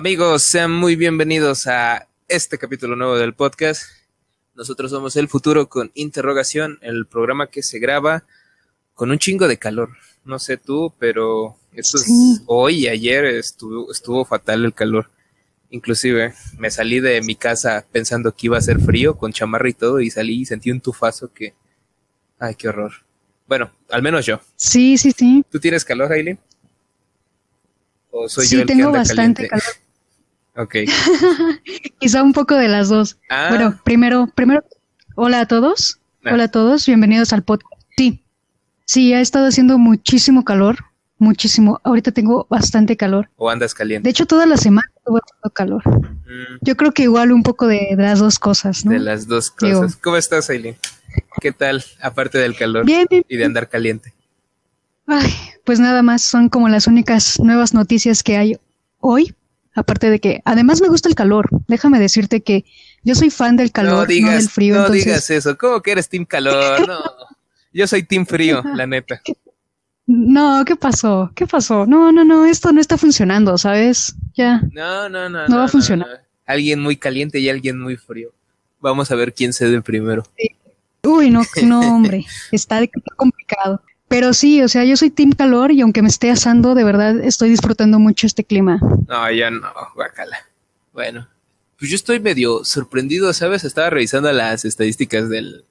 Amigos, 0.00 0.42
sean 0.42 0.72
muy 0.72 0.94
bienvenidos 0.94 1.66
a 1.66 2.06
este 2.28 2.58
capítulo 2.58 2.96
nuevo 2.96 3.16
del 3.16 3.32
podcast. 3.32 3.84
Nosotros 4.54 4.90
somos 4.90 5.16
El 5.16 5.26
Futuro 5.26 5.70
con 5.70 5.90
Interrogación, 5.94 6.78
el 6.82 7.06
programa 7.06 7.46
que 7.46 7.62
se 7.62 7.78
graba 7.78 8.24
con 8.92 9.10
un 9.10 9.18
chingo 9.18 9.48
de 9.48 9.56
calor. 9.56 9.96
No 10.26 10.38
sé 10.38 10.58
tú, 10.58 10.92
pero 10.98 11.56
esto 11.72 11.96
es- 11.96 12.42
hoy 12.44 12.80
y 12.84 12.88
ayer 12.88 13.24
estuvo, 13.24 13.90
estuvo 13.90 14.26
fatal 14.26 14.66
el 14.66 14.74
calor. 14.74 15.10
Inclusive 15.70 16.34
me 16.58 16.70
salí 16.70 17.00
de 17.00 17.22
mi 17.22 17.34
casa 17.34 17.86
pensando 17.90 18.32
que 18.36 18.48
iba 18.48 18.58
a 18.58 18.62
ser 18.62 18.78
frío, 18.80 19.16
con 19.16 19.32
chamarra 19.32 19.70
y 19.70 19.72
todo, 19.74 20.00
y 20.02 20.10
salí 20.10 20.42
y 20.42 20.44
sentí 20.44 20.70
un 20.70 20.80
tufazo 20.82 21.32
que... 21.32 21.54
Ay, 22.38 22.54
qué 22.54 22.68
horror. 22.68 22.92
Bueno, 23.46 23.72
al 23.88 24.02
menos 24.02 24.26
yo. 24.26 24.40
Sí, 24.56 24.98
sí, 24.98 25.12
sí. 25.12 25.42
¿Tú 25.50 25.58
tienes 25.58 25.86
calor, 25.86 26.12
Aileen? 26.12 26.38
¿O 28.10 28.28
soy 28.28 28.44
yo 28.44 28.48
sí, 28.50 28.56
el 28.56 28.62
que 28.62 28.66
tengo 28.74 28.88
anda 28.88 28.98
bastante 28.98 29.48
caliente? 29.48 29.48
calor. 29.48 29.85
Ok. 30.56 30.74
Quizá 32.00 32.22
un 32.22 32.32
poco 32.32 32.54
de 32.54 32.68
las 32.68 32.88
dos. 32.88 33.18
Ah. 33.28 33.48
Bueno, 33.50 33.78
primero, 33.84 34.26
primero, 34.34 34.64
hola 35.14 35.40
a 35.40 35.46
todos. 35.46 36.00
Ah. 36.24 36.30
Hola 36.32 36.44
a 36.44 36.48
todos, 36.48 36.86
bienvenidos 36.86 37.32
al 37.32 37.42
podcast. 37.42 37.72
Sí, 37.96 38.24
sí, 38.84 39.12
ha 39.12 39.20
estado 39.20 39.46
haciendo 39.46 39.78
muchísimo 39.78 40.44
calor, 40.44 40.78
muchísimo. 41.18 41.80
Ahorita 41.84 42.10
tengo 42.12 42.46
bastante 42.48 42.96
calor. 42.96 43.28
¿O 43.36 43.50
andas 43.50 43.72
De 43.72 43.76
caliente? 43.78 44.10
hecho, 44.10 44.26
toda 44.26 44.46
la 44.46 44.56
semana 44.56 44.88
estuvo 44.96 45.18
haciendo 45.18 45.50
calor. 45.50 45.82
Mm, 45.88 46.58
Yo 46.62 46.76
creo 46.76 46.92
que 46.92 47.02
igual 47.04 47.32
un 47.32 47.42
poco 47.42 47.66
de, 47.66 47.88
de 47.96 48.02
las 48.02 48.18
dos 48.18 48.38
cosas, 48.38 48.84
¿no? 48.84 48.92
De 48.92 48.98
las 48.98 49.26
dos 49.28 49.52
Digo- 49.60 49.80
cosas. 49.82 49.96
¿Cómo 49.96 50.16
estás, 50.16 50.48
Aileen? 50.50 50.76
¿Qué 51.40 51.52
tal, 51.52 51.82
aparte 52.02 52.38
del 52.38 52.56
calor 52.56 52.84
Bien, 52.84 53.06
bien. 53.08 53.24
y 53.28 53.36
de 53.36 53.44
andar 53.44 53.68
caliente? 53.68 54.12
Ay, 55.06 55.32
pues 55.64 55.80
nada 55.80 56.02
más, 56.02 56.22
son 56.22 56.48
como 56.48 56.68
las 56.68 56.86
únicas 56.86 57.38
nuevas 57.40 57.72
noticias 57.74 58.22
que 58.22 58.36
hay 58.36 58.58
hoy. 59.00 59.34
Aparte 59.76 60.10
de 60.10 60.18
que, 60.18 60.40
además 60.44 60.80
me 60.80 60.88
gusta 60.88 61.08
el 61.08 61.14
calor. 61.14 61.48
Déjame 61.68 62.00
decirte 62.00 62.42
que 62.42 62.64
yo 63.04 63.14
soy 63.14 63.30
fan 63.30 63.56
del 63.56 63.70
calor, 63.70 63.92
no 63.92 64.00
no, 64.00 64.06
digas, 64.06 64.38
del 64.38 64.48
frío. 64.48 64.74
no 64.74 64.80
entonces, 64.80 65.04
digas 65.04 65.30
eso. 65.30 65.56
¿Cómo 65.56 65.82
que 65.82 65.92
eres 65.92 66.08
team 66.08 66.24
calor? 66.24 66.88
No. 66.88 66.98
Yo 67.72 67.86
soy 67.86 68.02
team 68.02 68.26
frío, 68.26 68.62
la 68.74 68.86
neta. 68.86 69.20
No, 70.06 70.64
¿qué 70.64 70.76
pasó? 70.76 71.30
¿Qué 71.34 71.46
pasó? 71.46 71.84
No, 71.86 72.10
no, 72.10 72.24
no, 72.24 72.46
esto 72.46 72.72
no 72.72 72.80
está 72.80 72.96
funcionando, 72.96 73.58
¿sabes? 73.58 74.14
Ya. 74.34 74.62
No, 74.72 75.08
no, 75.08 75.28
no. 75.28 75.46
No 75.46 75.58
va 75.58 75.64
a 75.64 75.68
funcionar. 75.68 76.08
no. 76.08 76.14
Alguien 76.46 76.80
muy 76.80 76.96
caliente 76.96 77.38
y 77.38 77.48
alguien 77.48 77.78
muy 77.78 77.96
frío. 77.96 78.30
Vamos 78.80 79.10
a 79.10 79.14
ver 79.14 79.34
quién 79.34 79.52
cede 79.52 79.82
primero. 79.82 80.22
Uy, 81.02 81.30
no, 81.30 81.42
no, 81.64 81.80
hombre, 81.94 82.24
está 82.52 82.80
complicado. 83.16 83.82
Pero 84.08 84.32
sí, 84.32 84.62
o 84.62 84.68
sea, 84.68 84.84
yo 84.84 84.96
soy 84.96 85.10
team 85.10 85.32
calor 85.32 85.72
y 85.72 85.80
aunque 85.80 86.02
me 86.02 86.08
esté 86.08 86.30
asando, 86.30 86.74
de 86.74 86.84
verdad 86.84 87.18
estoy 87.20 87.50
disfrutando 87.50 87.98
mucho 87.98 88.26
este 88.26 88.44
clima. 88.44 88.78
No, 89.08 89.30
ya 89.32 89.50
no, 89.50 89.68
guacala. 89.94 90.38
Bueno, 90.92 91.28
pues 91.78 91.90
yo 91.90 91.96
estoy 91.96 92.20
medio 92.20 92.64
sorprendido, 92.64 93.32
¿sabes? 93.32 93.64
Estaba 93.64 93.90
revisando 93.90 94.30
las 94.32 94.64
estadísticas 94.64 95.28
del, 95.28 95.64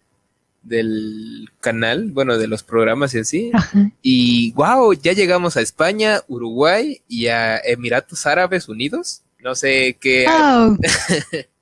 del 0.62 1.50
canal, 1.62 2.12
bueno, 2.12 2.38
de 2.38 2.48
los 2.48 2.64
programas 2.64 3.14
y 3.16 3.20
así. 3.20 3.52
Ajá. 3.54 3.90
Y 4.02 4.52
wow, 4.54 4.94
ya 4.94 5.14
llegamos 5.14 5.56
a 5.56 5.62
España, 5.62 6.22
Uruguay 6.28 7.02
y 7.08 7.28
a 7.28 7.58
Emiratos 7.58 8.26
Árabes 8.26 8.68
Unidos. 8.68 9.22
No 9.40 9.56
sé 9.56 9.98
qué, 10.02 10.26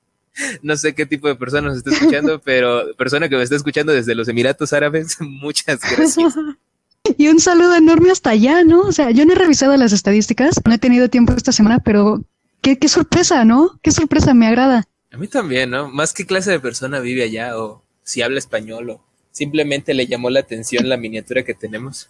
no 0.62 0.76
sé 0.76 0.94
qué 0.94 1.06
tipo 1.06 1.28
de 1.28 1.36
persona 1.36 1.68
nos 1.68 1.78
está 1.78 1.90
escuchando, 1.90 2.40
pero 2.44 2.94
persona 2.96 3.28
que 3.28 3.36
me 3.36 3.42
está 3.42 3.56
escuchando 3.56 3.92
desde 3.92 4.14
los 4.14 4.28
Emiratos 4.28 4.72
Árabes, 4.72 5.16
muchas 5.20 5.80
gracias. 5.80 6.34
Y 7.16 7.28
un 7.28 7.40
saludo 7.40 7.74
enorme 7.76 8.10
hasta 8.10 8.30
allá, 8.30 8.64
¿no? 8.64 8.80
O 8.82 8.92
sea, 8.92 9.10
yo 9.10 9.24
no 9.24 9.32
he 9.32 9.36
revisado 9.36 9.76
las 9.76 9.92
estadísticas, 9.92 10.60
no 10.64 10.72
he 10.74 10.78
tenido 10.78 11.08
tiempo 11.08 11.32
esta 11.32 11.52
semana, 11.52 11.78
pero 11.80 12.22
qué, 12.60 12.78
qué 12.78 12.88
sorpresa, 12.88 13.44
¿no? 13.44 13.78
Qué 13.82 13.90
sorpresa, 13.90 14.34
me 14.34 14.46
agrada. 14.46 14.84
A 15.12 15.16
mí 15.16 15.28
también, 15.28 15.70
¿no? 15.70 15.88
Más 15.90 16.12
qué 16.12 16.26
clase 16.26 16.50
de 16.50 16.60
persona 16.60 16.98
vive 17.00 17.22
allá 17.22 17.56
o 17.58 17.82
si 18.02 18.22
habla 18.22 18.38
español 18.38 18.90
o 18.90 19.00
simplemente 19.30 19.94
le 19.94 20.06
llamó 20.06 20.30
la 20.30 20.40
atención 20.40 20.88
la 20.88 20.96
miniatura 20.96 21.44
que 21.44 21.54
tenemos. 21.54 22.08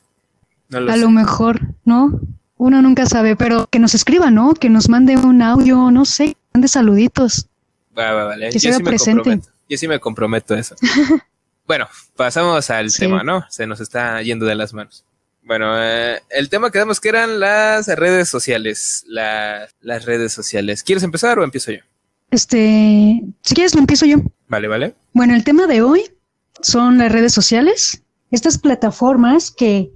No 0.68 0.80
lo 0.80 0.90
A 0.90 0.94
sé. 0.94 1.00
lo 1.00 1.10
mejor, 1.10 1.60
¿no? 1.84 2.18
Uno 2.56 2.80
nunca 2.82 3.04
sabe, 3.06 3.36
pero 3.36 3.66
que 3.70 3.78
nos 3.78 3.94
escriba, 3.94 4.30
¿no? 4.30 4.54
Que 4.54 4.70
nos 4.70 4.88
mande 4.88 5.16
un 5.16 5.42
audio, 5.42 5.90
no 5.90 6.04
sé, 6.04 6.36
mande 6.54 6.68
saluditos. 6.68 7.48
Va, 7.98 8.12
va, 8.12 8.24
vale. 8.24 8.48
Que 8.50 8.58
se 8.60 8.68
Yo 8.68 8.70
haga 8.70 8.78
sí 8.78 8.82
me 8.84 8.90
presente. 8.90 9.22
comprometo. 9.22 9.48
Yo 9.68 9.78
sí 9.78 9.88
me 9.88 10.00
comprometo 10.00 10.54
a 10.54 10.58
eso. 10.60 10.74
bueno, 11.66 11.88
pasamos 12.16 12.70
al 12.70 12.90
Sí. 12.90 13.00
tema, 13.00 13.22
¿no? 13.22 13.44
Se 13.50 13.66
nos 13.66 13.80
está 13.80 14.20
yendo 14.22 14.46
de 14.46 14.54
las 14.54 14.72
manos. 14.72 15.04
Bueno, 15.42 15.74
eh, 15.76 16.20
el 16.30 16.48
tema 16.48 16.70
quedamos 16.70 17.00
que 17.00 17.10
eran 17.10 17.38
las 17.38 17.86
redes 17.86 18.28
sociales. 18.28 19.04
La- 19.06 19.68
las 19.80 20.04
redes 20.06 20.32
sociales. 20.32 20.82
¿Quieres 20.82 21.02
empezar 21.04 21.38
o 21.38 21.44
empiezo 21.44 21.70
yo? 21.72 21.80
Este, 22.30 23.22
si 23.42 23.54
quieres 23.54 23.74
lo 23.74 23.80
empiezo 23.80 24.06
yo. 24.06 24.16
Vale, 24.48 24.68
vale. 24.68 24.94
Bueno, 25.12 25.34
el 25.34 25.44
tema 25.44 25.66
de 25.66 25.82
hoy 25.82 26.02
son 26.62 26.98
las 26.98 27.12
redes 27.12 27.32
sociales, 27.32 28.02
estas 28.30 28.58
plataformas 28.58 29.50
que, 29.50 29.90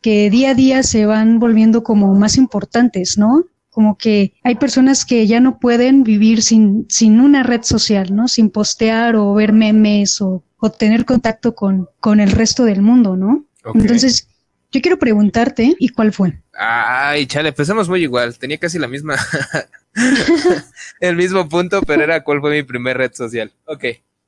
que 0.00 0.30
día 0.30 0.50
a 0.50 0.54
día 0.54 0.82
se 0.82 1.04
van 1.06 1.38
volviendo 1.38 1.82
como 1.82 2.14
más 2.14 2.36
importantes, 2.36 3.18
¿no? 3.18 3.44
Como 3.72 3.96
que 3.96 4.34
hay 4.44 4.56
personas 4.56 5.06
que 5.06 5.26
ya 5.26 5.40
no 5.40 5.58
pueden 5.58 6.04
vivir 6.04 6.42
sin, 6.42 6.84
sin 6.90 7.20
una 7.20 7.42
red 7.42 7.62
social, 7.62 8.14
¿no? 8.14 8.28
Sin 8.28 8.50
postear 8.50 9.16
o 9.16 9.32
ver 9.32 9.54
memes 9.54 10.20
o, 10.20 10.44
o 10.58 10.70
tener 10.70 11.06
contacto 11.06 11.54
con, 11.54 11.88
con 11.98 12.20
el 12.20 12.32
resto 12.32 12.64
del 12.64 12.82
mundo, 12.82 13.16
¿no? 13.16 13.46
Entonces, 13.74 14.28
yo 14.70 14.80
quiero 14.82 14.98
preguntarte, 14.98 15.74
¿y 15.78 15.88
cuál 15.88 16.12
fue? 16.12 16.38
Ay, 16.52 17.26
chale, 17.26 17.48
empezamos 17.48 17.88
muy 17.88 18.02
igual. 18.02 18.38
Tenía 18.38 18.58
casi 18.58 18.78
la 18.78 18.88
misma. 18.88 19.16
el 21.00 21.16
mismo 21.16 21.48
punto, 21.48 21.80
pero 21.82 22.02
era 22.02 22.22
cuál 22.22 22.40
fue 22.40 22.50
mi 22.50 22.62
primer 22.62 22.98
red 22.98 23.12
social. 23.14 23.52
Ok. 23.64 23.84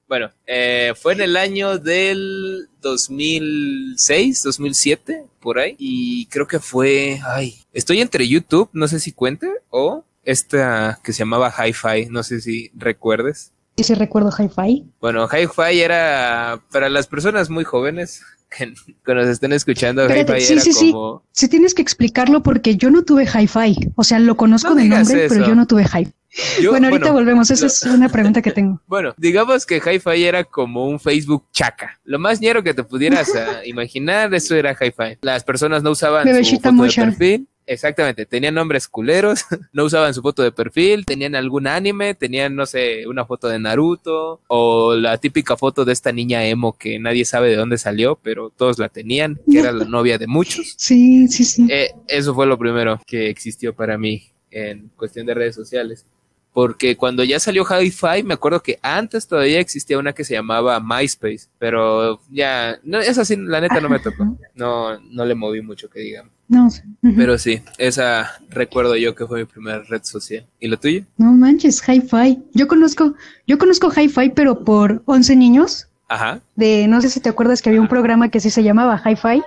Bueno, 0.08 0.30
eh, 0.46 0.92
fue 1.00 1.14
en 1.14 1.22
el 1.22 1.36
año 1.36 1.78
del 1.78 2.68
2006, 2.82 4.42
2007, 4.42 5.24
por 5.40 5.58
ahí. 5.58 5.76
Y 5.78 6.26
creo 6.26 6.46
que 6.46 6.60
fue. 6.60 7.20
Ay, 7.24 7.56
estoy 7.72 8.00
entre 8.00 8.28
YouTube, 8.28 8.68
no 8.72 8.86
sé 8.88 9.00
si 9.00 9.12
cuente, 9.12 9.48
o 9.70 10.04
esta 10.24 11.00
que 11.02 11.12
se 11.12 11.20
llamaba 11.20 11.52
Hi-Fi, 11.52 12.06
no 12.10 12.22
sé 12.22 12.40
si 12.40 12.70
recuerdes. 12.74 13.52
Ese 13.76 13.96
recuerdo 13.96 14.30
hi-fi. 14.30 14.84
Bueno, 15.00 15.26
Hi-Fi 15.26 15.80
era 15.80 16.62
para 16.70 16.88
las 16.88 17.08
personas 17.08 17.50
muy 17.50 17.64
jóvenes 17.64 18.22
que, 18.48 18.72
que 19.04 19.14
nos 19.14 19.26
estén 19.26 19.52
escuchando. 19.52 20.02
Espérate, 20.02 20.32
Hi-Fi 20.32 20.44
sí, 20.44 20.52
era 20.52 20.62
sí, 20.62 20.72
sí. 20.72 20.92
como. 20.92 21.22
Sí 21.32 21.48
tienes 21.48 21.74
que 21.74 21.82
explicarlo 21.82 22.42
porque 22.42 22.76
yo 22.76 22.90
no 22.90 23.02
tuve 23.02 23.24
hi-fi. 23.24 23.90
O 23.96 24.04
sea, 24.04 24.20
lo 24.20 24.36
conozco 24.36 24.70
No 24.70 24.76
de 24.76 24.84
nombre, 24.84 25.28
pero 25.28 25.46
yo 25.46 25.54
no 25.54 25.66
tuve 25.66 25.82
hi-fi. 25.82 26.12
Yo- 26.60 26.70
bueno, 26.70 26.88
ahorita 26.88 27.12
volvemos. 27.12 27.50
Esa 27.50 27.62
lo- 27.62 27.66
es 27.68 27.82
una 27.84 28.08
pregunta 28.08 28.42
que 28.42 28.50
tengo. 28.52 28.80
Bueno, 28.86 29.14
digamos 29.16 29.66
que 29.66 29.76
Hi-Fi 29.84 30.24
era 30.24 30.44
como 30.44 30.86
un 30.86 31.00
Facebook 31.00 31.46
chaca. 31.52 31.98
Lo 32.04 32.18
más 32.18 32.40
ñero 32.40 32.62
que 32.62 32.74
te 32.74 32.84
pudieras 32.84 33.34
ah, 33.34 33.60
imaginar, 33.64 34.32
eso 34.34 34.54
era 34.54 34.72
Hi-Fi. 34.72 35.18
Las 35.22 35.44
personas 35.44 35.82
no 35.82 35.90
usaban 35.90 36.24
su 36.44 36.56
foto 36.56 36.82
de 36.82 36.92
perfil. 36.92 37.48
Exactamente, 37.66 38.26
tenían 38.26 38.54
nombres 38.54 38.86
culeros, 38.86 39.46
no 39.72 39.84
usaban 39.84 40.12
su 40.12 40.20
foto 40.20 40.42
de 40.42 40.52
perfil, 40.52 41.06
tenían 41.06 41.34
algún 41.34 41.66
anime, 41.66 42.14
tenían, 42.14 42.54
no 42.54 42.66
sé, 42.66 43.06
una 43.08 43.24
foto 43.24 43.48
de 43.48 43.58
Naruto 43.58 44.42
o 44.48 44.94
la 44.94 45.16
típica 45.16 45.56
foto 45.56 45.82
de 45.86 45.94
esta 45.94 46.12
niña 46.12 46.44
emo 46.44 46.76
que 46.76 46.98
nadie 46.98 47.24
sabe 47.24 47.48
de 47.48 47.56
dónde 47.56 47.78
salió, 47.78 48.18
pero 48.22 48.50
todos 48.50 48.78
la 48.78 48.90
tenían, 48.90 49.40
que 49.50 49.60
era 49.60 49.72
la 49.72 49.86
novia 49.86 50.18
de 50.18 50.26
muchos. 50.26 50.74
Sí, 50.76 51.26
sí, 51.28 51.42
sí. 51.42 51.66
Eh, 51.70 51.88
eso 52.06 52.34
fue 52.34 52.44
lo 52.46 52.58
primero 52.58 53.00
que 53.06 53.30
existió 53.30 53.74
para 53.74 53.96
mí 53.96 54.22
en 54.50 54.90
cuestión 54.94 55.24
de 55.24 55.32
redes 55.32 55.54
sociales. 55.54 56.04
Porque 56.54 56.96
cuando 56.96 57.24
ya 57.24 57.40
salió 57.40 57.64
Hi-Fi, 57.64 58.22
me 58.22 58.34
acuerdo 58.34 58.62
que 58.62 58.78
antes 58.80 59.26
todavía 59.26 59.58
existía 59.58 59.98
una 59.98 60.12
que 60.12 60.22
se 60.22 60.34
llamaba 60.34 60.78
MySpace, 60.78 61.48
pero 61.58 62.20
ya, 62.30 62.78
no, 62.84 63.00
esa 63.00 63.24
sí, 63.24 63.34
la 63.36 63.60
neta 63.60 63.80
no 63.80 63.88
me 63.88 63.98
tocó. 63.98 64.38
No, 64.54 64.96
no 65.00 65.24
le 65.24 65.34
moví 65.34 65.60
mucho 65.62 65.90
que 65.90 65.98
digamos. 65.98 66.30
No 66.46 66.70
sé. 66.70 66.84
Pero 67.16 67.38
sí, 67.38 67.60
esa 67.76 68.38
recuerdo 68.50 68.94
yo 68.96 69.16
que 69.16 69.26
fue 69.26 69.40
mi 69.40 69.44
primera 69.46 69.82
red 69.82 70.04
social. 70.04 70.46
¿Y 70.60 70.68
la 70.68 70.76
tuya? 70.76 71.04
No 71.16 71.32
manches, 71.32 71.82
hi-fi. 71.88 72.40
Yo 72.52 72.68
conozco, 72.68 73.14
yo 73.48 73.58
conozco 73.58 73.90
hi-fi, 73.90 74.30
pero 74.30 74.62
por 74.64 75.02
11 75.06 75.34
niños. 75.34 75.88
Ajá. 76.06 76.40
De, 76.54 76.86
no 76.86 77.00
sé 77.00 77.08
si 77.08 77.20
te 77.20 77.28
acuerdas 77.30 77.62
que 77.62 77.70
había 77.70 77.80
un 77.80 77.88
programa 77.88 78.28
que 78.30 78.38
sí 78.38 78.50
se 78.50 78.62
llamaba 78.62 79.02
hi-fi 79.04 79.42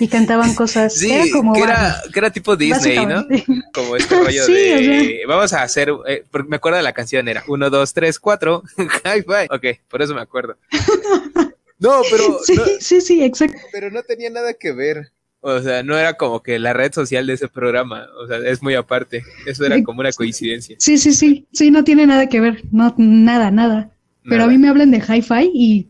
y 0.00 0.08
cantaban 0.08 0.54
cosas. 0.54 0.94
Sí, 0.94 1.10
era 1.10 1.24
como 1.32 1.52
que, 1.54 1.60
era, 1.60 1.74
Barney, 1.74 2.12
que 2.12 2.18
era 2.20 2.30
tipo 2.30 2.56
Disney, 2.56 3.04
¿no? 3.04 3.26
Como 3.74 3.96
este 3.96 4.14
rollo 4.18 4.44
Sí, 4.46 4.52
de... 4.52 5.20
Vamos 5.26 5.52
a 5.52 5.62
hacer... 5.62 5.92
eh, 6.06 6.24
me 6.46 6.56
acuerdo 6.56 6.76
de 6.76 6.82
la 6.84 6.92
canción, 6.92 7.26
era 7.28 7.42
1, 7.48 7.70
2, 7.70 7.94
3, 7.94 8.18
4, 8.18 8.62
Hi-Fi. 8.78 9.46
Ok, 9.54 9.78
por 9.88 10.02
eso 10.02 10.14
me 10.14 10.20
acuerdo. 10.20 10.56
No, 11.78 12.00
pero... 12.10 12.38
Sí, 12.44 12.54
no- 12.54 12.62
sí, 12.80 13.00
sí, 13.00 13.22
exacto. 13.24 13.58
pero 13.72 13.90
no 13.90 14.02
tenía 14.02 14.30
nada 14.30 14.54
que 14.54 14.72
ver. 14.72 15.10
O 15.40 15.60
sea, 15.60 15.82
no 15.82 15.98
era 15.98 16.14
como 16.14 16.40
que 16.40 16.60
la 16.60 16.72
red 16.72 16.92
social 16.92 17.26
de 17.26 17.32
ese 17.32 17.48
programa. 17.48 18.06
O 18.22 18.28
sea, 18.28 18.38
es 18.38 18.62
muy 18.62 18.76
aparte. 18.76 19.24
Eso 19.44 19.64
era 19.66 19.82
como 19.82 19.98
una 20.00 20.12
coincidencia. 20.12 20.76
Sí, 20.78 20.98
sí, 20.98 21.12
sí. 21.12 21.48
Sí, 21.52 21.72
no 21.72 21.82
tiene 21.82 22.06
nada 22.06 22.28
que 22.28 22.40
ver. 22.40 22.62
No, 22.70 22.94
nada, 22.96 23.50
nada. 23.50 23.90
Pero 24.24 24.36
Nada. 24.36 24.44
a 24.44 24.52
mí 24.52 24.58
me 24.58 24.68
hablan 24.68 24.90
de 24.90 24.98
hi-fi 24.98 25.50
y 25.52 25.88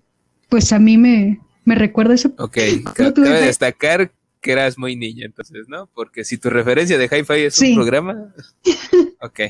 pues 0.49 0.73
a 0.73 0.79
mí 0.79 0.97
me, 0.97 1.41
me 1.65 1.75
recuerda 1.75 2.15
eso. 2.15 2.33
Ok, 2.39 2.59
cabe 2.95 3.13
fe. 3.15 3.47
destacar 3.47 4.13
que 4.43 4.53
eras 4.53 4.77
muy 4.77 4.97
niña, 4.97 5.25
entonces, 5.25 5.69
¿no? 5.69 5.89
Porque 5.95 6.25
si 6.25 6.37
tu 6.37 6.51
referencia 6.51 6.99
de 6.99 7.05
Hi-Fi 7.05 7.41
es 7.45 7.59
un 7.61 7.75
programa, 7.77 8.35
ok, 9.21 9.41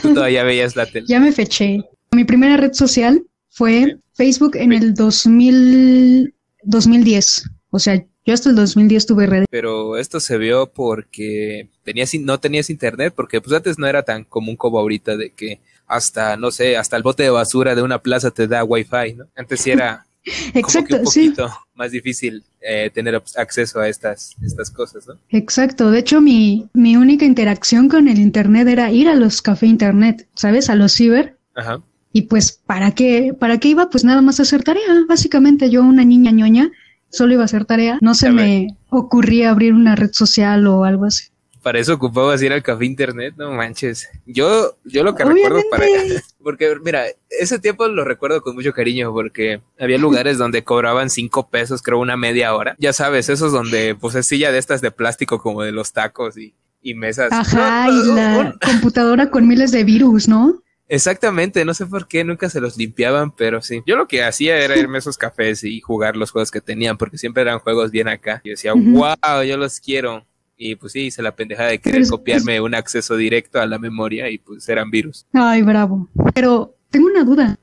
tú 0.00 0.14
todavía 0.14 0.44
veías 0.44 0.76
la 0.76 0.86
tele. 0.86 1.06
Ya 1.08 1.20
me 1.20 1.32
feché. 1.32 1.82
Mi 2.12 2.24
primera 2.24 2.56
red 2.56 2.72
social 2.72 3.26
fue 3.50 3.98
Facebook 4.14 4.56
en 4.56 4.72
el 4.72 4.94
2000, 4.94 6.32
2010. 6.62 7.50
O 7.70 7.78
sea, 7.80 8.02
yo 8.24 8.34
hasta 8.34 8.50
el 8.50 8.56
2010 8.56 9.06
tuve 9.06 9.26
redes. 9.26 9.46
Pero 9.50 9.98
esto 9.98 10.20
se 10.20 10.38
vio 10.38 10.72
porque 10.72 11.68
tenías, 11.82 12.14
no 12.14 12.38
tenías 12.38 12.70
internet, 12.70 13.12
porque 13.16 13.40
pues 13.40 13.54
antes 13.54 13.78
no 13.78 13.86
era 13.86 14.04
tan 14.04 14.24
común 14.24 14.56
como 14.56 14.78
ahorita 14.78 15.16
de 15.16 15.30
que 15.30 15.60
hasta, 15.88 16.36
no 16.36 16.50
sé, 16.50 16.76
hasta 16.76 16.96
el 16.96 17.02
bote 17.02 17.24
de 17.24 17.30
basura 17.30 17.74
de 17.74 17.82
una 17.82 18.00
plaza 18.00 18.30
te 18.30 18.46
da 18.46 18.62
wifi, 18.62 19.14
¿no? 19.16 19.26
Antes 19.34 19.60
sí 19.60 19.70
era 19.70 20.06
Exacto, 20.54 20.96
un 20.96 21.04
poquito 21.04 21.48
más 21.74 21.90
difícil 21.90 22.44
eh, 22.60 22.90
tener 22.92 23.22
acceso 23.36 23.80
a 23.80 23.88
estas, 23.88 24.34
estas 24.42 24.70
cosas, 24.70 25.06
¿no? 25.06 25.14
Exacto. 25.30 25.90
De 25.90 26.00
hecho, 26.00 26.20
mi, 26.20 26.68
mi 26.74 26.96
única 26.96 27.24
interacción 27.24 27.88
con 27.88 28.08
el 28.08 28.18
internet 28.18 28.68
era 28.68 28.90
ir 28.90 29.08
a 29.08 29.14
los 29.14 29.42
café 29.42 29.66
internet, 29.66 30.28
¿sabes? 30.34 30.70
A 30.70 30.74
los 30.74 30.92
ciber. 30.92 31.36
Ajá. 31.54 31.80
Y 32.12 32.22
pues, 32.22 32.52
¿para 32.52 32.92
qué, 32.92 33.34
¿para 33.38 33.58
qué 33.58 33.68
iba? 33.68 33.90
Pues 33.90 34.04
nada 34.04 34.22
más 34.22 34.40
a 34.40 34.42
hacer 34.42 34.64
tarea. 34.64 35.04
Básicamente 35.08 35.70
yo, 35.70 35.82
una 35.82 36.04
niña 36.04 36.30
ñoña, 36.30 36.70
solo 37.10 37.34
iba 37.34 37.42
a 37.42 37.46
hacer 37.46 37.64
tarea. 37.64 37.98
No 38.00 38.14
se 38.14 38.30
me 38.30 38.76
ocurría 38.90 39.50
abrir 39.50 39.72
una 39.72 39.94
red 39.94 40.10
social 40.12 40.66
o 40.66 40.84
algo 40.84 41.04
así. 41.04 41.28
Para 41.68 41.80
eso 41.80 41.92
ocupabas 41.92 42.40
ir 42.40 42.50
al 42.50 42.62
café 42.62 42.86
internet, 42.86 43.34
no 43.36 43.52
manches. 43.52 44.08
Yo, 44.24 44.78
yo 44.86 45.04
lo 45.04 45.14
que 45.14 45.22
recuerdo 45.22 45.60
para, 45.70 45.84
porque 46.42 46.76
mira, 46.82 47.04
ese 47.28 47.58
tiempo 47.58 47.86
lo 47.88 48.04
recuerdo 48.04 48.40
con 48.40 48.54
mucho 48.54 48.72
cariño 48.72 49.12
porque 49.12 49.60
había 49.78 49.98
lugares 49.98 50.38
donde 50.38 50.64
cobraban 50.64 51.10
cinco 51.10 51.50
pesos, 51.50 51.82
creo 51.82 51.98
una 51.98 52.16
media 52.16 52.54
hora. 52.54 52.74
Ya 52.78 52.94
sabes, 52.94 53.28
esos 53.28 53.52
donde 53.52 53.94
pues 53.94 54.14
es 54.14 54.26
silla 54.26 54.50
de 54.50 54.56
estas 54.56 54.80
de 54.80 54.90
plástico 54.90 55.42
como 55.42 55.62
de 55.62 55.72
los 55.72 55.92
tacos 55.92 56.38
y, 56.38 56.54
y 56.80 56.94
mesas. 56.94 57.30
Ajá, 57.32 57.90
y 57.90 58.14
la 58.14 58.56
computadora 58.64 59.28
con 59.28 59.46
miles 59.46 59.70
de 59.70 59.84
virus, 59.84 60.26
¿no? 60.26 60.62
Exactamente, 60.88 61.66
no 61.66 61.74
sé 61.74 61.84
por 61.84 62.08
qué 62.08 62.24
nunca 62.24 62.48
se 62.48 62.62
los 62.62 62.78
limpiaban, 62.78 63.30
pero 63.30 63.60
sí. 63.60 63.82
Yo 63.86 63.94
lo 63.94 64.08
que 64.08 64.24
hacía 64.24 64.56
era 64.56 64.78
irme 64.78 64.96
a 64.96 65.00
esos 65.00 65.18
cafés 65.18 65.64
y 65.64 65.82
jugar 65.82 66.16
los 66.16 66.30
juegos 66.30 66.50
que 66.50 66.62
tenían, 66.62 66.96
porque 66.96 67.18
siempre 67.18 67.42
eran 67.42 67.58
juegos 67.58 67.90
bien 67.90 68.08
acá. 68.08 68.40
Y 68.42 68.48
decía, 68.48 68.72
wow, 68.72 69.42
yo 69.46 69.58
los 69.58 69.80
quiero. 69.80 70.24
Y 70.58 70.74
pues 70.74 70.92
sí, 70.92 71.06
hice 71.06 71.22
la 71.22 71.34
pendejada 71.34 71.70
de 71.70 71.78
querer 71.78 72.06
copiarme 72.08 72.60
un 72.60 72.74
acceso 72.74 73.16
directo 73.16 73.60
a 73.60 73.66
la 73.66 73.78
memoria 73.78 74.28
y 74.28 74.38
pues 74.38 74.68
eran 74.68 74.90
virus. 74.90 75.24
Ay, 75.32 75.62
bravo. 75.62 76.08
Pero 76.34 76.74
tengo 76.90 77.06
una 77.06 77.24
duda. 77.24 77.58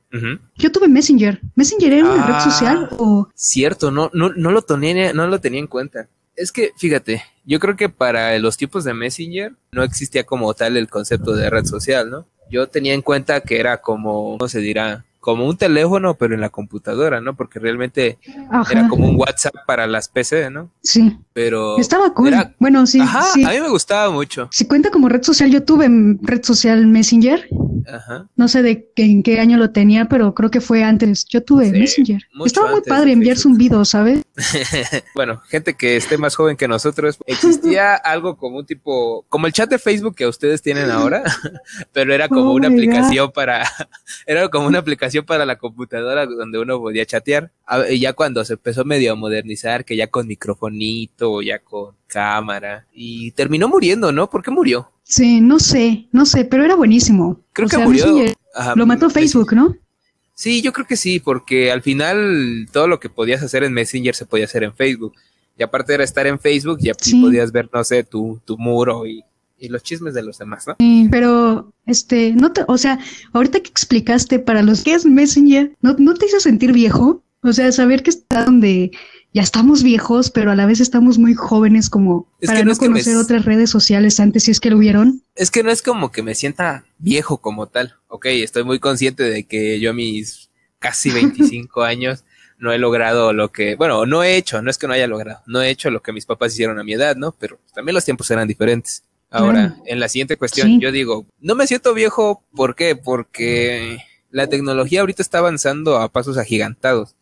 Yo 0.58 0.72
tuve 0.72 0.88
Messenger. 0.88 1.42
¿Messenger 1.56 1.92
era 1.92 2.10
una 2.10 2.26
red 2.26 2.40
social 2.40 2.88
ah, 2.90 2.96
o...? 2.98 3.30
Cierto, 3.36 3.92
no, 3.92 4.10
no, 4.14 4.30
no, 4.30 4.52
lo 4.52 4.62
tenía, 4.62 5.12
no 5.12 5.28
lo 5.28 5.42
tenía 5.42 5.60
en 5.60 5.68
cuenta. 5.68 6.08
Es 6.38 6.54
que, 6.54 6.72
fíjate, 6.78 7.22
yo 7.44 7.60
creo 7.60 7.76
que 7.76 7.90
para 7.90 8.40
los 8.40 8.56
tipos 8.56 8.86
de 8.86 8.94
Messenger 8.94 9.54
no 9.74 9.84
existía 9.84 10.24
como 10.24 10.54
tal 10.54 10.78
el 10.78 10.90
concepto 10.90 11.34
de 11.34 11.50
red 11.50 11.66
social, 11.66 12.10
¿no? 12.10 12.26
yo 12.50 12.68
tenía 12.68 12.94
en 12.94 13.02
cuenta 13.02 13.42
que 13.42 13.60
era 13.60 13.82
como, 13.82 14.38
¿cómo 14.38 14.48
se 14.48 14.60
dirá? 14.60 15.06
Como 15.26 15.48
un 15.48 15.58
teléfono, 15.58 16.14
pero 16.14 16.36
en 16.36 16.42
la 16.42 16.50
computadora, 16.50 17.20
¿no? 17.20 17.36
Porque 17.36 17.58
realmente 17.58 18.20
era 18.70 18.88
como 18.88 19.10
un 19.10 19.16
WhatsApp 19.20 19.56
para 19.66 19.88
las 19.88 20.08
PC, 20.08 20.52
¿no? 20.52 20.70
Sí. 20.84 21.18
Pero. 21.34 21.80
Estaba 21.80 22.14
cool. 22.14 22.32
bueno, 22.60 22.86
sí. 22.86 23.02
Ajá, 23.02 23.26
a 23.34 23.52
mí 23.52 23.60
me 23.60 23.70
gustaba 23.70 24.12
mucho. 24.12 24.50
Si 24.52 24.68
cuenta 24.68 24.92
como 24.92 25.10
red 25.10 25.24
social, 25.24 25.50
yo 25.50 25.64
tuve 25.64 25.90
red 26.22 26.44
social 26.44 26.86
Messenger. 26.86 27.48
Ajá. 27.92 28.28
No 28.36 28.48
sé 28.48 28.62
de 28.62 28.88
en 28.98 29.24
qué 29.24 29.40
año 29.40 29.58
lo 29.58 29.72
tenía, 29.72 30.06
pero 30.06 30.36
creo 30.36 30.52
que 30.52 30.62
fue 30.62 30.84
antes. 30.84 31.26
Yo 31.26 31.44
tuve 31.44 31.72
Messenger. 31.72 32.22
Estaba 32.46 32.70
muy 32.70 32.82
padre 32.82 33.12
enviar 33.12 33.38
zumbido, 33.38 33.84
¿sabes? 33.84 34.22
bueno, 35.16 35.42
gente 35.48 35.76
que 35.76 35.96
esté 35.96 36.18
más 36.18 36.36
joven 36.36 36.58
que 36.58 36.68
nosotros, 36.68 37.18
existía 37.26 37.96
algo 38.04 38.38
como 38.38 38.58
un 38.58 38.66
tipo, 38.66 39.26
como 39.30 39.48
el 39.48 39.54
chat 39.54 39.70
de 39.70 39.80
Facebook 39.80 40.16
que 40.16 40.28
ustedes 40.28 40.62
tienen 40.62 40.92
ahora, 40.92 41.24
pero 41.94 42.14
era 42.14 42.28
como 42.28 42.52
oh 42.52 42.54
una 42.54 42.68
aplicación 42.68 43.32
para, 43.32 43.64
era 44.26 44.50
como 44.50 44.68
una 44.68 44.80
aplicación 44.80 45.15
para 45.24 45.46
la 45.46 45.58
computadora 45.58 46.26
donde 46.26 46.60
uno 46.60 46.80
podía 46.80 47.06
chatear. 47.06 47.52
Y 47.90 48.00
ya 48.00 48.14
cuando 48.14 48.44
se 48.44 48.54
empezó 48.54 48.84
medio 48.84 49.14
a 49.14 49.16
modernizar, 49.16 49.86
que 49.86 49.96
ya 49.96 50.08
con 50.08 50.28
microfonito, 50.28 51.42
ya 51.42 51.60
con 51.60 51.96
cámara, 52.08 52.88
y 52.92 53.32
terminó 53.32 53.68
muriendo, 53.68 54.12
¿no? 54.12 54.30
¿Por 54.30 54.42
qué 54.42 54.50
murió? 54.52 54.92
Sí, 55.04 55.40
no 55.42 55.60
sé, 55.60 56.08
no 56.12 56.26
sé, 56.26 56.46
pero 56.46 56.66
era 56.66 56.76
buenísimo. 56.76 57.40
Creo 57.54 57.70
que 57.70 57.78
murió. 57.78 58.06
lo 58.76 58.86
mató 58.86 59.10
Facebook, 59.10 59.54
¿no? 59.54 59.76
Sí, 60.34 60.62
yo 60.62 60.74
creo 60.74 60.88
que 60.88 60.98
sí, 60.98 61.20
porque 61.20 61.72
al 61.72 61.82
final 61.82 62.68
todo 62.72 62.88
lo 62.88 63.00
que 63.00 63.10
podías 63.10 63.42
hacer 63.44 63.64
en 63.64 63.74
Messenger 63.74 64.16
se 64.16 64.26
podía 64.26 64.46
hacer 64.46 64.64
en 64.64 64.74
Facebook. 64.74 65.14
Y 65.58 65.64
aparte 65.64 65.94
era 65.94 66.04
estar 66.04 66.28
en 66.28 66.40
Facebook, 66.40 66.80
ya 66.82 66.94
podías 67.22 67.52
ver, 67.54 67.70
no 67.72 67.84
sé, 67.84 68.04
tu, 68.04 68.42
tu 68.44 68.58
muro 68.58 69.06
y, 69.06 69.24
y, 69.58 69.70
los 69.70 69.84
chismes 69.84 70.14
de 70.14 70.24
los 70.24 70.38
demás, 70.38 70.68
¿no? 70.68 70.76
Sí, 70.80 71.08
pero, 71.12 71.74
este, 71.86 72.34
no 72.34 72.52
te, 72.52 72.64
o 72.68 72.78
sea, 72.78 73.00
ahorita 73.34 73.62
que 73.62 73.70
explicaste 73.70 74.40
para 74.40 74.62
los 74.62 74.84
que 74.84 74.94
es 74.94 75.06
Messenger, 75.06 75.72
¿no, 75.82 75.96
¿no 75.98 76.14
te 76.14 76.26
hizo 76.26 76.40
sentir 76.40 76.72
viejo? 76.74 77.24
O 77.42 77.54
sea, 77.54 77.72
saber 77.72 78.02
que 78.02 78.10
está 78.10 78.46
donde 78.46 78.92
ya 79.36 79.42
estamos 79.42 79.84
viejos, 79.84 80.32
pero 80.32 80.52
a 80.52 80.56
la 80.56 80.66
vez 80.66 80.80
estamos 80.80 81.18
muy 81.18 81.34
jóvenes 81.34 81.90
como 81.90 82.28
para 82.46 82.64
no, 82.64 82.74
conocer 82.76 83.18
otras 83.18 83.44
redes 83.44 83.70
sociales 83.70 84.20
antes 84.22 84.46
si 84.46 84.52
es 84.52 84.62
que 84.62 84.70
lo 84.70 84.78
hubieron. 84.78 85.22
Es 85.36 85.52
que 85.52 85.62
no 85.62 85.72
es 85.72 85.82
como 85.82 86.10
que 86.10 86.24
me 86.24 86.36
sienta 86.36 86.86
viejo 87.00 87.38
como 87.38 87.68
tal. 87.68 87.96
Ok, 88.08 88.28
estoy 88.28 88.64
muy 88.64 88.80
consciente 88.80 89.24
de 89.24 89.44
que 89.44 89.80
yo 89.82 89.92
a 89.92 89.94
mis 89.94 90.50
casi 90.80 91.10
25 91.12 91.84
años 91.84 92.24
no 92.58 92.72
he 92.72 92.78
logrado 92.78 93.34
lo 93.34 93.52
que, 93.52 93.76
bueno, 93.76 94.06
no 94.06 94.24
he 94.24 94.38
hecho, 94.38 94.62
no 94.62 94.72
es 94.72 94.78
que 94.78 94.88
no 94.88 94.94
haya 94.94 95.08
logrado, 95.08 95.42
no 95.48 95.62
he 95.62 95.70
hecho 95.70 95.92
lo 95.92 96.02
que 96.02 96.14
mis 96.14 96.26
papás 96.26 96.54
hicieron 96.54 96.80
a 96.80 96.86
mi 96.86 96.94
edad, 96.94 97.18
¿no? 97.18 97.34
Pero 97.38 97.60
también 97.74 97.94
los 97.94 98.06
tiempos 98.06 98.32
eran 98.32 98.48
diferentes. 98.48 99.04
Ahora, 99.36 99.78
en 99.86 100.00
la 100.00 100.10
siguiente 100.10 100.38
cuestión, 100.38 100.80
yo 100.80 100.92
digo, 100.92 101.26
no 101.40 101.56
me 101.56 101.68
siento 101.68 101.94
viejo, 101.94 102.44
¿por 102.56 102.76
qué? 102.76 102.96
Porque 102.96 104.00
la 104.32 104.48
tecnología 104.48 105.02
ahorita 105.02 105.22
está 105.22 105.40
avanzando 105.40 105.98
a 105.98 106.10
pasos 106.10 106.38
agigantados 106.38 107.16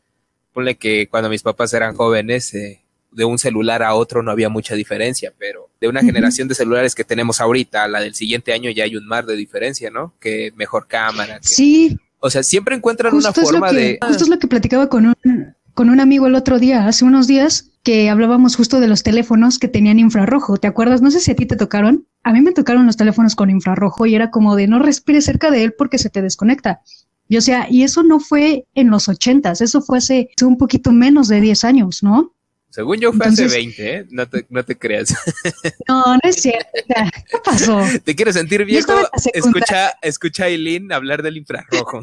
ponle 0.54 0.76
que 0.76 1.08
cuando 1.10 1.30
mis 1.30 1.42
papás 1.42 1.74
eran 1.74 1.96
jóvenes, 1.96 2.54
eh, 2.54 2.80
de 3.12 3.26
un 3.26 3.38
celular 3.38 3.84
a 3.84 3.94
otro 3.94 4.24
no 4.24 4.32
había 4.32 4.50
mucha 4.50 4.76
diferencia, 4.76 5.34
pero 5.38 5.70
de 5.80 5.88
una 5.88 6.02
generación 6.02 6.48
de 6.48 6.56
celulares 6.56 6.96
que 6.96 7.04
tenemos 7.04 7.42
ahorita 7.42 7.84
a 7.84 7.88
la 7.88 8.00
del 8.00 8.16
siguiente 8.16 8.54
año 8.54 8.72
ya 8.72 8.86
hay 8.86 8.96
un 8.96 9.06
mar 9.06 9.26
de 9.26 9.36
diferencia, 9.36 9.92
¿no? 9.92 10.14
Que 10.20 10.52
mejor 10.56 10.88
cámara. 10.88 11.40
Sí. 11.42 11.98
O 12.20 12.30
sea, 12.30 12.42
siempre 12.42 12.76
encuentran 12.76 13.14
una 13.14 13.34
forma 13.34 13.72
de... 13.72 14.00
Justo 14.02 14.24
es 14.24 14.30
lo 14.30 14.40
que 14.40 14.48
platicaba 14.48 14.90
con 14.90 15.08
un, 15.08 15.56
con 15.74 15.90
un 15.90 16.00
amigo 16.00 16.26
el 16.26 16.36
otro 16.36 16.58
día, 16.58 16.88
hace 16.88 17.06
unos 17.06 17.28
días, 17.28 17.70
que 17.84 18.10
hablábamos 18.10 18.56
justo 18.56 18.80
de 18.80 18.88
los 18.88 19.04
teléfonos 19.04 19.60
que 19.60 19.68
tenían 19.68 20.00
infrarrojo. 20.00 20.58
¿Te 20.58 20.68
acuerdas? 20.68 21.02
No 21.02 21.12
sé 21.12 21.20
si 21.20 21.32
a 21.32 21.36
ti 21.36 21.46
te 21.46 21.58
tocaron. 21.58 22.08
A 22.24 22.32
mí 22.32 22.42
me 22.42 22.54
tocaron 22.54 22.86
los 22.86 22.98
teléfonos 22.98 23.36
con 23.36 23.50
infrarrojo 23.50 24.06
y 24.06 24.16
era 24.16 24.32
como 24.32 24.56
de 24.56 24.68
no 24.68 24.80
respires 24.80 25.26
cerca 25.26 25.52
de 25.52 25.64
él 25.64 25.74
porque 25.78 25.98
se 25.98 26.10
te 26.10 26.22
desconecta. 26.22 26.82
Y 27.28 27.38
o 27.38 27.42
sea, 27.42 27.68
y 27.70 27.84
eso 27.84 28.04
no 28.04 28.20
fue 28.20 28.66
en 28.74 28.90
los 28.90 29.10
ochentas, 29.10 29.62
eso 29.62 29.82
fue 29.82 29.98
hace 29.98 30.30
un 30.42 30.58
poquito 30.58 30.92
menos 30.92 31.28
de 31.28 31.42
10 31.42 31.64
años, 31.64 32.04
¿no? 32.04 32.34
Según 32.70 32.98
yo 32.98 33.14
fue 33.14 33.28
hace 33.28 33.48
20, 33.48 33.96
¿eh? 33.96 34.08
No 34.10 34.28
te, 34.28 34.48
no 34.50 34.64
te 34.64 34.78
creas. 34.78 35.14
No, 35.88 36.16
no 36.16 36.20
es 36.24 36.38
cierto. 36.38 36.68
¿Qué 36.86 37.38
pasó? 37.44 37.82
¿Te 38.04 38.16
quieres 38.16 38.36
sentir 38.36 38.66
viejo? 38.66 38.94
Escucha, 39.34 39.94
escucha 40.02 40.46
a 40.46 40.48
Eileen 40.48 40.92
hablar 40.92 41.22
del 41.22 41.38
infrarrojo. 41.38 42.02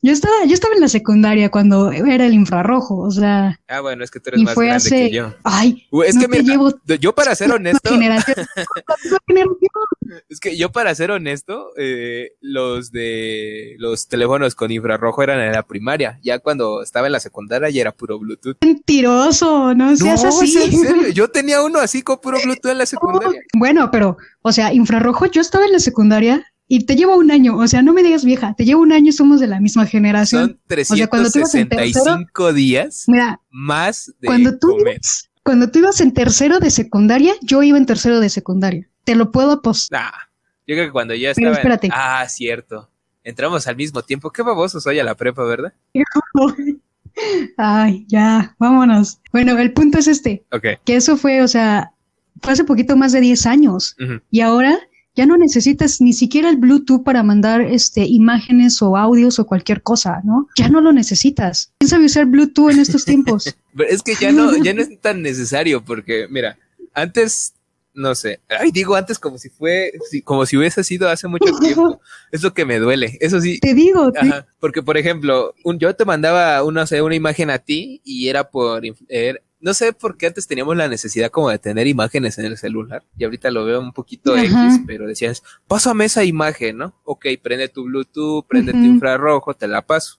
Yo 0.00 0.12
estaba, 0.12 0.44
yo 0.46 0.54
estaba 0.54 0.74
en 0.74 0.80
la 0.80 0.88
secundaria 0.88 1.50
cuando 1.50 1.92
era 1.92 2.26
el 2.26 2.32
infrarrojo, 2.32 2.98
o 2.98 3.10
sea. 3.10 3.60
Ah, 3.68 3.80
bueno, 3.80 4.02
es 4.02 4.10
que 4.10 4.18
tú 4.18 4.30
eres 4.30 4.42
más 4.42 4.54
grande 4.56 4.90
que 4.90 5.10
yo. 5.10 5.34
Ay, 5.44 5.86
es 6.06 6.18
que 6.18 6.28
me 6.28 6.42
llevo 6.42 6.72
yo 6.98 7.14
para 7.14 7.34
ser 7.34 7.52
honesto. 7.52 7.90
es 10.28 10.40
que 10.40 10.56
yo 10.56 10.72
para 10.72 10.94
ser 10.94 11.10
honesto, 11.10 11.70
eh, 11.76 12.32
los 12.40 12.92
de 12.92 13.76
los 13.78 14.08
teléfonos 14.08 14.54
con 14.54 14.70
infrarrojo 14.70 15.22
eran 15.22 15.40
en 15.40 15.52
la 15.52 15.62
primaria. 15.64 16.18
Ya 16.22 16.38
cuando 16.38 16.82
estaba 16.82 17.06
en 17.06 17.12
la 17.12 17.20
secundaria 17.20 17.68
ya 17.68 17.82
era 17.82 17.92
puro 17.92 18.18
Bluetooth. 18.18 18.56
Mentiroso, 18.62 19.74
no 19.74 19.94
seas 19.96 20.24
así. 20.24 20.70
Yo 21.14 21.28
tenía 21.28 21.62
uno 21.62 21.78
así 21.78 22.02
con 22.02 22.18
puro 22.20 22.38
Bluetooth 22.42 22.72
en 22.72 22.78
la 22.78 22.86
secundaria. 22.86 23.40
bueno, 23.54 23.90
pero, 23.90 24.16
o 24.40 24.52
sea, 24.52 24.72
infrarrojo, 24.72 25.26
yo 25.26 25.40
estaba 25.40 25.66
en 25.66 25.72
la 25.72 25.80
secundaria 25.80 26.51
y 26.72 26.86
te 26.86 26.96
llevo 26.96 27.18
un 27.18 27.30
año, 27.30 27.58
o 27.58 27.68
sea, 27.68 27.82
no 27.82 27.92
me 27.92 28.02
digas 28.02 28.24
vieja, 28.24 28.54
te 28.54 28.64
llevo 28.64 28.80
un 28.80 28.92
año 28.92 29.10
y 29.10 29.12
somos 29.12 29.40
de 29.40 29.46
la 29.46 29.60
misma 29.60 29.84
generación. 29.84 30.48
Son 30.48 30.60
365 30.68 32.54
días 32.54 33.04
más 33.50 34.06
de 34.18 34.26
cuando 34.26 34.56
tú 34.56 34.78
Ibas, 34.80 35.30
cuando 35.42 35.70
tú 35.70 35.80
ibas 35.80 36.00
en 36.00 36.14
tercero 36.14 36.60
de 36.60 36.70
secundaria, 36.70 37.34
yo 37.42 37.62
iba 37.62 37.76
en 37.76 37.84
tercero 37.84 38.20
de 38.20 38.30
secundaria. 38.30 38.88
Te 39.04 39.16
lo 39.16 39.30
puedo 39.30 39.52
apostar. 39.52 40.00
Ah, 40.02 40.30
yo 40.66 40.74
creo 40.74 40.86
que 40.86 40.92
cuando 40.92 41.14
ya 41.14 41.32
estaba... 41.32 41.52
espérate. 41.52 41.90
Ah, 41.92 42.26
cierto. 42.26 42.88
Entramos 43.22 43.66
al 43.66 43.76
mismo 43.76 44.00
tiempo. 44.00 44.30
Qué 44.30 44.40
baboso 44.40 44.80
soy 44.80 44.98
a 44.98 45.04
la 45.04 45.14
prepa, 45.14 45.44
¿verdad? 45.44 45.74
Ay, 47.58 48.06
ya, 48.08 48.56
vámonos. 48.58 49.20
Bueno, 49.30 49.58
el 49.58 49.74
punto 49.74 49.98
es 49.98 50.08
este. 50.08 50.46
Ok. 50.50 50.68
Que 50.86 50.96
eso 50.96 51.18
fue, 51.18 51.42
o 51.42 51.48
sea, 51.48 51.92
fue 52.40 52.54
hace 52.54 52.64
poquito 52.64 52.96
más 52.96 53.12
de 53.12 53.20
10 53.20 53.44
años. 53.44 53.94
Y 54.30 54.40
ahora 54.40 54.78
Ya 55.14 55.26
no 55.26 55.36
necesitas 55.36 56.00
ni 56.00 56.12
siquiera 56.12 56.48
el 56.48 56.56
Bluetooth 56.56 57.04
para 57.04 57.22
mandar 57.22 57.60
este, 57.60 58.06
imágenes 58.06 58.80
o 58.80 58.96
audios 58.96 59.38
o 59.38 59.46
cualquier 59.46 59.82
cosa, 59.82 60.20
¿no? 60.24 60.48
Ya 60.56 60.68
no 60.68 60.80
lo 60.80 60.92
necesitas. 60.92 61.72
¿Quién 61.78 61.88
sabe 61.88 62.06
usar 62.06 62.26
Bluetooth 62.26 62.70
en 62.70 62.80
estos 62.80 63.04
tiempos? 63.04 63.54
es 63.88 64.02
que 64.02 64.14
ya 64.14 64.32
no, 64.32 64.56
ya 64.62 64.72
no 64.72 64.82
es 64.82 65.00
tan 65.00 65.22
necesario 65.22 65.84
porque, 65.84 66.26
mira, 66.30 66.58
antes 66.94 67.54
no 67.94 68.14
sé, 68.14 68.40
ay, 68.48 68.70
digo 68.70 68.94
antes 68.94 69.18
como 69.18 69.38
si 69.38 69.50
fue, 69.50 69.92
como 70.24 70.46
si 70.46 70.56
hubiese 70.56 70.82
sido 70.82 71.08
hace 71.08 71.28
mucho 71.28 71.44
tiempo. 71.60 72.00
es 72.30 72.42
lo 72.42 72.54
que 72.54 72.64
me 72.64 72.78
duele, 72.78 73.18
eso 73.20 73.40
sí. 73.40 73.58
Te 73.60 73.74
digo, 73.74 74.12
porque 74.60 74.82
por 74.82 74.96
ejemplo, 74.96 75.54
un, 75.64 75.78
yo 75.78 75.94
te 75.94 76.04
mandaba 76.04 76.62
una, 76.64 76.84
una 77.02 77.14
imagen 77.14 77.50
a 77.50 77.58
ti 77.58 78.00
y 78.04 78.28
era 78.28 78.50
por, 78.50 78.82
er, 79.08 79.42
no 79.62 79.74
sé 79.74 79.92
por 79.92 80.16
qué 80.16 80.26
antes 80.26 80.46
teníamos 80.48 80.76
la 80.76 80.88
necesidad 80.88 81.30
como 81.30 81.48
de 81.48 81.58
tener 81.58 81.86
imágenes 81.86 82.36
en 82.38 82.46
el 82.46 82.58
celular 82.58 83.04
y 83.16 83.24
ahorita 83.24 83.50
lo 83.52 83.64
veo 83.64 83.80
un 83.80 83.92
poquito 83.92 84.36
X, 84.36 84.80
pero 84.86 85.06
decías, 85.06 85.42
pásame 85.68 86.06
esa 86.06 86.24
imagen, 86.24 86.78
¿no? 86.78 86.94
Ok, 87.04 87.26
prende 87.40 87.68
tu 87.68 87.84
Bluetooth, 87.84 88.44
prende 88.46 88.72
tu 88.72 88.78
infrarrojo, 88.78 89.54
te 89.54 89.68
la 89.68 89.82
paso. 89.82 90.18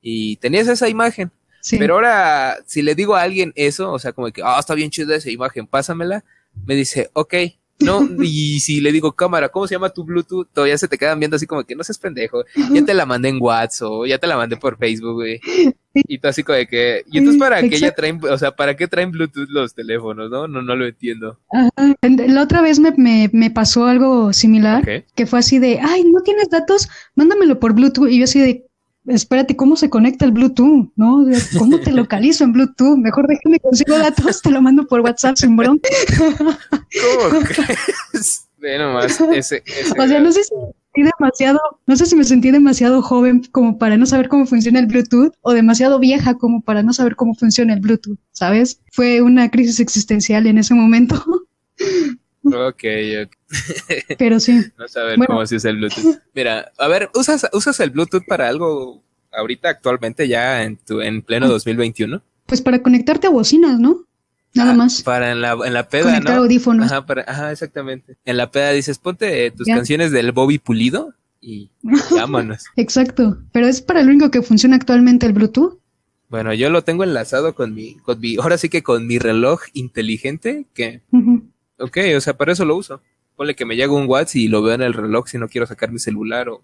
Y 0.00 0.36
tenías 0.36 0.68
esa 0.68 0.88
imagen. 0.88 1.32
Pero 1.70 1.94
ahora, 1.94 2.58
si 2.66 2.82
le 2.82 2.94
digo 2.94 3.16
a 3.16 3.22
alguien 3.22 3.52
eso, 3.56 3.90
o 3.90 3.98
sea, 3.98 4.12
como 4.12 4.30
que, 4.30 4.42
ah, 4.44 4.58
está 4.60 4.74
bien 4.74 4.90
chida 4.90 5.16
esa 5.16 5.30
imagen, 5.30 5.66
pásamela, 5.66 6.24
me 6.64 6.76
dice, 6.76 7.10
ok, 7.14 7.34
no, 7.80 8.06
y 8.22 8.60
si 8.60 8.80
le 8.80 8.92
digo 8.92 9.12
cámara, 9.12 9.48
¿cómo 9.48 9.66
se 9.66 9.74
llama 9.74 9.90
tu 9.90 10.04
Bluetooth? 10.04 10.46
Todavía 10.52 10.78
se 10.78 10.86
te 10.86 10.98
quedan 10.98 11.18
viendo 11.18 11.36
así 11.36 11.46
como 11.46 11.64
que 11.64 11.74
no 11.74 11.82
seas 11.82 11.98
pendejo, 11.98 12.44
ya 12.72 12.84
te 12.84 12.94
la 12.94 13.06
mandé 13.06 13.30
en 13.30 13.38
WhatsApp 13.40 14.06
ya 14.06 14.18
te 14.18 14.26
la 14.28 14.36
mandé 14.36 14.56
por 14.56 14.78
Facebook, 14.78 15.14
güey. 15.14 15.40
Y 15.94 16.18
tú 16.18 16.28
así 16.28 16.42
como 16.42 16.56
de 16.56 16.66
que, 16.66 17.04
y 17.10 17.18
entonces 17.18 17.40
para 17.40 17.60
qué 17.62 17.78
ya 17.78 17.92
traen, 17.92 18.20
o 18.28 18.36
sea, 18.36 18.50
¿para 18.50 18.76
qué 18.76 18.88
traen 18.88 19.12
Bluetooth 19.12 19.48
los 19.48 19.74
teléfonos, 19.74 20.28
no? 20.28 20.48
No, 20.48 20.60
no 20.60 20.74
lo 20.74 20.86
entiendo. 20.86 21.38
La 21.92 22.42
otra 22.42 22.62
vez 22.62 22.80
me, 22.80 22.92
me, 22.96 23.30
me 23.32 23.50
pasó 23.50 23.86
algo 23.86 24.32
similar, 24.32 25.04
que 25.14 25.26
fue 25.26 25.38
así 25.38 25.58
de, 25.58 25.78
ay, 25.80 26.04
¿no 26.04 26.20
tienes 26.22 26.50
datos? 26.50 26.88
Mándamelo 27.14 27.60
por 27.60 27.74
Bluetooth. 27.74 28.08
Y 28.08 28.18
yo 28.18 28.24
así 28.24 28.40
de, 28.40 28.66
espérate, 29.06 29.54
¿cómo 29.54 29.76
se 29.76 29.88
conecta 29.88 30.24
el 30.24 30.32
Bluetooth? 30.32 30.90
¿No? 30.96 31.24
¿Cómo 31.58 31.78
te 31.78 31.92
localizo 31.92 32.42
en 32.42 32.52
Bluetooth? 32.52 32.96
Mejor 32.96 33.28
déjame 33.28 33.60
consigo 33.60 33.96
datos, 33.96 34.42
te 34.42 34.50
lo 34.50 34.60
mando 34.62 34.86
por 34.86 35.00
WhatsApp 35.00 35.36
sin 35.36 35.56
bron. 35.56 35.80
¿Cómo 36.18 37.40
crees? 37.44 38.48
Ve 38.58 38.78
nomás, 38.78 39.20
ese, 39.20 39.62
O 39.98 40.06
sea, 40.06 40.20
no 40.20 40.32
sé 40.32 40.42
si 40.44 40.54
sentí 40.94 41.10
demasiado, 41.18 41.60
no 41.86 41.96
sé 41.96 42.06
si 42.06 42.14
me 42.14 42.24
sentí 42.24 42.50
demasiado 42.50 43.02
joven 43.02 43.42
como 43.50 43.78
para 43.78 43.96
no 43.96 44.06
saber 44.06 44.28
cómo 44.28 44.46
funciona 44.46 44.78
el 44.78 44.86
Bluetooth 44.86 45.32
o 45.40 45.52
demasiado 45.52 45.98
vieja 45.98 46.34
como 46.34 46.62
para 46.62 46.82
no 46.82 46.92
saber 46.92 47.16
cómo 47.16 47.34
funciona 47.34 47.74
el 47.74 47.80
Bluetooth, 47.80 48.18
¿sabes? 48.30 48.80
Fue 48.92 49.20
una 49.20 49.50
crisis 49.50 49.80
existencial 49.80 50.46
en 50.46 50.58
ese 50.58 50.74
momento. 50.74 51.22
Ok, 52.44 52.84
ok. 53.24 53.36
Pero 54.18 54.38
sí. 54.38 54.60
No 54.78 54.86
saber 54.86 55.18
cómo 55.26 55.44
se 55.46 55.56
usa 55.56 55.70
el 55.70 55.78
Bluetooth. 55.78 56.18
Mira, 56.34 56.70
a 56.78 56.88
ver, 56.88 57.10
¿usas, 57.14 57.48
¿usas 57.52 57.80
el 57.80 57.90
Bluetooth 57.90 58.24
para 58.26 58.48
algo 58.48 59.02
ahorita 59.32 59.70
actualmente 59.70 60.28
ya 60.28 60.62
en, 60.62 60.76
tu, 60.76 61.00
en 61.00 61.22
pleno 61.22 61.48
2021? 61.48 62.22
Pues 62.46 62.60
para 62.60 62.82
conectarte 62.82 63.26
a 63.26 63.30
bocinas, 63.30 63.80
¿no? 63.80 64.04
Nada 64.54 64.72
ah, 64.72 64.74
más. 64.74 65.02
Para 65.02 65.32
en 65.32 65.40
la, 65.40 65.56
en 65.64 65.72
la 65.74 65.88
peda, 65.88 66.04
Conectar 66.04 66.38
audífonos. 66.38 66.86
Ajá, 66.86 67.06
para, 67.06 67.22
ajá, 67.22 67.52
exactamente. 67.52 68.16
En 68.24 68.36
la 68.36 68.50
peda 68.50 68.70
dices, 68.70 68.98
ponte 68.98 69.50
tus 69.50 69.66
canciones 69.66 70.12
del 70.12 70.32
Bobby 70.32 70.58
Pulido 70.58 71.14
y 71.40 71.70
vámonos. 72.10 72.64
Exacto. 72.76 73.38
Pero 73.52 73.66
es 73.66 73.82
para 73.82 74.02
lo 74.02 74.10
único 74.10 74.30
que 74.30 74.42
funciona 74.42 74.76
actualmente 74.76 75.26
el 75.26 75.32
Bluetooth. 75.32 75.78
Bueno, 76.28 76.54
yo 76.54 76.70
lo 76.70 76.82
tengo 76.82 77.04
enlazado 77.04 77.54
con 77.54 77.74
mi, 77.74 77.96
con 77.96 78.18
mi, 78.20 78.36
ahora 78.36 78.58
sí 78.58 78.68
que 78.68 78.82
con 78.82 79.06
mi 79.06 79.18
reloj 79.18 79.60
inteligente 79.72 80.66
que 80.72 81.02
Ok, 81.78 81.98
o 82.16 82.20
sea, 82.20 82.36
para 82.36 82.52
eso 82.52 82.64
lo 82.64 82.76
uso. 82.76 83.00
Ponle 83.36 83.54
que 83.54 83.64
me 83.64 83.76
llega 83.76 83.92
un 83.92 84.08
WhatsApp 84.08 84.36
y 84.36 84.48
lo 84.48 84.62
veo 84.62 84.74
en 84.74 84.82
el 84.82 84.94
reloj 84.94 85.26
si 85.28 85.38
no 85.38 85.48
quiero 85.48 85.66
sacar 85.66 85.90
mi 85.90 85.98
celular 85.98 86.48
o 86.48 86.62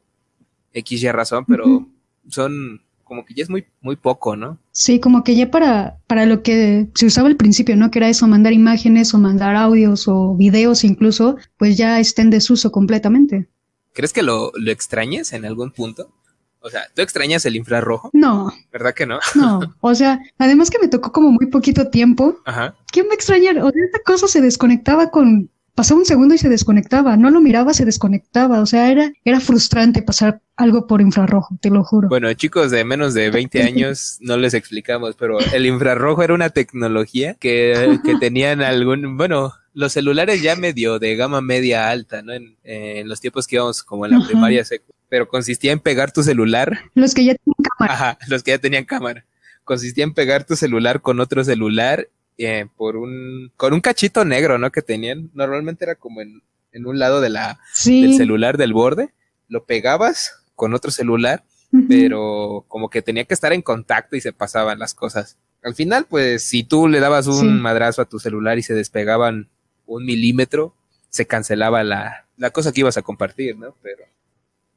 X 0.72 1.00
ya 1.00 1.12
razón, 1.12 1.44
pero 1.46 1.88
son 2.28 2.82
como 3.10 3.24
que 3.26 3.34
ya 3.34 3.42
es 3.42 3.50
muy, 3.50 3.66
muy 3.80 3.96
poco, 3.96 4.36
¿no? 4.36 4.56
Sí, 4.70 5.00
como 5.00 5.24
que 5.24 5.34
ya 5.34 5.50
para, 5.50 5.98
para 6.06 6.26
lo 6.26 6.44
que 6.44 6.86
se 6.94 7.06
usaba 7.06 7.26
al 7.26 7.34
principio, 7.34 7.74
¿no? 7.74 7.90
Que 7.90 7.98
era 7.98 8.08
eso, 8.08 8.28
mandar 8.28 8.52
imágenes 8.52 9.12
o 9.12 9.18
mandar 9.18 9.56
audios 9.56 10.06
o 10.06 10.36
videos 10.36 10.84
incluso, 10.84 11.36
pues 11.58 11.76
ya 11.76 11.98
está 11.98 12.22
en 12.22 12.30
desuso 12.30 12.70
completamente. 12.70 13.48
¿Crees 13.94 14.12
que 14.12 14.22
lo, 14.22 14.52
lo 14.54 14.70
extrañes 14.70 15.32
en 15.32 15.44
algún 15.44 15.72
punto? 15.72 16.14
O 16.60 16.70
sea, 16.70 16.82
¿tú 16.94 17.02
extrañas 17.02 17.44
el 17.46 17.56
infrarrojo? 17.56 18.10
No. 18.12 18.52
¿Verdad 18.70 18.94
que 18.94 19.06
no? 19.06 19.18
No. 19.34 19.58
O 19.80 19.92
sea, 19.96 20.20
además 20.38 20.70
que 20.70 20.78
me 20.78 20.86
tocó 20.86 21.10
como 21.10 21.32
muy 21.32 21.46
poquito 21.46 21.88
tiempo. 21.88 22.36
Ajá. 22.44 22.76
¿Quién 22.92 23.08
me 23.08 23.14
extrañar? 23.16 23.58
O 23.58 23.70
sea, 23.70 23.84
esta 23.84 23.98
cosa 24.04 24.28
se 24.28 24.40
desconectaba 24.40 25.10
con. 25.10 25.50
Pasaba 25.74 25.98
un 25.98 26.06
segundo 26.06 26.36
y 26.36 26.38
se 26.38 26.48
desconectaba. 26.48 27.16
No 27.16 27.30
lo 27.30 27.40
miraba, 27.40 27.74
se 27.74 27.84
desconectaba. 27.84 28.60
O 28.60 28.66
sea, 28.66 28.88
era, 28.88 29.10
era 29.24 29.40
frustrante 29.40 30.00
pasar 30.00 30.42
algo 30.60 30.86
por 30.86 31.00
infrarrojo, 31.00 31.56
te 31.60 31.70
lo 31.70 31.82
juro. 31.82 32.08
Bueno, 32.08 32.32
chicos 32.34 32.70
de 32.70 32.84
menos 32.84 33.14
de 33.14 33.30
20 33.30 33.62
años 33.62 34.18
no 34.20 34.36
les 34.36 34.54
explicamos, 34.54 35.16
pero 35.16 35.38
el 35.40 35.66
infrarrojo 35.66 36.22
era 36.22 36.34
una 36.34 36.50
tecnología 36.50 37.34
que, 37.34 37.98
que 38.04 38.16
tenían 38.20 38.60
algún. 38.60 39.16
Bueno, 39.16 39.54
los 39.72 39.92
celulares 39.92 40.42
ya 40.42 40.56
medio 40.56 40.98
de 40.98 41.16
gama 41.16 41.40
media 41.40 41.88
alta, 41.88 42.22
¿no? 42.22 42.32
En, 42.32 43.08
los 43.08 43.20
tiempos 43.20 43.46
que 43.46 43.56
íbamos 43.56 43.82
como 43.82 44.04
en 44.04 44.18
la 44.18 44.26
primaria 44.26 44.64
pero 45.08 45.26
consistía 45.26 45.72
en 45.72 45.80
pegar 45.80 46.12
tu 46.12 46.22
celular. 46.22 46.78
Los 46.94 47.14
que 47.14 47.24
ya 47.24 47.34
tenían 47.34 47.62
cámara. 47.76 47.94
Ajá, 47.94 48.18
los 48.28 48.42
que 48.42 48.52
ya 48.52 48.58
tenían 48.58 48.84
cámara. 48.84 49.24
Consistía 49.64 50.04
en 50.04 50.14
pegar 50.14 50.44
tu 50.44 50.54
celular 50.54 51.00
con 51.00 51.18
otro 51.18 51.42
celular 51.42 52.08
eh, 52.38 52.66
por 52.76 52.96
un, 52.96 53.50
con 53.56 53.72
un 53.72 53.80
cachito 53.80 54.24
negro, 54.24 54.58
¿no? 54.58 54.70
Que 54.70 54.82
tenían. 54.82 55.30
Normalmente 55.34 55.84
era 55.84 55.96
como 55.96 56.20
en, 56.20 56.42
en 56.72 56.86
un 56.86 56.98
lado 56.98 57.20
de 57.20 57.30
la, 57.30 57.58
del 57.84 58.14
celular 58.16 58.56
del 58.56 58.72
borde. 58.72 59.10
Lo 59.48 59.64
pegabas 59.64 60.39
con 60.60 60.74
otro 60.74 60.90
celular, 60.90 61.42
pero 61.88 62.66
como 62.68 62.90
que 62.90 63.00
tenía 63.00 63.24
que 63.24 63.32
estar 63.32 63.54
en 63.54 63.62
contacto 63.62 64.14
y 64.14 64.20
se 64.20 64.34
pasaban 64.34 64.78
las 64.78 64.92
cosas. 64.92 65.38
Al 65.62 65.74
final, 65.74 66.04
pues, 66.06 66.42
si 66.42 66.64
tú 66.64 66.86
le 66.86 67.00
dabas 67.00 67.28
un 67.28 67.62
madrazo 67.62 68.02
a 68.02 68.04
tu 68.04 68.18
celular 68.18 68.58
y 68.58 68.62
se 68.62 68.74
despegaban 68.74 69.48
un 69.86 70.04
milímetro, 70.04 70.74
se 71.08 71.24
cancelaba 71.24 71.82
la, 71.82 72.26
la 72.36 72.50
cosa 72.50 72.72
que 72.72 72.80
ibas 72.80 72.98
a 72.98 73.02
compartir, 73.02 73.56
¿no? 73.56 73.74
Pero 73.80 74.04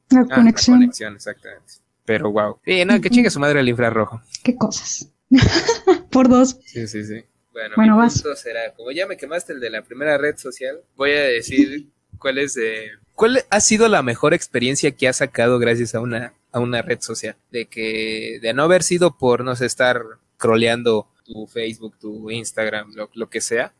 la 0.08 0.20
ah, 0.20 0.36
conexión. 0.36 0.76
La 0.76 0.86
conexión, 0.86 1.16
exactamente. 1.16 1.74
Pero 2.06 2.32
wow. 2.32 2.56
Sí, 2.64 2.82
no, 2.86 2.98
que 2.98 3.10
chingue 3.10 3.28
su 3.28 3.38
madre 3.38 3.60
el 3.60 3.68
infrarrojo. 3.68 4.22
Qué 4.42 4.56
cosas. 4.56 5.10
Por 6.10 6.30
dos. 6.30 6.58
Sí, 6.64 6.88
sí, 6.88 7.04
sí. 7.04 7.26
Bueno, 7.52 7.74
bueno 7.76 7.96
mi 7.96 7.98
vas. 7.98 8.22
punto 8.22 8.36
será, 8.36 8.72
como 8.74 8.90
ya 8.90 9.06
me 9.06 9.18
quemaste 9.18 9.52
el 9.52 9.60
de 9.60 9.68
la 9.68 9.82
primera 9.82 10.16
red 10.16 10.38
social, 10.38 10.80
voy 10.96 11.10
a 11.10 11.24
decir 11.24 11.90
cuál 12.18 12.38
es 12.38 12.56
eh, 12.56 12.88
cuál 13.14 13.44
ha 13.50 13.60
sido 13.60 13.88
la 13.88 14.02
mejor 14.02 14.34
experiencia 14.34 14.92
que 14.92 15.08
has 15.08 15.16
sacado 15.18 15.58
gracias 15.58 15.94
a 15.94 16.00
una 16.00 16.34
a 16.52 16.60
una 16.60 16.82
red 16.82 17.00
social, 17.00 17.36
de 17.50 17.66
que 17.66 18.38
de 18.40 18.54
no 18.54 18.62
haber 18.62 18.84
sido 18.84 19.18
por 19.18 19.44
no 19.44 19.56
sé 19.56 19.66
estar 19.66 20.02
croleando 20.36 21.08
tu 21.24 21.46
Facebook, 21.48 21.96
tu 21.98 22.30
Instagram, 22.30 22.92
lo, 22.94 23.10
lo 23.12 23.28
que 23.28 23.40
sea, 23.40 23.72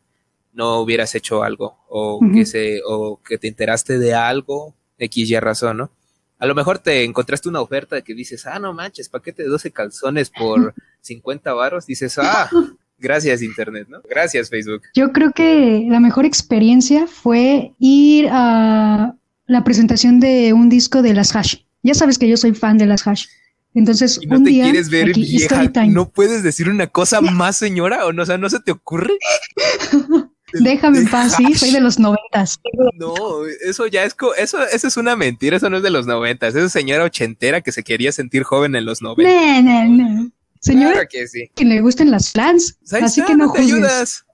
no 0.52 0.80
hubieras 0.80 1.14
hecho 1.14 1.44
algo 1.44 1.76
o 1.88 2.20
que 2.32 2.44
se 2.46 2.80
o 2.86 3.20
que 3.22 3.38
te 3.38 3.46
enteraste 3.46 3.98
de 3.98 4.14
algo 4.14 4.74
X 4.98 5.30
y 5.30 5.38
razón, 5.38 5.76
¿no? 5.76 5.90
a 6.38 6.46
lo 6.46 6.54
mejor 6.54 6.78
te 6.78 7.04
encontraste 7.04 7.48
una 7.48 7.62
oferta 7.62 8.02
que 8.02 8.14
dices, 8.14 8.46
ah, 8.46 8.58
no 8.58 8.74
manches, 8.74 9.08
paquete 9.08 9.44
de 9.44 9.48
12 9.48 9.70
calzones 9.70 10.30
por 10.30 10.74
50 11.00 11.54
varos, 11.54 11.86
dices, 11.86 12.18
ah, 12.18 12.50
gracias 12.98 13.40
Internet, 13.40 13.88
¿no? 13.88 14.02
Gracias 14.08 14.50
Facebook. 14.50 14.82
Yo 14.94 15.12
creo 15.12 15.32
que 15.32 15.86
la 15.88 16.00
mejor 16.00 16.26
experiencia 16.26 17.06
fue 17.06 17.72
ir 17.78 18.28
a 18.30 19.14
la 19.46 19.64
presentación 19.64 20.20
de 20.20 20.52
un 20.52 20.68
disco 20.68 21.02
de 21.02 21.14
las 21.14 21.34
Hash. 21.34 21.56
Ya 21.82 21.94
sabes 21.94 22.18
que 22.18 22.28
yo 22.28 22.36
soy 22.36 22.54
fan 22.54 22.78
de 22.78 22.86
las 22.86 23.06
Hash. 23.06 23.26
Entonces, 23.74 24.20
no 24.26 24.36
un 24.36 24.44
te 24.44 24.50
día, 24.50 24.64
quieres 24.64 24.88
ver 24.88 25.12
vieja, 25.12 25.64
no 25.88 26.08
puedes 26.08 26.44
decir 26.44 26.68
una 26.68 26.86
cosa 26.86 27.20
más, 27.20 27.56
señora, 27.56 28.06
o 28.06 28.12
no, 28.12 28.22
o 28.22 28.26
sea, 28.26 28.38
no 28.38 28.48
se 28.48 28.60
te 28.60 28.70
ocurre. 28.70 29.14
Déjame 30.52 30.98
en 30.98 31.08
paz, 31.08 31.34
sí, 31.36 31.54
soy 31.54 31.72
de 31.72 31.80
los 31.80 31.98
noventas. 31.98 32.60
No, 32.96 33.44
eso 33.66 33.88
ya 33.88 34.04
es, 34.04 34.14
eso, 34.38 34.62
eso 34.62 34.86
es 34.86 34.96
una 34.96 35.16
mentira, 35.16 35.56
eso 35.56 35.68
no 35.68 35.78
es 35.78 35.82
de 35.82 35.90
los 35.90 36.06
noventas, 36.06 36.54
es 36.54 36.70
señora 36.70 37.02
ochentera 37.02 37.60
que 37.60 37.72
se 37.72 37.82
quería 37.82 38.12
sentir 38.12 38.44
joven 38.44 38.76
en 38.76 38.84
los 38.84 39.02
noventas. 39.02 39.64
No, 39.64 39.84
no, 39.84 40.14
no. 40.14 40.30
Señora 40.60 41.06
que, 41.06 41.26
sí. 41.26 41.50
que 41.56 41.64
le 41.64 41.80
gusten 41.80 42.12
las 42.12 42.30
flans, 42.30 42.78
pues 42.88 43.02
así 43.02 43.22
que 43.24 43.34
no, 43.34 43.52
te 43.52 43.60
ayudas, 43.60 44.24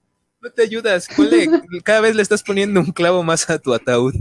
no 0.43 0.51
te 0.51 0.63
ayudas, 0.63 1.09
cada 1.85 2.03
vez 2.03 2.15
le 2.15 2.23
estás 2.23 2.43
poniendo 2.43 2.81
un 2.81 2.93
clavo 2.93 3.23
más 3.23 3.49
a 3.49 3.59
tu 3.59 3.73
ataúd. 3.73 4.15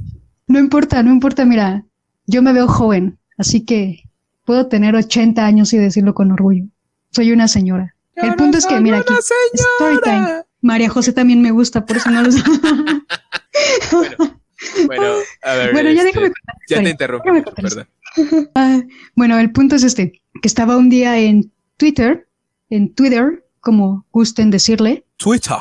No 0.49 0.57
importa, 0.57 1.01
no 1.03 1.11
importa, 1.11 1.45
mira, 1.45 1.85
yo 2.25 2.41
me 2.41 2.53
veo 2.53 2.67
joven, 2.67 3.19
así 3.37 3.65
que 3.65 4.03
puedo 4.45 4.67
tener 4.67 4.95
80 4.95 5.45
años 5.45 5.71
y 5.73 5.77
decirlo 5.77 6.15
con 6.15 6.31
orgullo. 6.31 6.65
Soy 7.11 7.31
una 7.31 7.47
señora. 7.47 7.95
El 8.15 8.33
punto 8.33 8.57
es 8.57 8.65
que, 8.65 8.79
mira, 8.81 8.97
aquí, 8.97 9.13
story 9.53 9.99
time. 10.03 10.43
María 10.61 10.89
José 10.89 11.13
también 11.13 11.41
me 11.43 11.51
gusta, 11.51 11.85
por 11.85 11.97
eso 11.97 12.09
no 12.09 12.23
lo 12.23 12.31
sé. 12.31 12.41
bueno, 14.87 15.05
a 15.43 15.53
ver. 15.53 15.71
Bueno, 15.71 15.91
ya 15.91 16.03
déjame 16.03 16.31
contar. 16.31 16.55
Ya 16.67 16.83
te 16.83 16.89
interrumpí, 16.89 17.29
perdón. 17.55 17.87
Ah, 18.55 18.81
bueno, 19.15 19.37
el 19.37 19.51
punto 19.51 19.75
es 19.75 19.83
este, 19.83 20.13
que 20.41 20.47
estaba 20.47 20.77
un 20.77 20.89
día 20.89 21.19
en 21.19 21.51
Twitter, 21.77 22.27
en 22.71 22.95
Twitter, 22.95 23.45
como 23.59 24.07
gusten 24.11 24.49
decirle. 24.49 25.05
Twitter. 25.17 25.57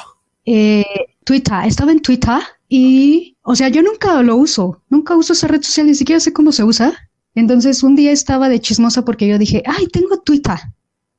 Eh, 0.47 0.85
Twitter, 1.25 1.59
estaba 1.66 1.92
en 1.92 2.00
Twitter 2.00 2.40
Y, 2.71 3.37
o 3.50 3.57
sea, 3.57 3.71
yo 3.71 3.81
nunca 3.81 4.23
lo 4.23 4.37
uso, 4.37 4.83
nunca 4.90 5.17
uso 5.17 5.33
esa 5.33 5.49
red 5.49 5.62
social, 5.62 5.87
ni 5.87 5.95
siquiera 5.95 6.21
sé 6.21 6.35
cómo 6.35 6.52
se 6.52 6.64
usa. 6.64 6.93
Entonces, 7.35 7.83
un 7.83 7.97
día 7.97 8.12
estaba 8.12 8.50
de 8.50 8.61
chismosa 8.61 9.07
porque 9.07 9.26
yo 9.26 9.38
dije, 9.38 9.62
ay, 9.64 9.87
tengo 9.87 10.21
Twitter, 10.21 10.59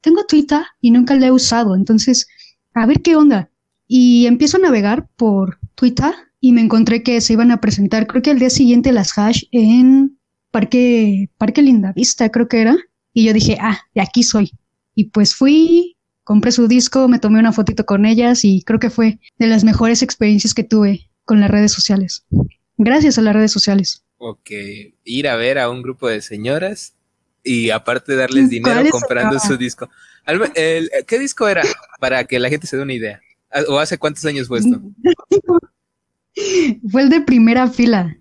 tengo 0.02 0.24
Twitter 0.26 0.62
y 0.80 0.92
nunca 0.92 1.16
la 1.16 1.26
he 1.26 1.32
usado. 1.32 1.76
Entonces, 1.76 2.28
a 2.76 2.86
ver 2.86 3.02
qué 3.02 3.16
onda. 3.16 3.50
Y 3.88 4.28
empiezo 4.28 4.58
a 4.58 4.60
navegar 4.60 5.10
por 5.16 5.58
Twitter 5.74 6.14
y 6.40 6.52
me 6.52 6.62
encontré 6.62 7.02
que 7.02 7.20
se 7.20 7.34
iban 7.34 7.50
a 7.50 7.62
presentar, 7.62 8.06
creo 8.06 8.22
que 8.22 8.30
al 8.30 8.38
día 8.38 8.52
siguiente 8.52 8.92
las 8.92 9.18
hash 9.18 9.46
en 9.52 10.20
Parque, 10.52 11.32
Parque 11.40 11.64
Lindavista, 11.64 12.30
creo 12.30 12.48
que 12.48 12.62
era. 12.62 12.78
Y 13.12 13.26
yo 13.26 13.34
dije, 13.34 13.58
ah, 13.60 13.80
de 13.96 14.02
aquí 14.02 14.22
soy. 14.22 14.52
Y 14.94 15.06
pues 15.06 15.34
fui, 15.34 15.98
compré 16.24 16.52
su 16.52 16.68
disco, 16.68 17.08
me 17.08 17.18
tomé 17.18 17.40
una 17.40 17.54
fotito 17.54 17.88
con 17.88 18.06
ellas 18.06 18.46
y 18.46 18.62
creo 18.62 18.80
que 18.80 18.92
fue 18.92 19.20
de 19.40 19.48
las 19.48 19.64
mejores 19.64 20.04
experiencias 20.04 20.54
que 20.54 20.64
tuve 20.64 21.09
con 21.30 21.40
las 21.40 21.52
redes 21.52 21.72
sociales. 21.72 22.26
Gracias 22.76 23.20
a 23.20 23.22
las 23.22 23.36
redes 23.36 23.52
sociales. 23.52 24.04
Ok, 24.18 24.50
ir 25.04 25.28
a 25.28 25.36
ver 25.36 25.60
a 25.60 25.70
un 25.70 25.84
grupo 25.84 26.08
de 26.08 26.22
señoras 26.24 26.96
y 27.44 27.70
aparte 27.70 28.16
darles 28.16 28.50
dinero 28.50 28.90
comprando 28.90 29.38
su 29.40 29.56
disco. 29.56 29.88
¿Qué 30.26 31.20
disco 31.20 31.48
era? 31.48 31.62
Para 32.00 32.24
que 32.24 32.40
la 32.40 32.50
gente 32.50 32.66
se 32.66 32.78
dé 32.78 32.82
una 32.82 32.96
idea. 32.96 33.22
¿O 33.68 33.78
hace 33.78 34.00
cuántos 34.00 34.26
años 34.26 34.48
fue 34.48 34.58
esto? 34.58 34.82
fue 36.92 37.04
el 37.04 37.10
de 37.10 37.22
primera 37.22 37.68
fila. 37.68 38.18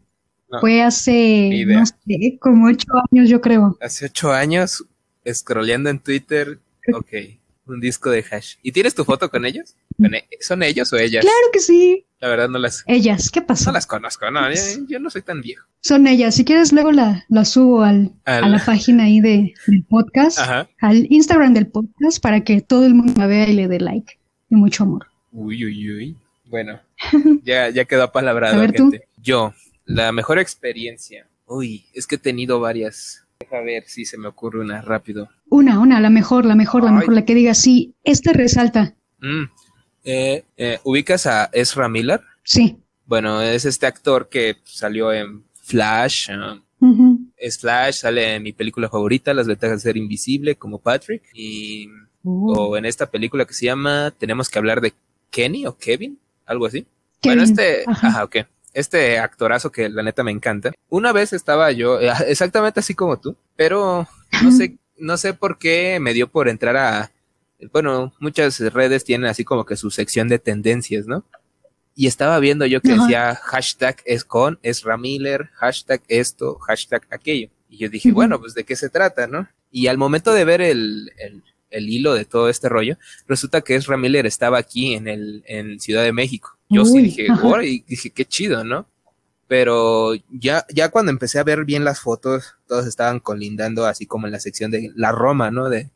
fue 0.60 0.82
hace, 0.82 1.64
no 1.66 1.86
sé, 1.86 2.38
como 2.42 2.66
ocho 2.66 2.88
años 3.10 3.30
yo 3.30 3.40
creo. 3.40 3.78
Hace 3.80 4.04
ocho 4.04 4.32
años, 4.32 4.84
scrolleando 5.26 5.88
en 5.88 5.98
Twitter, 5.98 6.60
ok, 6.92 7.37
un 7.68 7.80
disco 7.80 8.10
de 8.10 8.24
hash. 8.30 8.56
¿Y 8.62 8.72
tienes 8.72 8.94
tu 8.94 9.04
foto 9.04 9.30
con 9.30 9.44
ellos? 9.44 9.76
E-, 9.98 10.28
¿Son 10.40 10.62
ellos 10.62 10.92
o 10.92 10.96
ellas? 10.96 11.22
Claro 11.22 11.46
que 11.52 11.60
sí. 11.60 12.06
La 12.20 12.28
verdad 12.28 12.48
no 12.48 12.58
las... 12.58 12.82
Ellas, 12.86 13.30
¿qué 13.30 13.42
pasó? 13.42 13.66
No 13.66 13.74
las 13.74 13.86
conozco, 13.86 14.30
no, 14.30 14.40
yo, 14.88 14.98
no 14.98 15.10
soy 15.10 15.22
tan 15.22 15.40
viejo. 15.40 15.66
Son 15.80 16.06
ellas. 16.06 16.34
Si 16.34 16.44
quieres, 16.44 16.72
luego 16.72 16.90
la, 16.90 17.24
la 17.28 17.44
subo 17.44 17.82
al, 17.82 18.12
a 18.24 18.48
la 18.48 18.64
página 18.64 19.04
ahí 19.04 19.20
de, 19.20 19.54
del 19.66 19.84
podcast, 19.84 20.40
al 20.80 21.06
Instagram 21.10 21.54
del 21.54 21.68
podcast, 21.68 22.20
para 22.20 22.42
que 22.42 22.60
todo 22.60 22.86
el 22.86 22.94
mundo 22.94 23.14
la 23.16 23.26
vea 23.26 23.48
y 23.48 23.54
le 23.54 23.68
dé 23.68 23.78
like. 23.78 24.18
Y 24.50 24.56
mucho 24.56 24.84
amor. 24.84 25.06
Uy, 25.30 25.64
uy, 25.64 25.92
uy. 25.92 26.16
Bueno, 26.46 26.80
ya, 27.44 27.68
ya 27.68 27.84
quedó 27.84 28.04
apalabrado, 28.04 28.60
gente. 28.62 29.06
Yo, 29.22 29.54
la 29.84 30.10
mejor 30.12 30.38
experiencia. 30.38 31.26
Uy, 31.46 31.86
es 31.94 32.06
que 32.06 32.16
he 32.16 32.18
tenido 32.18 32.58
varias. 32.60 33.26
Deja 33.40 33.60
ver 33.60 33.84
si 33.86 34.04
se 34.04 34.18
me 34.18 34.26
ocurre 34.26 34.58
una 34.58 34.82
rápido. 34.82 35.28
Una, 35.48 35.78
una, 35.78 36.00
la 36.00 36.10
mejor, 36.10 36.44
la 36.44 36.56
mejor, 36.56 36.82
la 36.82 36.90
mejor, 36.90 37.14
la 37.14 37.24
que 37.24 37.36
diga 37.36 37.54
sí, 37.54 37.94
esta 38.02 38.32
resalta. 38.32 38.96
Mm, 39.20 39.44
eh, 40.02 40.44
eh, 40.56 40.80
¿Ubicas 40.82 41.24
a 41.28 41.48
Ezra 41.52 41.88
Miller? 41.88 42.20
Sí. 42.42 42.78
Bueno, 43.06 43.40
es 43.40 43.64
este 43.64 43.86
actor 43.86 44.28
que 44.28 44.56
salió 44.64 45.12
en 45.12 45.44
Flash. 45.54 46.28
Es 47.36 47.60
Flash, 47.60 47.98
sale 47.98 48.34
en 48.34 48.42
mi 48.42 48.52
película 48.52 48.88
favorita, 48.88 49.32
Las 49.32 49.46
ventajas 49.46 49.84
de 49.84 49.88
ser 49.90 49.96
invisible, 49.96 50.56
como 50.56 50.80
Patrick. 50.80 51.22
Y. 51.32 51.86
Uh. 52.24 52.52
O 52.52 52.76
en 52.76 52.86
esta 52.86 53.08
película 53.08 53.44
que 53.44 53.54
se 53.54 53.66
llama 53.66 54.12
Tenemos 54.18 54.48
que 54.48 54.58
hablar 54.58 54.80
de 54.80 54.94
Kenny 55.30 55.64
o 55.64 55.78
Kevin, 55.78 56.18
algo 56.44 56.66
así. 56.66 56.88
Bueno, 57.22 57.44
este. 57.44 57.84
Ajá, 57.86 58.24
ok 58.24 58.38
este 58.72 59.18
actorazo 59.18 59.70
que 59.70 59.88
la 59.88 60.02
neta 60.02 60.22
me 60.22 60.30
encanta. 60.30 60.72
Una 60.88 61.12
vez 61.12 61.32
estaba 61.32 61.70
yo, 61.72 62.00
eh, 62.00 62.12
exactamente 62.26 62.80
así 62.80 62.94
como 62.94 63.18
tú, 63.18 63.36
pero 63.56 64.08
no 64.42 64.52
sé, 64.52 64.78
no 64.96 65.16
sé 65.16 65.34
por 65.34 65.58
qué 65.58 65.98
me 66.00 66.12
dio 66.12 66.28
por 66.28 66.48
entrar 66.48 66.76
a, 66.76 67.10
bueno, 67.72 68.14
muchas 68.20 68.58
redes 68.72 69.04
tienen 69.04 69.28
así 69.28 69.44
como 69.44 69.64
que 69.64 69.76
su 69.76 69.90
sección 69.90 70.28
de 70.28 70.38
tendencias, 70.38 71.06
¿no? 71.06 71.24
Y 71.94 72.06
estaba 72.06 72.38
viendo 72.38 72.64
yo 72.64 72.80
que 72.80 72.94
decía 72.94 73.34
hashtag 73.34 73.96
es 74.04 74.24
con, 74.24 74.60
es 74.62 74.84
Ramiller, 74.84 75.50
hashtag 75.54 76.00
esto, 76.06 76.56
hashtag 76.60 77.02
aquello. 77.10 77.48
Y 77.68 77.78
yo 77.78 77.88
dije, 77.88 78.12
bueno, 78.12 78.38
pues 78.38 78.54
de 78.54 78.62
qué 78.62 78.76
se 78.76 78.88
trata, 78.88 79.26
¿no? 79.26 79.48
Y 79.72 79.88
al 79.88 79.98
momento 79.98 80.32
de 80.32 80.44
ver 80.44 80.60
el, 80.60 81.10
el, 81.18 81.42
el 81.70 81.88
hilo 81.88 82.14
de 82.14 82.24
todo 82.24 82.48
este 82.48 82.68
rollo, 82.68 82.98
resulta 83.26 83.60
que 83.60 83.74
es 83.74 83.88
Miller 83.88 84.26
estaba 84.26 84.58
aquí 84.58 84.94
en 84.94 85.08
el, 85.08 85.42
en 85.46 85.80
Ciudad 85.80 86.02
de 86.02 86.12
México. 86.12 86.57
Yo 86.68 86.84
sí 86.84 87.02
dije, 87.02 87.26
y 87.64 87.84
dije, 87.86 88.10
qué 88.10 88.24
chido, 88.24 88.64
¿no? 88.64 88.86
Pero 89.46 90.12
ya, 90.30 90.66
ya 90.72 90.90
cuando 90.90 91.10
empecé 91.10 91.38
a 91.38 91.44
ver 91.44 91.64
bien 91.64 91.84
las 91.84 92.00
fotos, 92.00 92.56
todos 92.66 92.86
estaban 92.86 93.18
colindando 93.18 93.86
así 93.86 94.04
como 94.06 94.26
en 94.26 94.32
la 94.32 94.40
sección 94.40 94.70
de 94.70 94.92
la 94.94 95.10
Roma, 95.10 95.50
¿no? 95.50 95.70
De, 95.70 95.90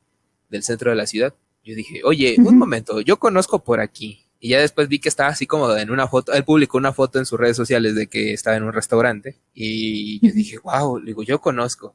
del 0.49 0.63
centro 0.63 0.91
de 0.91 0.97
la 0.97 1.07
ciudad. 1.07 1.35
Yo 1.65 1.75
dije, 1.75 2.01
oye, 2.05 2.37
un 2.39 2.59
momento, 2.59 3.01
yo 3.01 3.19
conozco 3.19 3.63
por 3.63 3.81
aquí. 3.81 4.25
Y 4.41 4.49
ya 4.49 4.61
después 4.61 4.89
vi 4.89 4.99
que 4.99 5.09
estaba 5.09 5.29
así 5.29 5.47
como 5.47 5.77
en 5.77 5.91
una 5.91 6.09
foto, 6.09 6.33
él 6.33 6.45
publicó 6.45 6.77
una 6.77 6.93
foto 6.93 7.19
en 7.21 7.27
sus 7.27 7.39
redes 7.39 7.57
sociales 7.57 7.95
de 7.95 8.09
que 8.09 8.33
estaba 8.33 8.57
en 8.57 8.65
un 8.65 8.73
restaurante. 8.73 9.39
Y 9.55 10.27
yo 10.27 10.33
dije, 10.35 10.59
wow, 10.59 10.99
digo, 11.01 11.23
yo 11.23 11.41
conozco. 11.41 11.95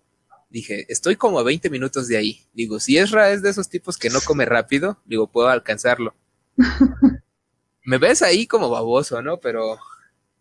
Dije, 0.49 0.85
estoy 0.87 1.17
como 1.17 1.39
a 1.39 1.43
20 1.43 1.69
minutos 1.69 2.07
de 2.07 2.17
ahí. 2.17 2.45
Digo, 2.53 2.79
si 2.79 2.97
Ezra 2.97 3.31
es 3.31 3.41
de 3.41 3.49
esos 3.49 3.67
tipos 3.67 3.97
que 3.97 4.09
no 4.09 4.19
come 4.21 4.45
rápido, 4.45 4.97
digo, 5.05 5.27
puedo 5.27 5.49
alcanzarlo. 5.49 6.15
Me 7.87 7.99
ves 7.99 8.21
ahí 8.21 8.47
como 8.47 8.69
baboso, 8.69 9.21
¿no? 9.21 9.37
Pero 9.37 9.77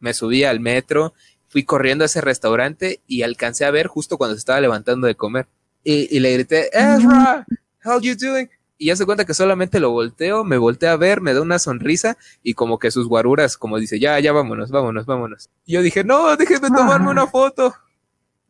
me 0.00 0.12
subí 0.14 0.42
al 0.42 0.58
metro, 0.58 1.14
fui 1.46 1.62
corriendo 1.62 2.02
a 2.02 2.06
ese 2.06 2.20
restaurante 2.20 3.02
y 3.06 3.22
alcancé 3.22 3.64
a 3.64 3.70
ver 3.70 3.86
justo 3.86 4.18
cuando 4.18 4.34
se 4.34 4.40
estaba 4.40 4.60
levantando 4.60 5.06
de 5.06 5.14
comer. 5.14 5.46
Y, 5.84 6.18
le 6.18 6.32
grité, 6.32 6.70
Ezra, 6.76 7.46
how 7.84 8.00
you 8.00 8.16
doing? 8.16 8.50
Y 8.78 8.86
ya 8.86 8.96
se 8.96 9.06
cuenta 9.06 9.24
que 9.24 9.32
solamente 9.32 9.78
lo 9.78 9.92
volteo, 9.92 10.42
me 10.42 10.58
volteé 10.58 10.88
a 10.88 10.96
ver, 10.96 11.20
me 11.20 11.34
da 11.34 11.40
una 11.40 11.60
sonrisa 11.60 12.18
y 12.42 12.54
como 12.54 12.80
que 12.80 12.90
sus 12.90 13.06
guaruras, 13.06 13.56
como 13.56 13.78
dice, 13.78 14.00
ya, 14.00 14.18
ya 14.18 14.32
vámonos, 14.32 14.72
vámonos, 14.72 15.06
vámonos. 15.06 15.48
Y 15.64 15.74
yo 15.74 15.82
dije, 15.82 16.02
no, 16.02 16.36
déjenme 16.36 16.68
tomarme 16.70 17.10
una 17.10 17.28
foto. 17.28 17.72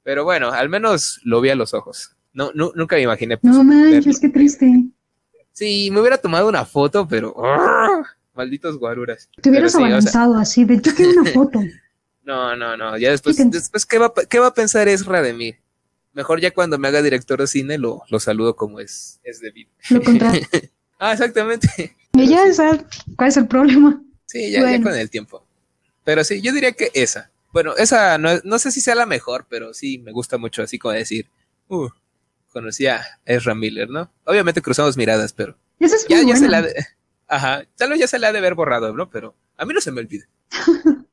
Pero 0.04 0.24
bueno, 0.24 0.52
al 0.52 0.70
menos 0.70 1.20
lo 1.22 1.42
vi 1.42 1.50
a 1.50 1.54
los 1.54 1.74
ojos. 1.74 2.16
No, 2.32 2.50
nunca 2.54 2.96
me 2.96 3.02
imaginé. 3.02 3.36
Pues, 3.36 3.52
no 3.52 3.62
manches, 3.62 4.20
qué 4.20 4.30
triste. 4.30 4.86
Sí, 5.52 5.90
me 5.90 6.00
hubiera 6.00 6.16
tomado 6.16 6.48
una 6.48 6.64
foto, 6.64 7.06
pero 7.06 7.34
¡ah! 7.44 8.15
Malditos 8.36 8.78
guaruras. 8.78 9.28
Te 9.40 9.50
hubieras 9.50 9.74
avanzado 9.74 10.36
así, 10.36 10.64
de 10.64 10.80
yo 10.80 10.94
quiero 10.94 11.20
una 11.20 11.30
foto. 11.32 11.60
no, 12.24 12.56
no, 12.56 12.76
no, 12.76 12.98
ya 12.98 13.10
después, 13.10 13.36
¿Qué 13.36 13.44
después 13.44 13.86
¿qué 13.86 13.98
va, 13.98 14.12
¿qué 14.28 14.38
va 14.38 14.48
a 14.48 14.54
pensar 14.54 14.88
Ezra 14.88 15.22
de 15.22 15.32
mí? 15.32 15.54
Mejor 16.12 16.40
ya 16.40 16.50
cuando 16.50 16.78
me 16.78 16.88
haga 16.88 17.02
director 17.02 17.40
de 17.40 17.46
cine 17.46 17.76
lo, 17.76 18.02
lo 18.08 18.20
saludo 18.20 18.56
como 18.56 18.80
es, 18.80 19.20
es 19.22 19.40
debido. 19.40 19.70
Lo 19.90 20.00
ah, 20.98 21.12
exactamente. 21.12 21.94
Y 22.14 22.26
ya, 22.26 22.44
¿cuál 23.16 23.28
es 23.28 23.36
el 23.36 23.46
problema? 23.46 24.02
Sí, 24.24 24.50
ya, 24.50 24.70
ya 24.70 24.82
con 24.82 24.94
el 24.94 25.10
tiempo. 25.10 25.46
Pero 26.04 26.24
sí, 26.24 26.40
yo 26.40 26.52
diría 26.52 26.72
que 26.72 26.90
esa. 26.94 27.30
Bueno, 27.52 27.76
esa 27.76 28.16
no, 28.16 28.30
no 28.44 28.58
sé 28.58 28.70
si 28.70 28.80
sea 28.80 28.94
la 28.94 29.06
mejor, 29.06 29.46
pero 29.48 29.74
sí 29.74 29.98
me 29.98 30.12
gusta 30.12 30.38
mucho 30.38 30.62
así 30.62 30.78
como 30.78 30.94
decir, 30.94 31.28
uh, 31.68 31.88
conocí 32.52 32.86
a 32.86 33.04
Ezra 33.26 33.54
Miller, 33.54 33.90
¿no? 33.90 34.10
Obviamente 34.24 34.62
cruzamos 34.62 34.96
miradas, 34.96 35.34
pero 35.34 35.58
Eso 35.78 35.96
es 35.96 36.06
ya, 36.08 36.22
ya 36.22 36.36
se 36.36 36.48
la 36.48 36.66
ajá, 37.28 37.64
tal 37.76 37.90
vez 37.90 38.00
ya 38.00 38.06
se 38.06 38.18
la 38.18 38.28
ha 38.28 38.32
de 38.32 38.38
haber 38.38 38.54
borrado, 38.54 38.92
¿no? 38.94 39.10
Pero 39.10 39.34
a 39.56 39.64
mí 39.64 39.74
no 39.74 39.80
se 39.80 39.92
me 39.92 40.00
olvida. 40.00 40.26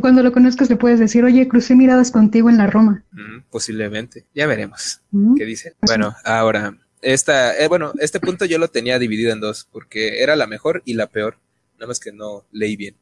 Cuando 0.00 0.22
lo 0.22 0.32
conozcas 0.32 0.70
le 0.70 0.76
puedes 0.76 1.00
decir, 1.00 1.24
oye, 1.24 1.48
crucé 1.48 1.74
miradas 1.74 2.10
contigo 2.10 2.48
en 2.50 2.56
la 2.56 2.68
Roma. 2.68 3.04
posiblemente, 3.50 4.26
ya 4.34 4.46
veremos 4.46 5.00
qué 5.36 5.44
dice. 5.44 5.74
Bueno, 5.82 6.14
ahora, 6.24 6.78
esta, 7.02 7.56
eh, 7.58 7.68
bueno, 7.68 7.92
este 7.98 8.20
punto 8.20 8.44
yo 8.44 8.58
lo 8.58 8.68
tenía 8.68 8.98
dividido 8.98 9.32
en 9.32 9.40
dos, 9.40 9.68
porque 9.70 10.22
era 10.22 10.36
la 10.36 10.46
mejor 10.46 10.82
y 10.84 10.94
la 10.94 11.08
peor, 11.08 11.38
nada 11.74 11.88
más 11.88 11.98
que 12.00 12.12
no 12.12 12.44
leí 12.52 12.76
bien. 12.76 12.96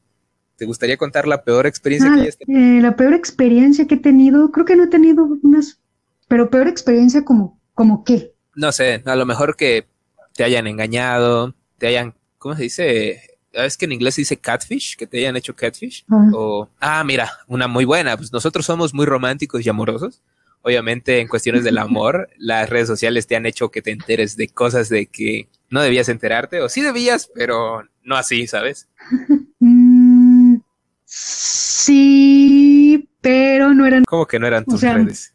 ¿Te 0.57 0.65
gustaría 0.65 0.97
contar 0.97 1.29
la 1.29 1.45
peor 1.45 1.67
experiencia 1.67 2.13
que 2.13 2.21
hayas 2.21 2.39
tenido? 2.39 2.61
Eh, 2.61 2.81
la 2.81 2.97
peor 2.97 3.15
experiencia 3.15 3.87
que 3.87 3.95
he 3.95 4.01
tenido, 4.01 4.51
creo 4.51 4.67
que 4.67 4.75
no 4.75 4.85
he 4.85 4.89
tenido 4.89 5.25
unas, 5.43 5.81
pero 6.27 6.51
peor 6.51 6.67
experiencia 6.67 7.25
como, 7.25 7.61
como 7.75 8.05
qué? 8.05 8.33
No 8.57 8.73
sé, 8.73 9.03
a 9.05 9.15
lo 9.15 9.25
mejor 9.25 9.55
que 9.55 9.87
te 10.35 10.43
hayan 10.43 10.67
engañado, 10.67 11.55
te 11.79 11.87
hayan, 11.87 12.15
¿cómo 12.39 12.57
se 12.57 12.63
dice? 12.63 13.39
Es 13.53 13.77
que 13.77 13.87
en 13.87 13.93
inglés 13.93 14.15
se 14.15 14.23
dice 14.23 14.37
catfish, 14.37 14.97
que 14.97 15.07
te 15.07 15.19
hayan 15.19 15.37
hecho 15.37 15.55
catfish. 15.55 16.05
Ah. 16.11 16.31
O, 16.35 16.69
ah, 16.81 17.05
mira, 17.05 17.31
una 17.47 17.69
muy 17.69 17.85
buena, 17.85 18.17
pues 18.17 18.33
nosotros 18.33 18.67
somos 18.67 18.95
muy 18.95 19.07
románticos 19.07 19.65
y 19.65 19.69
amorosos. 19.69 20.23
Obviamente 20.63 21.21
en 21.21 21.29
cuestiones 21.29 21.65
del 21.65 21.79
amor, 21.79 22.31
las 22.37 22.69
redes 22.69 22.89
sociales 22.89 23.27
te 23.27 23.37
han 23.37 23.47
hecho 23.47 23.71
que 23.71 23.83
te 23.83 23.91
enteres 23.91 24.37
de 24.37 24.49
cosas 24.49 24.89
de 24.89 25.07
que 25.07 25.49
no 25.71 25.83
debías 25.83 26.09
enterarte, 26.09 26.61
o 26.61 26.69
sí 26.69 26.81
debías, 26.81 27.31
pero 27.35 27.85
no 28.03 28.17
así, 28.17 28.47
¿sabes? 28.47 28.89
Sí, 31.11 33.09
pero 33.23 33.73
no 33.73 33.87
eran. 33.87 34.05
¿Cómo 34.05 34.27
que 34.27 34.39
no 34.39 34.47
eran 34.47 34.67
tus 34.67 34.83
redes? 34.83 35.33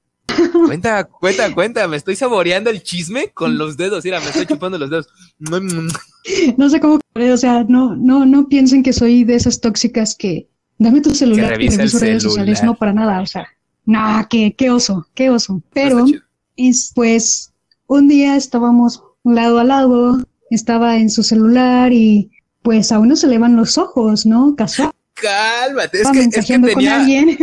Cuenta, 0.65 1.03
cuenta, 1.05 1.53
cuenta, 1.53 1.87
me 1.87 1.97
estoy 1.97 2.15
saboreando 2.15 2.69
el 2.69 2.83
chisme 2.83 3.29
con 3.29 3.57
los 3.57 3.77
dedos, 3.77 4.03
mira, 4.03 4.19
me 4.19 4.27
estoy 4.27 4.45
chupando 4.45 4.77
los 4.77 4.89
dedos. 4.89 5.07
No 6.57 6.69
sé 6.69 6.79
cómo, 6.79 6.99
o 7.15 7.37
sea, 7.37 7.65
no, 7.67 7.95
no, 7.95 8.25
no 8.25 8.47
piensen 8.47 8.83
que 8.83 8.93
soy 8.93 9.23
de 9.23 9.35
esas 9.35 9.59
tóxicas 9.59 10.15
que 10.15 10.47
dame 10.77 11.01
tu 11.01 11.13
celular 11.13 11.61
y 11.61 11.67
reviso 11.67 11.99
redes 11.99 12.23
sociales, 12.23 12.63
no 12.63 12.75
para 12.75 12.93
nada, 12.93 13.21
o 13.21 13.25
sea, 13.25 13.47
no, 13.85 14.25
qué, 14.29 14.55
qué 14.57 14.71
oso, 14.71 15.07
qué 15.13 15.29
oso. 15.29 15.61
Pero, 15.73 16.05
pues, 16.95 17.53
un 17.87 18.07
día 18.07 18.35
estábamos 18.35 19.03
lado 19.23 19.59
a 19.59 19.63
lado, 19.63 20.19
estaba 20.49 20.97
en 20.97 21.09
su 21.09 21.23
celular 21.23 21.91
y 21.93 22.31
pues 22.61 22.91
a 22.91 22.99
uno 22.99 23.15
se 23.15 23.27
le 23.27 23.37
van 23.37 23.55
los 23.55 23.77
ojos, 23.77 24.25
¿no? 24.25 24.55
Casual. 24.55 24.91
Cálmate, 25.13 26.01
es 26.01 26.09
que, 26.09 26.19
es 26.21 26.45
que 26.45 26.59
tenía, 26.59 26.99
alguien. 26.99 27.37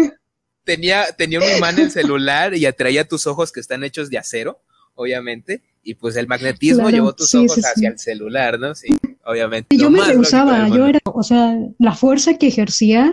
Tenía, 0.74 1.04
tenía 1.16 1.40
un 1.40 1.56
imán 1.56 1.76
en 1.78 1.86
el 1.86 1.90
celular 1.90 2.54
y 2.54 2.64
atraía 2.66 3.06
tus 3.08 3.26
ojos 3.26 3.50
que 3.52 3.60
están 3.60 3.82
hechos 3.84 4.08
de 4.10 4.18
acero, 4.18 4.60
obviamente, 4.94 5.62
y 5.82 5.94
pues 5.94 6.16
el 6.16 6.26
magnetismo 6.28 6.82
Claro, 6.82 6.90
llevó 6.96 7.12
tus 7.14 7.30
sí, 7.30 7.38
ojos 7.38 7.54
sí, 7.54 7.62
sí. 7.62 7.68
hacia 7.72 7.88
el 7.90 7.98
celular, 7.98 8.58
¿no? 8.60 8.74
Sí, 8.74 8.88
obviamente. 9.24 9.74
Y 9.74 9.78
yo 9.80 9.90
me 9.90 10.04
rehusaba, 10.04 10.68
yo 10.68 10.86
era, 10.86 11.00
o 11.04 11.22
sea, 11.22 11.56
la 11.78 11.94
fuerza 11.94 12.38
que 12.38 12.46
ejercía 12.48 13.12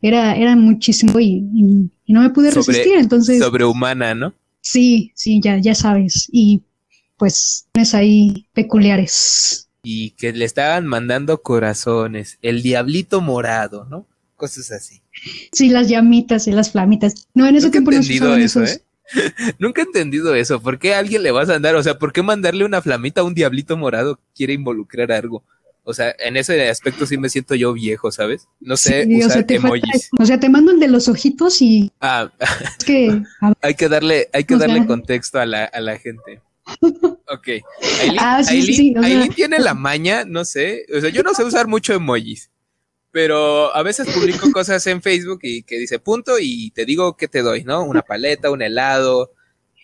era, 0.00 0.34
era 0.36 0.54
muchísimo 0.56 1.18
y, 1.20 1.44
y- 1.54 1.90
y 2.06 2.12
no 2.12 2.20
me 2.22 2.30
pude 2.30 2.50
Sobre- 2.52 2.66
resistir, 2.78 2.98
entonces 2.98 3.38
sobrehumana, 3.42 4.14
¿no? 4.14 4.34
sí, 4.60 5.12
sí, 5.14 5.40
ya, 5.42 5.58
ya 5.58 5.74
sabes, 5.74 6.28
y 6.32 6.62
pues 7.16 7.66
tienes 7.72 7.94
ahí 7.94 8.46
peculiares. 8.54 9.68
Y 9.82 10.10
que 10.12 10.32
le 10.32 10.44
estaban 10.46 10.86
mandando 10.86 11.42
corazones, 11.42 12.38
el 12.42 12.62
diablito 12.62 13.20
morado, 13.20 13.84
¿no? 13.90 14.06
Cosas 14.44 14.70
así. 14.72 15.00
Sí, 15.52 15.68
las 15.70 15.88
llamitas 15.88 16.46
y 16.46 16.52
las 16.52 16.70
flamitas. 16.72 17.28
No, 17.34 17.46
en 17.46 17.56
ese 17.56 17.66
Nunca 17.66 17.78
he 17.78 17.80
tiempo 17.80 17.90
no 17.92 18.02
se 18.02 18.12
entendido 18.12 18.36
eso, 18.36 18.62
esos. 18.62 18.76
¿eh? 18.76 18.84
Nunca 19.58 19.80
he 19.80 19.84
entendido 19.84 20.34
eso. 20.34 20.60
¿Por 20.60 20.78
qué 20.78 20.94
a 20.94 20.98
alguien 20.98 21.22
le 21.22 21.30
vas 21.30 21.48
a 21.48 21.54
andar? 21.54 21.76
O 21.76 21.82
sea, 21.82 21.98
¿por 21.98 22.12
qué 22.12 22.22
mandarle 22.22 22.64
una 22.66 22.82
flamita 22.82 23.22
a 23.22 23.24
un 23.24 23.34
diablito 23.34 23.76
morado 23.78 24.20
quiere 24.34 24.52
involucrar 24.52 25.12
algo? 25.12 25.42
O 25.82 25.94
sea, 25.94 26.14
en 26.18 26.36
ese 26.36 26.68
aspecto 26.68 27.06
sí 27.06 27.16
me 27.16 27.28
siento 27.30 27.54
yo 27.54 27.72
viejo, 27.72 28.10
¿sabes? 28.12 28.48
No 28.60 28.76
sé 28.76 29.04
Sí, 29.04 29.14
o 29.14 29.18
usar 29.26 29.32
sea, 29.32 29.46
te 29.46 29.60
falta 29.60 29.76
emojis. 29.78 29.94
eso. 30.04 30.08
O 30.18 30.26
sea, 30.26 30.38
te 30.40 30.48
mando 30.50 30.72
el 30.72 30.80
de 30.80 30.88
los 30.88 31.08
ojitos 31.08 31.60
y 31.62 31.90
Ah, 32.00 32.30
es 32.78 32.84
que 32.84 33.22
hay 33.62 33.74
que 33.74 33.88
darle, 33.88 34.28
hay 34.32 34.44
que 34.44 34.54
O 34.56 34.58
darle 34.58 34.78
sea- 34.78 34.86
contexto 34.86 35.38
a 35.40 35.46
la, 35.46 35.64
a 35.64 35.80
la 35.80 35.98
gente. 35.98 36.40
Ok. 37.26 37.48
Aileen, 38.00 38.18
Ah, 38.18 38.42
sí, 38.44 38.62
sí, 38.62 38.72
Aileen- 38.72 38.76
sí, 38.76 38.94
o 38.96 39.00
sea- 39.02 39.08
Aileen 39.10 39.34
tiene 39.34 39.58
la 39.58 39.74
maña, 39.74 40.24
no 40.26 40.44
sé. 40.44 40.84
O 40.96 41.00
sea, 41.00 41.08
yo 41.10 41.22
no 41.22 41.34
sé 41.34 41.42
usar 41.44 41.66
mucho 41.68 41.92
emojis. 41.94 42.50
Pero 43.14 43.72
a 43.76 43.84
veces 43.84 44.08
publico 44.12 44.50
cosas 44.50 44.84
en 44.88 45.00
Facebook 45.00 45.38
y 45.44 45.62
que 45.62 45.78
dice 45.78 46.00
punto 46.00 46.32
y 46.40 46.72
te 46.72 46.84
digo 46.84 47.16
qué 47.16 47.28
te 47.28 47.42
doy, 47.42 47.62
¿no? 47.62 47.84
Una 47.84 48.02
paleta, 48.02 48.50
un 48.50 48.60
helado, 48.60 49.30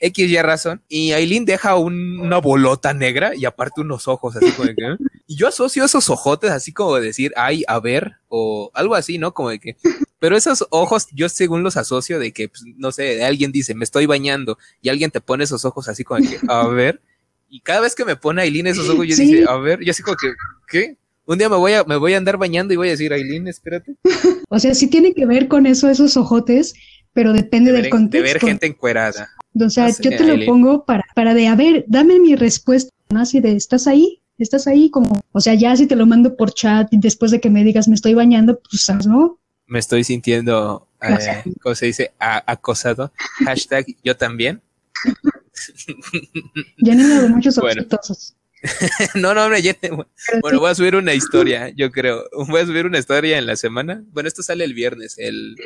X 0.00 0.28
y 0.28 0.36
razón. 0.42 0.82
Y 0.88 1.12
Aileen 1.12 1.44
deja 1.44 1.76
un- 1.76 2.18
una 2.18 2.38
bolota 2.38 2.92
negra 2.92 3.36
y 3.36 3.44
aparte 3.44 3.82
unos 3.82 4.08
ojos 4.08 4.34
así 4.34 4.50
como 4.50 4.66
de 4.66 4.74
que. 4.74 4.82
¿eh? 4.84 4.96
Y 5.28 5.36
yo 5.36 5.46
asocio 5.46 5.84
esos 5.84 6.10
ojotes 6.10 6.50
así 6.50 6.72
como 6.72 6.96
de 6.96 7.02
decir, 7.02 7.32
ay, 7.36 7.62
a 7.68 7.78
ver, 7.78 8.14
o 8.28 8.72
algo 8.74 8.96
así, 8.96 9.16
¿no? 9.18 9.32
Como 9.32 9.50
de 9.50 9.60
que. 9.60 9.76
Pero 10.18 10.36
esos 10.36 10.66
ojos, 10.70 11.06
yo 11.12 11.28
según 11.28 11.62
los 11.62 11.76
asocio 11.76 12.18
de 12.18 12.32
que, 12.32 12.48
pues, 12.48 12.64
no 12.78 12.90
sé, 12.90 13.22
alguien 13.24 13.52
dice, 13.52 13.76
me 13.76 13.84
estoy 13.84 14.06
bañando 14.06 14.58
y 14.82 14.88
alguien 14.88 15.12
te 15.12 15.20
pone 15.20 15.44
esos 15.44 15.64
ojos 15.64 15.86
así 15.88 16.02
como 16.02 16.20
de 16.20 16.30
que, 16.30 16.40
a 16.48 16.66
ver. 16.66 17.00
Y 17.48 17.60
cada 17.60 17.80
vez 17.80 17.94
que 17.94 18.04
me 18.04 18.16
pone 18.16 18.42
Aileen 18.42 18.66
esos 18.66 18.88
ojos, 18.88 19.06
yo 19.06 19.14
Sí. 19.14 19.26
dice, 19.26 19.44
a 19.48 19.56
ver, 19.56 19.78
yo 19.84 19.92
así 19.92 20.02
como 20.02 20.16
que, 20.16 20.32
¿qué? 20.66 20.96
Un 21.30 21.38
día 21.38 21.48
me 21.48 21.54
voy 21.54 21.74
a, 21.74 21.84
me 21.84 21.96
voy 21.96 22.14
a 22.14 22.16
andar 22.16 22.38
bañando 22.38 22.74
y 22.74 22.76
voy 22.76 22.88
a 22.88 22.90
decir, 22.90 23.12
Aileen, 23.12 23.46
espérate. 23.46 23.94
O 24.48 24.58
sea, 24.58 24.74
sí 24.74 24.88
tiene 24.88 25.14
que 25.14 25.26
ver 25.26 25.46
con 25.46 25.64
eso, 25.64 25.88
esos 25.88 26.16
ojotes, 26.16 26.74
pero 27.12 27.32
depende 27.32 27.70
De 27.70 27.74
del 27.74 27.82
ver, 27.82 27.84
de 27.84 27.90
contexto. 27.90 28.24
ver 28.32 28.40
gente 28.40 28.66
encuerada. 28.66 29.28
O 29.54 29.70
sea, 29.70 29.86
No 29.86 29.94
yo 30.00 30.10
te 30.16 30.24
lo 30.24 30.44
pongo 30.44 30.84
para, 30.84 31.04
para 31.14 31.32
de, 31.34 31.46
a 31.46 31.54
ver, 31.54 31.84
dame 31.86 32.18
mi 32.18 32.34
respuesta, 32.34 32.90
¿no? 33.10 33.20
Así 33.20 33.38
de, 33.38 33.52
¿estás 33.52 33.86
ahí? 33.86 34.20
¿Estás 34.38 34.66
ahí? 34.66 34.90
Como, 34.90 35.20
o 35.30 35.40
sea, 35.40 35.54
ya 35.54 35.76
si 35.76 35.86
te 35.86 35.94
lo 35.94 36.04
mando 36.04 36.34
por 36.36 36.52
chat 36.52 36.92
y 36.92 36.98
después 36.98 37.30
de 37.30 37.40
que 37.40 37.48
me 37.48 37.62
digas 37.62 37.86
me 37.86 37.94
estoy 37.94 38.14
bañando, 38.14 38.58
pues, 38.68 38.82
¿sabes, 38.82 39.06
¿no? 39.06 39.38
Me 39.68 39.78
estoy 39.78 40.02
sintiendo, 40.02 40.88
eh. 41.00 41.44
¿cómo 41.62 41.76
se 41.76 41.86
dice? 41.86 42.10
A- 42.18 42.42
acosado. 42.50 43.12
Hashtag 43.44 43.86
yo 44.02 44.16
también. 44.16 44.60
Llénenme 46.78 47.20
de 47.22 47.28
muchos 47.28 47.54
Bueno. 47.56 47.82
ojitos. 47.82 48.34
no, 49.14 49.35
no. 49.35 49.49
Pero 49.81 50.07
Bueno, 50.42 50.61
voy 50.61 50.70
a 50.70 50.75
subir 50.75 50.94
una 50.94 51.14
historia, 51.14 51.70
yo 51.70 51.90
creo. 51.90 52.25
Voy 52.49 52.61
a 52.61 52.66
subir 52.66 52.87
una 52.87 52.99
historia 52.99 53.38
en 53.38 53.46
la 53.46 53.57
semana. 53.57 54.03
Bueno, 54.12 54.29
esto 54.29 54.42
sale 54.42 54.64
el 54.64 54.75
viernes, 54.75 55.16
el, 55.18 55.57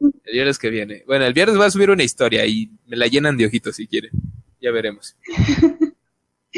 el 0.00 0.32
viernes 0.32 0.58
que 0.58 0.70
viene. 0.70 1.02
Bueno, 1.06 1.24
el 1.26 1.32
viernes 1.34 1.56
voy 1.56 1.66
a 1.66 1.70
subir 1.70 1.90
una 1.90 2.04
historia 2.04 2.46
y 2.46 2.70
me 2.86 2.96
la 2.96 3.06
llenan 3.06 3.36
de 3.36 3.46
ojitos 3.46 3.76
si 3.76 3.86
quieren. 3.86 4.10
Ya 4.60 4.70
veremos. 4.70 5.16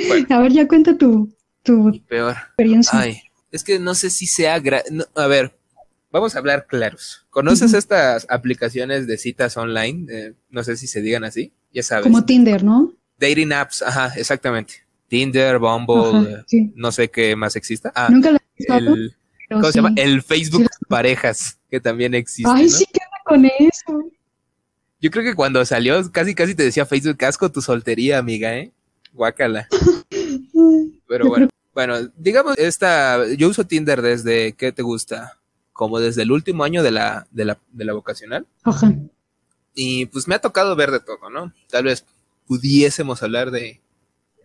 Bueno, 0.09 0.27
a 0.31 0.41
ver, 0.41 0.53
ya 0.53 0.69
cuenta 0.69 0.97
tu, 0.97 1.33
tu 1.63 2.03
peor. 2.07 2.33
experiencia. 2.37 2.99
Ay, 2.99 3.23
es 3.51 3.65
que 3.65 3.79
no 3.79 3.95
sé 3.95 4.11
si 4.11 4.27
sea... 4.27 4.59
gra- 4.63 4.85
no, 4.91 5.05
a 5.15 5.27
ver, 5.27 5.57
vamos 6.13 6.35
a 6.35 6.39
hablar 6.39 6.67
claros. 6.67 7.27
¿Conoces 7.31 7.73
estas 7.73 8.27
aplicaciones 8.29 9.07
de 9.07 9.17
citas 9.19 9.57
online? 9.57 10.07
Eh, 10.13 10.35
no 10.51 10.63
sé 10.65 10.77
si 10.77 10.87
se 10.87 11.01
digan 11.01 11.25
así, 11.25 11.53
ya 11.73 11.83
sabes. 11.83 12.03
Como 12.05 12.25
Tinder, 12.25 12.63
¿no? 12.63 12.93
Dating 13.19 13.53
apps, 13.53 13.81
ajá, 13.83 14.13
exactamente. 14.17 14.86
Tinder, 15.09 15.59
Bumble, 15.59 16.35
Ajá, 16.35 16.45
sí. 16.47 16.73
no 16.75 16.91
sé 16.93 17.09
qué 17.11 17.37
más 17.37 17.57
exista. 17.57 17.93
Ah, 17.95 18.09
Nunca 18.11 18.33
la 18.33 18.39
he 18.57 18.63
usado, 18.65 18.95
el, 18.95 19.17
¿cómo 19.51 19.65
se 19.65 19.73
llama? 19.73 19.93
El 19.97 20.23
Facebook 20.23 20.63
Sí. 20.63 20.85
Parejas, 20.89 21.59
que 21.71 21.81
también 21.81 22.15
existe. 22.15 22.51
Ay, 22.53 22.65
¿no? 22.65 22.69
sí, 22.71 22.87
¿qué 22.93 23.01
onda 23.05 23.23
con 23.25 23.45
eso? 23.67 24.13
Yo 25.01 25.11
creo 25.11 25.25
que 25.25 25.35
cuando 25.35 25.65
salió, 25.65 26.11
casi 26.11 26.35
casi 26.35 26.55
te 26.55 26.63
decía 26.63 26.87
Facebook, 26.87 27.17
casco 27.19 27.51
tu 27.53 27.61
soltería, 27.61 28.19
amiga, 28.19 28.57
¿eh? 28.57 28.73
Guácala. 29.13 29.69
Pero 31.09 31.29
bueno, 31.29 31.49
bueno, 31.75 31.97
digamos, 32.17 32.57
esta, 32.59 33.27
yo 33.35 33.49
uso 33.49 33.65
Tinder 33.65 34.03
desde, 34.03 34.53
¿qué 34.55 34.73
te 34.73 34.83
gusta? 34.83 35.39
Como 35.73 36.01
desde 36.01 36.23
el 36.23 36.33
último 36.33 36.65
año 36.65 36.83
de 36.83 36.91
la, 36.91 37.27
de 37.31 37.45
la, 37.45 37.59
de 37.73 37.85
la 37.85 37.93
vocacional. 37.93 38.47
Ajá. 38.63 38.93
Y 39.75 40.07
pues 40.07 40.27
me 40.27 40.35
ha 40.35 40.39
tocado 40.41 40.75
ver 40.75 40.91
de 40.91 41.01
todo, 41.01 41.29
¿no? 41.31 41.53
Tal 41.69 41.85
vez 41.85 42.05
pudiésemos 42.47 43.23
hablar 43.23 43.51
de, 43.51 43.81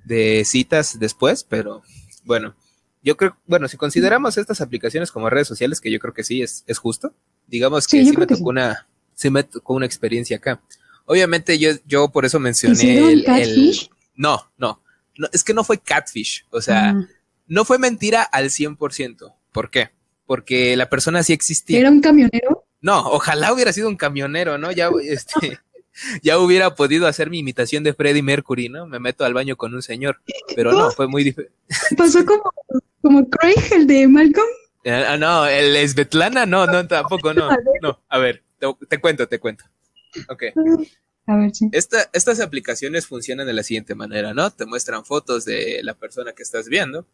de 0.06 0.44
citas 0.46 1.00
después, 1.00 1.44
pero 1.44 1.82
bueno, 2.26 2.56
yo 3.04 3.18
creo, 3.18 3.38
bueno, 3.48 3.68
si 3.68 3.78
consideramos 3.78 4.38
estas 4.38 4.62
aplicaciones 4.62 5.12
como 5.12 5.30
redes 5.30 5.48
sociales, 5.48 5.82
que 5.82 5.92
yo 5.92 6.00
creo 6.00 6.14
que 6.14 6.24
sí 6.24 6.42
es, 6.42 6.64
es 6.68 6.78
justo, 6.78 7.14
digamos 7.48 7.88
que 7.88 8.04
Sí, 8.06 8.12
me 8.18 8.26
tocó 8.28 8.36
sí. 8.36 8.44
una, 8.44 8.88
sí 9.14 9.30
me 9.30 9.44
tocó 9.44 9.74
una 9.74 9.86
experiencia 9.86 10.38
acá. 10.38 10.62
Obviamente 11.06 11.58
yo, 11.58 11.72
yo 11.86 12.10
por 12.10 12.26
eso 12.26 12.40
mencioné 12.40 12.76
¿Hicieron 12.76 13.10
el, 13.10 13.90
no, 14.16 14.52
no, 14.58 14.82
no, 15.18 15.28
es 15.34 15.44
que 15.44 15.54
no 15.54 15.64
fue 15.64 15.80
catfish, 15.80 16.46
o 16.52 16.62
sea, 16.62 16.90
Ah, 16.92 17.08
no 17.48 17.66
fue 17.66 17.80
mentira 17.80 18.22
al 18.24 18.50
100%. 18.50 19.36
¿Por 19.52 19.70
qué? 19.70 19.90
Porque 20.26 20.78
la 20.78 20.90
persona 20.90 21.22
sí 21.22 21.34
existía. 21.34 21.80
¿Era 21.80 21.90
un 21.92 22.00
camionero? 22.00 22.66
No, 22.80 23.00
ojalá 23.10 23.52
hubiera 23.52 23.74
sido 23.74 23.90
un 23.90 23.98
camionero, 23.98 24.58
¿no? 24.58 24.72
Ya, 24.72 24.90
este, 25.04 25.60
ya 26.23 26.39
hubiera 26.39 26.75
podido 26.75 27.08
hacer 27.08 27.30
mi 27.30 27.39
imitación 27.39 27.84
de 27.84 27.93
Freddie 27.93 28.23
Mercury, 28.23 28.69
¿no? 28.69 28.86
Me 28.86 28.99
meto 28.99 29.25
al 29.25 29.34
baño 29.34 29.56
con 29.56 29.73
un 29.73 29.82
señor. 29.82 30.21
Pero 30.56 30.71
no, 30.73 30.91
fue 30.91 31.08
muy 31.08 31.23
diferente. 31.23 31.56
Pasó 31.97 32.25
como, 32.25 32.43
como 33.01 33.30
Craig, 33.30 33.62
el 33.71 33.88
de 33.88 34.08
Malcolm. 34.08 34.47
Ah, 34.86 35.17
no, 35.17 35.45
el 35.45 35.88
Svetlana, 35.88 36.45
no, 36.45 36.65
no, 36.65 36.88
tampoco, 36.88 37.34
no. 37.34 37.49
No, 37.82 37.99
a 38.10 38.17
ver, 38.17 38.43
te, 38.58 38.67
te 38.88 38.99
cuento, 38.99 39.27
te 39.27 39.39
cuento. 39.39 39.65
Ok. 40.27 40.43
A 41.27 41.36
ver, 41.36 41.54
sí. 41.54 41.69
Esta, 41.71 42.10
estas 42.13 42.39
aplicaciones 42.39 43.06
funcionan 43.06 43.45
de 43.45 43.54
la 43.54 43.63
siguiente 43.63 43.95
manera, 43.95 44.34
¿no? 44.34 44.49
Te 44.51 44.65
muestran 44.65 45.06
fotos 45.06 45.45
de 45.45 45.82
la 45.84 45.93
persona 45.93 46.34
que 46.34 46.43
estás 46.43 46.67
viendo. 46.67 47.08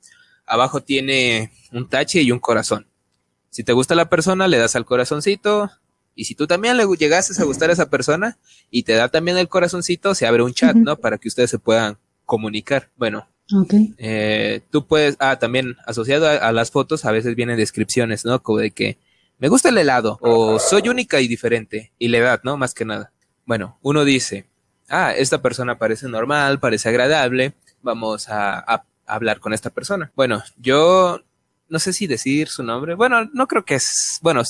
Abajo 0.45 0.81
tiene 0.81 1.51
un 1.73 1.89
tache 1.89 2.21
y 2.21 2.31
un 2.31 2.39
corazón. 2.39 2.87
Si 3.49 3.63
te 3.63 3.73
gusta 3.73 3.95
la 3.95 4.09
persona, 4.09 4.47
le 4.47 4.57
das 4.57 4.75
al 4.75 4.85
corazoncito. 4.85 5.69
Y 6.17 6.25
si 6.25 6.35
tú 6.35 6.47
también 6.47 6.75
le 6.75 6.85
llegases 6.97 7.39
a 7.39 7.45
gustar 7.45 7.69
a 7.69 7.73
esa 7.73 7.89
persona 7.89 8.37
y 8.71 8.83
te 8.83 8.93
da 8.93 9.07
también 9.07 9.37
el 9.37 9.47
corazoncito, 9.47 10.15
se 10.15 10.25
abre 10.27 10.41
un 10.43 10.53
chat. 10.53 10.75
¿no? 10.75 10.97
Para 10.97 11.17
que 11.17 11.27
ustedes 11.27 11.49
se 11.51 11.59
puedan 11.59 11.97
comunicar. 12.25 12.89
Bueno, 12.97 13.27
Ok. 13.55 13.73
eh, 13.97 14.61
tú 14.71 14.85
puedes, 14.87 15.15
ah, 15.19 15.37
también 15.39 15.77
asociado 15.85 16.27
a, 16.27 16.33
a 16.33 16.51
las 16.51 16.71
fotos, 16.71 17.05
a 17.05 17.11
veces 17.11 17.35
vienen 17.35 17.55
descripciones, 17.57 18.25
¿no? 18.25 18.41
Como 18.43 18.57
de 18.57 18.71
que 18.71 18.97
me 19.37 19.47
gusta 19.47 19.69
el 19.69 19.77
helado 19.77 20.17
o 20.21 20.59
soy 20.59 20.89
única 20.89 21.21
y 21.21 21.27
diferente 21.27 21.93
y 21.99 22.07
la 22.09 22.17
edad, 22.17 22.41
¿no? 22.43 22.57
Más 22.57 22.73
que 22.73 22.83
nada. 22.83 23.11
Bueno, 23.45 23.77
uno 23.81 24.03
dice, 24.03 24.47
ah, 24.89 25.13
esta 25.15 25.41
persona 25.41 25.77
parece 25.77 26.09
normal, 26.09 26.59
parece 26.59 26.89
agradable, 26.89 27.53
vamos 27.81 28.27
a, 28.27 28.57
a 28.59 28.83
hablar 29.05 29.39
con 29.39 29.53
esta 29.53 29.69
persona. 29.69 30.11
Bueno, 30.15 30.43
yo 30.57 31.21
no 31.69 31.79
sé 31.79 31.93
si 31.93 32.07
decir 32.07 32.47
su 32.49 32.63
nombre. 32.63 32.95
Bueno, 32.95 33.29
no 33.33 33.47
creo 33.47 33.65
que 33.65 33.75
es, 33.75 34.19
bueno, 34.21 34.41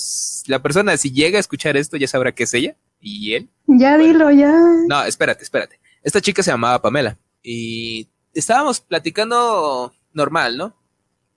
la 0.47 0.61
persona 0.61 0.95
si 0.97 1.11
llega 1.11 1.37
a 1.37 1.39
escuchar 1.39 1.77
esto 1.77 1.97
ya 1.97 2.07
sabrá 2.07 2.33
que 2.33 2.43
es 2.43 2.53
ella 2.53 2.75
y 2.99 3.33
él. 3.33 3.49
Ya 3.67 3.97
dilo, 3.97 4.31
ya. 4.31 4.53
No, 4.87 5.03
espérate, 5.03 5.43
espérate. 5.43 5.79
Esta 6.03 6.21
chica 6.21 6.43
se 6.43 6.51
llamaba 6.51 6.81
Pamela 6.81 7.17
y 7.43 8.07
estábamos 8.33 8.79
platicando 8.79 9.93
normal, 10.13 10.57
¿no? 10.57 10.75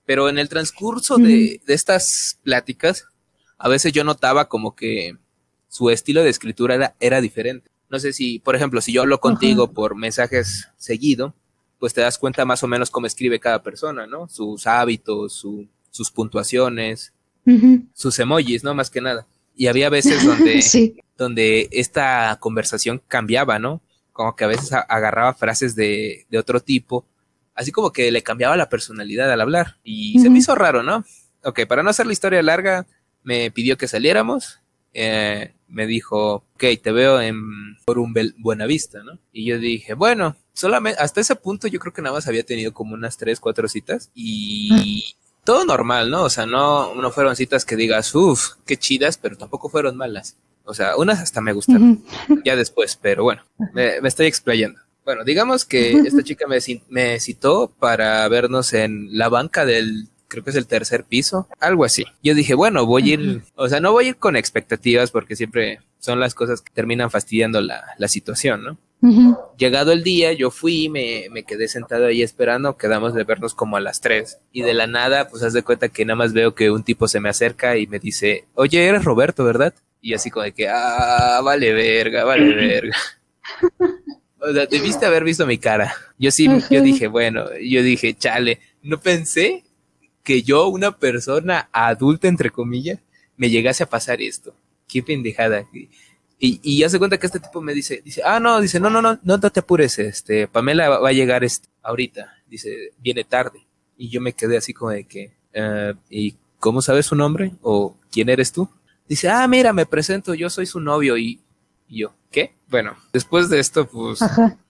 Pero 0.07 0.29
en 0.29 0.38
el 0.38 0.49
transcurso 0.49 1.19
de, 1.19 1.61
de 1.64 1.75
estas 1.75 2.38
pláticas, 2.43 3.07
a 3.59 3.69
veces 3.69 3.93
yo 3.93 4.05
notaba 4.05 4.49
como 4.49 4.75
que 4.75 5.16
su 5.69 5.90
estilo 5.90 6.23
de 6.23 6.31
escritura 6.31 6.75
era, 6.75 6.97
era 6.99 7.21
diferente. 7.21 7.71
No 7.88 7.99
sé 7.99 8.12
si, 8.12 8.38
por 8.38 8.57
ejemplo, 8.57 8.81
si 8.81 8.93
yo 8.93 9.03
hablo 9.03 9.21
contigo 9.21 9.64
Ajá. 9.64 9.73
por 9.73 9.95
mensajes 9.97 10.69
seguido, 10.77 11.35
pues 11.81 11.93
te 11.95 12.01
das 12.03 12.16
cuenta 12.19 12.45
más 12.45 12.62
o 12.62 12.69
menos 12.69 12.90
cómo 12.90 13.09
escribe 13.09 13.40
cada 13.40 13.61
persona, 13.62 14.07
¿no? 14.07 14.29
Sus 14.29 14.69
hábitos, 14.69 15.33
su- 15.33 15.66
sus 15.90 16.11
puntuaciones, 16.12 17.12
sus 17.95 18.19
emojis, 18.21 18.62
¿no? 18.62 18.75
Más 18.75 18.90
que 18.90 19.01
nada. 19.01 19.27
Y 19.57 19.66
había 19.66 19.88
veces 19.90 20.25
donde 20.25 20.62
Sí. 20.62 20.97
donde 21.19 21.69
esta 21.73 22.37
conversación 22.40 23.03
cambiaba, 23.09 23.59
¿no? 23.59 23.83
Como 24.12 24.37
que 24.37 24.45
a 24.45 24.49
veces 24.49 24.73
agarraba 24.73 25.35
frases 25.35 25.75
de, 25.75 26.27
de 26.31 26.38
otro 26.38 26.61
tipo, 26.61 27.07
así 27.55 27.73
como 27.73 27.90
que 27.93 28.11
le 28.12 28.23
cambiaba 28.23 28.57
la 28.57 28.69
personalidad 28.69 29.31
al 29.33 29.40
hablar. 29.40 29.79
Y 29.83 30.19
se 30.21 30.31
me 30.31 30.38
hizo 30.38 30.55
raro, 30.55 30.83
¿no? 30.83 31.05
Ok, 31.43 31.61
para 31.66 31.83
no 31.83 31.90
hacer 31.90 32.07
la 32.07 32.12
historia 32.12 32.43
larga, 32.43 32.87
me 33.23 33.51
pidió 33.51 33.77
que 33.79 33.88
saliéramos, 33.88 34.61
eh, 34.93 35.55
me 35.69 35.87
dijo, 35.87 36.45
ok, 36.55 36.64
te 36.83 36.93
veo 36.93 37.21
en 37.21 37.77
por 37.87 37.99
un 37.99 38.14
Buenavista, 38.38 39.03
¿no? 39.03 39.19
Y 39.33 39.47
yo 39.47 39.59
dije, 39.59 39.95
bueno, 39.95 40.37
solamente 40.61 41.01
hasta 41.01 41.23
ese 41.23 41.37
punto 41.37 41.68
yo 41.68 41.81
creo 41.81 41.94
que 41.94 42.03
nada 42.03 42.14
más 42.14 42.29
había 42.29 42.44
tenido 42.44 42.75
como 42.75 42.92
unas 42.92 43.16
tres, 43.16 43.40
cuatro 43.40 43.66
citas 43.66 44.11
y 44.14 45.14
todo 45.42 45.64
normal, 45.64 46.11
¿no? 46.11 46.23
O 46.25 46.31
sea, 46.31 46.44
no, 46.44 46.94
no 46.94 47.11
fueron 47.11 47.35
citas 47.35 47.64
que 47.64 47.77
digas, 47.77 48.14
uff, 48.14 48.57
qué 48.66 48.77
chidas, 48.77 49.16
pero 49.16 49.38
tampoco 49.38 49.70
fueron 49.70 49.96
malas. 49.96 50.37
O 50.64 50.75
sea, 50.75 50.96
unas 50.96 51.18
hasta 51.20 51.40
me 51.40 51.55
gustaron, 51.55 52.05
ya 52.44 52.57
después, 52.57 52.99
pero 53.01 53.25
bueno, 53.25 53.42
me, 53.73 53.96
estoy 54.05 54.27
explayando. 54.27 54.79
Bueno, 55.03 55.25
digamos 55.25 55.64
que 55.64 55.92
esta 55.92 56.23
chica 56.23 56.46
me, 56.46 56.59
me 56.90 57.18
citó 57.20 57.73
para 57.79 58.29
vernos 58.29 58.75
en 58.75 59.09
la 59.16 59.31
banca 59.31 59.64
del 59.64 60.09
creo 60.29 60.44
que 60.44 60.51
es 60.51 60.57
el 60.57 60.66
tercer 60.66 61.05
piso, 61.05 61.49
algo 61.59 61.85
así. 61.85 62.05
Yo 62.23 62.35
dije, 62.35 62.55
bueno, 62.55 62.87
voy 62.87 63.11
a 63.11 63.14
ir, 63.14 63.42
o 63.57 63.68
sea, 63.68 63.81
no 63.81 63.92
voy 63.92 64.05
a 64.05 64.09
ir 64.11 64.16
con 64.16 64.37
expectativas 64.37 65.11
porque 65.11 65.35
siempre 65.35 65.81
son 65.99 66.20
las 66.20 66.35
cosas 66.35 66.61
que 66.61 66.73
terminan 66.73 67.11
fastidiando 67.11 67.61
la, 67.62 67.83
la 67.99 68.09
situación, 68.09 68.62
¿no? 68.62 68.79
Llegado 69.57 69.93
el 69.93 70.03
día, 70.03 70.33
yo 70.33 70.51
fui, 70.51 70.89
me, 70.89 71.27
me 71.31 71.45
quedé 71.45 71.69
sentado 71.69 72.07
ahí 72.07 72.23
esperando, 72.23 72.77
quedamos 72.77 73.15
de 73.15 73.25
vernos 73.25 73.55
como 73.55 73.77
a 73.77 73.81
las 73.81 74.01
tres. 74.01 74.39
Y 74.53 74.63
de 74.63 74.75
la 74.75 74.87
nada, 74.87 75.29
pues 75.29 75.43
haz 75.43 75.53
de 75.53 75.63
cuenta 75.63 75.89
que 75.89 76.05
nada 76.05 76.17
más 76.17 76.33
veo 76.33 76.55
que 76.55 76.71
un 76.71 76.83
tipo 76.83 77.09
se 77.09 77.21
me 77.21 77.31
acerca 77.31 77.77
y 77.77 77.87
me 77.87 77.99
dice, 77.99 78.45
oye, 78.55 78.87
eres 78.87 79.05
Roberto, 79.05 79.45
¿verdad? 79.45 79.75
Y 80.03 80.15
así 80.15 80.31
como 80.31 80.45
de 80.45 80.53
que, 80.53 80.69
ah, 80.69 81.41
vale 81.43 81.73
verga, 81.73 82.25
vale 82.25 82.55
verga. 82.55 82.97
O 84.39 84.53
sea, 84.53 84.67
debiste 84.67 85.07
haber 85.07 85.25
visto 85.25 85.47
mi 85.47 85.59
cara. 85.59 85.95
Yo 86.19 86.31
sí, 86.31 86.49
yo 86.71 86.83
dije, 86.83 87.07
bueno, 87.07 87.47
yo 87.61 87.83
dije, 87.83 88.15
chale, 88.15 88.61
no 88.83 89.01
pensé 89.01 89.65
que 90.23 90.43
yo, 90.43 90.69
una 90.69 90.97
persona 90.97 91.69
adulta, 91.73 92.29
entre 92.29 92.51
comillas, 92.51 92.99
me 93.37 93.51
llegase 93.51 93.83
a 93.83 93.89
pasar 93.89 94.21
esto. 94.21 94.55
Qué 94.89 95.03
pendejada. 95.03 95.67
Y, 96.42 96.59
y 96.62 96.79
ya 96.79 96.88
se 96.88 96.98
cuenta 96.98 97.18
que 97.18 97.26
este 97.26 97.38
tipo 97.38 97.61
me 97.61 97.74
dice, 97.74 98.00
dice, 98.03 98.22
ah, 98.24 98.40
no, 98.40 98.62
dice, 98.62 98.81
no, 98.81 98.88
no, 98.88 99.03
no, 99.03 99.18
no, 99.22 99.38
te 99.38 99.61
apures, 99.61 99.98
este, 99.98 100.48
Pamela 100.48 100.88
va, 100.88 101.07
a 101.07 101.12
llegar 101.12 101.44
este, 101.44 101.68
ahorita. 101.83 102.33
Dice, 102.48 102.92
viene 102.98 103.24
tarde. 103.24 103.66
Y 103.98 104.09
yo 104.09 104.22
me 104.22 104.33
quedé 104.33 104.57
así 104.57 104.72
como 104.72 104.90
de 104.90 105.05
que, 105.05 105.35
uh, 105.55 105.94
¿y 106.09 106.37
cómo 106.59 106.81
sabes 106.81 107.05
su 107.05 107.14
nombre? 107.14 107.53
¿O 107.61 107.94
quién 108.11 108.31
eres 108.31 108.53
tú? 108.53 108.70
Dice, 109.07 109.29
ah, 109.29 109.46
mira, 109.48 109.74
me 109.74 109.85
presento, 109.85 110.33
yo 110.33 110.48
soy 110.48 110.64
su 110.64 110.81
novio. 110.81 111.18
Y, 111.18 111.40
yo, 111.90 112.14
¿qué? 112.31 112.55
Bueno, 112.68 112.96
después 113.12 113.50
de 113.50 113.59
esto, 113.59 113.87
pues, 113.87 114.20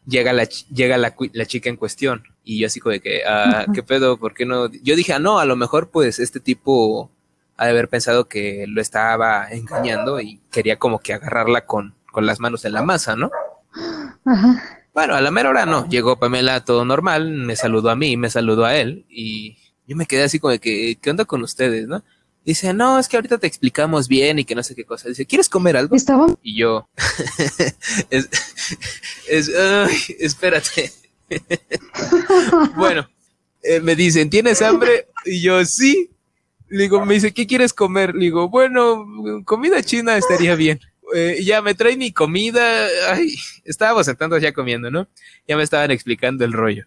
llega 0.07 0.33
la, 0.33 0.49
llega 0.75 0.99
la, 0.99 1.15
la 1.33 1.47
chica 1.47 1.71
en 1.71 1.77
cuestión. 1.77 2.25
Y 2.43 2.59
yo 2.59 2.67
así 2.67 2.81
como 2.81 2.95
de 2.95 3.01
que, 3.01 3.23
ah, 3.25 3.67
¿qué 3.73 3.85
pedo? 3.85 4.17
¿Por 4.17 4.35
qué 4.35 4.45
no? 4.45 4.69
Yo 4.83 4.97
dije, 4.97 5.13
ah, 5.13 5.21
no, 5.21 5.39
a 5.39 5.45
lo 5.45 5.55
mejor 5.55 5.91
pues 5.91 6.19
este 6.19 6.41
tipo 6.41 7.13
ha 7.61 7.67
de 7.67 7.73
haber 7.73 7.91
pensado 7.91 8.27
que 8.27 8.65
lo 8.67 8.81
estaba 8.81 9.51
engañando 9.51 10.19
y 10.19 10.41
quería 10.51 10.79
como 10.79 10.99
que 10.99 11.13
agarrarla 11.13 11.67
con, 11.67 11.95
con 12.11 12.25
las 12.25 12.41
manos 12.41 12.65
en 12.65 12.73
la 12.73 12.83
masa, 12.83 13.17
¿no? 13.17 13.31
Ajá. 14.25 14.81
Bueno, 14.95 15.15
a 15.15 15.21
la 15.21 15.31
mera 15.31 15.51
hora 15.51 15.67
no, 15.67 15.87
llegó 15.87 16.19
Pamela 16.19 16.65
todo 16.65 16.87
normal, 16.87 17.31
me 17.31 17.57
saludó 17.57 17.91
a 17.91 17.97
mí, 17.97 18.17
me 18.17 18.31
saludó 18.31 18.65
a 18.65 18.77
él 18.77 19.05
y 19.11 19.59
yo 19.87 19.95
me 19.95 20.07
quedé 20.07 20.23
así 20.23 20.39
como 20.39 20.53
de 20.53 20.59
que, 20.59 20.97
¿qué 21.03 21.11
onda 21.11 21.27
con 21.27 21.43
ustedes, 21.43 21.87
no? 21.87 22.03
Dice, 22.47 22.73
no, 22.73 22.99
es 22.99 23.09
que 23.09 23.19
ahorita 23.19 23.37
te 23.37 23.47
explicamos 23.47 24.09
bien 24.09 24.39
y 24.39 24.47
que 24.47 24.55
no 24.55 24.63
sé 24.63 24.75
qué 24.75 24.87
cosa. 24.87 25.11
Dice, 25.11 25.27
¿quieres 25.27 25.51
comer 25.51 25.77
algo? 25.77 25.95
¿Estaba? 25.95 26.29
Y 26.43 26.57
yo, 26.57 26.89
es, 28.09 28.27
es, 29.29 29.51
espérate. 30.19 30.91
bueno, 32.77 33.07
eh, 33.63 33.81
me 33.81 33.95
dicen, 33.97 34.31
¿tienes 34.31 34.63
hambre? 34.63 35.09
Y 35.27 35.43
yo, 35.43 35.63
sí. 35.67 36.11
Le 36.71 36.85
digo, 36.85 37.05
me 37.05 37.15
dice, 37.15 37.35
¿qué 37.35 37.47
quieres 37.47 37.73
comer? 37.73 38.15
Le 38.15 38.27
digo, 38.27 38.49
bueno, 38.49 39.05
comida 39.45 39.83
china 39.83 40.17
estaría 40.17 40.55
bien. 40.55 40.81
Eh, 41.13 41.43
ya 41.45 41.61
me 41.63 41.75
trae 41.75 41.97
mi 41.97 42.13
comida. 42.13 42.87
Ay, 43.11 43.35
estábamos 43.65 44.07
sentando 44.07 44.39
ya 44.39 44.53
comiendo, 44.53 44.91
¿no? 44.91 45.09
Ya 45.49 45.57
me 45.57 45.65
estaban 45.65 45.91
explicando 45.91 46.45
el 46.45 46.53
rollo. 46.53 46.87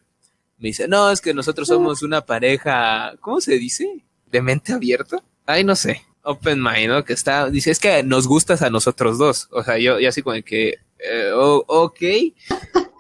Me 0.58 0.70
dice, 0.70 0.88
no, 0.88 1.12
es 1.12 1.20
que 1.20 1.34
nosotros 1.34 1.68
somos 1.68 2.02
una 2.02 2.26
pareja, 2.26 3.14
¿cómo 3.20 3.42
se 3.42 3.58
dice? 3.60 4.04
¿De 4.32 4.42
mente 4.42 4.72
abierta? 4.72 5.22
Ay, 5.46 5.66
no 5.66 5.76
sé. 5.76 6.02
Open 6.22 6.64
mind, 6.64 6.88
¿no? 6.88 7.04
Que 7.04 7.12
está, 7.12 7.50
dice, 7.50 7.70
es 7.70 7.80
que 7.80 8.02
nos 8.04 8.28
gustas 8.28 8.62
a 8.62 8.70
nosotros 8.70 9.18
dos. 9.18 9.50
O 9.52 9.62
sea, 9.64 9.78
yo, 9.78 10.00
ya 10.00 10.08
así 10.08 10.22
como 10.22 10.42
que, 10.42 10.80
eh, 11.00 11.32
ok. 11.34 12.02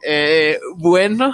Eh, 0.05 0.59
bueno, 0.75 1.33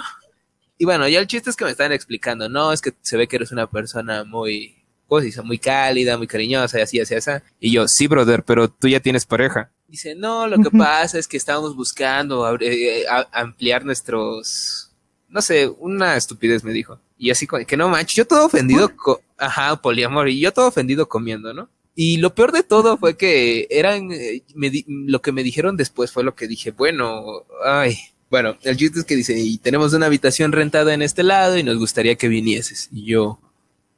y 0.78 0.84
bueno, 0.84 1.08
ya 1.08 1.18
el 1.18 1.26
chiste 1.26 1.50
es 1.50 1.56
que 1.56 1.64
me 1.64 1.72
están 1.72 1.90
explicando, 1.90 2.48
no, 2.48 2.72
es 2.72 2.80
que 2.80 2.94
se 3.02 3.16
ve 3.16 3.26
que 3.26 3.36
eres 3.36 3.50
una 3.50 3.68
persona 3.68 4.22
muy, 4.22 4.79
¿cómo 5.10 5.20
se 5.20 5.26
dice? 5.26 5.42
Muy 5.42 5.58
cálida, 5.58 6.16
muy 6.16 6.28
cariñosa 6.28 6.78
y 6.78 6.82
así, 6.82 7.00
así, 7.00 7.16
así. 7.16 7.32
Y 7.58 7.72
yo, 7.72 7.88
sí, 7.88 8.06
brother, 8.06 8.44
pero 8.44 8.70
tú 8.70 8.86
ya 8.86 9.00
tienes 9.00 9.26
pareja. 9.26 9.72
Dice, 9.88 10.14
no, 10.14 10.46
lo 10.46 10.56
que 10.58 10.70
pasa 10.70 11.18
es 11.18 11.26
que 11.26 11.36
estábamos 11.36 11.74
buscando 11.74 12.56
eh, 12.60 13.04
ampliar 13.32 13.84
nuestros, 13.84 14.92
no 15.28 15.42
sé, 15.42 15.66
una 15.66 16.16
estupidez 16.16 16.62
me 16.62 16.72
dijo. 16.72 17.00
Y 17.18 17.30
así, 17.30 17.48
que 17.66 17.76
no 17.76 17.88
manches, 17.88 18.14
yo 18.14 18.24
todo 18.24 18.46
ofendido, 18.46 18.92
ajá, 19.36 19.82
poliamor, 19.82 20.28
y 20.28 20.38
yo 20.38 20.52
todo 20.52 20.68
ofendido 20.68 21.08
comiendo, 21.08 21.52
¿no? 21.52 21.68
Y 21.96 22.18
lo 22.18 22.32
peor 22.32 22.52
de 22.52 22.62
todo 22.62 22.96
fue 22.96 23.16
que 23.16 23.66
eran, 23.68 24.12
eh, 24.12 24.44
lo 24.86 25.20
que 25.20 25.32
me 25.32 25.42
dijeron 25.42 25.76
después 25.76 26.12
fue 26.12 26.22
lo 26.22 26.36
que 26.36 26.46
dije, 26.46 26.70
bueno, 26.70 27.44
ay, 27.64 27.98
bueno, 28.30 28.56
el 28.62 28.76
chiste 28.76 29.00
es 29.00 29.04
que 29.04 29.16
dice, 29.16 29.36
y 29.36 29.58
tenemos 29.58 29.92
una 29.92 30.06
habitación 30.06 30.52
rentada 30.52 30.94
en 30.94 31.02
este 31.02 31.24
lado 31.24 31.58
y 31.58 31.64
nos 31.64 31.78
gustaría 31.78 32.14
que 32.14 32.28
vinieses. 32.28 32.88
Y 32.92 33.06
yo, 33.06 33.40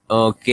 ok. 0.07 0.49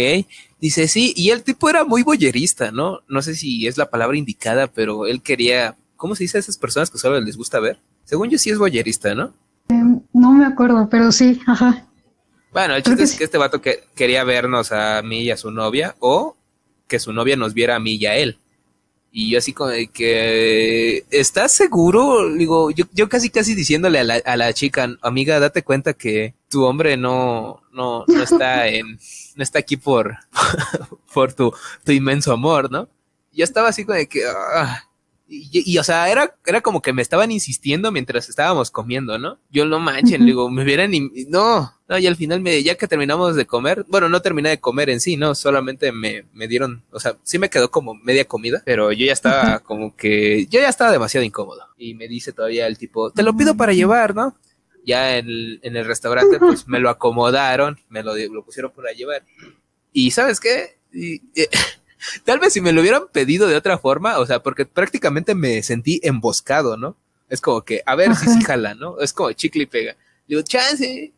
Dice, 0.61 0.87
sí, 0.87 1.13
y 1.15 1.29
el 1.29 1.43
tipo 1.43 1.69
era 1.69 1.85
muy 1.85 2.03
boyerista, 2.03 2.71
¿no? 2.71 2.99
No 3.07 3.21
sé 3.21 3.35
si 3.35 3.65
es 3.65 3.77
la 3.77 3.89
palabra 3.89 4.17
indicada, 4.17 4.67
pero 4.67 5.05
él 5.07 5.21
quería, 5.21 5.77
¿cómo 5.95 6.15
se 6.15 6.25
dice 6.25 6.37
a 6.37 6.41
esas 6.41 6.57
personas 6.57 6.89
que 6.89 6.97
solo 6.97 7.19
les 7.21 7.37
gusta 7.37 7.59
ver? 7.59 7.79
Según 8.03 8.29
yo 8.29 8.37
sí 8.37 8.49
es 8.49 8.57
boyerista, 8.57 9.15
¿no? 9.15 9.33
Em, 9.69 10.01
no 10.11 10.33
me 10.33 10.45
acuerdo, 10.45 10.89
pero 10.89 11.11
sí, 11.11 11.39
ajá. 11.45 11.85
Bueno, 12.51 12.75
el 12.75 12.83
chiste 12.83 13.03
es 13.03 13.15
que 13.15 13.23
este 13.23 13.37
vato 13.37 13.61
que 13.61 13.83
quería 13.95 14.23
vernos 14.23 14.71
a 14.71 15.01
mí 15.01 15.21
y 15.21 15.31
a 15.31 15.37
su 15.37 15.51
novia, 15.51 15.95
o 15.99 16.35
que 16.87 16.99
su 16.99 17.13
novia 17.13 17.37
nos 17.37 17.53
viera 17.53 17.75
a 17.75 17.79
mí 17.79 17.95
y 17.95 18.05
a 18.07 18.17
él. 18.17 18.39
Y 19.11 19.31
yo 19.31 19.39
así 19.39 19.53
como 19.53 19.71
de 19.71 19.87
que, 19.87 21.03
¿estás 21.09 21.55
seguro? 21.55 22.31
Digo, 22.31 22.69
yo, 22.71 22.85
yo 22.93 23.09
casi 23.09 23.29
casi 23.29 23.55
diciéndole 23.55 23.99
a 23.99 24.03
la, 24.03 24.15
a 24.23 24.37
la 24.37 24.53
chica, 24.53 24.95
amiga, 25.01 25.39
date 25.39 25.63
cuenta 25.63 25.93
que 25.93 26.35
tu 26.47 26.63
hombre 26.63 26.95
no, 26.95 27.61
no, 27.71 28.05
no 28.07 28.23
está 28.23 28.67
en, 28.67 28.99
no 29.35 29.43
está 29.43 29.59
aquí 29.59 29.77
por, 29.77 30.15
por 31.13 31.33
tu, 31.33 31.53
tu 31.83 31.91
inmenso 31.91 32.31
amor, 32.31 32.71
¿no? 32.71 32.87
Yo 33.31 33.43
estaba 33.43 33.69
así 33.69 33.83
como 33.83 33.97
de 33.97 34.07
que, 34.07 34.21
ah, 34.27 34.83
y, 35.27 35.77
o 35.77 35.83
sea, 35.83 36.09
era, 36.09 36.35
era 36.45 36.61
como 36.61 36.81
que 36.81 36.91
me 36.91 37.03
estaban 37.03 37.31
insistiendo 37.31 37.91
mientras 37.91 38.29
estábamos 38.29 38.71
comiendo, 38.71 39.19
¿no? 39.19 39.39
Yo 39.51 39.65
no 39.65 39.79
manchen, 39.79 40.25
digo, 40.25 40.49
me 40.49 40.63
hubieran, 40.63 40.91
no, 41.27 41.78
no, 41.89 41.97
y 41.97 42.05
al 42.05 42.15
final 42.15 42.39
me, 42.39 42.61
ya 42.61 42.75
que 42.75 42.87
terminamos 42.87 43.35
de 43.35 43.47
comer, 43.47 43.83
bueno, 43.87 44.09
no 44.09 44.21
terminé 44.21 44.49
de 44.49 44.59
comer 44.59 44.91
en 44.91 44.99
sí, 44.99 45.17
¿no? 45.17 45.33
Solamente 45.33 45.91
me, 45.91 46.25
me 46.33 46.47
dieron, 46.47 46.83
o 46.91 46.99
sea, 46.99 47.17
sí 47.23 47.39
me 47.39 47.49
quedó 47.49 47.71
como 47.71 47.95
media 47.95 48.25
comida, 48.25 48.61
pero 48.63 48.91
yo 48.91 49.07
ya 49.07 49.13
estaba 49.13 49.57
como 49.59 49.95
que, 49.95 50.45
yo 50.51 50.61
ya 50.61 50.69
estaba 50.69 50.91
demasiado 50.91 51.25
incómodo. 51.25 51.65
Y 51.79 51.95
me 51.95 52.07
dice 52.07 52.31
todavía 52.31 52.67
el 52.67 52.77
tipo, 52.77 53.09
te 53.09 53.23
lo 53.23 53.35
pido 53.35 53.57
para 53.57 53.73
llevar, 53.73 54.13
¿no? 54.13 54.37
Ya 54.85 55.17
en 55.17 55.27
el, 55.27 55.59
en 55.63 55.75
el 55.75 55.85
restaurante, 55.85 56.37
pues 56.37 56.67
me 56.67 56.79
lo 56.79 56.91
acomodaron, 56.91 57.79
me 57.89 58.03
lo, 58.03 58.15
lo 58.15 58.45
pusieron 58.45 58.71
para 58.71 58.91
llevar. 58.91 59.23
Y 59.91 60.11
¿sabes 60.11 60.39
qué? 60.39 60.77
Y, 60.93 61.23
eh, 61.33 61.49
Tal 62.23 62.39
vez 62.39 62.53
si 62.53 62.61
me 62.61 62.71
lo 62.71 62.81
hubieran 62.81 63.07
pedido 63.11 63.47
de 63.47 63.55
otra 63.55 63.79
forma, 63.79 64.19
o 64.19 64.25
sea, 64.27 64.43
porque 64.43 64.65
prácticamente 64.65 65.35
me 65.35 65.63
sentí 65.63 65.99
emboscado, 66.03 66.77
¿no? 66.77 66.95
Es 67.29 67.41
como 67.41 67.63
que, 67.63 67.81
a 67.85 67.95
ver 67.95 68.15
si 68.15 68.27
sí 68.27 68.41
jala, 68.41 68.73
¿no? 68.73 68.99
Es 68.99 69.11
como 69.11 69.31
chicle 69.33 69.63
y 69.63 69.65
pega. 69.67 69.95
Digo, 70.27 70.41
chance. 70.41 71.13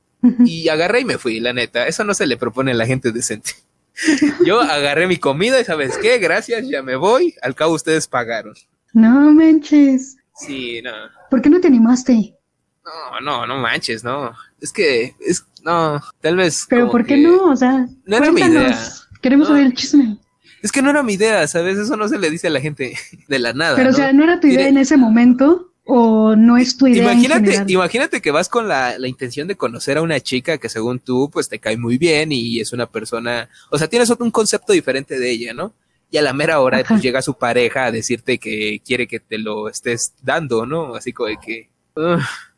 Y 0.45 0.69
agarré 0.69 1.01
y 1.01 1.05
me 1.05 1.17
fui, 1.17 1.39
la 1.39 1.53
neta. 1.53 1.87
Eso 1.87 2.03
no 2.03 2.13
se 2.13 2.27
le 2.27 2.37
propone 2.37 2.71
a 2.71 2.75
la 2.75 2.85
gente 2.85 3.11
decente. 3.11 3.51
Yo 4.45 4.61
agarré 4.61 5.07
mi 5.07 5.17
comida 5.17 5.59
y 5.59 5.65
sabes 5.65 5.97
qué, 5.97 6.17
gracias, 6.19 6.67
ya 6.67 6.81
me 6.81 6.95
voy. 6.95 7.35
Al 7.41 7.55
cabo 7.55 7.73
ustedes 7.73 8.07
pagaron. 8.07 8.53
No 8.93 9.31
manches. 9.31 10.17
Sí, 10.35 10.81
no. 10.81 10.91
¿Por 11.29 11.41
qué 11.41 11.49
no 11.49 11.59
te 11.59 11.67
animaste? 11.67 12.35
No, 12.83 13.21
no, 13.21 13.47
no 13.47 13.57
manches, 13.57 14.03
no. 14.03 14.33
Es 14.59 14.71
que, 14.71 15.15
es, 15.19 15.45
no, 15.63 16.01
tal 16.19 16.37
vez. 16.37 16.65
Pero 16.69 16.89
¿por 16.89 17.05
qué 17.05 17.17
no? 17.17 17.45
O 17.45 17.55
sea, 17.55 17.87
no 18.05 18.17
era 18.17 18.31
mi 18.31 18.41
idea. 18.41 18.77
Queremos 19.21 19.49
oír 19.49 19.65
el 19.67 19.73
chisme. 19.73 20.17
Es 20.61 20.71
que 20.71 20.81
no 20.81 20.89
era 20.89 21.03
mi 21.03 21.13
idea, 21.13 21.47
¿sabes? 21.47 21.77
Eso 21.77 21.95
no 21.95 22.07
se 22.07 22.19
le 22.19 22.29
dice 22.29 22.47
a 22.47 22.51
la 22.51 22.61
gente 22.61 22.95
de 23.27 23.39
la 23.39 23.53
nada. 23.53 23.75
Pero, 23.75 23.89
o 23.89 23.93
sea, 23.93 24.13
¿no 24.13 24.23
era 24.23 24.39
tu 24.39 24.47
idea 24.47 24.67
en 24.67 24.77
ese 24.77 24.97
momento? 24.97 25.70
¿O 25.85 26.35
no 26.35 26.57
es 26.57 26.77
tu 26.77 26.87
idea? 26.87 27.11
Imagínate, 27.11 27.63
imagínate 27.67 28.21
que 28.21 28.31
vas 28.31 28.49
con 28.49 28.67
la, 28.67 28.99
la, 28.99 29.07
intención 29.07 29.47
de 29.47 29.55
conocer 29.55 29.97
a 29.97 30.01
una 30.01 30.19
chica 30.19 30.57
que 30.57 30.69
según 30.69 30.99
tú, 30.99 31.29
pues 31.31 31.49
te 31.49 31.59
cae 31.59 31.77
muy 31.77 31.97
bien 31.97 32.31
y 32.31 32.59
es 32.59 32.71
una 32.71 32.85
persona, 32.85 33.49
o 33.71 33.77
sea, 33.77 33.87
tienes 33.87 34.09
un 34.11 34.31
concepto 34.31 34.73
diferente 34.73 35.17
de 35.19 35.31
ella, 35.31 35.53
¿no? 35.53 35.73
Y 36.11 36.17
a 36.17 36.21
la 36.21 36.33
mera 36.33 36.59
hora, 36.59 36.83
pues 36.87 37.01
llega 37.01 37.21
su 37.21 37.33
pareja 37.33 37.85
a 37.85 37.91
decirte 37.91 38.37
que 38.37 38.81
quiere 38.85 39.07
que 39.07 39.19
te 39.19 39.37
lo 39.37 39.69
estés 39.69 40.13
dando, 40.21 40.65
¿no? 40.65 40.93
Así 40.93 41.13
como 41.13 41.29
de 41.29 41.37
que, 41.37 41.69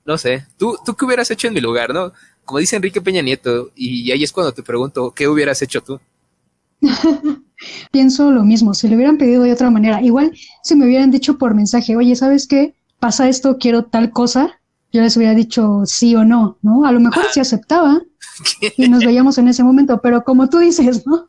no 0.06 0.18
sé, 0.18 0.46
¿tú, 0.58 0.78
tú 0.84 0.96
qué 0.96 1.06
hubieras 1.06 1.32
hecho 1.32 1.48
en 1.48 1.54
mi 1.54 1.62
lugar, 1.62 1.94
¿no? 1.94 2.12
Como 2.44 2.60
dice 2.60 2.76
Enrique 2.76 3.00
Peña 3.00 3.22
Nieto, 3.22 3.72
y 3.76 4.12
ahí 4.12 4.24
es 4.24 4.32
cuando 4.32 4.54
te 4.54 4.64
pregunto, 4.64 5.12
¿qué 5.12 5.28
hubieras 5.28 5.62
hecho 5.62 5.82
tú? 5.82 6.00
pienso 7.92 8.32
lo 8.32 8.44
mismo, 8.44 8.74
si 8.74 8.88
le 8.88 8.96
hubieran 8.96 9.18
pedido 9.18 9.44
de 9.44 9.54
otra 9.54 9.70
manera, 9.70 10.02
igual 10.02 10.34
si 10.64 10.76
me 10.76 10.86
hubieran 10.86 11.12
dicho 11.12 11.38
por 11.38 11.54
mensaje, 11.54 11.96
oye, 11.96 12.16
¿sabes 12.16 12.48
qué? 12.48 12.74
Pasa 13.04 13.28
esto, 13.28 13.58
quiero 13.58 13.84
tal 13.84 14.12
cosa, 14.12 14.62
yo 14.94 15.02
les 15.02 15.18
hubiera 15.18 15.36
dicho 15.36 15.82
sí 15.84 16.16
o 16.16 16.24
no, 16.24 16.58
¿no? 16.62 16.86
A 16.86 16.94
lo 16.94 17.02
mejor 17.02 17.26
sí 17.34 17.42
aceptaba 17.42 18.02
y 18.78 18.88
nos 18.88 19.04
veíamos 19.04 19.38
en 19.38 19.50
ese 19.50 19.62
momento, 19.62 20.00
pero 20.02 20.24
como 20.24 20.48
tú 20.48 20.60
dices, 20.60 21.06
¿no? 21.06 21.28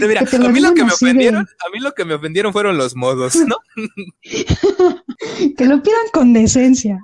Mira, 0.00 0.22
a 0.22 0.48
mí 0.48 0.58
lo 0.58 0.74
que 0.74 0.82
me 0.82 0.92
ofendieron, 0.92 1.46
a 1.46 1.70
mí 1.70 1.78
lo 1.78 1.94
que 1.94 2.04
me 2.04 2.14
ofendieron 2.14 2.52
fueron 2.52 2.76
los 2.76 2.96
modos, 2.96 3.36
¿no? 3.36 3.54
que 5.56 5.64
lo 5.66 5.80
pidan 5.80 6.06
con 6.12 6.32
decencia. 6.32 6.98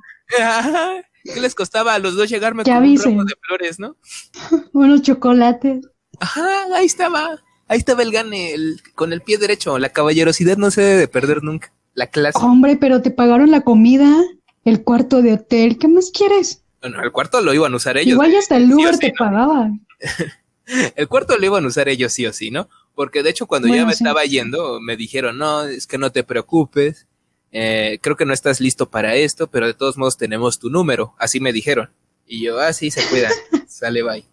¿Qué 1.22 1.40
les 1.40 1.54
costaba 1.54 1.94
a 1.94 2.00
los 2.00 2.16
dos 2.16 2.28
llegarme 2.28 2.64
con 2.64 2.74
un 2.74 2.98
ramo 2.98 3.24
de 3.24 3.34
flores, 3.40 3.78
no? 3.78 3.96
Unos 4.72 5.02
chocolates. 5.02 5.86
Ajá, 6.18 6.64
ahí 6.74 6.86
estaba. 6.86 7.40
Ahí 7.68 7.78
estaba 7.78 8.02
el 8.02 8.10
gane, 8.10 8.56
con 8.96 9.12
el 9.12 9.22
pie 9.22 9.38
derecho. 9.38 9.78
La 9.78 9.90
caballerosidad 9.90 10.56
no 10.56 10.72
se 10.72 10.82
debe 10.82 11.06
perder 11.06 11.44
nunca. 11.44 11.72
La 11.94 12.06
clase. 12.06 12.38
Hombre, 12.40 12.76
pero 12.76 13.02
te 13.02 13.10
pagaron 13.10 13.50
la 13.50 13.62
comida, 13.62 14.22
el 14.64 14.82
cuarto 14.82 15.22
de 15.22 15.34
hotel. 15.34 15.78
¿Qué 15.78 15.88
más 15.88 16.10
quieres? 16.10 16.62
Bueno, 16.80 17.02
el 17.02 17.12
cuarto 17.12 17.40
lo 17.40 17.54
iban 17.54 17.72
a 17.72 17.76
usar 17.76 17.96
ellos. 17.96 18.12
Igual 18.12 18.34
hasta 18.34 18.56
el 18.56 18.72
Uber 18.72 18.98
te 18.98 19.12
pagaba. 19.16 19.70
el 20.96 21.08
cuarto 21.08 21.36
lo 21.36 21.46
iban 21.46 21.64
a 21.64 21.68
usar 21.68 21.88
ellos 21.88 22.12
sí 22.12 22.26
o 22.26 22.32
sí, 22.32 22.50
¿no? 22.50 22.68
Porque 22.94 23.22
de 23.22 23.30
hecho 23.30 23.46
cuando 23.46 23.68
ya 23.68 23.86
me 23.86 23.92
estaba 23.92 24.24
yendo 24.24 24.80
me 24.80 24.96
dijeron, 24.96 25.38
no, 25.38 25.64
es 25.64 25.86
que 25.86 25.96
no 25.96 26.12
te 26.12 26.24
preocupes, 26.24 27.06
eh, 27.50 27.98
creo 28.02 28.16
que 28.16 28.26
no 28.26 28.34
estás 28.34 28.60
listo 28.60 28.90
para 28.90 29.14
esto, 29.14 29.48
pero 29.50 29.66
de 29.66 29.74
todos 29.74 29.96
modos 29.96 30.16
tenemos 30.16 30.58
tu 30.58 30.70
número, 30.70 31.14
así 31.18 31.40
me 31.40 31.52
dijeron. 31.52 31.90
Y 32.26 32.42
yo, 32.44 32.60
ah, 32.60 32.72
sí, 32.72 32.90
se 32.90 33.02
cuida, 33.08 33.30
sale, 33.68 34.02
bye. 34.02 34.24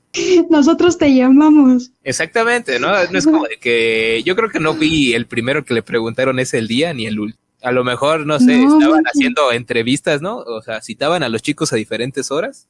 Nosotros 0.50 0.98
te 0.98 1.14
llamamos. 1.14 1.92
Exactamente, 2.04 2.80
¿no? 2.80 2.90
No 3.12 3.18
es 3.18 3.26
como 3.26 3.46
de 3.46 3.58
que 3.58 4.24
yo 4.26 4.36
creo 4.36 4.50
que 4.50 4.60
no 4.60 4.74
vi 4.74 5.14
el 5.14 5.28
primero 5.28 5.64
que 5.64 5.74
le 5.74 5.84
preguntaron 5.84 6.40
ese 6.40 6.58
el 6.58 6.68
día 6.68 6.94
ni 6.94 7.06
el 7.06 7.20
último. 7.20 7.39
A 7.62 7.72
lo 7.72 7.84
mejor, 7.84 8.26
no 8.26 8.40
sé, 8.40 8.64
estaban 8.64 9.04
haciendo 9.06 9.52
entrevistas, 9.52 10.22
¿no? 10.22 10.38
O 10.38 10.62
sea, 10.62 10.82
citaban 10.82 11.24
a 11.24 11.30
los 11.30 11.42
chicos 11.42 11.74
a 11.74 11.76
diferentes 11.76 12.32
horas 12.32 12.68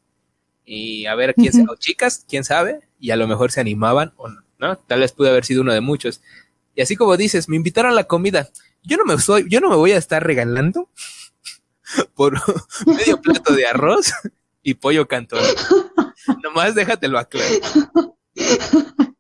y 0.66 1.06
a 1.06 1.16
ver 1.16 1.36
quién 1.36 1.70
o 1.70 1.76
chicas, 1.76 2.26
quién 2.28 2.44
sabe, 2.44 2.82
y 3.00 3.12
a 3.12 3.16
lo 3.16 3.28
mejor 3.28 3.52
se 3.52 3.62
animaban 3.62 4.14
o 4.18 4.30
no, 4.30 4.42
¿no? 4.58 4.78
Tal 4.78 5.02
vez 5.02 5.12
pude 5.12 5.30
haber 5.30 5.46
sido 5.46 5.62
uno 5.62 5.74
de 5.74 5.82
muchos. 5.82 6.22
Y 6.76 6.82
así 6.82 6.96
como 6.96 7.18
dices, 7.18 7.50
me 7.50 7.56
invitaron 7.56 7.92
a 7.92 7.96
la 7.96 8.06
comida 8.06 8.50
yo 8.84 8.98
no 8.98 9.06
me 9.06 9.18
soy, 9.20 9.48
yo 9.50 9.60
no 9.60 9.70
me 9.70 9.76
voy 9.76 9.92
a 9.92 9.98
estar 9.98 10.24
regalando 10.24 10.90
por 12.16 12.40
medio 12.86 13.22
plato 13.22 13.54
de 13.54 13.66
arroz 13.66 14.14
y 14.64 14.76
pollo 14.76 15.08
cantón. 15.08 15.44
Nomás 16.44 16.76
déjatelo 16.76 17.18
aclarar. 17.18 17.50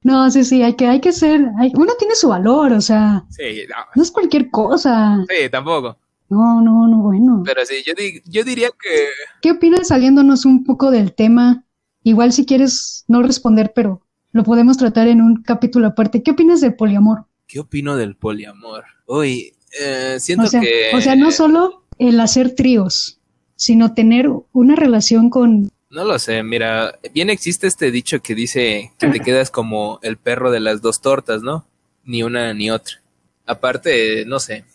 No, 0.01 0.31
sí, 0.31 0.43
sí, 0.45 0.63
hay 0.63 0.75
que, 0.75 0.87
hay 0.87 1.01
que 1.01 1.11
ser, 1.11 1.41
uno 1.75 1.93
tiene 1.99 2.15
su 2.15 2.29
valor, 2.29 2.71
o 2.71 2.81
sea, 2.81 3.25
sí, 3.29 3.63
no. 3.95 4.01
es 4.01 4.11
cualquier 4.11 4.49
cosa. 4.49 5.25
Sí, 5.27 5.49
tampoco. 5.49 5.97
No, 6.29 6.61
no, 6.61 6.87
no, 6.87 7.01
bueno. 7.01 7.41
Pero 7.45 7.65
sí, 7.65 7.83
yo, 7.85 7.93
yo 8.25 8.43
diría 8.43 8.69
que... 8.69 9.07
¿Qué 9.41 9.51
opinas 9.51 9.87
saliéndonos 9.87 10.45
un 10.45 10.63
poco 10.63 10.91
del 10.91 11.13
tema? 11.13 11.65
Igual 12.03 12.31
si 12.31 12.45
quieres 12.45 13.03
no 13.07 13.23
responder, 13.23 13.73
pero 13.75 14.05
lo 14.31 14.43
podemos 14.43 14.77
tratar 14.77 15.07
en 15.07 15.21
un 15.21 15.41
capítulo 15.41 15.87
aparte. 15.87 16.21
¿Qué 16.21 16.31
opinas 16.31 16.61
del 16.61 16.75
poliamor? 16.75 17.25
¿Qué 17.47 17.59
opino 17.59 17.97
del 17.97 18.15
poliamor? 18.15 18.85
Uy, 19.07 19.53
eh, 19.81 20.17
siento 20.19 20.49
que... 20.51 20.91
O 20.93 21.01
sea, 21.01 21.15
no 21.15 21.31
solo 21.31 21.83
el 21.97 22.19
hacer 22.19 22.53
tríos, 22.53 23.19
sino 23.55 23.93
tener 23.93 24.29
una 24.53 24.75
relación 24.75 25.29
con... 25.29 25.71
No 25.91 26.05
lo 26.05 26.19
sé, 26.19 26.43
mira, 26.43 26.99
bien 27.13 27.31
existe 27.31 27.65
este 27.65 27.89
dicho 27.89 28.21
que 28.21 28.35
dice 28.35 28.93
que 28.99 29.07
te 29.07 29.19
quedas 29.21 29.49
como 29.49 29.99
el 30.03 30.17
perro 30.17 30.51
de 30.51 30.59
las 30.59 30.83
dos 30.83 31.01
tortas, 31.01 31.41
¿no? 31.41 31.65
Ni 32.03 32.21
una 32.21 32.53
ni 32.53 32.69
otra. 32.69 33.01
Aparte, 33.47 34.23
no 34.25 34.39
sé, 34.39 34.65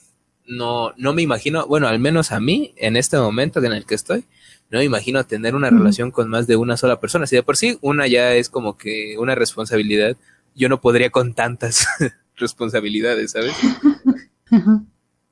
no, 0.45 0.93
no 0.97 1.13
me 1.13 1.23
imagino, 1.23 1.67
bueno, 1.69 1.87
al 1.87 2.01
menos 2.01 2.33
a 2.33 2.41
mí, 2.41 2.75
en 2.77 2.97
este 2.97 3.17
momento 3.17 3.63
en 3.63 3.73
el 3.73 3.87
que 3.87 3.95
estoy, 3.95 4.25
no 4.71 4.79
me 4.79 4.85
imagino 4.85 5.25
tener 5.25 5.55
una 5.55 5.71
relación 5.71 6.11
con 6.11 6.29
más 6.29 6.49
de 6.49 6.57
una 6.57 6.77
sola 6.77 6.99
persona. 6.99 7.29
Si 7.29 7.37
de 7.37 7.45
por 7.45 7.57
sí 7.57 7.79
una 7.81 8.09
ya 8.09 8.35
es 8.35 8.49
como 8.49 8.77
que 8.77 9.17
una 9.17 9.37
responsabilidad, 9.37 10.17
yo 10.57 10.69
no 10.69 10.81
podría 10.81 11.11
con 11.11 11.35
tantas 11.35 11.87
responsabilidades, 12.37 13.31
¿sabes? 13.31 13.55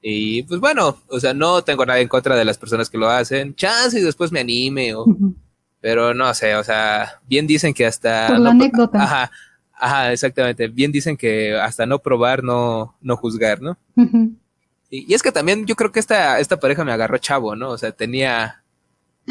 Y 0.00 0.44
pues 0.44 0.60
bueno, 0.60 0.98
o 1.08 1.18
sea, 1.18 1.34
no 1.34 1.62
tengo 1.62 1.84
nada 1.84 1.98
en 1.98 2.08
contra 2.08 2.36
de 2.36 2.44
las 2.44 2.58
personas 2.58 2.88
que 2.88 2.98
lo 2.98 3.08
hacen. 3.08 3.56
Chance 3.56 3.98
y 3.98 4.02
después 4.02 4.30
me 4.30 4.40
anime 4.40 4.94
o... 4.94 5.06
Pero 5.82 6.14
no 6.14 6.32
sé, 6.32 6.54
o 6.54 6.62
sea, 6.62 7.20
bien 7.26 7.48
dicen 7.48 7.74
que 7.74 7.84
hasta... 7.84 8.28
Por 8.28 8.38
la 8.38 8.50
anécdota. 8.50 9.02
Ajá, 9.02 9.32
ajá, 9.74 10.12
exactamente. 10.12 10.68
Bien 10.68 10.92
dicen 10.92 11.16
que 11.16 11.54
hasta 11.56 11.86
no 11.86 11.98
probar, 11.98 12.44
no, 12.44 12.96
no 13.00 13.16
juzgar, 13.16 13.60
¿no? 13.60 13.76
y, 14.88 15.12
es 15.12 15.22
que 15.22 15.32
también 15.32 15.66
yo 15.66 15.74
creo 15.74 15.90
que 15.90 15.98
esta, 15.98 16.38
esta 16.38 16.60
pareja 16.60 16.84
me 16.84 16.92
agarró 16.92 17.18
chavo, 17.18 17.56
¿no? 17.56 17.70
O 17.70 17.78
sea, 17.78 17.90
tenía 17.90 18.62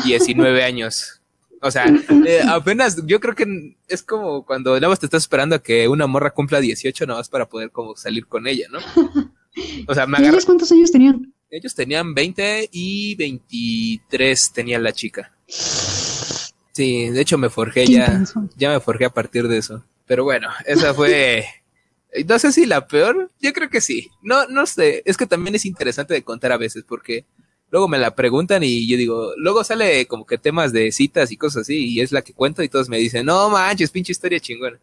19 0.03 0.61
años. 0.65 1.21
O 1.61 1.71
sea, 1.71 1.85
eh, 2.27 2.41
apenas, 2.45 3.05
yo 3.05 3.21
creo 3.21 3.33
que 3.33 3.77
es 3.87 4.03
como 4.03 4.45
cuando 4.45 4.75
nada 4.75 4.89
más 4.89 4.99
te 4.99 5.05
estás 5.05 5.23
esperando 5.23 5.55
a 5.55 5.63
que 5.63 5.87
una 5.87 6.05
morra 6.05 6.31
cumpla 6.31 6.59
18 6.59 7.05
nada 7.05 7.19
más 7.21 7.29
para 7.29 7.47
poder 7.47 7.71
como 7.71 7.95
salir 7.95 8.27
con 8.27 8.45
ella, 8.45 8.67
¿no? 8.69 8.79
O 9.85 9.93
sea, 9.93 10.07
me 10.07 10.17
¿Y 10.21 10.27
ellos 10.27 10.45
cuántos 10.45 10.71
años 10.71 10.93
tenían? 10.93 11.33
Ellos 11.49 11.75
tenían 11.75 12.13
20 12.13 12.69
y 12.71 13.15
23 13.15 14.53
tenía 14.53 14.79
la 14.79 14.93
chica. 14.93 15.33
Sí, 16.71 17.09
de 17.09 17.21
hecho 17.21 17.37
me 17.37 17.49
forjé 17.49 17.85
ya, 17.85 18.23
ya 18.55 18.69
me 18.69 18.79
forjé 18.79 19.05
a 19.05 19.13
partir 19.13 19.47
de 19.47 19.57
eso. 19.57 19.83
Pero 20.05 20.23
bueno, 20.23 20.49
esa 20.65 20.93
fue, 20.93 21.45
no 22.27 22.39
sé 22.39 22.51
si 22.51 22.65
la 22.65 22.87
peor, 22.87 23.29
yo 23.39 23.53
creo 23.53 23.69
que 23.69 23.81
sí. 23.81 24.09
No, 24.21 24.47
no 24.47 24.65
sé, 24.65 25.03
es 25.05 25.17
que 25.17 25.25
también 25.27 25.55
es 25.55 25.65
interesante 25.65 26.13
de 26.13 26.23
contar 26.23 26.51
a 26.51 26.57
veces 26.57 26.83
porque 26.87 27.25
luego 27.69 27.87
me 27.87 27.97
la 27.97 28.15
preguntan 28.15 28.63
y 28.63 28.87
yo 28.87 28.97
digo, 28.97 29.31
luego 29.37 29.63
sale 29.63 30.05
como 30.07 30.25
que 30.25 30.37
temas 30.37 30.71
de 30.73 30.91
citas 30.91 31.31
y 31.31 31.37
cosas 31.37 31.63
así 31.63 31.85
y 31.87 32.01
es 32.01 32.11
la 32.11 32.21
que 32.21 32.33
cuento 32.33 32.63
y 32.63 32.69
todos 32.69 32.89
me 32.89 32.97
dicen, 32.97 33.25
no 33.25 33.49
manches, 33.49 33.91
pinche 33.91 34.11
historia 34.11 34.39
chingona. 34.39 34.79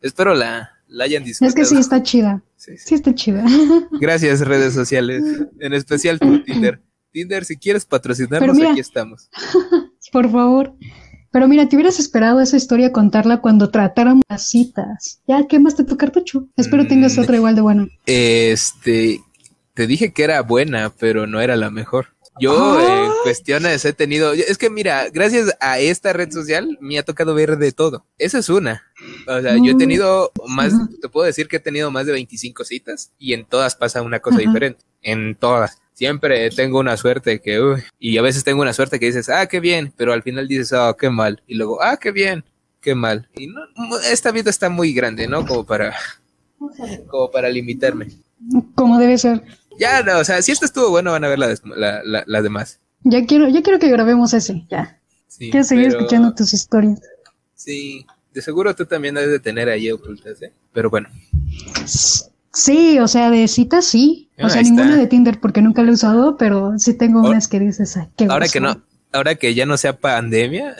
Espero 0.00 0.34
la, 0.34 0.70
la 0.88 1.04
hayan 1.04 1.24
disfrutado. 1.24 1.48
Es 1.48 1.54
que 1.54 1.74
sí 1.74 1.80
está 1.80 2.02
chida. 2.02 2.42
Sí, 2.56 2.94
está 2.94 3.14
chida. 3.14 3.44
Gracias, 4.00 4.40
redes 4.40 4.74
sociales. 4.74 5.22
En 5.60 5.72
especial 5.72 6.18
tu 6.18 6.42
Tinder. 6.42 6.80
Tinder, 7.12 7.44
si 7.44 7.56
quieres 7.56 7.84
patrocinarnos, 7.84 8.58
aquí 8.60 8.80
estamos. 8.80 9.28
Por 10.10 10.30
favor. 10.30 10.74
Pero 11.32 11.48
mira, 11.48 11.66
te 11.68 11.76
hubieras 11.76 11.98
esperado 11.98 12.40
esa 12.40 12.58
historia 12.58 12.92
contarla 12.92 13.40
cuando 13.40 13.70
trataron 13.70 14.20
las 14.28 14.48
citas. 14.48 15.20
Ya 15.26 15.46
quemaste 15.48 15.82
tu 15.82 15.96
cartucho. 15.96 16.46
Espero 16.56 16.86
tengas 16.86 17.18
otra 17.18 17.36
igual 17.36 17.56
de 17.56 17.62
buena. 17.62 17.88
Este, 18.04 19.20
te 19.72 19.86
dije 19.86 20.12
que 20.12 20.24
era 20.24 20.42
buena, 20.42 20.92
pero 20.98 21.26
no 21.26 21.40
era 21.40 21.56
la 21.56 21.70
mejor. 21.70 22.08
Yo 22.40 22.80
en 22.80 23.10
ah. 23.10 23.14
cuestiones 23.24 23.84
he 23.84 23.92
tenido, 23.92 24.32
es 24.32 24.56
que 24.56 24.70
mira, 24.70 25.08
gracias 25.10 25.54
a 25.60 25.78
esta 25.78 26.12
red 26.12 26.30
social 26.30 26.78
me 26.80 26.98
ha 26.98 27.02
tocado 27.02 27.34
ver 27.34 27.58
de 27.58 27.72
todo. 27.72 28.06
Esa 28.18 28.38
es 28.38 28.48
una. 28.48 28.84
O 29.26 29.40
sea, 29.40 29.56
yo 29.56 29.72
he 29.72 29.74
tenido 29.74 30.32
más, 30.48 30.72
te 31.00 31.08
puedo 31.08 31.26
decir 31.26 31.48
que 31.48 31.56
he 31.56 31.60
tenido 31.60 31.90
más 31.90 32.06
de 32.06 32.12
25 32.12 32.64
citas 32.64 33.12
y 33.18 33.34
en 33.34 33.44
todas 33.44 33.76
pasa 33.76 34.02
una 34.02 34.20
cosa 34.20 34.38
diferente. 34.38 34.84
En 35.02 35.34
todas. 35.34 35.81
Siempre 35.94 36.50
tengo 36.50 36.80
una 36.80 36.96
suerte 36.96 37.40
que, 37.40 37.60
uy, 37.60 37.82
y 37.98 38.16
a 38.18 38.22
veces 38.22 38.44
tengo 38.44 38.62
una 38.62 38.72
suerte 38.72 38.98
que 38.98 39.06
dices, 39.06 39.28
ah, 39.28 39.46
qué 39.46 39.60
bien, 39.60 39.92
pero 39.96 40.12
al 40.12 40.22
final 40.22 40.48
dices, 40.48 40.72
ah, 40.72 40.94
qué 40.98 41.10
mal. 41.10 41.42
Y 41.46 41.54
luego, 41.54 41.82
ah, 41.82 41.96
qué 41.98 42.10
bien, 42.10 42.44
qué 42.80 42.94
mal. 42.94 43.28
Y 43.36 43.46
no, 43.46 43.60
esta 44.10 44.32
vida 44.32 44.50
está 44.50 44.70
muy 44.70 44.92
grande, 44.92 45.28
¿no? 45.28 45.46
Como 45.46 45.64
para, 45.64 45.94
como 47.08 47.30
para 47.30 47.48
limitarme. 47.50 48.08
Como 48.74 48.98
debe 48.98 49.18
ser. 49.18 49.42
Ya, 49.78 50.02
no, 50.02 50.18
o 50.18 50.24
sea, 50.24 50.42
si 50.42 50.52
esto 50.52 50.66
estuvo 50.66 50.90
bueno, 50.90 51.12
van 51.12 51.24
a 51.24 51.28
ver 51.28 51.38
las 51.38 51.62
la, 51.64 52.42
demás. 52.42 52.80
Ya 53.04 53.24
quiero, 53.26 53.48
ya 53.48 53.62
quiero 53.62 53.78
que 53.78 53.88
grabemos 53.88 54.32
ese, 54.34 54.66
ya. 54.70 55.00
quiero 55.38 55.64
seguir 55.64 55.88
escuchando 55.88 56.34
tus 56.34 56.52
historias. 56.52 57.00
Sí, 57.54 58.06
de 58.32 58.42
seguro 58.42 58.74
tú 58.74 58.86
también 58.86 59.14
debes 59.14 59.30
de 59.30 59.40
tener 59.40 59.68
ahí 59.68 59.90
ocultas, 59.90 60.40
¿eh? 60.42 60.52
Pero 60.72 60.90
bueno. 60.90 61.08
Sí, 62.52 62.98
o 62.98 63.08
sea, 63.08 63.30
de 63.30 63.48
citas 63.48 63.86
sí. 63.86 64.30
o 64.38 64.48
sea, 64.48 64.62
ninguna 64.62 64.96
de 64.96 65.06
Tinder 65.06 65.40
porque 65.40 65.62
nunca 65.62 65.82
lo 65.82 65.90
he 65.90 65.94
usado, 65.94 66.36
pero 66.36 66.78
sí 66.78 66.94
tengo 66.94 67.20
unas 67.20 67.48
que 67.48 67.58
dices, 67.60 67.98
qué 68.16 68.26
Ahora 68.28 68.48
que 68.48 68.60
no, 68.60 68.82
ahora 69.12 69.34
que 69.36 69.54
ya 69.54 69.64
no 69.64 69.76
sea 69.76 69.98
pandemia, 69.98 70.76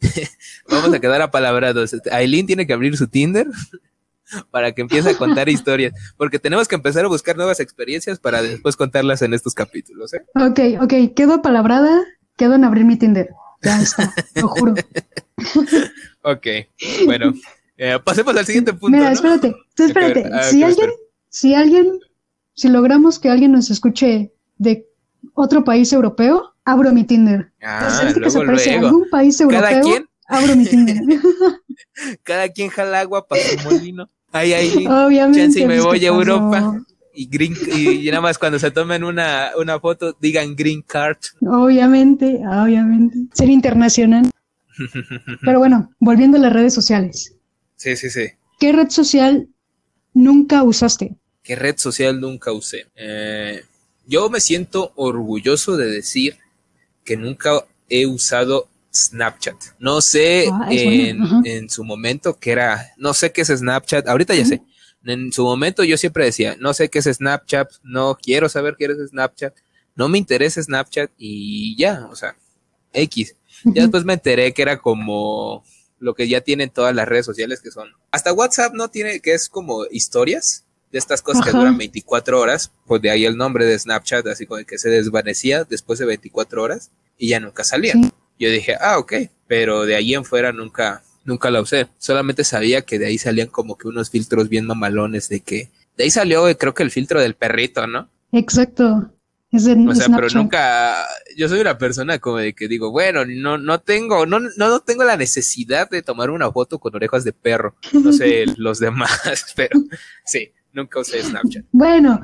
vamos 0.70 0.92
a 0.92 1.00
quedar 1.00 1.22
apalabrados. 1.22 1.94
Aileen 2.10 2.46
tiene 2.46 2.66
que 2.66 2.72
abrir 2.72 2.96
su 2.96 3.06
Tinder 3.06 3.46
para 4.50 4.72
que 4.72 4.82
empiece 4.82 5.10
a 5.10 5.16
contar 5.16 5.48
historias, 5.48 5.92
porque 6.16 6.38
tenemos 6.38 6.66
que 6.68 6.74
empezar 6.74 7.04
a 7.04 7.08
buscar 7.08 7.36
nuevas 7.36 7.60
experiencias 7.60 8.18
para 8.18 8.42
después 8.42 8.76
contarlas 8.76 9.22
en 9.22 9.34
estos 9.34 9.54
capítulos. 9.54 10.12
¿eh? 10.14 10.24
Ok, 10.34 10.82
ok, 10.82 11.14
quedo 11.14 11.42
palabrada, 11.42 12.02
quedo 12.36 12.54
en 12.54 12.64
abrir 12.64 12.84
mi 12.84 12.96
Tinder. 12.96 13.30
Ya 13.62 13.80
está, 13.80 14.12
lo 14.34 14.48
juro. 14.48 14.74
ok, 16.22 16.46
bueno, 17.06 17.32
eh, 17.76 17.98
pasemos 18.02 18.36
al 18.36 18.46
siguiente 18.46 18.72
punto. 18.72 18.96
Mira, 18.96 19.12
espérate, 19.12 19.54
espérate. 19.76 20.30
si 20.50 20.62
alguien, 20.62 20.90
si 21.28 21.54
alguien, 21.54 22.00
si 22.54 22.68
logramos 22.68 23.18
que 23.18 23.28
alguien 23.28 23.52
nos 23.52 23.70
escuche 23.70 24.32
de 24.58 24.88
otro 25.34 25.64
país 25.64 25.92
europeo, 25.92 26.54
abro 26.64 26.92
mi 26.92 27.04
Tinder. 27.04 27.52
Ah, 27.62 28.00
luego, 28.02 28.20
que 28.20 28.30
se 28.30 28.72
luego. 28.72 28.86
algún 28.86 29.10
país 29.10 29.40
europeo, 29.40 30.04
abro 30.26 30.56
mi 30.56 30.66
Tinder. 30.66 30.96
Cada 32.22 32.48
quien 32.48 32.70
jala 32.70 33.00
agua 33.00 33.26
para 33.26 33.42
su 33.42 33.68
molino. 33.68 34.08
Ahí, 34.32 34.52
ahí. 34.52 34.86
Obviamente. 34.86 35.40
Chance 35.40 35.60
y 35.60 35.66
me 35.66 35.74
pues, 35.74 35.84
voy 35.84 36.00
¿qué 36.00 36.06
a? 36.06 36.10
Europa. 36.10 36.80
Y, 37.14 37.26
green, 37.28 37.54
y 37.74 38.06
nada 38.10 38.20
más 38.20 38.36
cuando 38.36 38.58
se 38.58 38.70
tomen 38.70 39.02
una, 39.02 39.52
una 39.58 39.80
foto, 39.80 40.14
digan 40.20 40.54
green 40.54 40.82
card. 40.82 41.16
Obviamente, 41.46 42.42
obviamente. 42.46 43.16
Ser 43.32 43.48
internacional. 43.48 44.30
Pero 45.42 45.58
bueno, 45.58 45.90
volviendo 45.98 46.36
a 46.36 46.40
las 46.40 46.52
redes 46.52 46.74
sociales. 46.74 47.35
Sí, 47.76 47.96
sí, 47.96 48.10
sí. 48.10 48.26
¿Qué 48.58 48.72
red 48.72 48.90
social 48.90 49.48
nunca 50.14 50.62
usaste? 50.62 51.14
¿Qué 51.42 51.56
red 51.56 51.76
social 51.78 52.20
nunca 52.20 52.52
usé? 52.52 52.86
Eh, 52.96 53.62
yo 54.06 54.28
me 54.30 54.40
siento 54.40 54.92
orgulloso 54.96 55.76
de 55.76 55.86
decir 55.90 56.38
que 57.04 57.16
nunca 57.16 57.64
he 57.88 58.06
usado 58.06 58.68
Snapchat. 58.92 59.56
No 59.78 60.00
sé 60.00 60.48
Ah, 60.50 60.68
bueno, 60.70 61.42
en 61.44 61.68
su 61.68 61.84
momento 61.84 62.38
que 62.38 62.52
era, 62.52 62.92
no 62.96 63.14
sé 63.14 63.30
qué 63.30 63.42
es 63.42 63.48
Snapchat, 63.48 64.08
ahorita 64.08 64.34
ya 64.34 64.44
sé. 64.44 64.62
En 65.04 65.32
su 65.32 65.44
momento 65.44 65.84
yo 65.84 65.96
siempre 65.96 66.24
decía, 66.24 66.56
no 66.58 66.74
sé 66.74 66.88
qué 66.88 66.98
es 66.98 67.04
Snapchat, 67.04 67.70
no 67.84 68.16
quiero 68.20 68.48
saber 68.48 68.74
qué 68.76 68.86
es 68.86 69.10
Snapchat, 69.10 69.54
no 69.94 70.08
me 70.08 70.18
interesa 70.18 70.62
Snapchat 70.62 71.10
y 71.16 71.76
ya, 71.76 72.06
o 72.10 72.16
sea, 72.16 72.36
X. 72.92 73.36
Ya 73.64 73.82
después 73.82 74.04
me 74.04 74.14
enteré 74.14 74.52
que 74.52 74.62
era 74.62 74.78
como 74.78 75.64
lo 75.98 76.14
que 76.14 76.28
ya 76.28 76.40
tienen 76.40 76.70
todas 76.70 76.94
las 76.94 77.08
redes 77.08 77.26
sociales 77.26 77.60
que 77.60 77.70
son. 77.70 77.88
Hasta 78.10 78.32
WhatsApp 78.32 78.74
no 78.74 78.88
tiene, 78.88 79.20
que 79.20 79.34
es 79.34 79.48
como 79.48 79.86
historias 79.90 80.64
de 80.92 80.98
estas 80.98 81.22
cosas 81.22 81.44
que 81.44 81.50
duran 81.50 81.76
24 81.76 82.40
horas, 82.40 82.72
pues 82.86 83.02
de 83.02 83.10
ahí 83.10 83.24
el 83.24 83.36
nombre 83.36 83.64
de 83.64 83.78
Snapchat, 83.78 84.26
así 84.28 84.46
como 84.46 84.64
que 84.64 84.78
se 84.78 84.88
desvanecía 84.88 85.64
después 85.64 85.98
de 85.98 86.06
24 86.06 86.62
horas 86.62 86.90
y 87.18 87.28
ya 87.28 87.40
nunca 87.40 87.64
salía. 87.64 87.94
Sí. 87.94 88.10
Yo 88.38 88.50
dije, 88.50 88.76
ah, 88.80 88.98
ok, 88.98 89.14
pero 89.46 89.84
de 89.86 89.96
ahí 89.96 90.14
en 90.14 90.24
fuera 90.24 90.52
nunca, 90.52 91.02
nunca 91.24 91.50
la 91.50 91.60
usé. 91.60 91.88
Solamente 91.98 92.44
sabía 92.44 92.82
que 92.82 92.98
de 92.98 93.06
ahí 93.06 93.18
salían 93.18 93.48
como 93.48 93.76
que 93.76 93.88
unos 93.88 94.10
filtros 94.10 94.48
bien 94.48 94.66
mamalones 94.66 95.28
de 95.28 95.40
que, 95.40 95.70
de 95.96 96.04
ahí 96.04 96.10
salió 96.10 96.48
eh, 96.48 96.56
creo 96.56 96.74
que 96.74 96.82
el 96.82 96.90
filtro 96.90 97.20
del 97.20 97.34
perrito, 97.34 97.86
¿no? 97.86 98.08
Exacto. 98.32 99.10
Es 99.52 99.64
de 99.64 99.74
O 99.74 99.94
sea, 99.94 100.08
pero 100.08 100.28
nunca, 100.34 101.06
yo 101.36 101.48
soy 101.48 101.60
una 101.60 101.78
persona 101.78 102.18
como 102.18 102.38
de 102.38 102.52
que 102.52 102.66
digo, 102.66 102.90
bueno, 102.90 103.24
no, 103.24 103.58
no 103.58 103.80
tengo, 103.80 104.26
no, 104.26 104.40
no, 104.40 104.50
no 104.56 104.80
tengo 104.80 105.04
la 105.04 105.16
necesidad 105.16 105.88
de 105.88 106.02
tomar 106.02 106.30
una 106.30 106.50
foto 106.50 106.78
con 106.78 106.94
orejas 106.94 107.24
de 107.24 107.32
perro. 107.32 107.76
No 107.92 108.12
sé 108.12 108.44
los 108.56 108.80
demás, 108.80 109.52
pero 109.56 109.78
sí, 110.24 110.50
nunca 110.72 111.00
usé 111.00 111.22
Snapchat. 111.22 111.64
Bueno, 111.70 112.20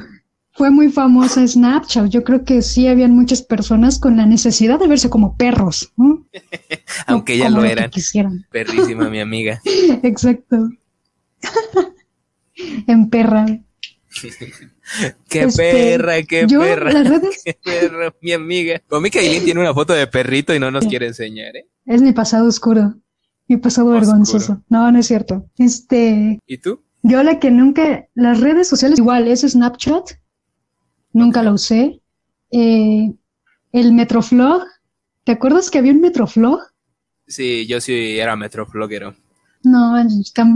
fue 0.52 0.70
muy 0.70 0.90
famosa 0.90 1.46
Snapchat. 1.46 2.08
Yo 2.08 2.24
creo 2.24 2.44
que 2.44 2.60
sí 2.60 2.88
habían 2.88 3.12
muchas 3.12 3.42
personas 3.42 3.98
con 3.98 4.16
la 4.16 4.26
necesidad 4.26 4.80
de 4.80 4.88
verse 4.88 5.08
como 5.08 5.36
perros, 5.36 5.92
¿no? 5.96 6.26
Aunque 7.06 7.38
ya 7.38 7.48
lo 7.48 7.64
eran. 7.64 7.90
quisieran. 7.90 8.46
Perrísima 8.50 9.08
mi 9.08 9.20
amiga. 9.20 9.60
Exacto. 10.02 10.70
en 12.86 13.08
perra. 13.08 13.46
Qué 15.28 15.42
Este, 15.44 15.72
perra, 15.72 16.22
qué 16.22 16.46
yo, 16.48 16.60
perra, 16.60 16.92
las 16.92 17.08
redes 17.08 17.42
qué 17.44 17.58
perra, 17.62 18.14
mi 18.20 18.32
amiga. 18.32 18.80
Con 18.88 19.02
mi 19.02 19.10
Kailin 19.10 19.44
tiene 19.44 19.60
una 19.60 19.74
foto 19.74 19.92
de 19.92 20.06
perrito 20.06 20.54
y 20.54 20.58
no 20.60 20.70
nos 20.70 20.86
quiere 20.86 21.06
enseñar, 21.06 21.56
¿eh? 21.56 21.66
es 21.86 22.02
mi 22.02 22.12
pasado 22.12 22.46
oscuro. 22.48 22.94
Mi 23.48 23.56
pasado 23.56 23.88
Oscuro. 23.88 24.00
vergonzoso. 24.00 24.62
No, 24.68 24.90
no 24.92 24.98
es 24.98 25.06
cierto. 25.06 25.50
Este, 25.58 26.38
¿Y 26.46 26.58
tú? 26.58 26.82
yo 27.02 27.22
la 27.22 27.38
que 27.40 27.50
nunca, 27.50 28.06
las 28.14 28.40
redes 28.40 28.68
sociales 28.68 28.98
igual, 28.98 29.26
es 29.28 29.40
Snapchat. 29.40 30.10
Nunca 31.12 31.42
la 31.42 31.52
usé. 31.52 32.00
Eh, 32.50 33.12
el 33.72 33.92
Metroflog. 33.92 34.62
¿Te 35.24 35.32
acuerdas 35.32 35.70
que 35.70 35.78
había 35.78 35.92
un 35.92 36.00
Metroflog? 36.00 36.60
Sí, 37.26 37.66
yo 37.66 37.80
sí 37.80 38.18
era 38.18 38.36
metrofloguero. 38.36 39.14
No, 39.64 39.96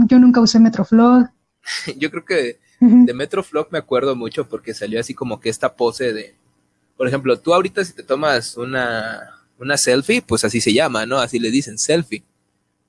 yo 0.07 0.19
nunca 0.19 0.41
usé 0.41 0.59
Metroflog. 0.59 1.27
Yo 1.97 2.09
creo 2.11 2.25
que. 2.25 2.59
De 2.79 3.13
Metroflog 3.13 3.67
me 3.71 3.77
acuerdo 3.79 4.15
mucho 4.15 4.47
porque 4.47 4.73
salió 4.73 4.99
así 4.99 5.13
como 5.13 5.39
que 5.39 5.49
esta 5.49 5.75
pose 5.75 6.13
de, 6.13 6.35
por 6.95 7.07
ejemplo, 7.07 7.39
tú 7.39 7.53
ahorita 7.53 7.83
si 7.83 7.93
te 7.93 8.03
tomas 8.03 8.55
una, 8.57 9.31
una 9.59 9.77
selfie, 9.77 10.21
pues 10.21 10.43
así 10.45 10.61
se 10.61 10.73
llama, 10.73 11.05
¿no? 11.05 11.17
Así 11.17 11.39
le 11.39 11.49
dicen 11.51 11.77
selfie. 11.77 12.23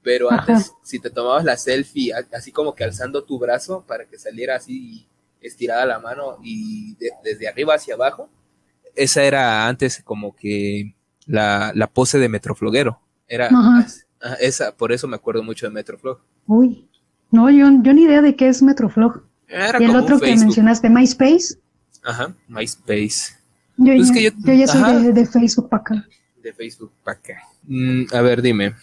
Pero 0.03 0.31
Ajá. 0.31 0.41
antes, 0.53 0.73
si 0.83 0.99
te 0.99 1.11
tomabas 1.11 1.45
la 1.45 1.57
selfie 1.57 2.13
así 2.33 2.53
como 2.53 2.75
que 2.75 2.85
alzando 2.85 3.25
tu 3.25 3.39
brazo 3.39 3.85
para 3.87 4.05
que 4.07 4.19
saliera 4.19 4.57
así 4.57 5.07
estirada 5.41 5.85
la 5.87 5.99
mano 5.99 6.39
y 6.43 6.95
de- 6.97 7.11
desde 7.25 7.49
arriba 7.49 7.75
hacia 7.75 7.95
abajo, 7.95 8.29
esa 8.95 9.23
era 9.25 9.67
antes 9.69 10.03
como 10.05 10.35
que 10.37 10.95
la, 11.27 11.73
la 11.75 11.87
pose 11.89 12.19
de 12.19 12.29
Metrofloguero. 12.29 13.01
Era 13.27 13.47
Ajá. 13.47 13.87
ah, 14.23 14.37
esa, 14.41 14.75
por 14.77 14.93
eso 14.93 15.07
me 15.09 15.17
acuerdo 15.17 15.43
mucho 15.43 15.67
de 15.67 15.73
Metroflog. 15.73 16.19
Uy. 16.47 16.89
No, 17.31 17.51
yo, 17.51 17.67
yo 17.83 17.93
ni 17.93 18.03
idea 18.05 18.23
de 18.23 18.35
qué 18.37 18.49
es 18.49 18.63
Metroflog. 18.63 19.23
Era 19.49 19.81
Y 19.81 19.85
el 19.85 19.91
como 19.93 20.03
otro 20.05 20.21
que 20.21 20.37
mencionaste, 20.37 20.91
MySpace. 20.91 21.57
Ajá, 22.05 22.35
MySpace. 22.49 23.35
Yo, 23.77 23.95
Pues 23.95 24.01
es 24.03 24.09
yo- 24.09 24.13
que 24.15 24.23
yo- 24.25 24.31
yo 24.45 24.53
ya 24.55 24.67
soy 24.67 25.03
de, 25.05 25.13
de 25.13 25.27
Facebook 25.27 25.69
para 25.69 25.81
acá. 25.83 26.07
de 26.43 26.53
Facebook 26.53 26.93
para 27.05 27.19
acá. 27.19 27.35
Mm, 27.65 28.03
a 28.13 28.21
ver, 28.23 28.43
dime, 28.43 28.75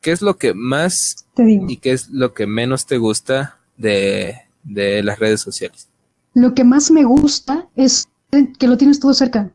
¿qué 0.00 0.12
es 0.12 0.20
lo 0.22 0.36
que 0.36 0.52
más 0.54 1.26
Te 1.34 1.44
digo. 1.44 1.66
y 1.68 1.76
qué 1.78 1.92
es 1.92 2.08
lo 2.10 2.34
que 2.34 2.46
menos 2.46 2.86
te 2.86 2.98
gusta 2.98 3.58
de, 3.76 4.36
de 4.62 5.02
las 5.02 5.18
redes 5.18 5.40
sociales? 5.40 5.88
Lo 6.34 6.54
que 6.54 6.64
más 6.64 6.90
me 6.90 7.04
gusta 7.04 7.68
es 7.76 8.08
que 8.58 8.66
lo 8.66 8.76
tienes 8.76 8.98
todo 9.00 9.14
cerca. 9.14 9.50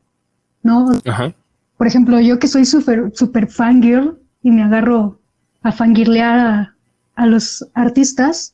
¿No? 0.63 0.89
Ajá. 1.05 1.33
Por 1.77 1.87
ejemplo, 1.87 2.19
yo 2.19 2.39
que 2.39 2.47
soy 2.47 2.65
súper 2.65 3.11
super 3.15 3.49
fangirl 3.49 4.19
y 4.43 4.51
me 4.51 4.63
agarro 4.63 5.19
a 5.61 5.71
fangirlear 5.71 6.37
a, 6.39 6.75
a 7.15 7.25
los 7.27 7.65
artistas, 7.73 8.53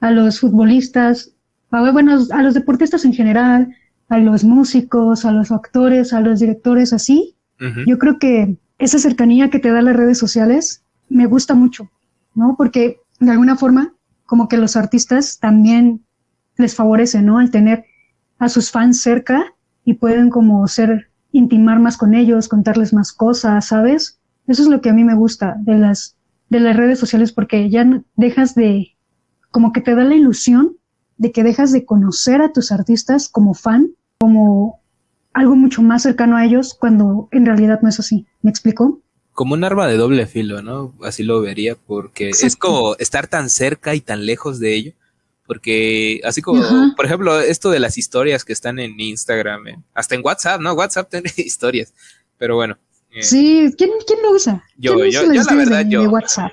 a 0.00 0.10
los 0.10 0.40
futbolistas, 0.40 1.32
a, 1.70 1.90
bueno, 1.90 2.18
a 2.30 2.42
los 2.42 2.54
deportistas 2.54 3.04
en 3.04 3.12
general, 3.12 3.74
a 4.08 4.18
los 4.18 4.44
músicos, 4.44 5.24
a 5.24 5.32
los 5.32 5.50
actores, 5.50 6.12
a 6.12 6.20
los 6.20 6.40
directores, 6.40 6.92
así. 6.92 7.34
Yo 7.86 7.98
creo 7.98 8.18
que 8.18 8.58
esa 8.78 8.98
cercanía 8.98 9.48
que 9.48 9.58
te 9.58 9.70
da 9.70 9.80
las 9.80 9.96
redes 9.96 10.18
sociales 10.18 10.84
me 11.08 11.24
gusta 11.24 11.54
mucho, 11.54 11.90
¿no? 12.34 12.54
Porque 12.58 13.00
de 13.18 13.30
alguna 13.30 13.56
forma, 13.56 13.94
como 14.26 14.46
que 14.48 14.58
los 14.58 14.76
artistas 14.76 15.38
también 15.38 16.04
les 16.58 16.74
favorece, 16.74 17.22
¿no? 17.22 17.38
Al 17.38 17.50
tener 17.50 17.86
a 18.38 18.50
sus 18.50 18.70
fans 18.70 19.00
cerca 19.00 19.54
y 19.84 19.94
pueden 19.94 20.28
como 20.28 20.66
ser, 20.68 21.10
intimar 21.32 21.78
más 21.78 21.96
con 21.96 22.14
ellos, 22.14 22.48
contarles 22.48 22.92
más 22.92 23.12
cosas, 23.12 23.66
¿sabes? 23.66 24.20
Eso 24.46 24.62
es 24.62 24.68
lo 24.68 24.80
que 24.80 24.90
a 24.90 24.92
mí 24.92 25.04
me 25.04 25.14
gusta 25.14 25.56
de 25.60 25.78
las, 25.78 26.16
de 26.50 26.60
las 26.60 26.76
redes 26.76 26.98
sociales 26.98 27.32
porque 27.32 27.70
ya 27.70 28.02
dejas 28.16 28.54
de, 28.54 28.95
como 29.56 29.72
que 29.72 29.80
te 29.80 29.94
da 29.94 30.04
la 30.04 30.14
ilusión 30.14 30.76
de 31.16 31.32
que 31.32 31.42
dejas 31.42 31.72
de 31.72 31.86
conocer 31.86 32.42
a 32.42 32.52
tus 32.52 32.72
artistas 32.72 33.30
como 33.30 33.54
fan, 33.54 33.92
como 34.18 34.82
algo 35.32 35.56
mucho 35.56 35.80
más 35.80 36.02
cercano 36.02 36.36
a 36.36 36.44
ellos 36.44 36.74
cuando 36.78 37.28
en 37.32 37.46
realidad 37.46 37.80
no 37.80 37.88
es 37.88 37.98
así. 37.98 38.26
¿Me 38.42 38.50
explico? 38.50 39.00
Como 39.32 39.54
un 39.54 39.64
arma 39.64 39.86
de 39.86 39.96
doble 39.96 40.26
filo, 40.26 40.60
¿no? 40.60 40.92
Así 41.02 41.22
lo 41.22 41.40
vería, 41.40 41.74
porque 41.74 42.28
es 42.28 42.54
como 42.54 42.96
estar 42.98 43.28
tan 43.28 43.48
cerca 43.48 43.94
y 43.94 44.02
tan 44.02 44.26
lejos 44.26 44.60
de 44.60 44.74
ello. 44.74 44.92
Porque 45.46 46.20
así 46.22 46.42
como, 46.42 46.62
Ajá. 46.62 46.92
por 46.94 47.06
ejemplo, 47.06 47.40
esto 47.40 47.70
de 47.70 47.80
las 47.80 47.96
historias 47.96 48.44
que 48.44 48.52
están 48.52 48.78
en 48.78 49.00
Instagram, 49.00 49.68
en- 49.68 49.84
hasta 49.94 50.16
en 50.16 50.20
WhatsApp, 50.22 50.60
¿no? 50.60 50.74
WhatsApp 50.74 51.08
tiene 51.08 51.32
historias. 51.38 51.94
Pero 52.36 52.56
bueno. 52.56 52.76
eh, 53.10 53.22
Sí, 53.22 53.72
¿quién, 53.78 53.88
quién 54.06 54.18
lo 54.22 54.32
usa? 54.32 54.62
Yo, 54.76 54.96
¿Quién 54.96 55.10
yo- 55.12 55.20
usa 55.22 55.32
las 55.34 55.46
yo 55.46 55.50
la 55.50 55.56
verdad, 55.56 55.84
de, 55.86 55.90
yo. 55.90 56.02
de 56.02 56.08
WhatsApp? 56.08 56.52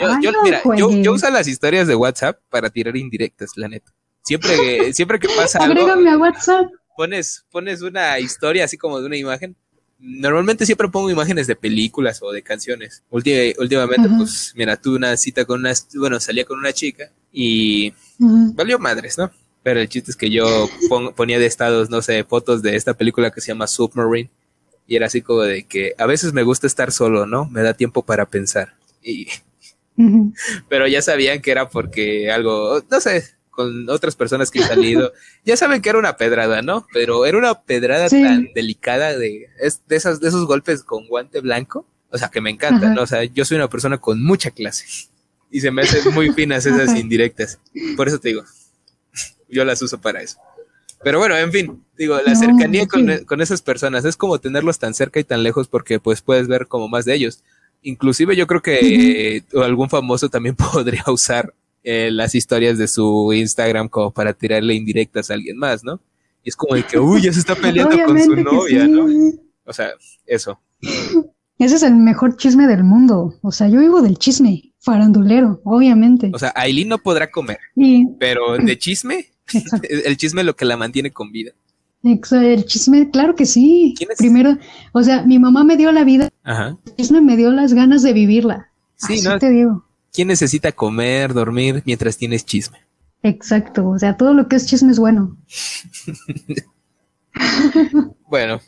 Yo, 0.00 0.08
Ay, 0.12 0.22
yo- 0.22 0.32
no 0.32 0.42
mira, 0.42 0.62
yo, 0.76 0.90
yo 0.90 1.12
uso 1.12 1.30
las 1.30 1.46
historias 1.48 1.86
de 1.86 1.94
WhatsApp 1.94 2.38
para 2.50 2.70
tirar 2.70 2.96
indirectas, 2.96 3.50
la 3.56 3.68
neta. 3.68 3.92
Siempre 4.22 4.50
que, 4.56 4.92
siempre 4.94 5.18
que 5.18 5.28
pasa 5.28 5.58
algo, 5.58 5.82
Agrégame 5.82 6.10
a 6.10 6.18
WhatsApp. 6.18 6.66
pones, 6.96 7.44
pones 7.50 7.82
una 7.82 8.18
historia 8.18 8.64
así 8.64 8.76
como 8.78 9.00
de 9.00 9.06
una 9.06 9.16
imagen. 9.16 9.56
Normalmente 9.98 10.66
siempre 10.66 10.88
pongo 10.88 11.08
imágenes 11.10 11.46
de 11.46 11.56
películas 11.56 12.20
o 12.22 12.30
de 12.32 12.42
canciones. 12.42 13.02
Ulti- 13.10 13.54
últimamente, 13.58 14.06
Ajá. 14.08 14.16
pues, 14.18 14.52
mira, 14.56 14.76
tuve 14.76 14.96
una 14.96 15.16
cita 15.16 15.44
con 15.44 15.60
una, 15.60 15.72
bueno, 15.94 16.20
salía 16.20 16.44
con 16.44 16.58
una 16.58 16.72
chica 16.72 17.10
y 17.32 17.92
Ujú. 18.18 18.52
valió 18.54 18.78
madres, 18.78 19.16
¿no? 19.16 19.30
Pero 19.62 19.80
el 19.80 19.88
chiste 19.88 20.10
es 20.10 20.16
que 20.16 20.28
yo 20.30 20.68
pon- 20.90 21.14
ponía 21.14 21.38
de 21.38 21.46
estados, 21.46 21.88
no 21.88 22.02
sé, 22.02 22.22
fotos 22.24 22.60
de 22.60 22.76
esta 22.76 22.94
película 22.94 23.30
que 23.30 23.40
se 23.40 23.48
llama 23.48 23.66
Submarine. 23.66 24.30
Y 24.86 24.96
era 24.96 25.06
así 25.06 25.22
como 25.22 25.40
de 25.42 25.62
que 25.66 25.94
a 25.96 26.04
veces 26.04 26.34
me 26.34 26.42
gusta 26.42 26.66
estar 26.66 26.92
solo, 26.92 27.24
¿no? 27.24 27.46
Me 27.46 27.62
da 27.62 27.72
tiempo 27.72 28.02
para 28.04 28.26
pensar. 28.26 28.74
Y, 29.02 29.28
Pero 30.68 30.86
ya 30.86 31.02
sabían 31.02 31.40
que 31.40 31.50
era 31.50 31.68
porque 31.68 32.30
algo, 32.30 32.82
no 32.90 33.00
sé, 33.00 33.24
con 33.50 33.88
otras 33.88 34.16
personas 34.16 34.50
que 34.50 34.58
he 34.60 34.62
salido, 34.62 35.12
ya 35.44 35.56
saben 35.56 35.80
que 35.80 35.88
era 35.88 35.98
una 35.98 36.16
pedrada, 36.16 36.62
¿no? 36.62 36.86
Pero 36.92 37.24
era 37.26 37.38
una 37.38 37.62
pedrada 37.62 38.08
Sí. 38.08 38.22
tan 38.22 38.48
delicada 38.54 39.16
de, 39.16 39.48
es, 39.60 39.82
de, 39.86 39.96
esas, 39.96 40.20
de 40.20 40.28
esos 40.28 40.46
golpes 40.46 40.82
con 40.82 41.06
guante 41.06 41.40
blanco, 41.40 41.86
o 42.10 42.18
sea, 42.18 42.28
que 42.30 42.40
me 42.40 42.50
encantan, 42.50 42.84
Ajá. 42.86 42.94
¿no? 42.94 43.02
O 43.02 43.06
sea, 43.06 43.24
yo 43.24 43.44
soy 43.44 43.56
una 43.56 43.68
persona 43.70 43.98
con 43.98 44.22
mucha 44.22 44.50
clase 44.50 44.84
y 45.50 45.60
se 45.60 45.70
me 45.70 45.82
hacen 45.82 46.12
muy 46.12 46.32
finas 46.32 46.66
esas 46.66 46.88
Ajá. 46.90 46.98
indirectas. 46.98 47.60
Por 47.96 48.08
eso 48.08 48.18
te 48.18 48.28
digo, 48.30 48.42
yo 49.48 49.64
las 49.64 49.80
uso 49.82 50.00
para 50.00 50.20
eso. 50.22 50.38
Pero 51.02 51.18
bueno, 51.18 51.36
en 51.36 51.52
fin, 51.52 51.84
digo, 51.98 52.16
la 52.24 52.32
No, 52.32 52.38
cercanía 52.40 52.86
con, 52.88 53.06
con 53.26 53.40
esas 53.42 53.60
personas 53.62 54.04
es 54.04 54.16
como 54.16 54.38
tenerlos 54.40 54.78
tan 54.78 54.94
cerca 54.94 55.20
y 55.20 55.24
tan 55.24 55.42
lejos 55.42 55.68
porque 55.68 56.00
pues 56.00 56.22
puedes 56.22 56.48
ver 56.48 56.66
como 56.66 56.88
más 56.88 57.04
de 57.04 57.14
ellos. 57.14 57.44
Inclusive 57.84 58.34
yo 58.34 58.46
creo 58.46 58.62
que 58.62 59.36
eh, 59.36 59.44
algún 59.62 59.88
famoso 59.88 60.28
también 60.28 60.56
podría 60.72 61.04
usar 61.08 61.54
eh, 61.82 62.10
las 62.10 62.34
historias 62.34 62.78
de 62.78 62.88
su 62.88 63.32
Instagram 63.32 63.88
como 63.88 64.10
para 64.10 64.32
tirarle 64.32 64.74
indirectas 64.74 65.30
a 65.30 65.34
alguien 65.34 65.56
más, 65.56 65.84
¿no? 65.84 66.00
Y 66.42 66.48
es 66.48 66.56
como 66.56 66.74
de 66.74 66.82
que, 66.82 66.98
uy, 66.98 67.22
ya 67.22 67.32
se 67.32 67.40
está 67.40 67.54
peleando 67.54 67.96
con 68.04 68.20
su 68.20 68.36
novia, 68.36 68.86
¿no? 68.86 69.06
O 69.64 69.72
sea, 69.72 69.90
eso. 70.26 70.58
Ese 71.58 71.76
es 71.76 71.82
el 71.82 71.94
mejor 71.94 72.36
chisme 72.36 72.66
del 72.66 72.84
mundo. 72.84 73.34
O 73.40 73.52
sea, 73.52 73.68
yo 73.68 73.80
vivo 73.80 74.02
del 74.02 74.18
chisme 74.18 74.74
farandulero, 74.80 75.60
obviamente. 75.64 76.30
O 76.34 76.38
sea, 76.38 76.52
Aileen 76.54 76.88
no 76.88 76.98
podrá 76.98 77.30
comer, 77.30 77.58
pero 78.18 78.58
de 78.58 78.78
chisme, 78.78 79.30
el 79.82 80.16
chisme 80.16 80.42
es 80.42 80.46
lo 80.46 80.56
que 80.56 80.64
la 80.66 80.76
mantiene 80.76 81.10
con 81.10 81.32
vida. 81.32 81.52
El 82.04 82.66
chisme, 82.66 83.10
claro 83.10 83.34
que 83.34 83.46
sí. 83.46 83.94
Primero, 84.18 84.58
o 84.92 85.02
sea, 85.02 85.22
mi 85.22 85.38
mamá 85.38 85.64
me 85.64 85.78
dio 85.78 85.90
la 85.90 86.04
vida. 86.04 86.28
Ajá. 86.42 86.76
El 86.84 86.96
chisme 86.96 87.22
me 87.22 87.36
dio 87.36 87.50
las 87.50 87.72
ganas 87.72 88.02
de 88.02 88.12
vivirla. 88.12 88.68
Sí, 88.96 89.26
Así 89.26 89.38
te 89.38 89.50
digo. 89.50 89.86
¿Quién 90.12 90.28
necesita 90.28 90.72
comer, 90.72 91.32
dormir 91.32 91.82
mientras 91.86 92.18
tienes 92.18 92.44
chisme? 92.44 92.78
Exacto, 93.22 93.88
o 93.88 93.98
sea, 93.98 94.18
todo 94.18 94.34
lo 94.34 94.48
que 94.48 94.56
es 94.56 94.66
chisme 94.66 94.92
es 94.92 94.98
bueno. 94.98 95.38
bueno. 98.28 98.60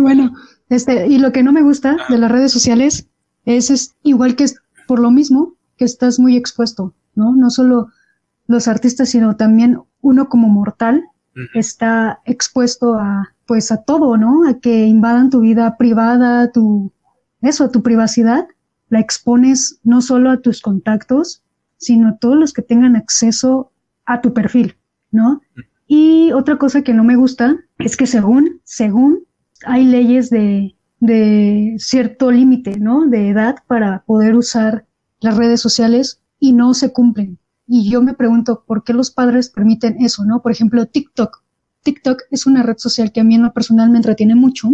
bueno, 0.00 0.32
este, 0.68 1.08
y 1.08 1.18
lo 1.18 1.32
que 1.32 1.42
no 1.42 1.52
me 1.52 1.62
gusta 1.62 1.96
de 2.08 2.18
las 2.18 2.30
redes 2.30 2.52
sociales 2.52 3.08
es, 3.46 3.70
es 3.70 3.96
igual 4.04 4.36
que 4.36 4.44
es 4.44 4.60
por 4.86 5.00
lo 5.00 5.10
mismo 5.10 5.56
que 5.76 5.84
estás 5.84 6.20
muy 6.20 6.36
expuesto, 6.36 6.94
¿no? 7.16 7.34
No 7.34 7.50
solo 7.50 7.88
los 8.46 8.68
artistas, 8.68 9.08
sino 9.08 9.36
también 9.36 9.80
uno 10.00 10.28
como 10.28 10.48
mortal 10.48 11.04
está 11.54 12.20
expuesto 12.24 12.94
a, 12.94 13.34
pues 13.46 13.70
a 13.72 13.82
todo, 13.82 14.16
¿no? 14.16 14.48
A 14.48 14.58
que 14.58 14.86
invadan 14.86 15.30
tu 15.30 15.40
vida 15.40 15.76
privada, 15.76 16.50
tu, 16.52 16.92
eso, 17.40 17.70
tu 17.70 17.82
privacidad, 17.82 18.46
la 18.88 19.00
expones 19.00 19.80
no 19.84 20.00
solo 20.00 20.30
a 20.30 20.40
tus 20.40 20.60
contactos, 20.60 21.42
sino 21.76 22.08
a 22.08 22.16
todos 22.18 22.36
los 22.36 22.52
que 22.52 22.62
tengan 22.62 22.96
acceso 22.96 23.72
a 24.04 24.20
tu 24.20 24.32
perfil, 24.32 24.76
¿no? 25.10 25.40
Y 25.86 26.32
otra 26.32 26.56
cosa 26.56 26.82
que 26.82 26.94
no 26.94 27.04
me 27.04 27.16
gusta 27.16 27.56
es 27.78 27.96
que 27.96 28.06
según, 28.06 28.60
según 28.64 29.24
hay 29.64 29.84
leyes 29.84 30.30
de, 30.30 30.76
de 31.00 31.74
cierto 31.78 32.30
límite, 32.30 32.78
¿no? 32.78 33.06
De 33.06 33.28
edad 33.28 33.56
para 33.66 34.02
poder 34.04 34.34
usar 34.34 34.86
las 35.20 35.36
redes 35.36 35.60
sociales 35.60 36.20
y 36.38 36.52
no 36.52 36.74
se 36.74 36.92
cumplen. 36.92 37.38
Y 37.68 37.90
yo 37.90 38.02
me 38.02 38.14
pregunto, 38.14 38.64
¿por 38.66 38.82
qué 38.82 38.94
los 38.94 39.10
padres 39.10 39.50
permiten 39.50 40.00
eso, 40.00 40.24
no? 40.24 40.40
Por 40.40 40.50
ejemplo, 40.50 40.86
TikTok. 40.86 41.42
TikTok 41.82 42.22
es 42.30 42.46
una 42.46 42.62
red 42.62 42.78
social 42.78 43.12
que 43.12 43.20
a 43.20 43.24
mí 43.24 43.34
en 43.34 43.42
lo 43.42 43.52
personal 43.52 43.90
me 43.90 43.98
entretiene 43.98 44.34
mucho, 44.34 44.68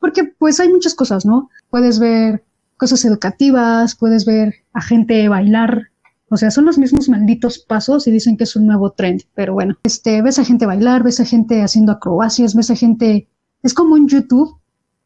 porque 0.00 0.24
pues 0.24 0.58
hay 0.58 0.68
muchas 0.68 0.94
cosas, 0.94 1.24
¿no? 1.24 1.48
Puedes 1.70 1.98
ver 2.00 2.44
cosas 2.76 3.04
educativas, 3.04 3.94
puedes 3.94 4.26
ver 4.26 4.54
a 4.72 4.82
gente 4.82 5.28
bailar, 5.28 5.92
o 6.28 6.36
sea, 6.36 6.50
son 6.50 6.64
los 6.64 6.78
mismos 6.78 7.08
malditos 7.08 7.60
pasos 7.60 8.06
y 8.08 8.10
dicen 8.10 8.36
que 8.36 8.44
es 8.44 8.56
un 8.56 8.66
nuevo 8.66 8.90
trend, 8.90 9.22
pero 9.34 9.54
bueno, 9.54 9.76
este, 9.84 10.20
ves 10.20 10.38
a 10.38 10.44
gente 10.44 10.66
bailar, 10.66 11.02
ves 11.04 11.20
a 11.20 11.24
gente 11.24 11.62
haciendo 11.62 11.92
acrobacias, 11.92 12.56
ves 12.56 12.70
a 12.70 12.76
gente, 12.76 13.28
es 13.62 13.74
como 13.74 13.94
un 13.94 14.08
YouTube, 14.08 14.58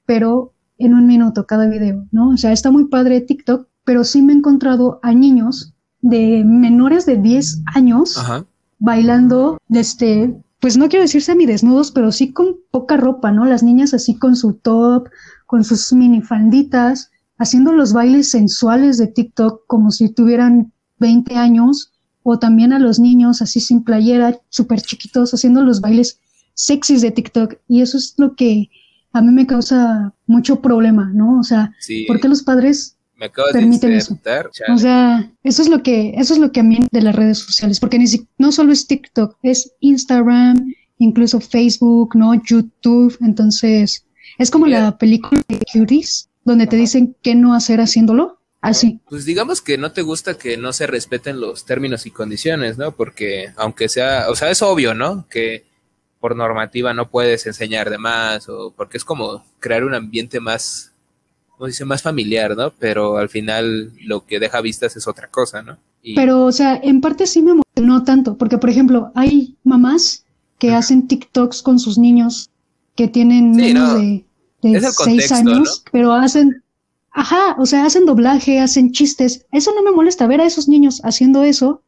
pero 0.07 0.55
en 0.79 0.95
un 0.95 1.07
minuto 1.07 1.47
cada 1.47 1.67
video, 1.69 2.07
¿no? 2.13 2.31
O 2.31 2.37
sea, 2.37 2.53
está 2.53 2.71
muy 2.71 2.87
padre 2.87 3.21
TikTok, 3.21 3.69
pero 3.85 4.05
sí 4.05 4.23
me 4.23 4.33
he 4.33 4.37
encontrado 4.37 5.01
a 5.03 5.13
niños 5.13 5.76
de 6.03 6.45
menores 6.45 7.07
de 7.07 7.17
10 7.17 7.63
años 7.75 8.19
bailando, 8.79 9.59
este, 9.71 10.37
pues 10.61 10.77
no 10.77 10.89
quiero 10.89 11.03
decir 11.03 11.23
semidesnudos, 11.23 11.91
pero 11.91 12.13
sí 12.13 12.33
con 12.33 12.57
poca 12.71 12.97
ropa, 12.97 13.33
¿no? 13.33 13.45
Las 13.45 13.63
niñas 13.63 13.95
así 13.95 14.19
con 14.19 14.37
su 14.37 14.55
top, 14.55 15.09
con 15.47 15.65
sus 15.65 15.93
minifalditas, 15.93 17.11
haciendo 17.39 17.73
los 17.73 17.93
bailes 17.93 18.31
sensuales 18.31 18.99
de 18.99 19.07
TikTok 19.07 19.63
como 19.67 19.91
si 19.91 20.09
tuvieran 20.09 20.73
20 20.99 21.37
años, 21.37 21.93
o 22.23 22.39
también 22.39 22.73
a 22.73 22.79
los 22.79 22.99
niños 22.99 23.41
así 23.41 23.61
sin 23.61 23.85
playera, 23.85 24.39
súper 24.49 24.81
chiquitos, 24.83 25.33
haciendo 25.33 25.63
los 25.63 25.81
bailes 25.81 26.19
sexys 26.55 27.03
de 27.03 27.13
TikTok. 27.13 27.55
Y 27.69 27.83
eso 27.83 27.99
es 27.99 28.15
lo 28.17 28.35
que 28.35 28.69
a 29.13 29.23
mí 29.23 29.33
me 29.33 29.47
causa 29.47 30.13
mucho 30.27 30.61
problema, 30.61 31.13
¿no? 31.15 31.39
O 31.39 31.45
sea, 31.45 31.73
¿por 32.09 32.21
qué 32.21 32.29
los 32.29 32.43
padres 32.43 32.96
me 33.17 33.31
permiten 33.31 33.93
eso? 33.93 34.19
O 34.69 34.79
sea, 34.79 35.33
eso 35.43 35.63
es 35.63 35.69
lo 35.69 35.83
que, 35.83 36.15
eso 36.17 36.35
es 36.35 36.41
lo 36.41 36.53
que 36.53 36.61
a 36.61 36.63
mí 36.63 36.79
de 36.91 37.03
las 37.03 37.17
redes 37.17 37.39
sociales, 37.39 37.81
porque 37.81 37.99
ni 37.99 38.07
no 38.39 38.53
solo 38.53 38.73
es 38.73 38.87
TikTok, 38.87 39.37
es 39.43 39.73
Instagram, 39.81 40.73
incluso 40.99 41.41
Facebook, 41.41 42.15
¿no? 42.15 42.35
YouTube, 42.35 43.17
entonces 43.21 44.07
es 44.39 44.51
como 44.51 44.67
la 44.67 44.99
película 44.99 45.43
de 45.49 45.61
Cuties, 45.73 46.29
donde 46.45 46.67
te 46.67 46.77
dicen 46.77 47.17
qué 47.23 47.35
no 47.35 47.55
hacer 47.55 47.81
haciéndolo. 47.81 48.37
Así. 48.63 49.01
Pues 49.09 49.25
digamos 49.25 49.63
que 49.63 49.79
no 49.79 49.93
te 49.93 50.03
gusta 50.03 50.39
que 50.39 50.57
no 50.57 50.73
se 50.73 50.89
respeten 50.89 51.41
los 51.41 51.67
términos 51.67 52.05
y 52.05 52.11
condiciones, 52.11 52.79
¿no? 52.79 52.91
Porque 52.93 53.53
aunque 53.57 53.89
sea, 53.89 54.29
o 54.29 54.35
sea, 54.35 54.51
es 54.51 54.61
obvio, 54.61 54.93
¿no? 54.93 55.29
Que 55.29 55.65
por 56.19 56.35
normativa 56.35 56.93
no 56.93 57.09
puedes 57.09 57.47
enseñar 57.47 57.91
de 57.91 57.99
más 57.99 58.49
o 58.49 58.73
porque 58.77 58.97
es 58.97 59.05
como 59.05 59.45
crear 59.61 59.85
un 59.85 59.95
ambiente 59.95 60.41
más, 60.41 60.93
como 61.57 61.69
dice, 61.69 61.85
más 61.85 62.03
familiar, 62.03 62.57
¿no? 62.57 62.73
Pero 62.79 63.17
al 63.17 63.29
final 63.29 63.93
lo 64.05 64.27
que 64.27 64.39
deja 64.39 64.61
vistas 64.61 64.97
es 64.97 65.09
otra 65.09 65.29
cosa, 65.29 65.63
¿no? 65.63 65.79
Pero, 66.15 66.45
o 66.45 66.53
sea, 66.53 66.79
en 66.83 67.01
parte 67.01 67.27
sí 67.27 67.43
me 67.43 67.61
no 67.77 68.05
tanto, 68.05 68.37
porque 68.37 68.59
por 68.59 68.71
ejemplo, 68.71 69.11
hay 69.15 69.57
mamás 69.65 70.25
que 70.59 70.73
hacen 70.73 71.09
TikToks 71.09 71.63
con 71.63 71.79
sus 71.79 71.99
niños 71.99 72.51
que 72.95 73.09
tienen 73.09 73.53
menos 73.53 73.95
de, 73.95 74.25
seis 74.93 75.33
años, 75.33 75.83
pero 75.93 76.13
hacen, 76.13 76.63
ajá, 77.11 77.57
o 77.59 77.67
sea, 77.67 77.85
hacen 77.85 78.07
doblaje, 78.07 78.61
hacen 78.61 78.93
chistes. 78.93 79.47
Eso 79.51 79.73
no 79.75 79.83
me 79.83 79.91
molesta 79.91 80.27
ver 80.27 80.41
a 80.41 80.47
esos 80.47 80.69
niños 80.69 81.01
haciendo 81.05 81.43
eso, 81.43 81.83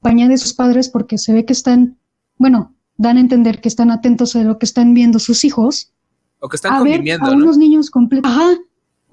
acompañados 0.00 0.30
de 0.30 0.38
sus 0.38 0.54
padres, 0.54 0.88
porque 0.88 1.18
se 1.18 1.32
ve 1.32 1.44
que 1.44 1.52
están, 1.52 1.98
bueno, 2.38 2.74
dan 2.96 3.16
a 3.16 3.20
entender 3.20 3.60
que 3.60 3.68
están 3.68 3.90
atentos 3.90 4.34
a 4.34 4.42
lo 4.42 4.58
que 4.58 4.66
están 4.66 4.94
viendo 4.94 5.18
sus 5.18 5.44
hijos. 5.44 5.92
O 6.40 6.48
que 6.48 6.56
están 6.56 6.72
a 6.72 6.82
ver 6.82 7.02
a 7.20 7.30
unos 7.30 7.58
niños 7.58 7.90
Ajá. 8.24 8.58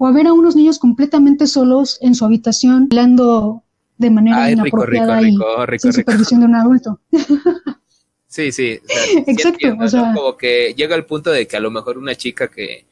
O 0.02 0.06
a 0.06 0.12
ver 0.12 0.26
a 0.26 0.32
unos 0.32 0.56
niños 0.56 0.78
completamente 0.78 1.46
solos 1.46 1.98
en 2.00 2.14
su 2.14 2.24
habitación, 2.24 2.88
hablando 2.90 3.62
de 3.98 4.08
manera 4.08 4.50
inapropiada 4.50 5.20
y 5.20 5.36
sin 5.78 5.92
supervisión 5.92 6.40
de 6.40 6.46
un 6.46 6.54
adulto. 6.54 7.00
Sí, 8.26 8.52
sí. 8.52 8.78
Exacto. 9.26 9.76
o 9.76 9.88
sea, 9.88 10.12
Como 10.14 10.36
que 10.36 10.72
llega 10.74 10.94
el 10.94 11.04
punto 11.04 11.32
de 11.32 11.48
que 11.48 11.56
a 11.56 11.60
lo 11.60 11.72
mejor 11.72 11.98
una 11.98 12.14
chica 12.14 12.46
que, 12.46 12.86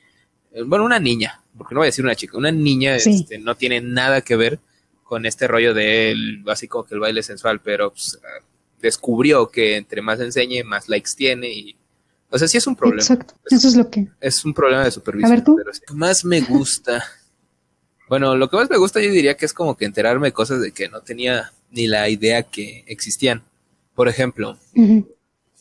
eh, 0.51 0.63
bueno, 0.67 0.85
una 0.85 0.99
niña, 0.99 1.41
porque 1.57 1.77
no 1.77 1.79
voy 1.79 1.87
a 1.87 1.93
decir 1.95 2.05
una 2.05 2.17
chica, 2.17 2.37
una 2.37 2.51
niña 2.51 2.97
este, 2.97 3.39
no 3.39 3.55
tiene 3.55 3.81
nada 3.81 4.21
que 4.21 4.35
ver 4.35 4.59
con 5.05 5.27
este 5.27 5.47
rollo 5.47 5.75
de 5.75 6.43
así 6.49 6.67
como 6.67 6.85
que 6.85 6.97
el 6.97 7.01
baile 7.01 7.23
sensual, 7.23 7.61
pero 7.61 7.91
pues, 7.91 8.19
descubrió 8.83 9.49
que 9.49 9.77
entre 9.77 10.03
más 10.03 10.19
enseñe, 10.19 10.65
más 10.65 10.89
likes 10.89 11.13
tiene 11.17 11.49
y... 11.51 11.77
O 12.31 12.39
sea, 12.39 12.49
sí 12.49 12.59
es 12.59 12.67
un 12.67 12.77
problema. 12.77 13.01
Exacto, 13.01 13.35
eso 13.51 13.69
es 13.69 13.77
lo 13.77 13.89
que... 13.89 14.09
Es 14.21 14.45
un 14.45 14.53
problema 14.53 14.85
de 14.85 14.91
supervisión. 14.91 15.33
A 15.33 15.35
ver 15.35 15.45
tú. 15.45 15.57
Pero 15.57 15.71
más 15.95 16.25
me 16.25 16.41
gusta... 16.41 17.03
bueno, 18.09 18.37
lo 18.37 18.51
que 18.51 18.57
más 18.57 18.69
me 18.69 18.77
gusta 18.77 19.01
yo 19.01 19.11
diría 19.11 19.37
que 19.37 19.47
es 19.47 19.53
como 19.53 19.77
que 19.77 19.85
enterarme 19.85 20.29
de 20.29 20.33
cosas 20.33 20.61
de 20.61 20.73
que 20.73 20.89
no 20.89 21.01
tenía 21.01 21.53
ni 21.71 21.87
la 21.87 22.09
idea 22.09 22.43
que 22.43 22.85
existían. 22.87 23.43
Por 23.95 24.09
ejemplo, 24.09 24.57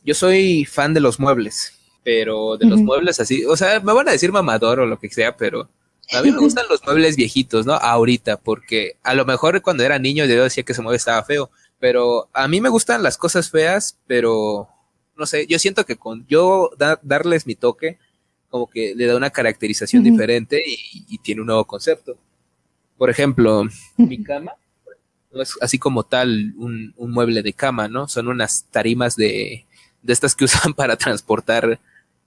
yo 0.03 0.13
soy 0.13 0.65
fan 0.65 0.93
de 0.93 0.99
los 0.99 1.19
muebles, 1.19 1.73
pero 2.03 2.57
de 2.57 2.67
los 2.67 2.79
muebles 2.79 3.19
así, 3.19 3.45
o 3.45 3.57
sea, 3.57 3.79
me 3.79 3.93
van 3.93 4.07
a 4.07 4.11
decir 4.11 4.31
mamador 4.31 4.79
o 4.79 4.85
lo 4.85 4.99
que 4.99 5.09
sea, 5.09 5.35
pero 5.35 5.69
a 6.13 6.21
mí 6.21 6.31
me 6.31 6.37
gustan 6.39 6.65
los 6.69 6.83
muebles 6.85 7.15
viejitos, 7.15 7.65
¿no? 7.65 7.73
Ahorita, 7.73 8.37
porque 8.37 8.97
a 9.03 9.15
lo 9.15 9.25
mejor 9.25 9.61
cuando 9.61 9.83
era 9.83 9.99
niño 9.99 10.25
yo 10.25 10.43
decía 10.43 10.63
que 10.63 10.73
ese 10.73 10.81
mueble 10.81 10.97
estaba 10.97 11.23
feo, 11.23 11.49
pero 11.79 12.29
a 12.31 12.47
mí 12.47 12.61
me 12.61 12.69
gustan 12.69 13.03
las 13.03 13.17
cosas 13.17 13.49
feas, 13.49 13.97
pero 14.05 14.69
no 15.17 15.25
sé, 15.25 15.47
yo 15.47 15.59
siento 15.59 15.85
que 15.85 15.95
con 15.95 16.25
yo 16.27 16.71
darles 17.01 17.47
mi 17.47 17.55
toque, 17.55 17.97
como 18.49 18.69
que 18.69 18.95
le 18.95 19.05
da 19.05 19.17
una 19.17 19.29
caracterización 19.29 20.03
diferente 20.03 20.63
y, 20.65 21.17
tiene 21.19 21.41
un 21.41 21.47
nuevo 21.47 21.65
concepto. 21.65 22.17
Por 22.97 23.09
ejemplo, 23.09 23.65
mi 23.97 24.23
cama 24.23 24.53
no 25.31 25.41
es 25.41 25.53
así 25.61 25.77
como 25.77 26.03
tal 26.03 26.53
un, 26.57 26.93
mueble 26.97 27.43
de 27.43 27.53
cama, 27.53 27.87
¿no? 27.87 28.07
Son 28.07 28.27
unas 28.27 28.65
tarimas 28.71 29.15
de, 29.15 29.65
de 30.01 30.13
estas 30.13 30.35
que 30.35 30.45
usan 30.45 30.73
para 30.73 30.95
transportar 30.95 31.79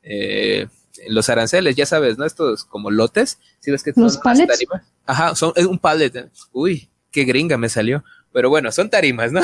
eh, 0.03 0.67
los 1.09 1.29
aranceles, 1.29 1.77
ya 1.77 1.87
sabes, 1.87 2.19
¿no? 2.19 2.25
Estos 2.25 2.65
como 2.65 2.91
lotes, 2.91 3.39
¿sí 3.61 3.71
ves 3.71 3.83
que 3.83 3.93
son 3.93 4.05
¿Los 4.05 4.21
tarimas? 4.21 4.83
Ajá, 5.07 5.35
son 5.35 5.53
es 5.57 5.67
un 5.67 5.79
pallet. 5.79 6.31
Uy, 6.53 6.89
qué 7.11 7.25
gringa 7.25 7.57
me 7.57 7.69
salió. 7.69 8.05
Pero 8.33 8.49
bueno, 8.49 8.71
son 8.71 8.91
tarimas, 8.91 9.33
¿no? 9.33 9.41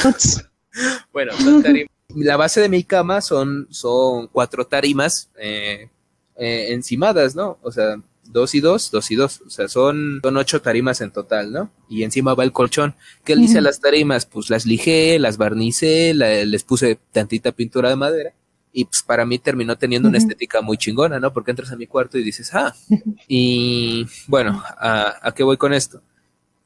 bueno, 1.12 1.32
son 1.38 1.62
tarimas. 1.62 1.95
La 2.14 2.36
base 2.36 2.61
de 2.61 2.68
mi 2.68 2.84
cama 2.84 3.20
son, 3.20 3.66
son 3.70 4.28
cuatro 4.28 4.66
tarimas 4.66 5.28
eh, 5.38 5.88
eh, 6.36 6.66
encimadas, 6.70 7.34
¿no? 7.34 7.59
O 7.62 7.72
sea, 7.72 7.96
dos 8.24 8.54
y 8.54 8.61
dos, 8.61 8.90
dos 8.90 9.11
y 9.11 9.16
dos. 9.16 9.40
O 9.46 9.50
sea, 9.50 9.68
son, 9.68 10.20
son 10.22 10.36
ocho 10.36 10.62
tarimas 10.62 11.00
en 11.00 11.11
total, 11.11 11.52
¿no? 11.52 11.70
Y 11.88 12.04
encima 12.04 12.34
va 12.34 12.44
el 12.44 12.52
colchón. 12.52 12.94
¿Qué 13.24 13.34
le 13.34 13.42
hice 13.42 13.59
a 13.59 13.62
las 13.62 13.80
tarimas? 13.80 14.26
Pues 14.26 14.50
las 14.50 14.66
lijé, 14.66 15.18
las 15.18 15.36
barnicé, 15.36 16.14
les 16.14 16.64
puse 16.64 16.98
tantita 17.12 17.52
pintura 17.52 17.90
de 17.90 17.96
madera. 17.96 18.32
Y 18.72 18.84
pues 18.84 19.02
para 19.02 19.24
mí 19.24 19.38
terminó 19.38 19.76
teniendo 19.76 20.09
una 20.09 20.18
estética 20.18 20.61
muy 20.61 20.76
chingona, 20.76 21.18
¿no? 21.18 21.32
Porque 21.32 21.50
entras 21.50 21.72
a 21.72 21.76
mi 21.76 21.86
cuarto 21.86 22.18
y 22.18 22.22
dices, 22.22 22.54
ah. 22.54 22.74
Y 23.28 24.07
bueno, 24.26 24.62
¿a, 24.78 25.16
a 25.22 25.32
qué 25.34 25.42
voy 25.42 25.57
con 25.57 25.72
esto? 25.72 26.02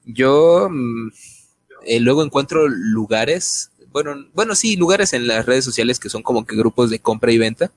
Yo 0.05 0.69
mm, 0.71 1.09
eh, 1.85 2.01
luego 2.01 2.23
encuentro 2.23 2.69
lugares, 2.69 3.71
bueno, 3.93 4.29
bueno, 4.35 4.55
sí, 4.55 4.77
lugares 4.77 5.13
en 5.13 5.27
las 5.27 5.47
redes 5.47 5.65
sociales 5.65 5.99
que 5.99 6.09
son 6.09 6.23
como 6.23 6.45
que 6.45 6.57
grupos 6.57 6.91
de 6.91 7.01
compra 7.01 7.33
y 7.33 7.39
venta. 7.39 7.73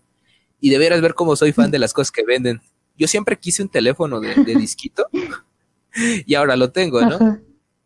Y 0.60 0.70
de 0.70 0.78
veras 0.78 1.02
ver 1.02 1.14
cómo 1.14 1.36
soy 1.36 1.52
fan 1.52 1.72
de 1.72 1.80
las 1.80 1.94
cosas 1.94 2.12
que 2.12 2.24
venden. 2.24 2.62
Yo 2.98 3.08
siempre 3.08 3.38
quise 3.38 3.64
un 3.64 3.70
teléfono 3.70 4.20
de, 4.20 4.34
disquito 4.56 5.08
y 6.26 6.36
ahora 6.36 6.56
lo 6.56 6.72
tengo, 6.72 7.02
¿no? 7.02 7.42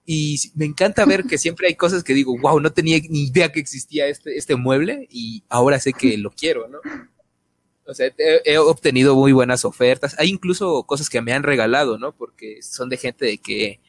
Y 0.05 0.39
me 0.55 0.65
encanta 0.65 1.05
ver 1.05 1.25
que 1.25 1.38
siempre 1.38 1.67
hay 1.67 1.75
cosas 1.75 2.03
que 2.03 2.13
digo, 2.13 2.38
wow, 2.39 2.59
no 2.59 2.71
tenía 2.71 2.99
ni 3.09 3.23
idea 3.23 3.51
que 3.51 3.59
existía 3.59 4.07
este, 4.07 4.38
este 4.38 4.55
mueble 4.55 5.07
y 5.09 5.43
ahora 5.49 5.80
sé 5.80 5.91
que 5.91 6.17
lo 6.17 6.32
quiero, 6.32 6.67
¿no? 6.67 6.80
O 7.88 7.93
sea, 7.93 8.11
he, 8.17 8.57
obtenido 8.57 9.15
muy 9.15 9.32
buenas 9.32 9.63
ofertas. 9.63 10.15
Hay 10.19 10.30
incluso 10.30 10.84
cosas 10.84 11.09
que 11.09 11.21
me 11.21 11.32
han 11.32 11.43
regalado, 11.43 11.97
¿no? 11.97 12.11
Porque 12.11 12.61
son 12.61 12.89
de 12.89 12.97
gente 12.97 13.25
de 13.25 13.38
que 13.38 13.80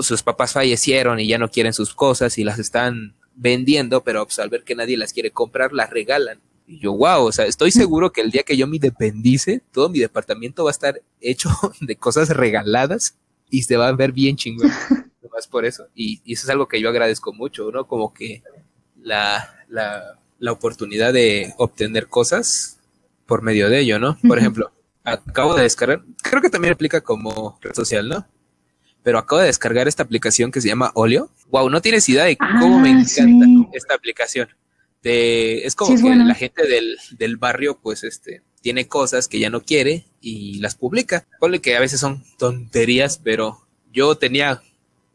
sus 0.00 0.22
papás 0.22 0.52
fallecieron 0.52 1.18
y 1.18 1.26
ya 1.26 1.38
no 1.38 1.50
quieren 1.50 1.72
sus 1.72 1.92
cosas 1.94 2.38
y 2.38 2.44
las 2.44 2.58
están 2.58 3.16
vendiendo, 3.34 4.02
pero 4.02 4.24
pues, 4.24 4.38
al 4.38 4.50
ver 4.50 4.64
que 4.64 4.74
nadie 4.74 4.96
las 4.96 5.12
quiere 5.12 5.30
comprar, 5.30 5.72
las 5.72 5.90
regalan. 5.90 6.40
Y 6.66 6.78
yo, 6.78 6.92
wow, 6.92 7.24
o 7.24 7.32
sea, 7.32 7.46
estoy 7.46 7.70
seguro 7.72 8.12
que 8.12 8.20
el 8.20 8.30
día 8.30 8.42
que 8.42 8.56
yo 8.56 8.66
me 8.66 8.78
dependice, 8.78 9.62
todo 9.72 9.88
mi 9.88 9.98
departamento 9.98 10.64
va 10.64 10.70
a 10.70 10.72
estar 10.72 11.00
hecho 11.20 11.50
de 11.80 11.96
cosas 11.96 12.30
regaladas 12.30 13.16
y 13.50 13.62
se 13.62 13.76
va 13.76 13.88
a 13.88 13.92
ver 13.92 14.12
bien 14.12 14.36
chingón. 14.36 14.70
Más 15.32 15.46
por 15.46 15.64
eso. 15.64 15.86
Y, 15.94 16.20
y, 16.24 16.32
eso 16.32 16.46
es 16.46 16.50
algo 16.50 16.66
que 16.66 16.80
yo 16.80 16.88
agradezco 16.88 17.32
mucho, 17.32 17.70
¿no? 17.70 17.86
Como 17.86 18.12
que 18.12 18.42
la, 19.00 19.64
la, 19.68 20.18
la 20.40 20.52
oportunidad 20.52 21.12
de 21.12 21.54
obtener 21.56 22.08
cosas 22.08 22.78
por 23.26 23.42
medio 23.42 23.70
de 23.70 23.80
ello, 23.80 24.00
¿no? 24.00 24.18
Por 24.26 24.38
ejemplo, 24.40 24.72
acabo 25.04 25.54
de 25.54 25.62
descargar, 25.62 26.02
creo 26.22 26.42
que 26.42 26.50
también 26.50 26.74
aplica 26.74 27.00
como 27.00 27.58
red 27.60 27.74
social, 27.74 28.08
¿no? 28.08 28.26
Pero 29.02 29.18
acabo 29.18 29.40
de 29.40 29.46
descargar 29.46 29.88
esta 29.88 30.02
aplicación 30.02 30.50
que 30.50 30.60
se 30.60 30.68
llama 30.68 30.92
Olio. 30.94 31.30
Wow, 31.50 31.70
no 31.70 31.80
tienes 31.80 32.08
idea 32.08 32.24
de 32.24 32.36
cómo 32.36 32.80
me 32.80 32.90
ah, 32.90 33.00
encanta 33.00 33.46
esta 33.72 33.94
aplicación. 33.94 34.48
es 35.02 35.74
como 35.74 35.96
que 35.96 36.14
la 36.14 36.34
gente 36.34 36.66
del, 36.66 36.98
del, 37.18 37.36
barrio, 37.36 37.78
pues, 37.80 38.04
este, 38.04 38.42
tiene 38.60 38.86
cosas 38.86 39.28
que 39.28 39.38
ya 39.38 39.50
no 39.50 39.62
quiere 39.62 40.04
y 40.20 40.58
las 40.60 40.74
publica. 40.74 41.26
Ponle 41.38 41.60
que 41.60 41.76
a 41.76 41.80
veces 41.80 42.00
son 42.00 42.22
tonterías, 42.38 43.18
pero 43.18 43.66
yo 43.92 44.16
tenía 44.16 44.62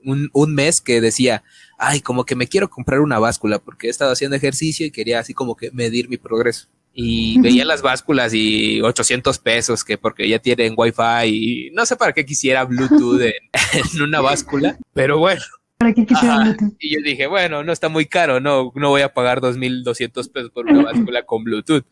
un, 0.03 0.29
un 0.33 0.53
mes 0.53 0.81
que 0.81 1.01
decía, 1.01 1.43
ay, 1.77 2.01
como 2.01 2.25
que 2.25 2.35
me 2.35 2.47
quiero 2.47 2.69
comprar 2.69 3.01
una 3.01 3.19
báscula 3.19 3.59
porque 3.59 3.87
he 3.87 3.89
estado 3.89 4.11
haciendo 4.11 4.35
ejercicio 4.35 4.85
y 4.85 4.91
quería 4.91 5.19
así 5.19 5.33
como 5.33 5.55
que 5.55 5.71
medir 5.71 6.09
mi 6.09 6.17
progreso 6.17 6.67
y 6.95 7.39
veía 7.41 7.65
las 7.65 7.81
básculas 7.81 8.33
y 8.33 8.81
800 8.81 9.37
pesos 9.39 9.83
que 9.83 9.97
porque 9.97 10.27
ya 10.27 10.39
tienen 10.39 10.73
wifi 10.77 11.25
y 11.25 11.71
no 11.71 11.85
sé 11.85 11.97
para 11.97 12.13
qué 12.13 12.25
quisiera 12.25 12.63
Bluetooth 12.63 13.21
en, 13.21 13.33
una 14.01 14.21
báscula, 14.21 14.79
pero 14.93 15.19
bueno. 15.19 15.41
¿Para 15.77 15.93
qué 15.93 16.05
quisiera 16.05 16.39
Bluetooth? 16.39 16.73
Y 16.79 16.95
yo 16.95 17.01
dije, 17.03 17.27
bueno, 17.27 17.63
no 17.63 17.73
está 17.73 17.89
muy 17.89 18.05
caro, 18.05 18.39
no, 18.39 18.71
no 18.75 18.89
voy 18.89 19.01
a 19.01 19.13
pagar 19.13 19.41
2.200 19.41 20.31
pesos 20.31 20.49
por 20.51 20.65
una 20.65 20.83
báscula 20.83 21.23
con 21.23 21.43
Bluetooth. 21.43 21.85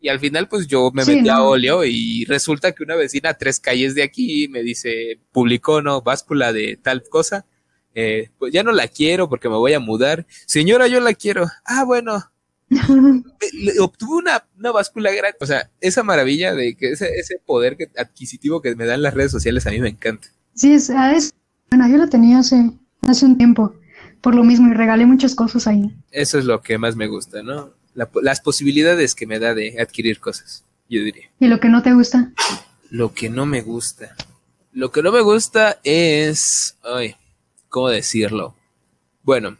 Y 0.00 0.08
al 0.08 0.20
final, 0.20 0.48
pues 0.48 0.68
yo 0.68 0.92
me 0.94 1.04
metí 1.04 1.28
a 1.28 1.42
óleo 1.42 1.84
y 1.84 2.24
resulta 2.26 2.70
que 2.70 2.84
una 2.84 2.94
vecina 2.94 3.30
a 3.30 3.34
tres 3.34 3.58
calles 3.58 3.96
de 3.96 4.04
aquí 4.04 4.46
me 4.46 4.62
dice, 4.62 5.18
publicó, 5.32 5.82
¿no? 5.82 6.02
Báscula 6.02 6.52
de 6.52 6.78
tal 6.80 7.02
cosa. 7.02 7.46
Eh, 7.96 8.30
pues 8.38 8.52
ya 8.52 8.62
no 8.62 8.70
la 8.70 8.86
quiero 8.86 9.28
porque 9.28 9.48
me 9.48 9.56
voy 9.56 9.72
a 9.72 9.80
mudar. 9.80 10.24
Señora, 10.46 10.86
yo 10.86 11.00
la 11.00 11.14
quiero. 11.14 11.48
Ah, 11.64 11.82
bueno, 11.84 12.30
obtuve 13.80 14.16
una, 14.16 14.44
una 14.58 14.72
báscula 14.72 15.10
grande. 15.12 15.38
O 15.40 15.46
sea, 15.46 15.70
esa 15.80 16.02
maravilla 16.02 16.54
de 16.54 16.76
que 16.76 16.92
ese, 16.92 17.14
ese 17.18 17.40
poder 17.44 17.76
adquisitivo 17.96 18.60
que 18.60 18.74
me 18.76 18.86
dan 18.86 19.02
las 19.02 19.14
redes 19.14 19.32
sociales 19.32 19.66
a 19.66 19.70
mí 19.70 19.80
me 19.80 19.88
encanta. 19.88 20.28
Sí, 20.54 20.72
es, 20.72 20.90
es, 20.90 21.32
bueno, 21.70 21.88
yo 21.88 21.96
lo 21.96 22.08
tenía 22.08 22.38
hace, 22.38 22.70
hace 23.02 23.24
un 23.24 23.38
tiempo, 23.38 23.74
por 24.20 24.34
lo 24.34 24.44
mismo, 24.44 24.68
y 24.68 24.74
regalé 24.74 25.06
muchas 25.06 25.34
cosas 25.34 25.66
ahí. 25.66 25.94
Eso 26.10 26.38
es 26.38 26.44
lo 26.44 26.60
que 26.60 26.78
más 26.78 26.96
me 26.96 27.06
gusta, 27.06 27.42
¿no? 27.42 27.76
las 28.22 28.40
posibilidades 28.40 29.16
que 29.16 29.26
me 29.26 29.40
da 29.40 29.54
de 29.54 29.80
adquirir 29.80 30.20
cosas, 30.20 30.64
yo 30.88 31.02
diría. 31.02 31.30
¿Y 31.40 31.48
lo 31.48 31.58
que 31.58 31.68
no 31.68 31.82
te 31.82 31.92
gusta? 31.92 32.32
Lo 32.90 33.12
que 33.12 33.28
no 33.28 33.44
me 33.44 33.60
gusta. 33.62 34.14
Lo 34.72 34.92
que 34.92 35.02
no 35.02 35.10
me 35.10 35.20
gusta 35.20 35.80
es... 35.82 36.76
Ay, 36.84 37.16
¿cómo 37.68 37.88
decirlo? 37.88 38.54
Bueno, 39.24 39.56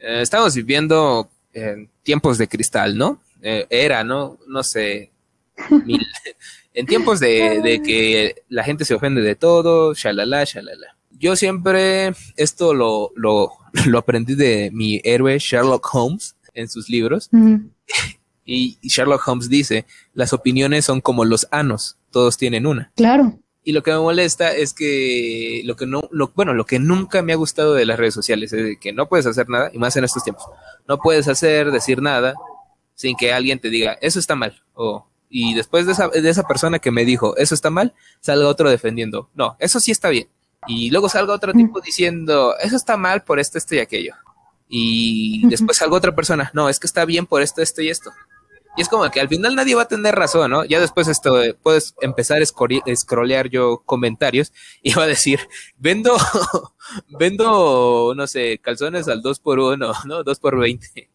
eh, 0.00 0.20
estamos 0.20 0.54
viviendo 0.54 1.30
en 1.52 1.90
tiempos 2.02 2.38
de 2.38 2.48
cristal, 2.48 2.96
¿no? 2.96 3.20
Eh, 3.42 3.66
era, 3.70 4.04
¿no? 4.04 4.38
No 4.46 4.62
sé, 4.62 5.10
en 6.74 6.86
tiempos 6.86 7.20
de, 7.20 7.80
que 7.84 8.42
la 8.48 8.64
gente 8.64 8.84
se 8.84 8.94
ofende 8.94 9.20
de 9.20 9.36
todo, 9.36 9.94
shalala, 9.94 10.44
shalala. 10.44 10.96
Yo 11.18 11.36
siempre 11.36 12.12
esto 12.36 12.72
lo, 12.72 13.12
lo, 13.14 13.52
lo 13.86 13.98
aprendí 13.98 14.34
de 14.34 14.70
mi 14.72 15.00
héroe 15.04 15.38
Sherlock 15.38 15.88
Holmes 15.92 16.36
en 16.54 16.68
sus 16.68 16.88
libros. 16.88 17.28
y 18.44 18.78
Sherlock 18.82 19.26
Holmes 19.26 19.48
dice, 19.48 19.86
las 20.14 20.32
opiniones 20.32 20.84
son 20.84 21.00
como 21.00 21.24
los 21.24 21.46
anos, 21.50 21.98
todos 22.10 22.36
tienen 22.36 22.66
una. 22.66 22.90
Claro. 22.96 23.38
Y 23.62 23.72
lo 23.72 23.82
que 23.82 23.92
me 23.92 23.98
molesta 23.98 24.54
es 24.54 24.72
que 24.72 25.62
lo 25.64 25.76
que 25.76 25.86
no, 25.86 26.02
lo, 26.10 26.32
bueno, 26.34 26.54
lo 26.54 26.64
que 26.64 26.78
nunca 26.78 27.22
me 27.22 27.32
ha 27.32 27.36
gustado 27.36 27.74
de 27.74 27.84
las 27.84 27.98
redes 27.98 28.14
sociales 28.14 28.52
es 28.52 28.78
que 28.78 28.92
no 28.92 29.08
puedes 29.08 29.26
hacer 29.26 29.48
nada, 29.48 29.70
y 29.72 29.78
más 29.78 29.96
en 29.96 30.04
estos 30.04 30.24
tiempos, 30.24 30.44
no 30.88 30.98
puedes 30.98 31.28
hacer, 31.28 31.70
decir 31.70 32.00
nada 32.00 32.34
sin 32.94 33.16
que 33.16 33.32
alguien 33.32 33.58
te 33.58 33.70
diga, 33.70 33.98
eso 34.00 34.18
está 34.18 34.34
mal, 34.34 34.62
o, 34.74 35.06
y 35.28 35.54
después 35.54 35.86
de 35.86 35.92
esa, 35.92 36.08
de 36.08 36.28
esa 36.28 36.42
persona 36.42 36.80
que 36.80 36.90
me 36.90 37.04
dijo, 37.04 37.36
eso 37.36 37.54
está 37.54 37.70
mal, 37.70 37.94
salga 38.20 38.48
otro 38.48 38.68
defendiendo, 38.68 39.30
no, 39.34 39.56
eso 39.60 39.78
sí 39.78 39.92
está 39.92 40.08
bien. 40.08 40.28
Y 40.66 40.90
luego 40.90 41.08
salga 41.08 41.32
otro 41.32 41.52
tipo 41.54 41.80
diciendo, 41.80 42.54
eso 42.58 42.76
está 42.76 42.96
mal 42.96 43.22
por 43.22 43.38
esto, 43.38 43.56
esto 43.56 43.74
y 43.74 43.78
aquello. 43.78 44.14
Y 44.68 45.46
después 45.48 45.78
salga 45.78 45.96
otra 45.96 46.14
persona, 46.14 46.50
no, 46.52 46.68
es 46.68 46.78
que 46.78 46.86
está 46.86 47.04
bien 47.04 47.26
por 47.26 47.42
esto, 47.42 47.62
esto 47.62 47.80
y 47.80 47.88
esto. 47.88 48.10
Y 48.80 48.82
es 48.82 48.88
como 48.88 49.10
que 49.10 49.20
al 49.20 49.28
final 49.28 49.54
nadie 49.54 49.74
va 49.74 49.82
a 49.82 49.88
tener 49.88 50.14
razón, 50.14 50.50
¿no? 50.50 50.64
Ya 50.64 50.80
después 50.80 51.06
esto 51.06 51.38
puedes 51.62 51.94
empezar 52.00 52.40
a 52.40 52.46
scrollear 52.96 53.50
yo 53.50 53.82
comentarios 53.84 54.54
y 54.82 54.94
va 54.94 55.02
a 55.02 55.06
decir, 55.06 55.38
vendo, 55.76 56.16
vendo, 57.10 58.14
no 58.16 58.26
sé, 58.26 58.58
calzones 58.62 59.06
al 59.06 59.20
2 59.20 59.40
por 59.40 59.58
1 59.58 59.92
¿no? 60.06 60.24
2 60.24 60.38
por 60.38 60.58
20 60.58 61.10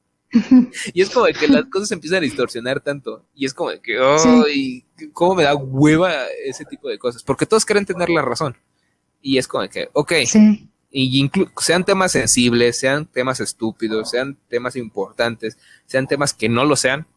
y 0.93 1.01
es 1.01 1.09
como 1.09 1.26
que 1.26 1.47
las 1.47 1.66
cosas 1.66 1.91
empiezan 1.91 2.18
a 2.20 2.22
distorsionar 2.22 2.82
tanto. 2.82 3.26
Y 3.34 3.47
es 3.47 3.53
como 3.55 3.72
que, 3.82 3.97
¡ay! 3.97 4.86
¿Cómo 5.13 5.34
me 5.34 5.43
da 5.43 5.55
hueva 5.55 6.13
ese 6.45 6.66
tipo 6.66 6.88
de 6.88 6.99
cosas? 6.99 7.24
Porque 7.24 7.47
todos 7.47 7.66
quieren 7.66 7.86
tener 7.86 8.11
la 8.11 8.22
razón. 8.22 8.55
Y 9.24 9.39
es 9.39 9.47
como 9.47 9.68
que, 9.68 9.89
ok. 9.93 10.11
Y 10.91 11.32
sean 11.57 11.84
temas 11.84 12.11
sensibles, 12.11 12.78
sean 12.78 13.07
temas 13.07 13.39
estúpidos, 13.39 14.11
sean 14.11 14.38
temas 14.49 14.76
importantes, 14.76 15.57
sean 15.88 16.05
temas 16.05 16.32
que 16.34 16.47
no 16.47 16.63
lo 16.63 16.76
sean, 16.76 17.07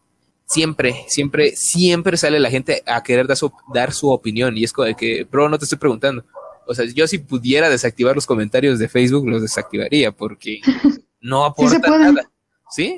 siempre, 0.49 1.05
siempre, 1.07 1.55
siempre 1.55 2.17
sale 2.17 2.39
la 2.39 2.49
gente 2.49 2.83
a 2.85 3.03
querer 3.03 3.27
dar 3.27 3.37
su, 3.37 3.51
dar 3.73 3.93
su 3.93 4.09
opinión. 4.09 4.57
Y 4.57 4.63
es 4.63 4.73
como 4.73 4.93
que, 4.95 5.25
bro, 5.29 5.47
no 5.47 5.57
te 5.57 5.65
estoy 5.65 5.77
preguntando. 5.77 6.25
O 6.67 6.73
sea, 6.73 6.85
yo 6.85 7.07
si 7.07 7.19
pudiera 7.19 7.69
desactivar 7.69 8.15
los 8.15 8.25
comentarios 8.25 8.79
de 8.79 8.89
Facebook, 8.89 9.27
los 9.27 9.41
desactivaría 9.41 10.11
porque 10.11 10.59
no 11.21 11.45
aporta 11.45 11.97
nada. 11.97 12.29
¿Sí? 12.71 12.97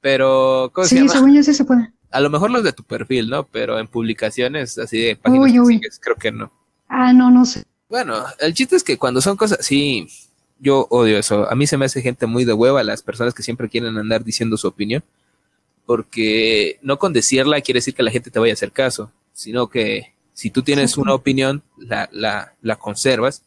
Pero, 0.00 0.70
¿cómo 0.72 0.86
sí, 0.86 1.08
según 1.08 1.34
yo 1.34 1.42
sí 1.42 1.54
se 1.54 1.64
puede. 1.64 1.92
A 2.10 2.20
lo 2.20 2.30
mejor 2.30 2.50
los 2.50 2.64
de 2.64 2.72
tu 2.72 2.82
perfil, 2.82 3.28
¿no? 3.28 3.44
Pero 3.44 3.78
en 3.78 3.86
publicaciones 3.86 4.78
así 4.78 5.00
de 5.00 5.16
páginas 5.16 6.00
creo 6.00 6.16
que 6.16 6.32
no. 6.32 6.52
Ah, 6.88 7.12
no, 7.12 7.30
no 7.30 7.44
sé. 7.44 7.64
Bueno, 7.88 8.24
el 8.40 8.54
chiste 8.54 8.76
es 8.76 8.84
que 8.84 8.98
cuando 8.98 9.20
son 9.20 9.36
cosas 9.36 9.60
así, 9.60 10.08
yo 10.58 10.86
odio 10.90 11.18
eso. 11.18 11.48
A 11.48 11.54
mí 11.54 11.66
se 11.66 11.76
me 11.76 11.84
hace 11.84 12.02
gente 12.02 12.26
muy 12.26 12.44
de 12.44 12.52
hueva 12.52 12.82
las 12.82 13.02
personas 13.02 13.34
que 13.34 13.42
siempre 13.42 13.68
quieren 13.68 13.96
andar 13.96 14.24
diciendo 14.24 14.56
su 14.56 14.66
opinión 14.66 15.04
porque 15.90 16.78
no 16.82 17.00
con 17.00 17.12
decirla 17.12 17.60
quiere 17.62 17.78
decir 17.78 17.94
que 17.94 18.04
la 18.04 18.12
gente 18.12 18.30
te 18.30 18.38
vaya 18.38 18.52
a 18.52 18.54
hacer 18.54 18.70
caso, 18.70 19.10
sino 19.32 19.68
que 19.68 20.14
si 20.34 20.48
tú 20.48 20.62
tienes 20.62 20.96
una 20.96 21.14
opinión, 21.14 21.64
la, 21.78 22.08
la, 22.12 22.54
la 22.62 22.76
conservas, 22.76 23.42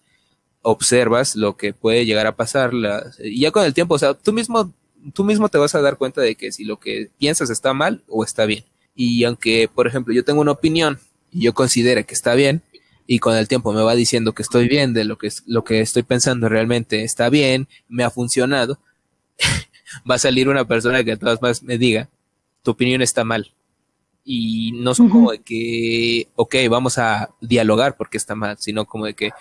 observas 0.61 1.37
lo 1.37 1.55
que 1.55 1.71
puede 1.71 2.05
llegar 2.05 2.27
a 2.27 2.35
pasar, 2.35 2.73
y 3.23 3.39
ya 3.39 3.51
con 3.51 3.63
el 3.63 3.73
tiempo, 3.73 3.95
o 3.95 3.97
sea, 3.97 4.13
tú 4.13 4.33
mismo, 4.33 4.73
tú 5.13 5.23
mismo 5.23 5.47
te 5.47 5.57
vas 5.57 5.73
a 5.73 5.79
dar 5.79 5.95
cuenta 5.95 6.19
de 6.19 6.35
que 6.35 6.51
si 6.51 6.65
lo 6.65 6.81
que 6.81 7.09
piensas 7.17 7.49
está 7.49 7.73
mal 7.73 8.03
o 8.09 8.25
está 8.25 8.45
bien. 8.45 8.65
Y 8.93 9.23
aunque, 9.23 9.69
por 9.73 9.87
ejemplo, 9.87 10.13
yo 10.13 10.25
tengo 10.25 10.41
una 10.41 10.51
opinión 10.51 10.99
y 11.31 11.43
yo 11.43 11.53
considero 11.53 12.05
que 12.05 12.13
está 12.13 12.35
bien, 12.35 12.61
y 13.07 13.19
con 13.19 13.37
el 13.37 13.47
tiempo 13.47 13.71
me 13.71 13.83
va 13.83 13.95
diciendo 13.95 14.33
que 14.33 14.41
estoy 14.41 14.67
bien, 14.67 14.91
de 14.93 15.05
lo 15.05 15.17
que, 15.17 15.29
lo 15.45 15.63
que 15.63 15.79
estoy 15.79 16.03
pensando 16.03 16.49
realmente 16.49 17.05
está 17.05 17.29
bien, 17.29 17.69
me 17.87 18.03
ha 18.03 18.09
funcionado, 18.09 18.79
va 20.11 20.15
a 20.15 20.19
salir 20.19 20.49
una 20.49 20.67
persona 20.67 21.05
que 21.05 21.15
todas 21.15 21.41
más 21.41 21.63
me 21.63 21.77
diga 21.77 22.09
tu 22.63 22.71
opinión 22.71 23.01
está 23.01 23.23
mal. 23.23 23.53
Y 24.25 24.71
no 24.73 24.95
son 24.95 25.09
como 25.09 25.31
de 25.31 25.41
que, 25.41 26.29
ok, 26.35 26.55
vamos 26.69 26.97
a 26.97 27.29
dialogar 27.41 27.97
porque 27.97 28.17
está 28.17 28.35
mal, 28.35 28.57
sino 28.57 28.85
como 28.85 29.05
de 29.05 29.15
que 29.15 29.31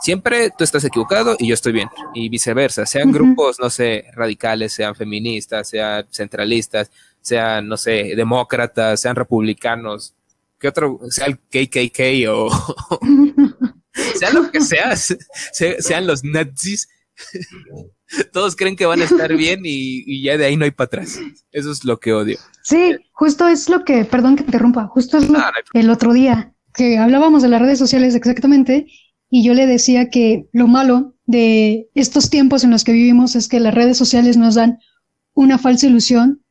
siempre 0.00 0.50
tú 0.56 0.64
estás 0.64 0.84
equivocado 0.84 1.36
y 1.38 1.48
yo 1.48 1.54
estoy 1.54 1.72
bien, 1.72 1.88
y 2.14 2.28
viceversa, 2.28 2.86
sean 2.86 3.10
grupos, 3.10 3.58
no 3.58 3.68
sé, 3.68 4.04
radicales, 4.12 4.72
sean 4.72 4.94
feministas, 4.94 5.68
sean 5.68 6.06
centralistas, 6.10 6.90
sean, 7.20 7.66
no 7.66 7.76
sé, 7.76 8.14
demócratas, 8.14 9.00
sean 9.00 9.16
republicanos, 9.16 10.14
¿qué 10.58 10.68
otro? 10.68 11.00
Sea 11.10 11.26
el 11.26 11.38
KKK 11.38 12.30
o 12.30 12.48
sea 14.18 14.32
lo 14.32 14.50
que 14.50 14.60
sea, 14.60 14.94
sean 14.96 16.06
los 16.06 16.22
nazis, 16.22 16.88
Todos 18.32 18.56
creen 18.56 18.76
que 18.76 18.86
van 18.86 19.00
a 19.00 19.04
estar 19.04 19.34
bien 19.36 19.60
y, 19.64 20.22
ya 20.22 20.36
de 20.36 20.44
ahí 20.44 20.56
no 20.56 20.64
hay 20.64 20.70
para 20.70 20.86
atrás. 20.86 21.18
Eso 21.52 21.70
es 21.70 21.84
lo 21.84 21.98
que 21.98 22.12
odio. 22.12 22.38
Sí, 22.62 22.96
justo 23.12 23.48
es 23.48 23.68
lo 23.68 23.84
que, 23.84 24.04
perdón 24.04 24.36
que 24.36 24.44
interrumpa, 24.44 24.86
justo 24.86 25.18
es 25.18 25.28
lo 25.28 25.40
el 25.72 25.90
otro 25.90 26.12
día 26.12 26.52
que 26.74 26.98
hablábamos 26.98 27.42
de 27.42 27.48
las 27.48 27.60
redes 27.60 27.78
sociales 27.78 28.14
exactamente 28.14 28.86
y 29.30 29.44
yo 29.44 29.54
le 29.54 29.66
decía 29.66 30.10
que 30.10 30.48
lo 30.52 30.68
malo 30.68 31.14
de 31.24 31.88
estos 31.94 32.30
tiempos 32.30 32.62
en 32.64 32.70
los 32.70 32.84
que 32.84 32.92
vivimos 32.92 33.34
es 33.34 33.48
que 33.48 33.60
las 33.60 33.74
redes 33.74 33.96
sociales 33.96 34.36
nos 34.36 34.54
dan 34.54 34.78
una 35.34 35.58
falsa 35.58 35.86
ilusión 35.86 36.42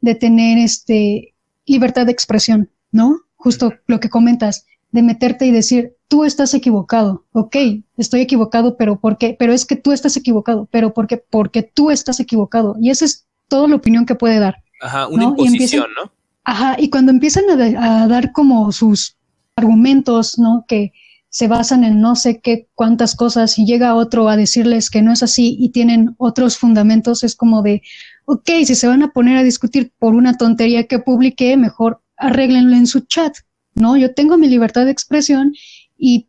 de 0.00 0.14
tener 0.14 0.58
este 0.58 1.34
libertad 1.66 2.06
de 2.06 2.12
expresión, 2.12 2.70
¿no? 2.92 3.20
Justo 3.34 3.72
lo 3.86 4.00
que 4.00 4.10
comentas, 4.10 4.66
de 4.92 5.02
meterte 5.02 5.46
y 5.46 5.50
decir, 5.50 5.96
tú 6.10 6.24
estás 6.24 6.52
equivocado, 6.54 7.24
ok, 7.32 7.56
estoy 7.96 8.20
equivocado, 8.20 8.76
pero 8.76 8.98
¿por 8.98 9.16
qué? 9.16 9.36
Pero 9.38 9.52
es 9.52 9.64
que 9.64 9.76
tú 9.76 9.92
estás 9.92 10.16
equivocado, 10.16 10.68
pero 10.72 10.92
¿por 10.92 11.06
qué? 11.06 11.18
Porque 11.18 11.62
tú 11.62 11.92
estás 11.92 12.18
equivocado. 12.18 12.76
Y 12.80 12.90
esa 12.90 13.04
es 13.04 13.28
toda 13.46 13.68
la 13.68 13.76
opinión 13.76 14.04
que 14.06 14.16
puede 14.16 14.40
dar. 14.40 14.56
Ajá, 14.82 15.06
una 15.06 15.26
imposición, 15.26 15.86
¿no? 15.94 16.10
Ajá, 16.42 16.74
y 16.80 16.90
cuando 16.90 17.12
empiezan 17.12 17.44
a, 17.48 18.02
a, 18.02 18.08
dar 18.08 18.32
como 18.32 18.72
sus 18.72 19.16
argumentos, 19.54 20.36
¿no? 20.36 20.64
Que 20.66 20.92
se 21.28 21.46
basan 21.46 21.84
en 21.84 22.00
no 22.00 22.16
sé 22.16 22.40
qué 22.40 22.68
cuántas 22.74 23.14
cosas 23.14 23.56
y 23.56 23.64
llega 23.64 23.94
otro 23.94 24.28
a 24.28 24.36
decirles 24.36 24.90
que 24.90 25.02
no 25.02 25.12
es 25.12 25.22
así 25.22 25.56
y 25.60 25.70
tienen 25.70 26.16
otros 26.18 26.58
fundamentos, 26.58 27.22
es 27.22 27.36
como 27.36 27.62
de, 27.62 27.82
ok, 28.24 28.50
si 28.64 28.74
se 28.74 28.88
van 28.88 29.04
a 29.04 29.12
poner 29.12 29.36
a 29.36 29.44
discutir 29.44 29.92
por 29.96 30.16
una 30.16 30.36
tontería 30.36 30.88
que 30.88 30.98
publiqué, 30.98 31.56
mejor 31.56 32.02
arréglenlo 32.16 32.74
en 32.74 32.88
su 32.88 33.00
chat, 33.02 33.36
¿no? 33.76 33.96
Yo 33.96 34.12
tengo 34.12 34.36
mi 34.38 34.48
libertad 34.48 34.86
de 34.86 34.90
expresión 34.90 35.54
y 36.00 36.28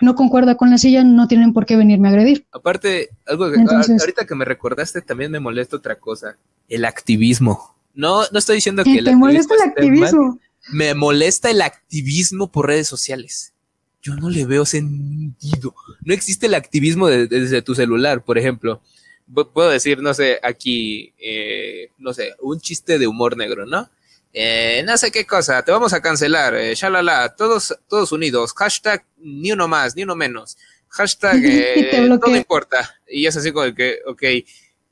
no 0.00 0.14
concuerda 0.14 0.56
con 0.56 0.70
la 0.70 0.78
silla, 0.78 1.04
no 1.04 1.28
tienen 1.28 1.52
por 1.52 1.64
qué 1.64 1.76
venirme 1.76 2.08
a 2.08 2.10
agredir. 2.10 2.46
Aparte, 2.52 3.10
algo 3.26 3.50
que 3.50 3.60
ahorita 3.60 4.26
que 4.26 4.34
me 4.34 4.44
recordaste 4.44 5.00
también 5.00 5.30
me 5.30 5.40
molesta 5.40 5.76
otra 5.76 5.98
cosa, 5.98 6.36
el 6.68 6.84
activismo. 6.84 7.74
No, 7.94 8.22
no 8.32 8.38
estoy 8.38 8.56
diciendo 8.56 8.82
que... 8.84 9.02
¿Te 9.02 9.16
molesta 9.16 9.54
el 9.54 9.70
activismo? 9.70 10.38
Me 10.72 10.94
molesta 10.94 11.50
el 11.50 11.62
activismo 11.62 12.50
por 12.50 12.66
redes 12.66 12.88
sociales. 12.88 13.52
Yo 14.02 14.16
no 14.16 14.28
le 14.28 14.44
veo 14.44 14.64
sentido. 14.64 15.74
No 16.04 16.12
existe 16.12 16.46
el 16.46 16.54
activismo 16.54 17.06
desde 17.06 17.62
tu 17.62 17.74
celular, 17.74 18.24
por 18.24 18.38
ejemplo 18.38 18.82
puedo 19.52 19.70
decir, 19.70 20.00
no 20.00 20.14
sé, 20.14 20.38
aquí, 20.42 21.12
eh, 21.18 21.90
no 21.98 22.12
sé, 22.12 22.34
un 22.40 22.60
chiste 22.60 22.98
de 22.98 23.06
humor 23.06 23.36
negro, 23.36 23.66
¿no? 23.66 23.88
Eh, 24.32 24.82
no 24.86 24.96
sé 24.96 25.10
qué 25.10 25.26
cosa, 25.26 25.62
te 25.62 25.72
vamos 25.72 25.92
a 25.92 26.00
cancelar, 26.00 26.54
eh, 26.54 26.74
shalala, 26.74 27.34
todos, 27.36 27.76
todos 27.86 28.12
unidos, 28.12 28.54
hashtag 28.54 29.04
ni 29.18 29.52
uno 29.52 29.68
más, 29.68 29.94
ni 29.94 30.04
uno 30.04 30.16
menos, 30.16 30.56
hashtag 30.88 31.36
eh, 31.44 32.08
todo 32.20 32.34
importa. 32.34 32.96
Y 33.06 33.26
es 33.26 33.36
así 33.36 33.52
como 33.52 33.74
que, 33.74 33.98
ok, 34.06 34.22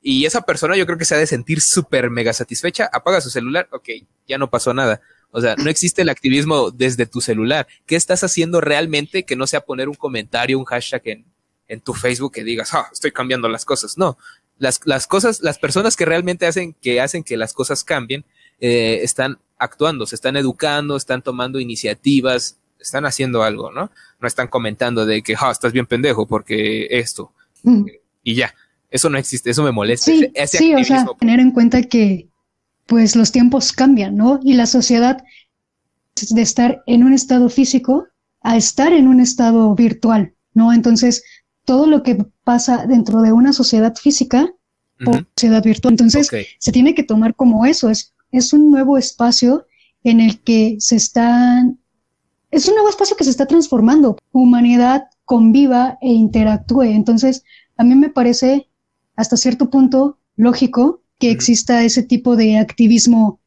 y 0.03 0.25
esa 0.25 0.41
persona 0.41 0.75
yo 0.75 0.85
creo 0.85 0.97
que 0.97 1.05
se 1.05 1.15
ha 1.15 1.17
de 1.17 1.27
sentir 1.27 1.59
súper 1.61 2.09
mega 2.09 2.33
satisfecha, 2.33 2.89
apaga 2.91 3.21
su 3.21 3.29
celular, 3.29 3.67
ok, 3.71 3.89
ya 4.27 4.37
no 4.37 4.49
pasó 4.49 4.73
nada. 4.73 5.01
O 5.31 5.39
sea, 5.39 5.55
no 5.55 5.69
existe 5.69 6.01
el 6.01 6.09
activismo 6.09 6.71
desde 6.71 7.05
tu 7.05 7.21
celular. 7.21 7.65
¿Qué 7.85 7.95
estás 7.95 8.21
haciendo 8.23 8.59
realmente 8.59 9.23
que 9.23 9.37
no 9.37 9.47
sea 9.47 9.61
poner 9.61 9.87
un 9.87 9.95
comentario, 9.95 10.59
un 10.59 10.65
hashtag 10.65 11.01
en, 11.05 11.25
en 11.71 11.79
tu 11.79 11.93
Facebook 11.93 12.33
que 12.33 12.43
digas, 12.43 12.73
ah, 12.73 12.89
estoy 12.91 13.13
cambiando 13.13 13.47
las 13.47 13.63
cosas. 13.63 13.97
No, 13.97 14.17
las, 14.57 14.81
las 14.83 15.07
cosas, 15.07 15.39
las 15.41 15.57
personas 15.57 15.95
que 15.95 16.03
realmente 16.03 16.45
hacen 16.45 16.73
que 16.73 16.99
hacen 16.99 17.23
que 17.23 17.37
las 17.37 17.53
cosas 17.53 17.85
cambien, 17.85 18.25
eh, 18.61 18.99
están 19.03 19.39
actuando, 19.57 20.05
se 20.05 20.15
están 20.15 20.37
educando, 20.37 20.95
están 20.95 21.21
tomando 21.21 21.59
iniciativas, 21.59 22.57
están 22.79 23.05
haciendo 23.05 23.43
algo, 23.43 23.71
¿no? 23.71 23.91
No 24.19 24.27
están 24.27 24.47
comentando 24.47 25.05
de 25.05 25.21
que, 25.21 25.35
ah, 25.37 25.51
estás 25.51 25.73
bien 25.73 25.85
pendejo 25.85 26.25
porque 26.25 26.87
esto. 26.89 27.33
Mm. 27.63 27.85
Y 28.23 28.35
ya, 28.35 28.53
eso 28.89 29.09
no 29.09 29.17
existe, 29.17 29.49
eso 29.49 29.63
me 29.63 29.71
molesta. 29.71 30.11
Sí, 30.11 30.31
sí 30.45 30.73
o 30.73 30.83
sea, 30.83 31.05
tener 31.19 31.39
en 31.39 31.51
cuenta 31.51 31.83
que 31.83 32.29
pues 32.85 33.15
los 33.15 33.31
tiempos 33.31 33.71
cambian, 33.71 34.15
¿no? 34.15 34.39
Y 34.43 34.53
la 34.53 34.65
sociedad 34.65 35.23
de 36.29 36.41
estar 36.41 36.83
en 36.87 37.03
un 37.03 37.13
estado 37.13 37.49
físico 37.49 38.07
a 38.41 38.57
estar 38.57 38.91
en 38.93 39.07
un 39.07 39.19
estado 39.19 39.73
virtual, 39.75 40.33
¿no? 40.53 40.73
Entonces, 40.73 41.23
todo 41.65 41.87
lo 41.87 42.03
que 42.03 42.25
pasa 42.43 42.85
dentro 42.87 43.21
de 43.21 43.31
una 43.31 43.53
sociedad 43.53 43.95
física 43.95 44.51
o 45.05 45.13
sociedad 45.35 45.63
virtual. 45.63 45.93
Entonces, 45.93 46.29
se 46.59 46.71
tiene 46.71 46.93
que 46.93 47.03
tomar 47.03 47.35
como 47.35 47.65
eso, 47.65 47.89
es, 47.89 48.13
es 48.31 48.53
un 48.53 48.71
nuevo 48.71 48.97
espacio 48.97 49.65
en 50.03 50.19
el 50.19 50.41
que 50.41 50.77
se 50.79 50.95
están, 50.95 51.79
es 52.49 52.67
un 52.67 52.75
nuevo 52.75 52.89
espacio 52.89 53.15
que 53.15 53.23
se 53.23 53.29
está 53.29 53.45
transformando, 53.45 54.17
humanidad 54.31 55.05
conviva 55.25 55.97
e 56.01 56.09
interactúe. 56.09 56.83
Entonces, 56.83 57.43
a 57.77 57.83
mí 57.83 57.95
me 57.95 58.09
parece 58.09 58.67
hasta 59.15 59.37
cierto 59.37 59.69
punto 59.69 60.17
lógico 60.35 61.01
que 61.19 61.31
exista 61.31 61.83
ese 61.83 62.03
tipo 62.03 62.35
de 62.35 62.57
activismo 62.57 63.39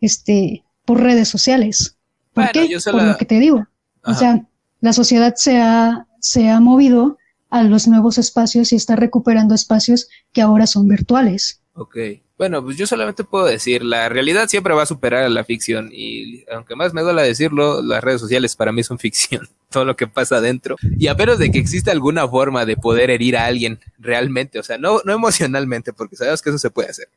este, 0.00 0.64
por 0.84 1.00
redes 1.00 1.28
sociales. 1.28 1.96
¿Por 2.32 2.50
qué? 2.52 2.68
Por 2.90 3.02
lo 3.02 3.16
que 3.16 3.24
te 3.24 3.38
digo. 3.38 3.66
O 4.04 4.14
sea, 4.14 4.46
la 4.80 4.92
sociedad 4.92 5.34
se 5.36 5.60
ha, 5.60 6.06
se 6.20 6.48
ha 6.48 6.60
movido 6.60 7.18
a 7.50 7.62
los 7.62 7.88
nuevos 7.88 8.18
espacios 8.18 8.72
y 8.72 8.76
está 8.76 8.96
recuperando 8.96 9.54
espacios 9.54 10.08
que 10.32 10.40
ahora 10.40 10.66
son 10.66 10.88
virtuales. 10.88 11.60
Ok. 11.78 11.96
Bueno, 12.36 12.62
pues 12.62 12.76
yo 12.76 12.88
solamente 12.88 13.22
puedo 13.22 13.46
decir, 13.46 13.84
la 13.84 14.08
realidad 14.08 14.48
siempre 14.48 14.74
va 14.74 14.82
a 14.82 14.86
superar 14.86 15.24
a 15.24 15.28
la 15.28 15.44
ficción 15.44 15.90
y 15.92 16.44
aunque 16.52 16.74
más 16.74 16.92
me 16.92 17.02
duela 17.02 17.22
decirlo, 17.22 17.82
las 17.82 18.02
redes 18.02 18.20
sociales 18.20 18.56
para 18.56 18.72
mí 18.72 18.82
son 18.82 18.98
ficción, 18.98 19.48
todo 19.70 19.84
lo 19.84 19.96
que 19.96 20.08
pasa 20.08 20.38
adentro. 20.38 20.76
Y 20.98 21.06
a 21.06 21.14
menos 21.14 21.38
de 21.38 21.52
que 21.52 21.58
exista 21.58 21.92
alguna 21.92 22.26
forma 22.26 22.66
de 22.66 22.76
poder 22.76 23.10
herir 23.10 23.36
a 23.36 23.46
alguien 23.46 23.78
realmente, 23.98 24.58
o 24.58 24.64
sea, 24.64 24.76
no, 24.76 25.02
no 25.04 25.12
emocionalmente, 25.12 25.92
porque 25.92 26.16
sabemos 26.16 26.42
que 26.42 26.50
eso 26.50 26.58
se 26.58 26.70
puede 26.70 26.88
hacer, 26.88 27.08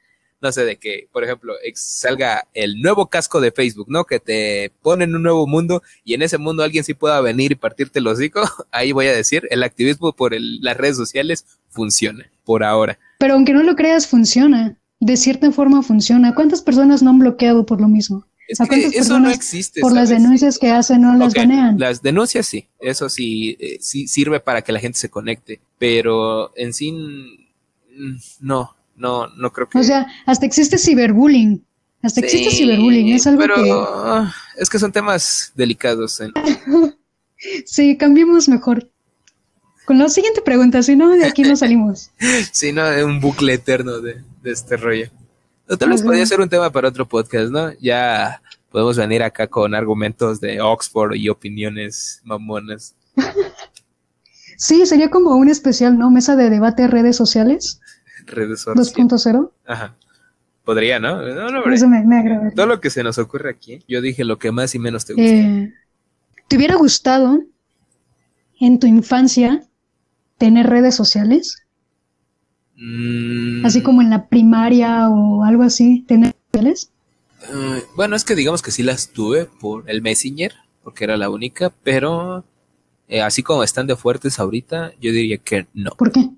no 0.41 0.51
sé, 0.51 0.63
de 0.63 0.77
que, 0.77 1.07
por 1.11 1.23
ejemplo, 1.23 1.55
salga 1.73 2.47
el 2.53 2.81
nuevo 2.81 3.07
casco 3.07 3.41
de 3.41 3.51
Facebook, 3.51 3.87
¿no? 3.89 4.05
Que 4.05 4.19
te 4.19 4.71
pone 4.83 5.05
en 5.05 5.15
un 5.15 5.23
nuevo 5.23 5.47
mundo 5.47 5.81
y 6.03 6.13
en 6.13 6.21
ese 6.21 6.37
mundo 6.37 6.61
alguien 6.61 6.83
sí 6.83 6.93
pueda 6.93 7.19
venir 7.21 7.51
y 7.51 7.55
partirte 7.55 7.97
el 7.97 8.05
hocico, 8.05 8.41
ahí 8.71 8.91
voy 8.91 9.07
a 9.07 9.13
decir, 9.13 9.47
el 9.49 9.63
activismo 9.63 10.13
por 10.13 10.35
las 10.37 10.77
redes 10.77 10.97
sociales 10.97 11.45
funciona, 11.69 12.29
por 12.43 12.63
ahora. 12.63 12.99
Pero 13.21 13.35
aunque 13.35 13.53
no 13.53 13.61
lo 13.61 13.75
creas, 13.75 14.07
funciona. 14.07 14.79
De 14.99 15.15
cierta 15.15 15.51
forma 15.51 15.83
funciona. 15.83 16.33
¿Cuántas 16.33 16.63
personas 16.63 17.03
no 17.03 17.11
han 17.11 17.19
bloqueado 17.19 17.67
por 17.67 17.79
lo 17.79 17.87
mismo? 17.87 18.25
eso 18.47 19.19
no 19.19 19.29
existe. 19.29 19.79
Por 19.79 19.93
las 19.93 20.09
denuncias 20.09 20.57
que 20.57 20.71
hacen, 20.71 21.03
no 21.03 21.15
las 21.15 21.35
banean. 21.35 21.77
Las 21.79 22.01
denuncias 22.01 22.47
sí, 22.47 22.67
eso 22.79 23.09
sí, 23.09 23.55
eh, 23.59 23.77
sí 23.79 24.07
sirve 24.07 24.39
para 24.39 24.63
que 24.63 24.71
la 24.71 24.79
gente 24.79 24.97
se 24.97 25.09
conecte, 25.09 25.61
pero 25.77 26.51
en 26.57 26.73
sí, 26.73 26.91
mm, 26.91 28.15
no, 28.39 28.75
no, 28.95 29.27
no 29.27 29.53
creo 29.53 29.69
que. 29.69 29.77
O 29.77 29.83
sea, 29.83 30.07
hasta 30.25 30.47
existe 30.47 30.79
ciberbullying. 30.79 31.63
Hasta 32.01 32.21
existe 32.21 32.49
ciberbullying. 32.49 33.09
Es 33.13 33.27
algo 33.27 33.39
pero 33.39 33.55
que. 33.55 34.61
Es 34.61 34.67
que 34.67 34.79
son 34.79 34.91
temas 34.91 35.51
delicados. 35.55 36.19
sí, 37.65 37.97
cambiemos 37.97 38.49
mejor. 38.49 38.90
Con 39.85 39.99
la 39.99 40.09
siguiente 40.09 40.41
pregunta, 40.41 40.81
si 40.83 40.95
no, 40.95 41.09
de 41.11 41.25
aquí 41.25 41.43
no 41.43 41.55
salimos. 41.57 42.11
sí, 42.51 42.71
no, 42.71 42.85
es 42.87 43.03
un 43.03 43.19
bucle 43.19 43.53
eterno 43.53 43.99
de, 43.99 44.23
este 44.43 44.77
rollo. 44.77 45.09
tal 45.79 45.89
vez 45.89 46.01
podría 46.01 46.25
ser 46.25 46.39
un 46.39 46.49
tema 46.49 46.71
para 46.71 46.89
otro 46.89 47.07
podcast, 47.07 47.51
¿no? 47.51 47.71
Ya 47.79 48.41
podemos 48.69 48.97
venir 48.97 49.23
acá 49.23 49.47
con 49.47 49.75
argumentos 49.75 50.39
de 50.39 50.61
Oxford 50.61 51.15
y 51.15 51.29
opiniones 51.29 52.21
mamonas. 52.23 52.95
sí, 54.57 54.85
sería 54.85 55.09
como 55.09 55.35
un 55.35 55.49
especial, 55.49 55.97
¿no? 55.97 56.09
Mesa 56.11 56.35
de 56.35 56.49
debate 56.49 56.87
redes 56.87 57.15
sociales 57.15 57.81
redes 58.25 58.65
2.0. 58.65 59.51
Ajá. 59.65 59.95
Podría, 60.63 60.99
¿no? 60.99 61.21
Eso 61.71 61.87
me, 61.87 62.17
agrada. 62.17 62.51
Todo 62.51 62.65
lo 62.67 62.79
que 62.79 62.89
se 62.89 63.03
nos 63.03 63.17
ocurre 63.17 63.49
aquí, 63.49 63.83
yo 63.87 64.01
dije 64.01 64.23
lo 64.23 64.37
que 64.37 64.51
más 64.51 64.75
y 64.75 64.79
menos 64.79 65.05
te 65.05 65.13
gusta. 65.13 65.29
Eh, 65.29 65.73
¿Te 66.47 66.55
hubiera 66.55 66.75
gustado 66.75 67.39
en 68.59 68.79
tu 68.79 68.87
infancia 68.87 69.63
tener 70.41 70.65
redes 70.65 70.95
sociales? 70.95 71.61
Mm. 72.75 73.63
Así 73.63 73.83
como 73.83 74.01
en 74.01 74.09
la 74.09 74.25
primaria 74.25 75.07
o 75.07 75.43
algo 75.43 75.61
así, 75.61 76.03
tener 76.07 76.33
redes 76.51 76.89
eh, 77.43 77.83
bueno, 77.95 78.15
es 78.15 78.23
que 78.23 78.35
digamos 78.35 78.61
que 78.61 78.71
sí 78.71 78.81
las 78.81 79.09
tuve 79.09 79.45
por 79.45 79.87
el 79.89 80.01
Messenger, 80.01 80.53
porque 80.83 81.03
era 81.03 81.15
la 81.15 81.29
única, 81.29 81.71
pero 81.83 82.43
eh, 83.07 83.21
así 83.21 83.43
como 83.43 83.63
están 83.63 83.85
de 83.85 83.95
fuertes 83.95 84.39
ahorita, 84.39 84.93
yo 84.99 85.11
diría 85.11 85.37
que 85.37 85.67
no. 85.73 85.91
¿Por 85.91 86.11
qué? 86.11 86.29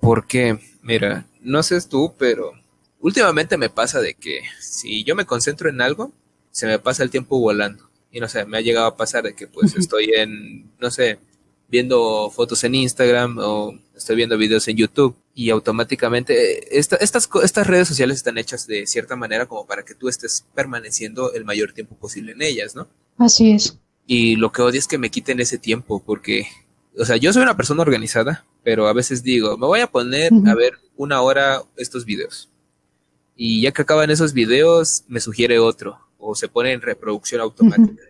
Porque, 0.00 0.58
mira, 0.82 1.26
no 1.42 1.62
sé 1.62 1.78
tú, 1.82 2.14
pero 2.18 2.52
últimamente 3.00 3.58
me 3.58 3.68
pasa 3.68 4.00
de 4.00 4.14
que 4.14 4.40
si 4.58 5.04
yo 5.04 5.14
me 5.14 5.26
concentro 5.26 5.68
en 5.68 5.82
algo, 5.82 6.12
se 6.50 6.66
me 6.66 6.78
pasa 6.78 7.02
el 7.02 7.10
tiempo 7.10 7.38
volando. 7.38 7.88
Y 8.10 8.20
no 8.20 8.28
sé, 8.28 8.44
me 8.46 8.56
ha 8.56 8.62
llegado 8.62 8.86
a 8.86 8.96
pasar 8.96 9.24
de 9.24 9.34
que 9.34 9.46
pues 9.46 9.74
estoy 9.76 10.12
en, 10.16 10.70
no 10.78 10.90
sé, 10.90 11.18
viendo 11.70 12.30
fotos 12.30 12.64
en 12.64 12.74
Instagram 12.74 13.38
o 13.38 13.78
estoy 13.96 14.16
viendo 14.16 14.36
videos 14.36 14.66
en 14.68 14.76
YouTube 14.76 15.16
y 15.34 15.50
automáticamente 15.50 16.76
estas, 16.78 17.28
estas 17.42 17.66
redes 17.66 17.88
sociales 17.88 18.16
están 18.16 18.38
hechas 18.38 18.66
de 18.66 18.86
cierta 18.86 19.16
manera 19.16 19.46
como 19.46 19.66
para 19.66 19.84
que 19.84 19.94
tú 19.94 20.08
estés 20.08 20.44
permaneciendo 20.54 21.32
el 21.32 21.44
mayor 21.44 21.72
tiempo 21.72 21.94
posible 21.96 22.32
en 22.32 22.42
ellas, 22.42 22.74
¿no? 22.74 22.88
Así 23.18 23.52
es. 23.52 23.78
Y 24.06 24.36
lo 24.36 24.50
que 24.50 24.62
odio 24.62 24.78
es 24.78 24.88
que 24.88 24.98
me 24.98 25.10
quiten 25.10 25.38
ese 25.38 25.58
tiempo 25.58 26.02
porque 26.04 26.46
o 26.98 27.04
sea, 27.04 27.16
yo 27.16 27.32
soy 27.32 27.42
una 27.42 27.56
persona 27.56 27.82
organizada, 27.82 28.44
pero 28.62 28.88
a 28.88 28.92
veces 28.92 29.22
digo, 29.22 29.56
me 29.56 29.66
voy 29.66 29.80
a 29.80 29.86
poner 29.86 30.32
a 30.46 30.54
ver 30.54 30.74
una 30.96 31.20
hora 31.20 31.62
estos 31.76 32.04
videos. 32.04 32.50
Y 33.36 33.62
ya 33.62 33.72
que 33.72 33.82
acaban 33.82 34.10
esos 34.10 34.32
videos, 34.32 35.04
me 35.08 35.20
sugiere 35.20 35.58
otro, 35.58 35.98
o 36.18 36.34
se 36.34 36.48
pone 36.48 36.72
en 36.72 36.82
reproducción 36.82 37.40
automática. 37.40 38.02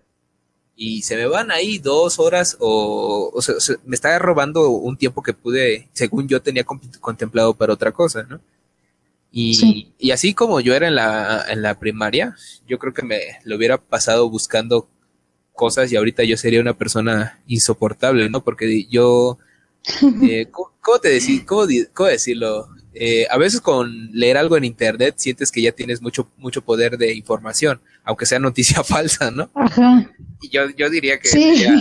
Y 0.82 1.02
se 1.02 1.14
me 1.14 1.26
van 1.26 1.50
ahí 1.50 1.76
dos 1.76 2.18
horas, 2.18 2.56
o, 2.58 3.30
o 3.34 3.42
sea, 3.42 3.54
me 3.84 3.94
está 3.94 4.18
robando 4.18 4.70
un 4.70 4.96
tiempo 4.96 5.22
que 5.22 5.34
pude, 5.34 5.90
según 5.92 6.26
yo 6.26 6.40
tenía 6.40 6.64
contemplado 6.64 7.52
para 7.52 7.74
otra 7.74 7.92
cosa, 7.92 8.22
¿no? 8.22 8.40
Y, 9.30 9.92
y, 9.98 10.10
así 10.10 10.32
como 10.32 10.58
yo 10.60 10.74
era 10.74 10.88
en 10.88 10.94
la, 10.94 11.44
en 11.50 11.60
la 11.60 11.78
primaria, 11.78 12.34
yo 12.66 12.78
creo 12.78 12.94
que 12.94 13.02
me 13.02 13.20
lo 13.44 13.56
hubiera 13.56 13.76
pasado 13.76 14.30
buscando 14.30 14.88
cosas 15.52 15.92
y 15.92 15.96
ahorita 15.96 16.24
yo 16.24 16.38
sería 16.38 16.62
una 16.62 16.78
persona 16.78 17.38
insoportable, 17.46 18.30
¿no? 18.30 18.42
Porque 18.42 18.86
yo, 18.86 19.36
eh, 20.22 20.46
¿cómo, 20.50 20.98
te 20.98 21.10
decir, 21.10 21.44
cómo, 21.44 21.66
decirlo? 21.66 22.70
Eh, 22.92 23.26
a 23.30 23.38
veces 23.38 23.60
con 23.60 24.10
leer 24.12 24.36
algo 24.36 24.56
en 24.56 24.64
internet 24.64 25.14
sientes 25.16 25.52
que 25.52 25.62
ya 25.62 25.70
tienes 25.70 26.02
mucho, 26.02 26.28
mucho 26.36 26.62
poder 26.62 26.98
de 26.98 27.14
información, 27.14 27.80
aunque 28.02 28.26
sea 28.26 28.38
noticia 28.38 28.82
falsa, 28.84 29.30
¿no? 29.30 29.50
Ajá. 29.54 30.10
Y 30.40 30.48
yo, 30.48 30.68
yo 30.70 30.90
diría 30.90 31.18
que 31.18 31.28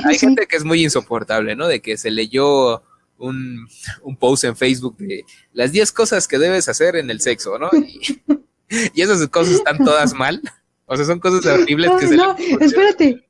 hay 0.05 0.17
gente 0.17 0.45
que 0.45 0.57
es 0.57 0.63
muy 0.63 0.83
insoportable, 0.83 1.55
¿no? 1.55 1.67
De 1.67 1.81
que 1.81 1.97
se 1.97 2.11
leyó 2.11 2.83
un, 3.17 3.67
un 4.03 4.15
post 4.17 4.43
en 4.43 4.55
Facebook 4.55 4.97
de 4.97 5.25
las 5.53 5.71
10 5.71 5.91
cosas 5.91 6.27
que 6.27 6.37
debes 6.37 6.69
hacer 6.69 6.95
en 6.95 7.09
el 7.09 7.21
sexo, 7.21 7.57
¿no? 7.57 7.69
Y, 7.73 8.21
y 8.93 9.01
esas 9.01 9.25
cosas 9.27 9.55
están 9.55 9.77
todas 9.83 10.13
mal. 10.13 10.41
O 10.85 10.95
sea, 10.95 11.05
son 11.05 11.19
cosas 11.19 11.45
horribles 11.45 11.91
que 11.99 12.07
se 12.07 12.15
No, 12.15 12.35
espérate. 12.59 13.23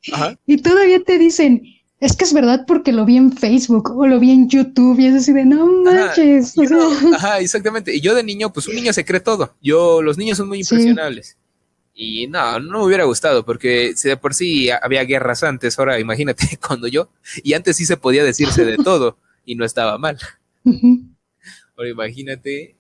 Y 0.46 0.62
todavía 0.62 1.04
te 1.04 1.18
dicen, 1.18 1.62
es 2.00 2.16
que 2.16 2.24
es 2.24 2.34
verdad 2.34 2.66
porque 2.66 2.94
lo 2.94 3.06
vi 3.06 3.18
en 3.18 3.32
Facebook 3.32 3.92
o 3.96 4.08
lo 4.08 4.20
vi 4.20 4.32
en 4.32 4.50
YouTube 4.50 5.00
y 5.00 5.08
es 5.08 5.16
así 5.16 5.34
de 5.34 5.46
no 5.46 5.66
manches. 5.84 6.56
Ajá, 7.16 7.40
exactamente. 7.40 7.94
Y 7.94 8.00
yo 8.00 8.16
de 8.16 8.24
niño, 8.24 8.54
pues 8.54 8.68
un 8.68 8.76
niño 8.76 8.94
se 8.94 9.04
cree 9.04 9.20
todo. 9.20 9.54
Yo, 9.62 10.02
los 10.02 10.18
niños 10.18 10.38
son 10.38 10.48
muy 10.48 10.60
impresionables. 10.60 11.38
Y 11.94 12.28
no, 12.28 12.60
no 12.62 12.80
me 12.80 12.86
hubiera 12.86 13.04
gustado 13.04 13.44
porque 13.44 13.94
si 13.98 14.08
de 14.08 14.16
por 14.16 14.34
sí 14.34 14.70
había 14.70 15.04
guerras 15.04 15.44
antes, 15.44 15.78
ahora 15.78 16.00
imagínate 16.00 16.58
cuando 16.66 16.88
yo, 16.88 17.10
y 17.44 17.54
antes 17.54 17.76
sí 17.76 17.86
se 17.86 17.98
podía 17.98 18.24
decirse 18.24 18.64
de 18.64 18.78
todo 18.78 19.18
y 19.44 19.56
no 19.56 19.66
estaba 19.66 19.98
mal. 19.98 20.18
Ahora 21.76 21.90
imagínate, 21.90 22.76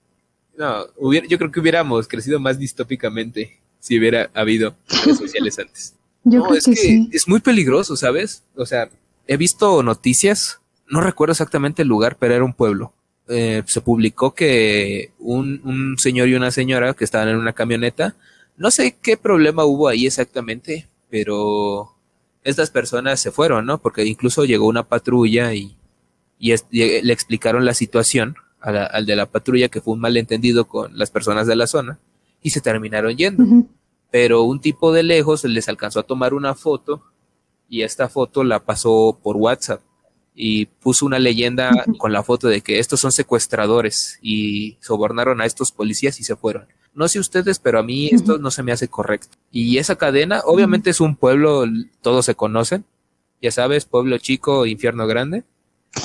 no, 0.57 0.86
hubiera, 0.95 1.28
yo 1.28 1.38
creo 1.38 1.51
que 1.51 1.59
hubiéramos 1.59 2.07
crecido 2.07 2.39
más 2.39 2.57
distópicamente 2.57 3.59
si 3.80 3.99
hubiera 3.99 4.30
habido 4.34 4.78
redes 5.03 5.17
sociales 5.17 5.59
antes. 5.59 5.95
Yo 6.24 6.39
no, 6.39 6.53
es 6.53 6.65
que, 6.65 7.07
es 7.11 7.28
muy 7.28 7.41
peligroso, 7.41 7.97
¿sabes? 7.97 8.43
O 8.55 8.65
sea, 8.65 8.89
he 9.30 9.38
visto 9.38 9.84
noticias, 9.84 10.59
no 10.88 11.01
recuerdo 11.01 11.32
exactamente 11.32 11.84
el 11.84 11.88
lugar, 11.88 12.17
pero 12.19 12.36
era 12.36 12.43
un 12.43 12.53
pueblo. 12.53 12.93
Eh, 13.27 13.63
se 13.67 13.82
publicó 13.82 14.34
que 14.34 15.13
un, 15.19 15.61
un 15.63 15.97
señor 15.97 16.30
y 16.30 16.34
una 16.34 16.51
señora 16.51 16.93
que 16.93 17.03
estaban 17.03 17.30
en 17.30 17.38
una 17.38 17.53
camioneta, 17.53 18.15
no 18.57 18.71
sé 18.71 18.97
qué 19.01 19.15
problema 19.15 19.65
hubo 19.65 19.88
ahí 19.88 20.07
exactamente, 20.07 20.88
pero 21.09 21.95
estas 22.43 22.71
personas 22.71 23.19
se 23.19 23.32
fueron, 23.32 23.65
¿no? 23.65 23.77
Porque 23.77 24.03
incluso 24.03 24.45
llegó 24.45 24.67
una 24.67 24.84
patrulla 24.84 25.53
y 25.53 25.77
y, 26.39 26.55
le 26.71 27.13
explicaron 27.13 27.65
la 27.65 27.73
situación 27.73 28.36
al 28.61 29.05
de 29.05 29.15
la 29.15 29.25
patrulla 29.25 29.69
que 29.69 29.82
fue 29.82 29.93
un 29.93 29.99
malentendido 29.99 30.67
con 30.67 30.97
las 30.97 31.11
personas 31.11 31.47
de 31.47 31.55
la 31.55 31.67
zona 31.67 31.99
y 32.41 32.49
se 32.49 32.61
terminaron 32.61 33.15
yendo. 33.15 33.43
Pero 34.11 34.43
un 34.43 34.59
tipo 34.59 34.91
de 34.91 35.03
lejos 35.03 35.43
les 35.43 35.69
alcanzó 35.69 35.99
a 35.99 36.03
tomar 36.03 36.34
una 36.34 36.55
foto 36.55 37.03
y 37.70 37.84
esta 37.84 38.09
foto 38.09 38.43
la 38.43 38.65
pasó 38.65 39.20
por 39.22 39.38
WhatsApp 39.38 39.82
y 40.36 40.67
puso 40.67 41.05
una 41.05 41.20
leyenda 41.20 41.86
con 41.97 42.13
la 42.13 42.24
foto 42.24 42.47
de 42.47 42.61
que 42.61 42.80
estos 42.80 42.99
son 42.99 43.11
secuestradores 43.11 44.20
y 44.22 44.78
sobornaron 44.80 45.41
a 45.41 45.45
estos 45.45 45.72
policías 45.72 46.20
y 46.20 46.24
se 46.24 46.36
fueron. 46.36 46.65
No 46.93 47.07
sé 47.07 47.20
ustedes, 47.20 47.59
pero 47.59 47.80
a 47.80 47.84
mí 47.84 48.07
esto 48.07 48.38
no 48.38 48.49
se 48.49 48.63
me 48.63 48.72
hace 48.72 48.88
correcto. 48.88 49.38
Y 49.51 49.78
esa 49.78 49.97
cadena, 49.97 50.41
obviamente 50.45 50.89
es 50.89 51.01
un 51.01 51.15
pueblo, 51.15 51.65
todos 52.01 52.26
se 52.26 52.36
conocen, 52.36 52.86
ya 53.41 53.51
sabes, 53.51 53.86
pueblo 53.86 54.17
chico, 54.17 54.65
infierno 54.65 55.07
grande. 55.07 55.43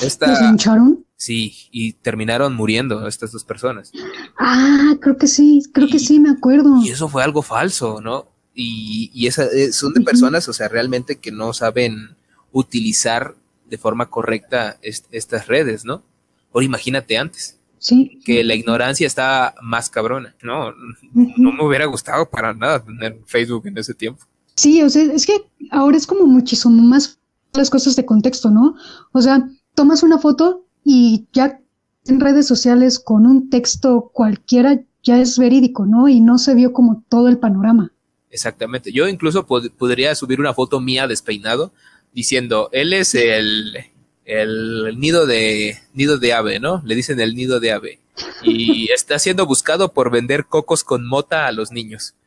Esta, 0.01 0.27
¿Los 0.27 0.41
lincharon? 0.41 1.05
Sí, 1.15 1.69
y 1.71 1.93
terminaron 1.93 2.55
muriendo 2.55 3.07
estas 3.07 3.31
dos 3.31 3.45
personas. 3.45 3.91
Ah, 4.37 4.95
creo 4.99 5.17
que 5.17 5.27
sí, 5.27 5.63
creo 5.73 5.87
que 5.87 5.99
sí, 5.99 6.19
me 6.19 6.29
acuerdo. 6.29 6.81
Y 6.83 6.89
eso 6.89 7.07
fue 7.07 7.23
algo 7.23 7.41
falso, 7.41 8.01
¿no? 8.01 8.27
Y, 8.55 9.11
y 9.13 9.27
esa, 9.27 9.45
eh, 9.45 9.73
son 9.73 9.93
de 9.93 10.01
personas, 10.01 10.47
o 10.47 10.53
sea, 10.53 10.69
realmente 10.69 11.17
que 11.17 11.31
no 11.31 11.53
saben 11.53 12.15
utilizar 12.51 13.35
de 13.69 13.77
forma 13.77 14.09
correcta 14.09 14.77
estas 14.81 15.47
redes, 15.47 15.85
¿no? 15.85 16.03
Por 16.51 16.63
imagínate 16.63 17.17
antes. 17.17 17.59
Sí. 17.79 18.19
Que 18.25 18.43
la 18.43 18.55
ignorancia 18.55 19.05
está 19.05 19.53
más 19.61 19.89
cabrona. 19.89 20.35
No, 20.41 20.71
no 21.13 21.51
me 21.51 21.63
hubiera 21.63 21.85
gustado 21.85 22.29
para 22.29 22.53
nada 22.53 22.83
tener 22.83 23.19
Facebook 23.25 23.67
en 23.67 23.77
ese 23.77 23.93
tiempo. 23.93 24.25
Sí, 24.55 24.81
o 24.81 24.89
sea, 24.89 25.03
es 25.03 25.25
que 25.25 25.45
ahora 25.69 25.97
es 25.97 26.07
como 26.07 26.25
muchísimo 26.25 26.81
más 26.81 27.19
las 27.53 27.69
cosas 27.69 27.95
de 27.95 28.05
contexto, 28.05 28.49
¿no? 28.49 28.75
O 29.11 29.21
sea, 29.21 29.49
tomas 29.73 30.03
una 30.03 30.17
foto 30.17 30.65
y 30.83 31.27
ya 31.33 31.59
en 32.05 32.19
redes 32.19 32.47
sociales 32.47 32.99
con 32.99 33.25
un 33.25 33.49
texto 33.49 34.11
cualquiera 34.13 34.81
ya 35.03 35.19
es 35.19 35.37
verídico, 35.37 35.85
¿no? 35.85 36.07
Y 36.07 36.21
no 36.21 36.37
se 36.37 36.55
vio 36.55 36.73
como 36.73 37.03
todo 37.09 37.27
el 37.27 37.37
panorama. 37.37 37.91
Exactamente. 38.35 38.91
Yo 38.91 39.07
incluso 39.07 39.47
podría 39.47 40.13
subir 40.13 40.41
una 40.41 40.53
foto 40.53 40.81
mía 40.81 41.07
despeinado 41.07 41.71
diciendo, 42.11 42.67
él 42.73 42.91
es 42.91 43.15
el, 43.15 43.77
el 44.25 44.99
nido 44.99 45.25
de 45.25 45.79
nido 45.93 46.17
de 46.17 46.33
ave, 46.33 46.59
¿no? 46.59 46.81
Le 46.85 46.95
dicen 46.95 47.21
el 47.21 47.33
nido 47.33 47.61
de 47.61 47.71
ave. 47.71 47.99
Y 48.43 48.91
está 48.93 49.19
siendo 49.19 49.45
buscado 49.45 49.93
por 49.93 50.11
vender 50.11 50.47
cocos 50.47 50.83
con 50.83 51.07
mota 51.07 51.47
a 51.47 51.53
los 51.53 51.71
niños. 51.71 52.13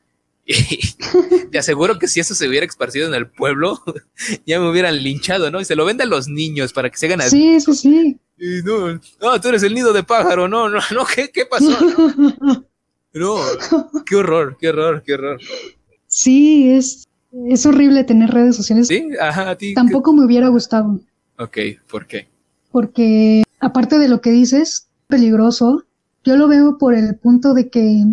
Y 0.46 1.50
te 1.50 1.59
aseguro 1.59 1.98
que 1.98 2.09
si 2.09 2.20
eso 2.20 2.34
se 2.34 2.48
hubiera 2.48 2.64
esparcido 2.64 3.06
en 3.06 3.14
el 3.14 3.26
pueblo, 3.26 3.82
ya 4.46 4.59
me 4.59 4.70
hubieran 4.70 5.02
linchado, 5.02 5.50
¿no? 5.50 5.61
Y 5.61 5.66
se 5.66 5.76
lo 5.76 5.84
venden 5.84 6.06
a 6.06 6.11
los 6.11 6.26
niños 6.26 6.72
para 6.72 6.88
que 6.88 6.96
se 6.96 7.04
hagan 7.04 7.20
Sí, 7.28 7.61
sí, 7.61 7.74
sí. 7.74 8.16
no, 8.64 8.98
no, 9.20 9.40
tú 9.42 9.48
eres 9.48 9.62
el 9.62 9.74
nido 9.74 9.92
de 9.92 10.04
pájaro, 10.04 10.48
no, 10.48 10.70
no, 10.70 10.80
no, 10.90 11.04
¿qué, 11.04 11.30
qué 11.30 11.44
pasó? 11.44 11.78
No, 13.12 13.36
qué 14.06 14.16
horror, 14.16 14.56
qué 14.61 14.68
horror, 14.68 15.02
qué 15.04 15.14
horror. 15.14 15.40
Sí, 16.09 16.70
es, 16.70 17.06
es 17.48 17.66
horrible 17.66 18.02
tener 18.02 18.30
redes 18.30 18.56
sociales. 18.56 18.88
Sí, 18.88 19.11
ajá, 19.20 19.50
a 19.50 19.56
ti. 19.56 19.74
Tampoco 19.74 20.12
me 20.12 20.24
hubiera 20.24 20.48
gustado. 20.48 21.00
Ok, 21.38 21.59
¿por 21.88 22.06
qué? 22.06 22.26
Porque 22.72 23.44
aparte 23.61 23.98
de 23.98 24.09
lo 24.09 24.20
que 24.20 24.30
dices, 24.32 24.88
peligroso, 25.06 25.84
yo 26.24 26.36
lo 26.36 26.48
veo 26.48 26.78
por 26.78 26.94
el 26.94 27.16
punto 27.16 27.54
de 27.54 27.68
que 27.68 28.04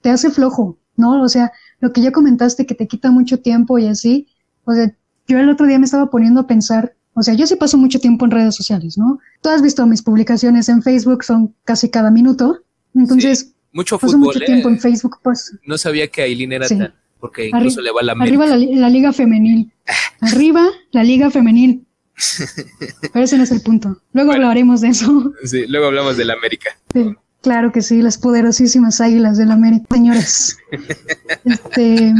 te 0.00 0.10
hace 0.10 0.30
flojo, 0.30 0.78
¿no? 0.96 1.22
O 1.22 1.28
sea, 1.28 1.52
lo 1.80 1.92
que 1.92 2.00
ya 2.00 2.12
comentaste 2.12 2.66
que 2.66 2.74
te 2.74 2.86
quita 2.86 3.10
mucho 3.10 3.40
tiempo 3.40 3.78
y 3.78 3.86
así, 3.86 4.28
o 4.64 4.72
sea, 4.72 4.94
yo 5.26 5.38
el 5.38 5.50
otro 5.50 5.66
día 5.66 5.78
me 5.78 5.84
estaba 5.84 6.10
poniendo 6.10 6.40
a 6.40 6.46
pensar, 6.46 6.94
o 7.14 7.22
sea, 7.22 7.34
yo 7.34 7.46
sí 7.46 7.56
paso 7.56 7.76
mucho 7.76 8.00
tiempo 8.00 8.24
en 8.24 8.30
redes 8.30 8.54
sociales, 8.54 8.96
¿no? 8.96 9.18
Tú 9.42 9.48
has 9.48 9.62
visto 9.62 9.86
mis 9.86 10.02
publicaciones 10.02 10.68
en 10.68 10.82
Facebook, 10.82 11.24
son 11.24 11.54
casi 11.64 11.90
cada 11.90 12.10
minuto, 12.10 12.62
entonces 12.94 13.52
mucho 13.72 13.98
paso 13.98 14.18
mucho 14.18 14.40
tiempo 14.40 14.68
en 14.68 14.80
Facebook. 14.80 15.18
Pues. 15.22 15.56
No 15.64 15.78
sabía 15.78 16.08
que 16.08 16.22
Aileen 16.22 16.52
era 16.52 16.66
tan, 16.66 16.94
porque 17.20 17.48
incluso 17.48 17.80
le 17.80 17.92
va 17.92 18.00
a 18.00 18.04
la 18.04 18.12
Arriba 18.12 18.46
la, 18.46 18.88
liga 18.88 19.12
femenil, 19.12 19.70
arriba 20.20 20.66
la 20.92 21.04
liga 21.04 21.30
femenil. 21.30 21.86
Pero 23.12 23.24
ese 23.24 23.36
no 23.36 23.44
es 23.44 23.50
el 23.50 23.62
punto. 23.62 24.02
Luego 24.12 24.32
hablaremos 24.32 24.80
de 24.80 24.88
eso. 24.88 25.32
Sí, 25.44 25.66
luego 25.66 25.86
hablamos 25.86 26.16
de 26.16 26.24
la 26.24 26.34
América. 26.34 26.70
Sí. 26.92 27.14
Claro 27.40 27.72
que 27.72 27.80
sí, 27.80 28.02
las 28.02 28.18
poderosísimas 28.18 29.00
águilas 29.00 29.38
de 29.38 29.46
la 29.46 29.54
América, 29.54 29.86
señores. 29.90 30.58
este... 31.44 32.12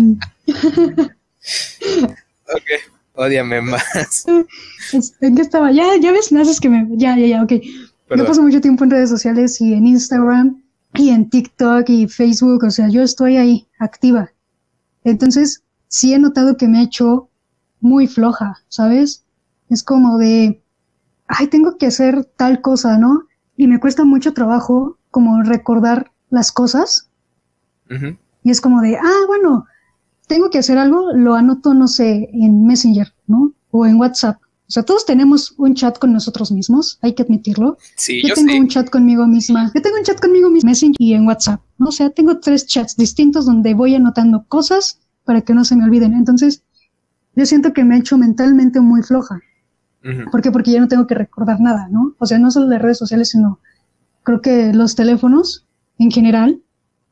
ok, 2.49 2.71
odiame 3.15 3.61
más. 3.61 4.25
¿En 5.21 5.37
qué 5.37 5.43
estaba? 5.43 5.73
Ya, 5.73 5.97
ya 6.01 6.13
ves, 6.13 6.33
no 6.33 6.41
haces 6.41 6.59
que 6.59 6.71
me... 6.71 6.87
Ya, 6.93 7.19
ya, 7.19 7.27
ya, 7.27 7.43
ok. 7.43 7.53
Yo 8.17 8.27
paso 8.27 8.43
mucho 8.43 8.63
tiempo 8.63 8.85
en 8.85 8.91
redes 8.91 9.11
sociales 9.11 9.61
y 9.61 9.75
en 9.75 9.87
Instagram 9.87 10.63
y 10.95 11.11
en 11.11 11.29
TikTok 11.29 11.89
y 11.89 12.09
Facebook, 12.09 12.65
o 12.65 12.71
sea, 12.71 12.89
yo 12.89 13.03
estoy 13.03 13.37
ahí, 13.37 13.69
activa. 13.79 14.33
Entonces, 15.05 15.63
sí 15.89 16.15
he 16.15 16.19
notado 16.19 16.57
que 16.57 16.69
me 16.69 16.79
ha 16.79 16.83
hecho 16.83 17.29
muy 17.81 18.07
floja, 18.07 18.59
¿sabes? 18.69 19.25
Es 19.69 19.83
como 19.83 20.19
de, 20.19 20.63
ay, 21.27 21.47
tengo 21.49 21.77
que 21.77 21.87
hacer 21.87 22.25
tal 22.37 22.61
cosa, 22.61 22.99
¿no? 22.99 23.25
Y 23.57 23.67
me 23.67 23.81
cuesta 23.81 24.05
mucho 24.05 24.35
trabajo 24.35 24.99
como 25.11 25.43
recordar 25.43 26.13
las 26.29 26.53
cosas. 26.53 27.09
Y 28.45 28.51
es 28.51 28.61
como 28.61 28.81
de, 28.83 28.97
ah, 28.97 29.25
bueno, 29.27 29.67
tengo 30.29 30.49
que 30.51 30.59
hacer 30.59 30.79
algo, 30.79 31.13
lo 31.13 31.35
anoto, 31.35 31.75
no 31.75 31.89
sé, 31.89 32.31
en 32.33 32.65
Messenger, 32.65 33.13
¿no? 33.27 33.53
O 33.73 33.85
en 33.85 33.97
WhatsApp. 33.97 34.41
O 34.71 34.73
sea, 34.73 34.85
todos 34.85 35.05
tenemos 35.05 35.53
un 35.59 35.75
chat 35.75 35.99
con 35.99 36.13
nosotros 36.13 36.53
mismos, 36.53 37.01
hay 37.03 37.17
que 37.17 37.25
admitirlo. 37.25 37.77
Sí, 37.97 38.23
yo, 38.25 38.37
tengo 38.37 38.57
un 38.57 38.69
chat 38.69 38.89
conmigo 38.89 39.27
misma. 39.27 39.73
Yo 39.75 39.83
tengo 39.83 39.97
un 39.97 40.05
chat 40.05 40.21
conmigo 40.21 40.49
misma, 40.49 40.71
Messenger 40.71 40.95
y 40.97 41.15
en 41.15 41.27
WhatsApp. 41.27 41.61
¿no? 41.77 41.89
O 41.89 41.91
sea, 41.91 42.11
tengo 42.11 42.39
tres 42.39 42.69
chats 42.69 42.97
distintos 42.97 43.47
donde 43.47 43.75
voy 43.75 43.97
anotando 43.97 44.45
cosas 44.47 45.01
para 45.25 45.41
que 45.41 45.55
no 45.55 45.65
se 45.65 45.75
me 45.75 45.83
olviden. 45.83 46.15
Entonces, 46.15 46.63
yo 47.35 47.47
siento 47.47 47.73
que 47.73 47.83
me 47.83 47.97
ha 47.97 47.99
hecho 47.99 48.17
mentalmente 48.17 48.81
muy 48.81 49.03
floja. 49.03 49.41
¿Por 50.31 50.41
qué? 50.41 50.53
Porque 50.53 50.71
ya 50.71 50.81
no 50.81 50.87
tengo 50.87 51.09
que 51.09 51.17
recordar 51.17 51.61
nada, 51.61 51.89
¿no? 51.91 52.15
O 52.21 52.27
sea, 52.27 52.39
no 52.39 52.53
solo 52.53 52.69
las 52.69 52.81
redes 52.81 52.99
sociales, 52.99 53.31
sino 53.31 53.59
creo 54.23 54.41
que 54.41 54.73
los 54.73 54.95
teléfonos 54.95 55.67
en 55.99 56.13
general 56.13 56.63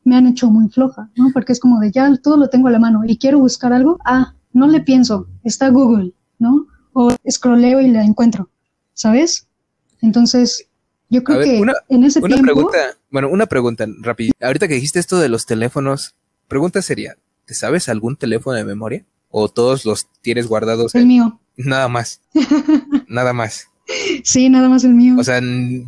me 0.05 0.15
han 0.15 0.27
hecho 0.27 0.49
muy 0.49 0.69
floja, 0.69 1.09
¿no? 1.17 1.31
Porque 1.33 1.51
es 1.51 1.59
como 1.59 1.81
de 1.81 1.91
ya 1.91 2.09
todo 2.23 2.37
lo 2.37 2.47
tengo 2.47 2.69
a 2.69 2.71
la 2.71 2.79
mano 2.79 3.01
y 3.05 3.17
quiero 3.17 3.39
buscar 3.39 3.73
algo, 3.73 3.99
ah, 4.05 4.33
no 4.53 4.65
le 4.67 4.79
pienso, 4.79 5.27
está 5.43 5.67
Google, 5.67 6.13
¿no? 6.39 6.67
O 6.93 7.15
scrolleo 7.29 7.81
y 7.81 7.89
la 7.89 8.03
encuentro, 8.03 8.49
¿sabes? 8.93 9.47
Entonces, 10.01 10.67
yo 11.09 11.23
creo 11.23 11.41
que 11.41 11.61
en 11.89 12.03
ese 12.03 12.19
una 12.19 12.35
tiempo... 12.35 12.53
Pregunta, 12.53 12.97
bueno, 13.09 13.29
una 13.29 13.47
pregunta 13.47 13.87
rápida. 14.01 14.31
Ahorita 14.41 14.67
que 14.67 14.75
dijiste 14.75 14.99
esto 14.99 15.19
de 15.19 15.29
los 15.29 15.45
teléfonos, 15.45 16.15
pregunta 16.47 16.81
sería, 16.81 17.17
¿te 17.45 17.53
sabes 17.53 17.89
algún 17.89 18.15
teléfono 18.15 18.55
de 18.55 18.63
memoria? 18.63 19.05
¿O 19.29 19.49
todos 19.49 19.85
los 19.85 20.07
tienes 20.21 20.47
guardados? 20.47 20.95
El 20.95 21.05
mío. 21.05 21.39
Nada 21.57 21.87
más. 21.87 22.21
nada 23.07 23.33
más. 23.33 23.67
Sí, 24.23 24.49
nada 24.49 24.69
más 24.69 24.83
el 24.83 24.93
mío. 24.93 25.15
O 25.17 25.23
sea, 25.23 25.41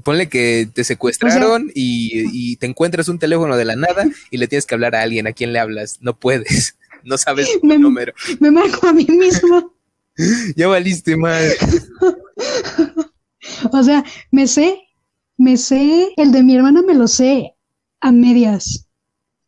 ponle 0.04 0.28
que 0.28 0.68
te 0.74 0.84
secuestraron 0.84 1.72
y, 1.74 2.56
te 2.58 2.66
encuentras 2.66 3.08
un 3.08 3.20
teléfono 3.20 3.58
de 3.58 3.66
la 3.66 3.76
nada 3.76 4.06
y 4.32 4.38
le 4.38 4.48
tienes 4.48 4.66
que 4.66 4.76
hablar 4.76 4.96
a 4.96 5.02
alguien. 5.02 5.28
¿A 5.28 5.34
quién 5.34 5.54
le 5.54 5.60
hablas? 5.60 6.00
No 6.02 6.18
puedes. 6.18 6.78
No 7.04 7.18
sabes 7.18 7.50
el 7.64 7.82
número. 7.82 8.14
Me 8.40 8.52
marco 8.52 8.86
a 8.86 8.94
mí 8.94 9.08
mismo. 9.10 9.74
ya 10.56 10.68
valiste 10.68 11.18
mal. 11.18 11.44
o 13.72 13.84
sea, 13.84 14.04
me 14.32 14.48
sé, 14.48 14.80
me 15.38 15.58
sé, 15.58 16.14
el 16.18 16.32
de 16.32 16.44
mi 16.44 16.56
hermana 16.56 16.82
me 16.82 16.94
lo 16.94 17.08
sé 17.08 17.56
a 18.00 18.12
medias. 18.12 18.88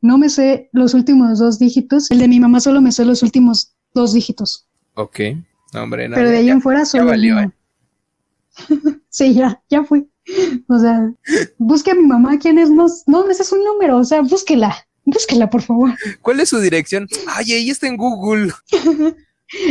No 0.01 0.17
me 0.17 0.29
sé 0.29 0.69
los 0.73 0.93
últimos 0.93 1.39
dos 1.39 1.59
dígitos. 1.59 2.11
El 2.11 2.19
de 2.19 2.27
mi 2.27 2.39
mamá 2.39 2.59
solo 2.59 2.81
me 2.81 2.91
sé 2.91 3.05
los 3.05 3.23
últimos 3.23 3.73
dos 3.93 4.13
dígitos. 4.13 4.67
Ok. 4.95 5.19
hombre, 5.75 6.09
Pero 6.09 6.29
de 6.29 6.37
ahí 6.37 6.49
en 6.49 6.61
fuera 6.61 6.85
solo. 6.85 7.05
valió, 7.05 7.39
¿eh? 7.39 7.51
sí, 9.09 9.33
ya, 9.33 9.61
ya 9.69 9.83
fui. 9.83 10.09
O 10.67 10.79
sea, 10.79 11.11
busque 11.57 11.91
a 11.91 11.95
mi 11.95 12.03
mamá, 12.03 12.37
¿quién 12.39 12.57
es? 12.57 12.69
No, 12.69 12.87
no, 13.07 13.29
ese 13.29 13.43
es 13.43 13.51
un 13.51 13.63
número, 13.63 13.97
o 13.97 14.03
sea, 14.03 14.21
búsquela, 14.21 14.75
búsquela, 15.03 15.49
por 15.49 15.61
favor. 15.61 15.91
¿Cuál 16.21 16.39
es 16.39 16.49
su 16.49 16.59
dirección? 16.59 17.07
Ay, 17.27 17.53
ahí 17.53 17.69
está 17.69 17.87
en 17.87 17.97
Google. 17.97 18.51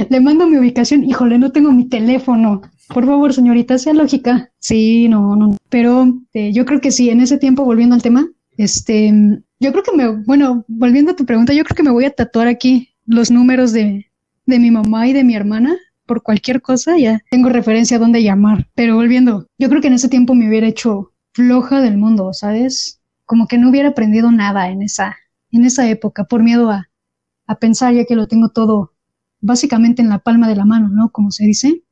Le 0.08 0.20
mando 0.20 0.46
mi 0.46 0.58
ubicación, 0.58 1.04
híjole, 1.04 1.38
no 1.38 1.52
tengo 1.52 1.72
mi 1.72 1.88
teléfono. 1.88 2.62
Por 2.88 3.06
favor, 3.06 3.32
señorita, 3.32 3.78
sea 3.78 3.92
lógica. 3.92 4.50
Sí, 4.58 5.08
no, 5.08 5.36
no. 5.36 5.56
Pero 5.68 6.12
eh, 6.34 6.52
yo 6.52 6.64
creo 6.64 6.80
que 6.80 6.90
sí, 6.90 7.10
en 7.10 7.20
ese 7.20 7.38
tiempo, 7.38 7.64
volviendo 7.64 7.94
al 7.94 8.02
tema, 8.02 8.28
este, 8.56 9.12
yo 9.60 9.72
creo 9.72 9.82
que 9.82 9.96
me, 9.96 10.08
bueno, 10.24 10.64
volviendo 10.68 11.12
a 11.12 11.16
tu 11.16 11.24
pregunta, 11.24 11.52
yo 11.52 11.64
creo 11.64 11.76
que 11.76 11.82
me 11.82 11.90
voy 11.90 12.04
a 12.04 12.10
tatuar 12.10 12.48
aquí 12.48 12.90
los 13.06 13.30
números 13.30 13.72
de, 13.72 14.06
de 14.46 14.58
mi 14.58 14.70
mamá 14.70 15.08
y 15.08 15.12
de 15.12 15.24
mi 15.24 15.34
hermana 15.34 15.76
por 16.06 16.22
cualquier 16.22 16.60
cosa, 16.60 16.98
ya 16.98 17.20
tengo 17.30 17.48
referencia 17.48 17.96
a 17.96 18.00
dónde 18.00 18.22
llamar. 18.22 18.68
Pero 18.74 18.96
volviendo, 18.96 19.46
yo 19.58 19.68
creo 19.68 19.80
que 19.80 19.88
en 19.88 19.94
ese 19.94 20.08
tiempo 20.08 20.34
me 20.34 20.48
hubiera 20.48 20.66
hecho 20.66 21.12
floja 21.32 21.80
del 21.80 21.96
mundo, 21.96 22.32
¿sabes? 22.32 23.00
Como 23.24 23.46
que 23.46 23.58
no 23.58 23.70
hubiera 23.70 23.90
aprendido 23.90 24.30
nada 24.30 24.68
en 24.68 24.82
esa, 24.82 25.16
en 25.50 25.64
esa 25.64 25.88
época 25.88 26.24
por 26.24 26.42
miedo 26.42 26.70
a, 26.70 26.90
a 27.46 27.54
pensar 27.58 27.94
ya 27.94 28.04
que 28.04 28.16
lo 28.16 28.26
tengo 28.26 28.50
todo 28.50 28.92
básicamente 29.42 30.00
en 30.00 30.08
la 30.08 30.20
palma 30.20 30.48
de 30.48 30.56
la 30.56 30.64
mano, 30.64 30.88
¿no? 30.88 31.10
Como 31.10 31.30
se 31.30 31.44
dice. 31.44 31.82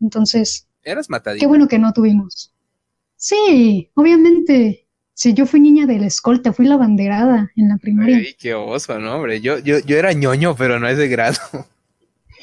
Entonces, 0.00 0.68
eras 0.84 1.10
matadita. 1.10 1.40
Qué 1.40 1.46
bueno 1.46 1.66
que 1.66 1.78
no 1.78 1.92
tuvimos. 1.92 2.54
Sí, 3.16 3.90
obviamente. 3.94 4.78
Si 5.14 5.34
yo 5.34 5.46
fui 5.46 5.60
niña 5.60 5.86
de 5.86 5.98
la 5.98 6.06
escolta, 6.06 6.52
fui 6.52 6.66
la 6.66 6.76
banderada 6.76 7.50
en 7.54 7.68
la 7.68 7.76
primaria. 7.76 8.16
Ay, 8.16 8.34
qué 8.38 8.54
oso, 8.54 8.98
¿no, 8.98 9.16
hombre? 9.16 9.40
Yo, 9.40 9.58
yo, 9.58 9.78
yo 9.80 9.96
era 9.96 10.12
ñoño, 10.12 10.56
pero 10.56 10.80
no 10.80 10.88
es 10.88 10.96
de 10.96 11.08
grado. 11.08 11.38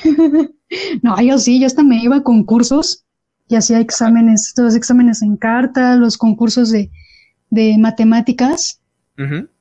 no, 1.01 1.21
yo 1.21 1.37
sí, 1.39 1.59
yo 1.59 1.65
hasta 1.65 1.83
me 1.83 2.01
iba 2.01 2.17
a 2.17 2.23
concursos 2.23 3.05
y 3.47 3.55
hacía 3.55 3.79
exámenes, 3.79 4.53
los 4.55 4.75
exámenes 4.75 5.23
en 5.23 5.35
carta, 5.35 5.95
los 5.95 6.17
concursos 6.17 6.69
de, 6.69 6.91
de 7.49 7.77
matemáticas. 7.77 8.79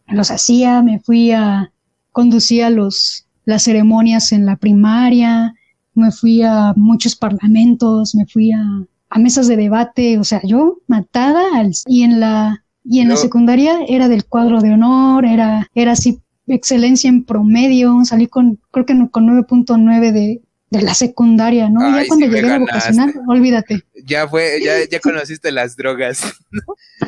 Los 0.07 0.30
hacía, 0.30 0.82
me 0.82 1.01
fui 1.01 1.32
a, 1.32 1.72
conducía 2.12 2.70
los, 2.70 3.28
las 3.49 3.62
ceremonias 3.62 4.32
en 4.32 4.44
la 4.44 4.57
primaria, 4.57 5.55
me 5.94 6.12
fui 6.12 6.42
a 6.42 6.74
muchos 6.76 7.16
parlamentos, 7.16 8.14
me 8.14 8.26
fui 8.26 8.53
a, 8.53 8.62
a 9.09 9.18
mesas 9.18 9.49
de 9.49 9.57
debate, 9.57 10.18
o 10.18 10.24
sea, 10.24 10.42
yo 10.44 10.82
matada 10.86 11.42
al, 11.55 11.72
y 11.86 12.03
en 12.03 12.20
la 12.20 12.62
y 12.84 13.01
en 13.01 13.09
la 13.09 13.16
secundaria 13.16 13.80
era 13.88 14.09
del 14.09 14.26
cuadro 14.26 14.61
de 14.61 14.74
honor, 14.74 15.24
era 15.24 15.66
era 15.74 15.92
así 15.92 16.20
excelencia 16.46 17.09
en 17.09 17.24
promedio, 17.24 18.05
salí 18.05 18.26
con, 18.26 18.61
creo 18.70 18.84
que 18.84 18.94
con 19.11 19.26
9.9 19.26 20.12
de, 20.12 20.42
de 20.68 20.82
la 20.82 20.92
secundaria, 20.92 21.70
¿no? 21.70 21.80
ya 21.80 22.07
cuando 22.07 22.26
llegué 22.26 22.40
a 22.40 22.53
la 22.53 22.59
vocacional, 22.59 23.14
olvídate. 23.28 23.82
Ya 24.05 24.28
fue, 24.28 24.61
ya, 24.62 24.86
ya 24.90 25.01
conociste 25.01 25.53
las 25.53 25.74
drogas. 25.74 26.20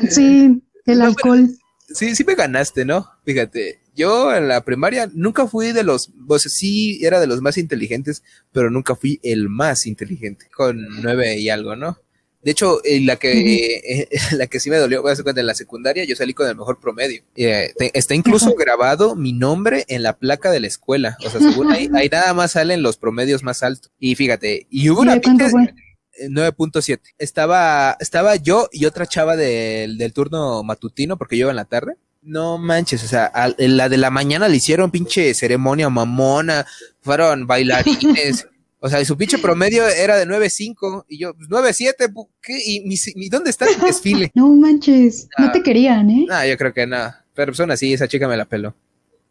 Sí, 0.09 0.59
el 0.85 1.01
alcohol. 1.01 1.51
sí, 1.87 2.15
sí 2.15 2.23
me 2.23 2.33
ganaste, 2.33 2.83
¿no? 2.83 3.07
Fíjate, 3.25 3.80
yo 3.95 4.35
en 4.35 4.47
la 4.47 4.63
primaria 4.63 5.09
nunca 5.13 5.47
fui 5.47 5.71
de 5.71 5.83
los, 5.83 6.11
o 6.27 6.39
sea, 6.39 6.49
sí 6.49 7.03
era 7.03 7.19
de 7.19 7.27
los 7.27 7.41
más 7.41 7.57
inteligentes, 7.57 8.23
pero 8.51 8.69
nunca 8.69 8.95
fui 8.95 9.19
el 9.23 9.49
más 9.49 9.85
inteligente, 9.85 10.47
con 10.55 10.77
nueve 11.01 11.37
y 11.37 11.49
algo, 11.49 11.75
¿no? 11.75 11.97
De 12.43 12.51
hecho, 12.51 12.83
eh, 12.83 12.99
la 13.01 13.17
que 13.17 13.75
eh, 13.75 14.09
la 14.35 14.47
que 14.47 14.59
sí 14.59 14.69
me 14.69 14.77
dolió, 14.77 15.01
voy 15.01 15.09
a 15.09 15.13
hacer 15.13 15.23
cuenta, 15.23 15.41
en 15.41 15.47
la 15.47 15.53
secundaria 15.53 16.03
yo 16.05 16.15
salí 16.15 16.33
con 16.33 16.47
el 16.47 16.55
mejor 16.55 16.79
promedio. 16.79 17.23
Eh, 17.35 17.73
está 17.93 18.15
incluso 18.15 18.55
grabado 18.55 19.15
mi 19.15 19.33
nombre 19.33 19.85
en 19.87 20.01
la 20.03 20.17
placa 20.17 20.51
de 20.51 20.59
la 20.59 20.67
escuela. 20.67 21.17
O 21.23 21.29
sea, 21.29 21.39
según 21.39 21.71
ahí, 21.71 21.89
ahí 21.93 22.09
nada 22.09 22.33
más 22.33 22.53
salen 22.53 22.81
los 22.81 22.97
promedios 22.97 23.43
más 23.43 23.61
altos. 23.61 23.91
Y 23.99 24.15
fíjate, 24.15 24.65
y 24.69 24.89
hubo 24.89 25.01
una 25.01 25.17
9.7. 25.17 26.99
Estaba, 27.19 27.95
estaba 27.99 28.35
yo 28.35 28.69
y 28.71 28.85
otra 28.85 29.05
chava 29.05 29.35
del, 29.35 29.97
del 29.97 30.13
turno 30.13 30.63
matutino, 30.63 31.17
porque 31.17 31.37
yo 31.37 31.45
iba 31.45 31.51
en 31.51 31.55
la 31.57 31.65
tarde. 31.65 31.95
No 32.21 32.57
manches, 32.57 33.03
o 33.03 33.07
sea, 33.07 33.31
la 33.57 33.89
de 33.89 33.97
la 33.97 34.11
mañana 34.11 34.47
le 34.47 34.57
hicieron 34.57 34.91
pinche 34.91 35.33
ceremonia 35.33 35.89
mamona, 35.89 36.65
fueron 37.01 37.47
bailarines, 37.47 38.47
O 38.83 38.89
sea, 38.89 39.05
su 39.05 39.15
pinche 39.15 39.37
promedio 39.37 39.87
era 39.87 40.17
de 40.17 40.25
9.5 40.25 41.05
y 41.07 41.19
yo, 41.19 41.35
pues 41.35 41.47
9.7, 41.49 42.27
¿qué? 42.41 42.57
¿Y, 42.65 42.79
mi, 42.81 43.29
dónde 43.29 43.51
está 43.51 43.67
el 43.67 43.79
desfile? 43.85 44.31
No 44.33 44.49
manches, 44.55 45.29
no, 45.37 45.51
te 45.51 45.61
querían, 45.61 46.09
¿eh? 46.09 46.25
No, 46.27 46.43
yo 46.43 46.57
creo 46.57 46.73
que 46.73 46.87
no. 46.87 47.13
Pero 47.35 47.53
son 47.53 47.69
así, 47.69 47.93
esa 47.93 48.07
chica 48.07 48.27
me 48.27 48.35
la 48.35 48.45
peló. 48.45 48.75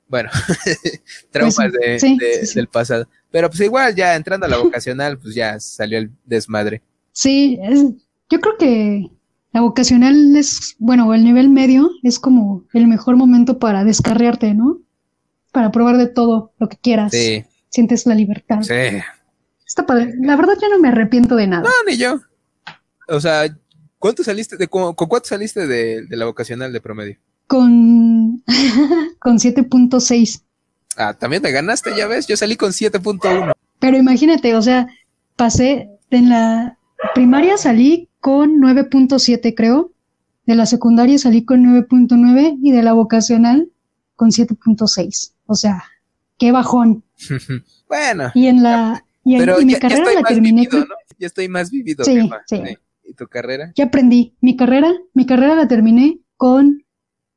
Bueno, 0.07 0.31
traumas 1.33 1.57
pues 1.57 2.03
de, 2.03 2.49
del 2.55 2.69
pasado. 2.69 3.09
Pero 3.33 3.51
pues 3.51 3.61
igual, 3.61 3.95
ya 3.97 4.15
entrando 4.15 4.47
a 4.47 4.49
la 4.49 4.59
vocacional, 4.59 5.19
pues 5.19 5.35
ya 5.35 5.59
salió 5.59 5.99
el 5.99 6.13
desmadre. 6.25 6.81
Sí, 7.11 7.59
yo 8.31 8.41
creo 8.41 8.57
que 8.57 9.11
la 9.53 9.61
vocacional 9.61 10.37
es, 10.37 10.77
bueno, 10.79 11.13
el 11.13 11.25
nivel 11.25 11.49
medio 11.49 11.91
es 12.03 12.19
como 12.19 12.65
el 12.73 12.87
mejor 12.87 13.17
momento 13.17 13.59
para 13.59 13.85
descarriarte, 13.85 14.55
¿no? 14.55 14.79
Para 15.53 15.73
probar 15.73 15.97
de 15.97 16.07
todo 16.07 16.53
lo 16.59 16.69
que 16.69 16.77
quieras. 16.77 17.11
Sí. 17.11 17.45
Sientes 17.69 18.07
la 18.07 18.15
libertad. 18.15 18.63
Sí. 18.63 19.03
Está 19.67 19.87
padre. 19.87 20.15
La 20.21 20.37
verdad 20.37 20.55
ya 20.61 20.69
no 20.69 20.79
me 20.79 20.89
arrepiento 20.89 21.35
de 21.35 21.49
nada. 21.49 21.65
No, 21.65 21.91
ni 21.91 21.97
yo. 21.97 22.21
O 23.09 23.21
sea, 23.21 23.45
¿cuánto 23.99 24.23
saliste 24.23 24.57
de, 24.57 24.69
con, 24.69 24.95
cuánto 24.95 25.29
saliste 25.29 25.67
de, 25.67 26.07
la 26.11 26.27
vocacional 26.27 26.73
de 26.73 26.81
promedio? 26.81 27.17
Con, 27.49 28.45
con 29.19 29.39
7.6. 29.39 30.43
Ah, 30.97 31.15
también 31.15 31.43
te 31.43 31.51
ganaste, 31.51 31.91
ya 31.97 32.07
ves. 32.07 32.29
Yo 32.29 32.37
salí 32.37 32.57
con 32.57 32.71
7.1. 32.71 33.53
Pero 33.81 33.97
imagínate, 33.97 34.55
o 34.55 34.63
sea, 34.63 34.87
pasé 35.35 35.89
en 36.11 36.29
la 36.29 36.77
primaria 37.15 37.57
salí 37.57 38.10
con 38.21 38.61
9.7, 38.61 39.55
creo. 39.57 39.93
De 40.47 40.55
la 40.55 40.67
secundaria 40.67 41.19
salí 41.19 41.45
con 41.45 41.65
9.9 41.65 42.59
y 42.63 42.73
de 42.73 42.83
la 42.83 42.93
vocacional 42.93 43.71
con 44.17 44.31
7.6. 44.31 45.33
O 45.47 45.55
sea, 45.55 45.85
qué 46.39 46.53
bajón. 46.53 47.05
bueno. 47.89 48.31
Y 48.35 48.47
en 48.47 48.63
la 48.63 49.05
y, 49.25 49.39
Pero 49.39 49.61
mi 49.61 49.75
carrera 49.75 50.13
la 50.15 50.23
terminé. 50.23 50.63
Vivido, 50.63 50.87
¿no? 50.87 50.95
Ya 51.19 51.27
estoy 51.27 51.49
más 51.49 51.71
vivido. 51.71 52.05
Sí, 52.05 52.19
sí. 52.47 52.63
¿Y 53.05 53.15
tu 53.15 53.27
carrera? 53.27 53.73
Ya 53.77 53.87
aprendí. 53.87 54.35
Mi 54.41 54.57
carrera, 54.57 54.93
mi 55.15 55.27
carrera 55.27 55.55
la 55.55 55.69
terminé 55.69 56.21
con 56.37 56.85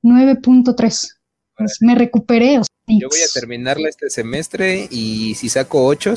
9.3. 0.03 1.17
Pues 1.57 1.77
me 1.81 1.95
recuperé. 1.95 2.59
Yo 2.87 3.09
voy 3.09 3.19
a 3.19 3.33
terminarla 3.33 3.89
este 3.89 4.09
semestre 4.09 4.87
y 4.89 5.35
si 5.35 5.49
saco 5.49 5.85
8, 5.85 6.15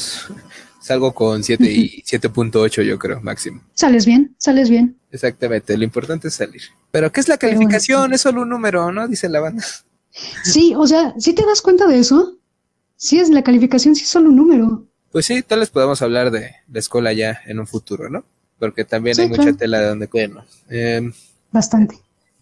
salgo 0.87 1.13
con 1.13 1.43
7 1.43 1.65
y 1.65 2.03
7.8 2.07 2.83
yo 2.83 2.99
creo, 2.99 3.21
máximo. 3.21 3.63
Sales 3.75 4.07
bien, 4.07 4.35
sales 4.39 4.71
bien. 4.71 4.97
Exactamente, 5.11 5.77
lo 5.77 5.85
importante 5.85 6.29
es 6.29 6.35
salir. 6.35 6.63
Pero 6.91 7.13
¿qué 7.13 7.21
es 7.21 7.29
la 7.29 7.39
calificación? 7.39 8.13
Es 8.13 8.23
solo 8.23 8.43
un 8.43 8.49
número, 8.49 8.93
¿no? 8.93 9.09
Dice 9.09 9.29
la 9.29 9.41
banda. 9.41 9.65
Sí, 10.45 10.73
o 10.75 10.87
sea, 10.87 11.13
si 11.19 11.35
te 11.35 11.45
das 11.45 11.61
cuenta 11.61 11.87
de 11.87 11.99
eso, 11.99 12.39
sí 12.97 13.19
es 13.19 13.29
la 13.29 13.45
calificación, 13.45 13.95
sí 13.95 14.05
es 14.05 14.09
solo 14.09 14.31
un 14.31 14.37
número 14.37 14.87
pues 15.17 15.25
sí, 15.25 15.43
tal 15.43 15.61
vez 15.61 15.71
podamos 15.71 16.03
hablar 16.03 16.31
de 16.31 16.57
la 16.71 16.79
escuela 16.79 17.11
ya 17.11 17.41
en 17.47 17.59
un 17.59 17.67
futuro, 17.67 18.11
¿no? 18.11 18.27
Porque 18.59 18.85
también 18.85 19.19
hay 19.19 19.31
mucha 19.31 19.51
tela 19.55 19.81
de 19.81 19.87
donde 19.87 20.09
cuernos. 20.09 20.45
Em, 20.69 21.11
Bastante. 21.51 21.97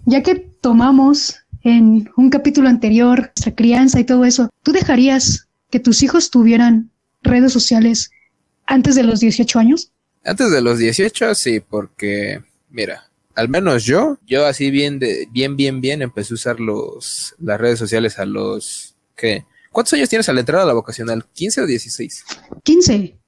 Ya 0.06 0.24
que 0.24 0.34
tomamos 0.34 1.36
en 1.62 2.10
un 2.16 2.30
capítulo 2.30 2.68
anterior 2.68 3.20
nuestra 3.20 3.54
crianza 3.54 4.00
y 4.00 4.04
todo 4.04 4.24
eso, 4.24 4.50
¿tú 4.64 4.72
dejarías 4.72 5.46
que 5.70 5.78
tus 5.78 6.02
hijos 6.02 6.32
tuvieran 6.32 6.90
redes 7.22 7.52
sociales 7.52 8.10
antes 8.66 8.94
de 8.94 9.02
los 9.02 9.20
18 9.20 9.58
años? 9.58 9.90
Antes 10.24 10.50
de 10.50 10.60
los 10.60 10.78
18, 10.78 11.34
sí, 11.34 11.60
porque, 11.60 12.42
mira, 12.70 13.10
al 13.34 13.48
menos 13.48 13.84
yo, 13.84 14.18
yo 14.26 14.46
así 14.46 14.70
bien, 14.70 14.98
de, 14.98 15.28
bien, 15.30 15.56
bien, 15.56 15.80
bien, 15.80 16.02
empecé 16.02 16.34
a 16.34 16.36
usar 16.36 16.60
los, 16.60 17.34
las 17.38 17.60
redes 17.60 17.78
sociales 17.78 18.18
a 18.18 18.24
los, 18.24 18.94
¿qué? 19.16 19.44
¿Cuántos 19.72 19.92
años 19.94 20.08
tienes 20.08 20.28
a 20.28 20.32
la 20.32 20.40
entrada 20.40 20.62
a 20.62 20.66
la 20.66 20.72
vocacional? 20.72 21.24
¿15 21.36 21.62
o 21.62 21.66
16? 21.66 22.24
15. 22.62 23.18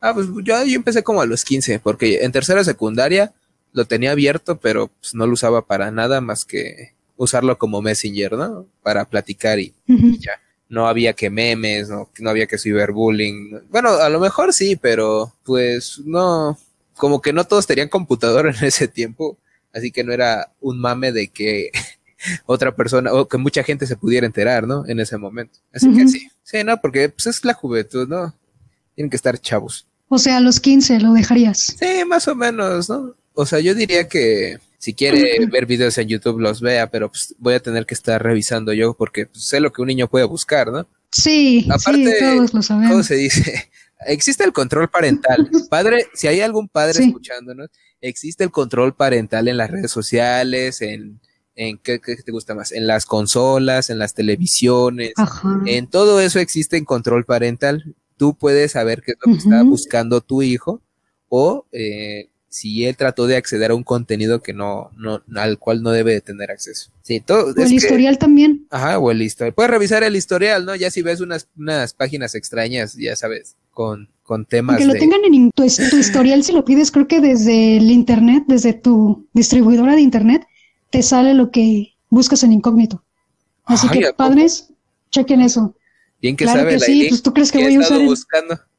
Ah, 0.00 0.12
pues 0.12 0.26
yo, 0.42 0.64
yo 0.64 0.74
empecé 0.74 1.02
como 1.04 1.22
a 1.22 1.26
los 1.26 1.44
15, 1.44 1.78
porque 1.78 2.24
en 2.24 2.32
tercera 2.32 2.64
secundaria 2.64 3.32
lo 3.72 3.84
tenía 3.84 4.10
abierto, 4.10 4.58
pero 4.58 4.88
pues, 4.88 5.14
no 5.14 5.26
lo 5.26 5.34
usaba 5.34 5.66
para 5.66 5.90
nada 5.90 6.20
más 6.20 6.44
que 6.44 6.94
usarlo 7.16 7.56
como 7.56 7.82
Messenger, 7.82 8.32
¿no? 8.32 8.66
Para 8.82 9.04
platicar 9.04 9.60
y, 9.60 9.74
y 9.86 10.18
ya. 10.18 10.32
No 10.72 10.88
había 10.88 11.12
que 11.12 11.28
memes, 11.28 11.90
no, 11.90 12.08
no 12.18 12.30
había 12.30 12.46
que 12.46 12.56
ciberbullying. 12.56 13.68
Bueno, 13.70 13.90
a 13.90 14.08
lo 14.08 14.18
mejor 14.18 14.54
sí, 14.54 14.74
pero 14.74 15.34
pues 15.44 16.00
no, 16.04 16.58
como 16.94 17.20
que 17.20 17.34
no 17.34 17.44
todos 17.44 17.66
tenían 17.66 17.90
computadora 17.90 18.50
en 18.58 18.64
ese 18.64 18.88
tiempo, 18.88 19.36
así 19.74 19.90
que 19.90 20.02
no 20.02 20.12
era 20.12 20.50
un 20.60 20.80
mame 20.80 21.12
de 21.12 21.28
que 21.28 21.70
otra 22.46 22.74
persona 22.74 23.12
o 23.12 23.28
que 23.28 23.36
mucha 23.36 23.62
gente 23.62 23.86
se 23.86 23.96
pudiera 23.96 24.26
enterar, 24.26 24.66
¿no? 24.66 24.86
En 24.86 24.98
ese 24.98 25.18
momento. 25.18 25.58
Así 25.74 25.92
que 25.94 26.08
sí, 26.08 26.28
sí, 26.42 26.64
no, 26.64 26.80
porque 26.80 27.10
pues 27.10 27.26
es 27.26 27.44
la 27.44 27.52
juventud, 27.52 28.08
¿no? 28.08 28.34
Tienen 28.94 29.10
que 29.10 29.16
estar 29.16 29.38
chavos. 29.38 29.86
O 30.08 30.18
sea, 30.18 30.38
a 30.38 30.40
los 30.40 30.58
15 30.58 31.00
lo 31.00 31.12
dejarías. 31.12 31.74
Sí, 31.78 32.04
más 32.06 32.28
o 32.28 32.34
menos, 32.34 32.88
¿no? 32.88 33.14
O 33.34 33.44
sea, 33.46 33.60
yo 33.60 33.74
diría 33.74 34.08
que 34.08 34.58
si 34.82 34.94
quiere 34.94 35.46
ver 35.46 35.64
videos 35.64 35.96
en 35.98 36.08
YouTube 36.08 36.40
los 36.40 36.60
vea, 36.60 36.90
pero 36.90 37.08
pues 37.08 37.36
voy 37.38 37.54
a 37.54 37.60
tener 37.60 37.86
que 37.86 37.94
estar 37.94 38.20
revisando 38.20 38.72
yo 38.72 38.94
porque 38.94 39.26
pues, 39.26 39.44
sé 39.44 39.60
lo 39.60 39.72
que 39.72 39.80
un 39.80 39.86
niño 39.86 40.08
puede 40.08 40.24
buscar, 40.24 40.72
¿no? 40.72 40.88
Sí, 41.12 41.68
Aparte, 41.70 42.04
sí, 42.04 42.14
todos 42.18 42.52
lo 42.52 42.62
sabemos. 42.62 42.90
¿cómo 42.90 43.02
se 43.04 43.14
dice? 43.14 43.70
Existe 44.08 44.42
el 44.42 44.52
control 44.52 44.90
parental. 44.90 45.48
Padre, 45.70 46.08
si 46.14 46.26
hay 46.26 46.40
algún 46.40 46.66
padre 46.68 46.94
Sí. 46.94 47.04
escuchándonos, 47.04 47.70
existe 48.00 48.42
el 48.42 48.50
control 48.50 48.96
parental 48.96 49.46
en 49.46 49.56
las 49.56 49.70
redes 49.70 49.92
sociales, 49.92 50.82
en, 50.82 51.20
en 51.54 51.78
¿qué, 51.78 52.00
qué 52.00 52.16
te 52.16 52.32
gusta 52.32 52.56
más? 52.56 52.72
En 52.72 52.88
las 52.88 53.06
consolas, 53.06 53.88
en 53.88 54.00
las 54.00 54.14
televisiones, 54.14 55.12
Ajá. 55.16 55.60
en 55.66 55.86
todo 55.86 56.20
eso 56.20 56.40
existe 56.40 56.76
en 56.76 56.84
control 56.84 57.24
parental. 57.24 57.94
Tú 58.16 58.34
puedes 58.36 58.72
saber 58.72 59.02
qué 59.02 59.12
es 59.12 59.18
lo 59.24 59.32
que 59.32 59.38
está 59.38 59.62
buscando 59.62 60.20
tu 60.22 60.42
hijo 60.42 60.82
o 61.28 61.66
eh, 61.70 62.30
si 62.52 62.84
él 62.84 62.98
trató 62.98 63.26
de 63.26 63.36
acceder 63.36 63.70
a 63.70 63.74
un 63.74 63.82
contenido 63.82 64.42
que 64.42 64.52
no, 64.52 64.90
no, 64.98 65.22
al 65.36 65.58
cual 65.58 65.82
no 65.82 65.90
debe 65.90 66.12
de 66.12 66.20
tener 66.20 66.50
acceso. 66.50 66.90
Sí, 67.02 67.18
todo. 67.20 67.46
O 67.46 67.48
el 67.62 67.68
que- 67.68 67.74
historial 67.76 68.18
también. 68.18 68.66
Ajá, 68.70 68.98
o 68.98 69.10
el 69.10 69.22
historial. 69.22 69.54
Puedes 69.54 69.70
revisar 69.70 70.02
el 70.02 70.14
historial, 70.16 70.66
¿no? 70.66 70.74
Ya 70.76 70.90
si 70.90 71.00
ves 71.00 71.22
unas, 71.22 71.48
unas 71.56 71.94
páginas 71.94 72.34
extrañas, 72.34 72.94
ya 72.94 73.16
sabes, 73.16 73.56
con, 73.72 74.10
con 74.22 74.44
temas 74.44 74.74
Aunque 74.74 74.86
lo 74.86 74.92
de... 74.92 74.98
tengan 75.00 75.24
en 75.24 75.32
in- 75.34 75.50
tu, 75.54 75.64
historial, 75.64 76.44
si 76.44 76.52
lo 76.52 76.62
pides, 76.62 76.90
creo 76.90 77.08
que 77.08 77.20
desde 77.20 77.78
el 77.78 77.90
internet, 77.90 78.44
desde 78.46 78.74
tu 78.74 79.26
distribuidora 79.32 79.94
de 79.94 80.02
internet, 80.02 80.44
te 80.90 81.02
sale 81.02 81.32
lo 81.32 81.50
que 81.50 81.94
buscas 82.10 82.42
en 82.44 82.52
incógnito. 82.52 83.02
Así 83.64 83.86
Ay, 83.90 83.98
¿a 83.98 84.08
que, 84.08 84.12
padres, 84.12 84.68
chequen 85.10 85.40
eso. 85.40 85.74
Bien 86.20 86.36
que 86.36 86.44
claro 86.44 86.60
sabe 86.60 86.72
que 86.74 86.78
la 86.80 86.84
sí, 86.86 87.06
pues 87.08 87.22
tú 87.22 87.32
crees 87.32 87.50
que 87.50 87.60
he 87.60 87.64
voy 87.64 87.74
a 87.76 87.80
usar 87.80 87.98
el-. 87.98 88.08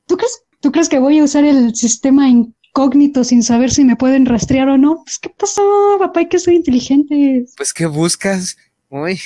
¿Tú 0.05 0.15
crees, 0.15 0.43
¿Tú 0.59 0.71
crees 0.71 0.89
que 0.89 0.99
voy 0.99 1.17
a 1.17 1.23
usar 1.23 1.43
el 1.43 1.75
sistema 1.75 2.29
incógnito 2.73 3.23
sin 3.23 3.43
saber 3.43 3.69
si 3.69 3.83
me 3.83 3.95
pueden 3.95 4.25
rastrear 4.25 4.67
o 4.67 4.77
no? 4.77 5.03
Pues, 5.03 5.19
¿qué 5.19 5.29
pasó, 5.29 5.61
papá? 5.99 6.21
Hay 6.21 6.27
que 6.27 6.39
ser 6.39 6.55
inteligentes. 6.55 7.53
Pues, 7.55 7.71
¿qué 7.71 7.85
buscas? 7.85 8.57
Uy, 8.89 9.19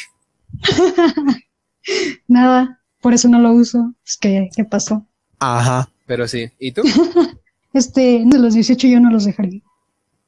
Nada, 2.27 2.81
por 3.01 3.13
eso 3.13 3.29
no 3.29 3.39
lo 3.39 3.53
uso. 3.53 3.93
Pues, 4.03 4.17
¿qué, 4.17 4.49
qué 4.55 4.65
pasó? 4.65 5.05
ajá. 5.39 5.89
Pero 6.05 6.25
sí, 6.27 6.49
¿y 6.59 6.71
tú? 6.71 6.83
Este, 7.73 8.23
de 8.25 8.39
los 8.39 8.55
18 8.55 8.87
yo 8.87 8.99
no 8.99 9.11
los 9.11 9.25
dejaría. 9.25 9.61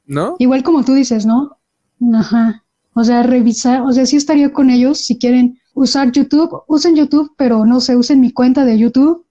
¿No? 0.05 0.35
Igual 0.39 0.61
como 0.61 0.83
tú 0.83 0.93
dices, 0.93 1.25
¿no? 1.25 1.57
Ajá. 2.13 2.63
O 2.93 3.03
sea, 3.03 3.23
revisar, 3.23 3.81
o 3.81 3.91
sea, 3.91 4.05
sí 4.05 4.17
estaría 4.17 4.51
con 4.53 4.69
ellos 4.69 4.99
si 4.99 5.17
quieren 5.17 5.57
usar 5.73 6.11
YouTube, 6.11 6.63
usen 6.67 6.95
YouTube, 6.95 7.33
pero 7.37 7.65
no 7.65 7.79
se 7.79 7.95
usen 7.95 8.19
mi 8.19 8.31
cuenta 8.31 8.65
de 8.65 8.77
YouTube 8.77 9.25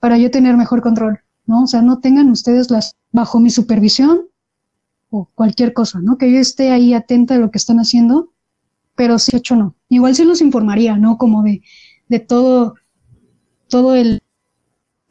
para 0.00 0.18
yo 0.18 0.30
tener 0.32 0.56
mejor 0.56 0.80
control, 0.80 1.20
¿no? 1.46 1.62
O 1.62 1.66
sea, 1.68 1.82
no 1.82 2.00
tengan 2.00 2.30
ustedes 2.30 2.70
las 2.70 2.96
bajo 3.12 3.40
mi 3.40 3.50
supervisión 3.50 4.28
o 5.10 5.28
cualquier 5.34 5.72
cosa, 5.72 6.00
¿no? 6.00 6.16
Que 6.18 6.30
yo 6.32 6.38
esté 6.38 6.70
ahí 6.70 6.94
atenta 6.94 7.34
de 7.34 7.40
lo 7.40 7.50
que 7.50 7.58
están 7.58 7.78
haciendo, 7.78 8.32
pero 8.94 9.18
sí 9.18 9.36
hecho 9.36 9.56
no. 9.56 9.74
Igual 9.88 10.14
sí 10.14 10.24
los 10.24 10.40
informaría, 10.40 10.96
¿no? 10.96 11.18
Como 11.18 11.42
de, 11.42 11.62
de 12.08 12.20
todo, 12.20 12.74
todo 13.68 13.94
el 13.96 14.22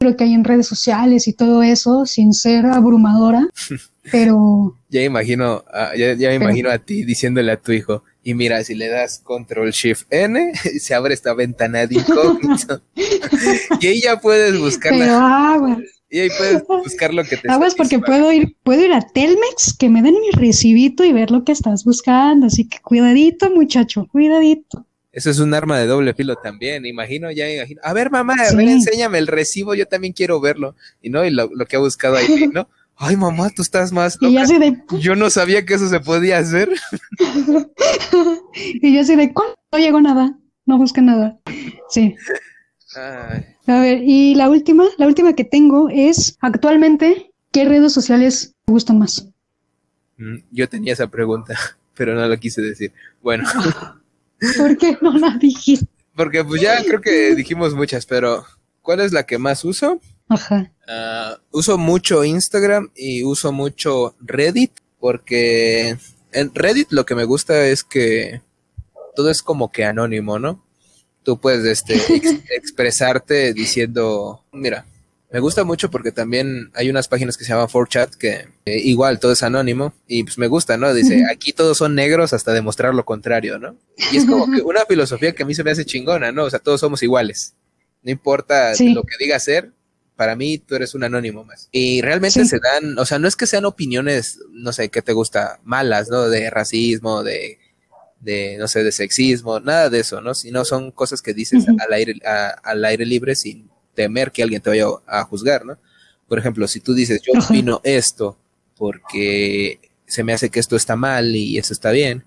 lo 0.02 0.16
que 0.16 0.24
hay 0.24 0.34
en 0.34 0.45
redes 0.45 0.66
sociales 0.66 1.28
y 1.28 1.34
todo 1.34 1.62
eso, 1.62 2.06
sin 2.06 2.34
ser 2.34 2.66
abrumadora, 2.66 3.45
pero 4.12 4.78
Ya 4.89 5.02
imagino, 5.04 5.62
ah, 5.74 5.91
ya, 5.93 6.14
ya 6.14 6.30
me 6.30 6.36
Pero- 6.39 6.43
imagino 6.45 6.70
a 6.72 6.78
ti 6.78 7.04
diciéndole 7.04 7.52
a 7.52 7.60
tu 7.60 7.74
hijo, 7.74 8.04
y 8.24 8.34
mira, 8.34 8.64
si 8.64 8.76
le 8.76 8.88
das 8.88 9.20
control 9.20 9.72
shift 9.72 10.08
N, 10.10 10.54
se 10.80 10.95
abre 10.95 11.14
esta 11.14 11.34
ventana 11.34 11.86
de 11.86 11.95
incógnito. 11.95 12.82
y 13.82 13.88
ahí 13.88 14.02
ya 14.02 14.18
puedes 14.22 14.58
buscar 14.58 14.93
pero 14.93 15.06
la- 15.06 15.52
aguas, 15.56 15.80
y 16.10 16.20
ahí 16.20 16.30
puedes 16.38 16.64
buscar 16.68 17.14
lo 17.14 17.24
que 17.24 17.38
te 17.38 17.51
aguas 17.51 17.76
porque 17.76 17.99
puedo 17.99 18.32
ir, 18.32 18.55
puedo 18.64 18.84
ir 18.84 18.93
a 18.93 19.01
Telmex, 19.01 19.76
que 19.78 19.89
me 19.89 20.01
den 20.01 20.16
mi 20.20 20.32
recibito 20.32 21.03
y 21.03 21.14
ver 21.14 21.32
lo 21.32 21.43
que 21.43 21.51
estás 21.51 21.84
buscando, 21.86 22.47
así 22.47 22.68
que 22.68 22.80
cuidadito, 22.80 23.49
muchacho, 23.51 24.07
cuidadito. 24.12 24.86
Eso 25.12 25.30
es 25.32 25.39
un 25.39 25.53
arma 25.53 25.78
de 25.80 25.88
doble 25.88 26.14
filo 26.14 26.36
también, 26.36 26.86
imagino, 26.86 27.32
ya 27.32 27.51
imagino. 27.51 27.82
A 27.84 27.93
ver, 27.93 28.12
mamá, 28.12 28.36
a 28.39 28.45
Sí. 28.45 28.55
ver, 28.55 28.68
enséñame 28.70 29.18
el 29.18 29.28
recibo, 29.28 29.74
yo 29.76 29.88
también 29.88 30.14
quiero 30.14 30.39
verlo. 30.39 30.76
Y 31.01 31.10
no, 31.10 31.26
y 31.26 31.32
lo, 31.32 31.49
lo 31.53 31.66
que 31.66 31.76
ha 31.76 31.80
buscado 31.80 32.16
ahí, 32.16 32.28
¿no? 32.53 32.70
Ay, 32.95 33.16
mamá, 33.16 33.49
tú 33.49 33.62
estás 33.62 33.91
más 33.91 34.18
Y 34.22 34.26
yo 34.26 34.30
loca. 34.32 34.43
así 34.43 34.57
de, 34.60 34.78
Yo 34.99 35.16
no 35.16 35.30
sabía 35.30 35.66
que 35.66 35.74
eso 35.74 35.88
se 35.89 35.99
podía 35.99 36.38
hacer. 36.38 36.70
y 38.55 38.93
yo 38.93 39.01
así 39.01 39.16
de, 39.16 39.34
¿cuál? 39.34 39.49
No 39.72 39.80
llegó 39.80 40.01
nada, 40.01 40.38
no 40.66 40.78
busqué 40.78 41.01
nada. 41.01 41.39
Sí. 41.89 42.16
Ay, 42.95 43.45
A 43.70 43.82
ver, 43.82 44.01
y 44.03 44.34
la 44.34 44.49
última, 44.49 44.86
la 44.97 45.05
última 45.05 45.34
que 45.34 45.43
tengo 45.43 45.89
es, 45.91 46.38
actualmente, 46.41 47.32
¿qué 47.51 47.65
redes 47.65 47.93
sociales 47.93 48.55
te 48.65 48.74
gustan 48.74 48.97
más? 48.97 49.30
mm, 50.17 50.38
yo 50.51 50.67
tenía 50.67 50.93
esa 50.93 51.07
pregunta, 51.07 51.53
pero 51.93 52.15
no 52.15 52.28
la 52.28 52.38
quise 52.38 52.63
decir. 52.63 52.91
Bueno, 53.22 53.47
¿Por 54.57 54.76
qué 54.76 54.97
no 55.01 55.15
la 55.15 55.38
dijiste? 55.38 55.88
porque 56.15 56.43
pues 56.43 56.61
ya 56.61 56.84
creo 56.84 56.99
que 56.99 57.36
dijimos 57.36 57.76
muchas, 57.76 58.07
pero 58.07 58.43
¿cuál 58.82 59.01
es 59.01 59.13
la 59.13 59.24
que 59.24 59.38
más 59.38 59.63
uso? 59.63 60.01
Ajá. 60.30 60.72
Ah, 60.88 61.38
uso 61.51 61.78
mucho 61.78 62.24
Instagram 62.24 62.89
y 62.95 63.24
uso 63.24 63.51
mucho 63.51 64.15
Reddit 64.20 64.72
porque 64.99 65.95
en 66.32 66.55
Reddit 66.55 66.91
lo 66.91 67.05
que 67.05 67.13
me 67.13 67.24
gusta 67.24 67.67
es 67.67 67.84
que 67.84 68.41
todo 69.15 69.30
es 69.30 69.43
como 69.43 69.72
que 69.72 69.86
anónimo, 69.86 70.39
¿no? 70.39 70.65
Tú 71.30 71.39
puedes 71.39 71.63
este, 71.63 71.93
ex- 72.15 72.39
expresarte 72.49 73.53
diciendo, 73.53 74.43
mira, 74.51 74.88
me 75.32 75.39
gusta 75.39 75.64
mucho 75.64 75.91
porque 75.91 76.11
también 76.11 76.72
hay 76.73 76.89
unas 76.89 77.07
páginas 77.07 77.38
que 77.38 77.43
se 77.43 77.51
llaman 77.51 77.68
4chat 77.68 78.15
que 78.15 78.47
eh, 78.65 78.80
igual 78.80 79.19
todo 79.19 79.31
es 79.34 79.43
anónimo 79.43 79.93
y 80.07 80.23
pues 80.23 80.39
me 80.39 80.47
gusta, 80.47 80.76
¿no? 80.76 80.91
Dice, 80.91 81.23
aquí 81.31 81.53
todos 81.53 81.77
son 81.77 81.93
negros 81.93 82.34
hasta 82.34 82.51
demostrar 82.51 82.95
lo 82.95 83.06
contrario, 83.06 83.60
¿no? 83.60 83.76
Y 84.11 84.18
es 84.18 84.26
como 84.26 84.51
que 84.51 84.64
una 84.64 84.85
filosofía 84.88 85.34
que 85.34 85.43
a 85.43 85.45
mí 85.45 85.53
se 85.53 85.64
me 85.64 85.69
hace 85.69 85.85
chingona, 85.85 86.31
¿no? 86.31 86.45
O 86.45 86.49
sea, 86.49 86.57
todos 86.57 86.80
somos 86.80 87.03
iguales. 87.03 87.53
No 88.01 88.10
importa 88.10 88.73
Sí. 88.73 88.91
lo 88.93 89.03
que 89.03 89.18
diga 89.19 89.38
ser, 89.39 89.69
para 90.15 90.35
mí 90.35 90.57
tú 90.57 90.73
eres 90.73 90.95
un 90.95 91.03
anónimo 91.03 91.43
más. 91.43 91.69
Y 91.72 92.01
realmente 92.01 92.41
Sí. 92.41 92.47
se 92.49 92.57
dan, 92.60 92.97
o 92.97 93.06
sea, 93.06 93.19
no 93.19 93.27
es 93.27 93.35
que 93.35 93.45
sean 93.45 93.65
opiniones, 93.65 94.39
no 94.49 94.73
sé, 94.73 94.89
qué 94.89 95.03
te 95.03 95.14
gusta, 95.14 95.60
malas, 95.64 96.10
¿no? 96.10 96.27
De 96.27 96.49
racismo, 96.49 97.22
de, 97.22 97.59
de, 98.22 98.58
no 98.58 98.68
sé, 98.68 98.84
de 98.84 98.91
sexismo, 98.91 99.60
nada 99.60 99.90
de 99.90 100.00
eso, 100.02 100.20
¿no? 100.22 100.34
Sino 100.34 100.66
son 100.66 100.91
cosas 100.91 101.22
que 101.22 101.34
dices 101.34 101.66
al 101.80 101.94
aire, 101.94 102.16
a- 102.26 102.50
al 102.64 102.84
aire 102.86 103.06
libre 103.06 103.36
sin 103.36 103.70
temer 103.96 104.32
que 104.32 104.44
alguien 104.44 104.62
te 104.62 104.70
vaya 104.70 104.86
a 105.08 105.24
juzgar, 105.24 105.66
¿no? 105.66 105.78
Por 106.28 106.38
ejemplo, 106.40 106.68
si 106.68 106.80
tú 106.80 106.94
dices, 106.94 107.22
yo 107.22 107.34
opino 107.40 107.82
esto 107.84 108.38
porque 108.78 109.80
se 110.06 110.24
me 110.24 110.34
hace 110.34 110.50
que 110.50 110.60
esto 110.60 110.76
está 110.76 110.96
mal 110.96 111.36
y 111.36 111.58
eso 111.58 111.74
está 111.74 111.91
bien, 111.91 112.24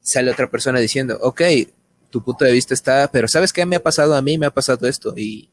sale 0.00 0.30
otra 0.30 0.50
persona 0.50 0.78
diciendo, 0.80 1.18
ok, 1.22 1.40
tu 2.10 2.22
punto 2.22 2.44
de 2.44 2.52
vista 2.52 2.74
está, 2.74 3.10
pero 3.10 3.26
¿sabes 3.28 3.52
qué 3.52 3.64
me 3.64 3.76
ha 3.76 3.82
pasado 3.82 4.14
a 4.14 4.22
mí? 4.22 4.36
Me 4.36 4.46
ha 4.46 4.50
pasado 4.50 4.86
esto 4.86 5.14
y, 5.16 5.48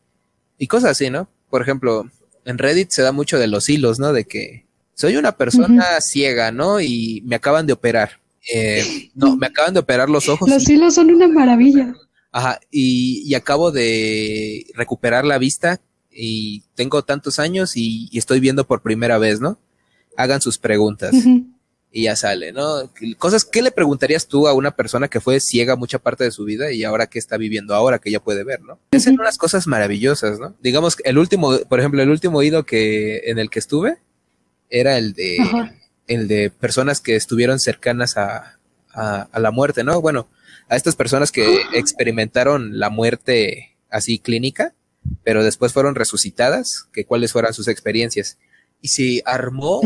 y 0.57 0.67
cosas 0.67 0.91
así, 0.91 1.09
¿no? 1.09 1.29
Por 1.49 1.61
ejemplo, 1.61 2.09
en 2.45 2.57
Reddit 2.57 2.89
se 2.91 3.01
da 3.01 3.11
mucho 3.11 3.39
de 3.39 3.47
los 3.47 3.69
hilos, 3.69 3.97
¿no? 3.99 4.11
De 4.11 4.25
que 4.25 4.65
soy 4.93 5.15
una 5.15 5.31
persona 5.37 6.01
ciega, 6.01 6.51
¿no? 6.51 6.81
Y 6.81 7.21
me 7.25 7.35
acaban 7.37 7.65
de 7.65 7.73
operar. 7.73 8.18
Eh, 8.53 9.09
no, 9.15 9.35
me 9.35 9.47
acaban 9.47 9.73
de 9.73 9.79
operar 9.79 10.09
los 10.09 10.29
ojos. 10.29 10.49
Los 10.49 10.67
hilos 10.69 10.95
son 10.95 11.11
una 11.11 11.27
maravilla. 11.27 11.93
Ajá, 12.31 12.59
y, 12.71 13.23
y 13.25 13.33
acabo 13.35 13.71
de 13.71 14.65
recuperar 14.75 15.25
la 15.25 15.37
vista 15.37 15.81
y 16.11 16.63
tengo 16.75 17.03
tantos 17.03 17.39
años 17.39 17.75
y, 17.75 18.07
y 18.11 18.17
estoy 18.17 18.39
viendo 18.39 18.67
por 18.67 18.81
primera 18.81 19.17
vez, 19.17 19.39
¿no? 19.41 19.59
Hagan 20.15 20.41
sus 20.41 20.57
preguntas 20.57 21.15
y 21.91 22.03
ya 22.03 22.15
sale, 22.15 22.51
¿no? 22.51 22.91
Cosas, 23.17 23.45
¿qué 23.45 23.61
le 23.61 23.71
preguntarías 23.71 24.27
tú 24.27 24.47
a 24.47 24.53
una 24.53 24.71
persona 24.71 25.07
que 25.07 25.19
fue 25.19 25.39
ciega 25.39 25.75
mucha 25.75 25.97
parte 25.97 26.23
de 26.23 26.31
su 26.31 26.43
vida 26.43 26.71
y 26.71 26.83
ahora 26.83 27.07
que 27.07 27.17
está 27.17 27.37
viviendo 27.37 27.73
ahora 27.73 27.99
que 27.99 28.11
ya 28.11 28.19
puede 28.19 28.43
ver, 28.43 28.61
¿no? 28.61 28.77
Hacen 28.91 29.13
Ujú. 29.13 29.21
unas 29.23 29.37
cosas 29.37 29.65
maravillosas, 29.65 30.39
¿no? 30.39 30.55
Digamos, 30.61 30.97
el 31.03 31.17
último, 31.17 31.57
por 31.67 31.79
ejemplo, 31.79 32.01
el 32.03 32.09
último 32.09 32.39
oído 32.39 32.63
que, 32.63 33.21
en 33.25 33.39
el 33.39 33.49
que 33.49 33.59
estuve, 33.59 33.97
era 34.69 34.97
el 34.97 35.13
de, 35.13 35.37
el 36.09 36.27
de 36.27 36.49
personas 36.49 36.99
que 36.99 37.15
estuvieron 37.15 37.59
cercanas 37.59 38.17
a, 38.17 38.57
a, 38.93 39.39
la 39.39 39.51
muerte, 39.51 39.83
¿no? 39.83 40.01
Bueno, 40.01 40.27
a 40.67 40.75
estas 40.75 40.95
personas 40.95 41.31
que 41.31 41.61
experimentaron 41.73 42.79
la 42.79 42.89
muerte 42.89 43.77
así 43.89 44.19
clínica, 44.19 44.73
pero 45.23 45.43
después 45.43 45.71
fueron 45.71 45.95
resucitadas, 45.95 46.87
que 46.91 47.05
cuáles 47.05 47.31
fueran 47.31 47.53
sus 47.53 47.67
experiencias. 47.67 48.37
Y 48.81 48.89
se 48.89 49.21
armó 49.25 49.81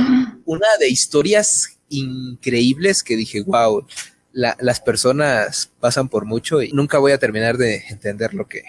una 0.46 0.68
de 0.80 0.90
historias 0.90 1.78
increíbles 1.90 3.04
que 3.04 3.16
dije, 3.16 3.42
wow, 3.42 3.86
las 4.32 4.80
personas 4.82 5.72
pasan 5.80 6.10
por 6.10 6.26
mucho 6.26 6.62
y 6.62 6.72
nunca 6.72 6.98
voy 7.00 7.12
a 7.12 7.20
terminar 7.20 7.58
de 7.58 7.84
entender 7.90 8.34
lo 8.34 8.48
que, 8.48 8.64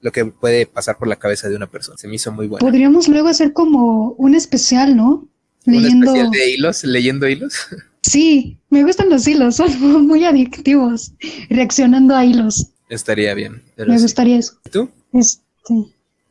lo 0.00 0.12
que 0.12 0.26
puede 0.26 0.66
pasar 0.66 0.98
por 0.98 1.08
la 1.08 1.16
cabeza 1.16 1.48
de 1.48 1.56
una 1.56 1.70
persona. 1.70 1.96
Se 1.98 2.08
me 2.08 2.16
hizo 2.16 2.32
muy 2.32 2.48
bueno. 2.48 2.66
Podríamos 2.66 3.08
luego 3.08 3.28
hacer 3.28 3.52
como 3.52 4.12
un 4.12 4.34
especial, 4.34 4.96
¿no? 4.96 5.28
Leyendo... 5.64 6.10
¿Un 6.10 6.16
especial 6.16 6.30
de 6.30 6.50
hilos? 6.52 6.84
¿Leyendo 6.84 7.28
hilos? 7.28 7.54
Sí, 8.02 8.58
me 8.70 8.82
gustan 8.82 9.10
los 9.10 9.28
hilos, 9.28 9.56
son 9.56 10.06
muy 10.06 10.24
adictivos, 10.24 11.12
reaccionando 11.50 12.16
a 12.16 12.24
hilos. 12.24 12.68
Estaría 12.88 13.34
bien. 13.34 13.62
Me 13.76 14.00
gustaría 14.00 14.38
eso. 14.38 14.54
¿Tú? 14.72 14.88
Este, 15.12 15.44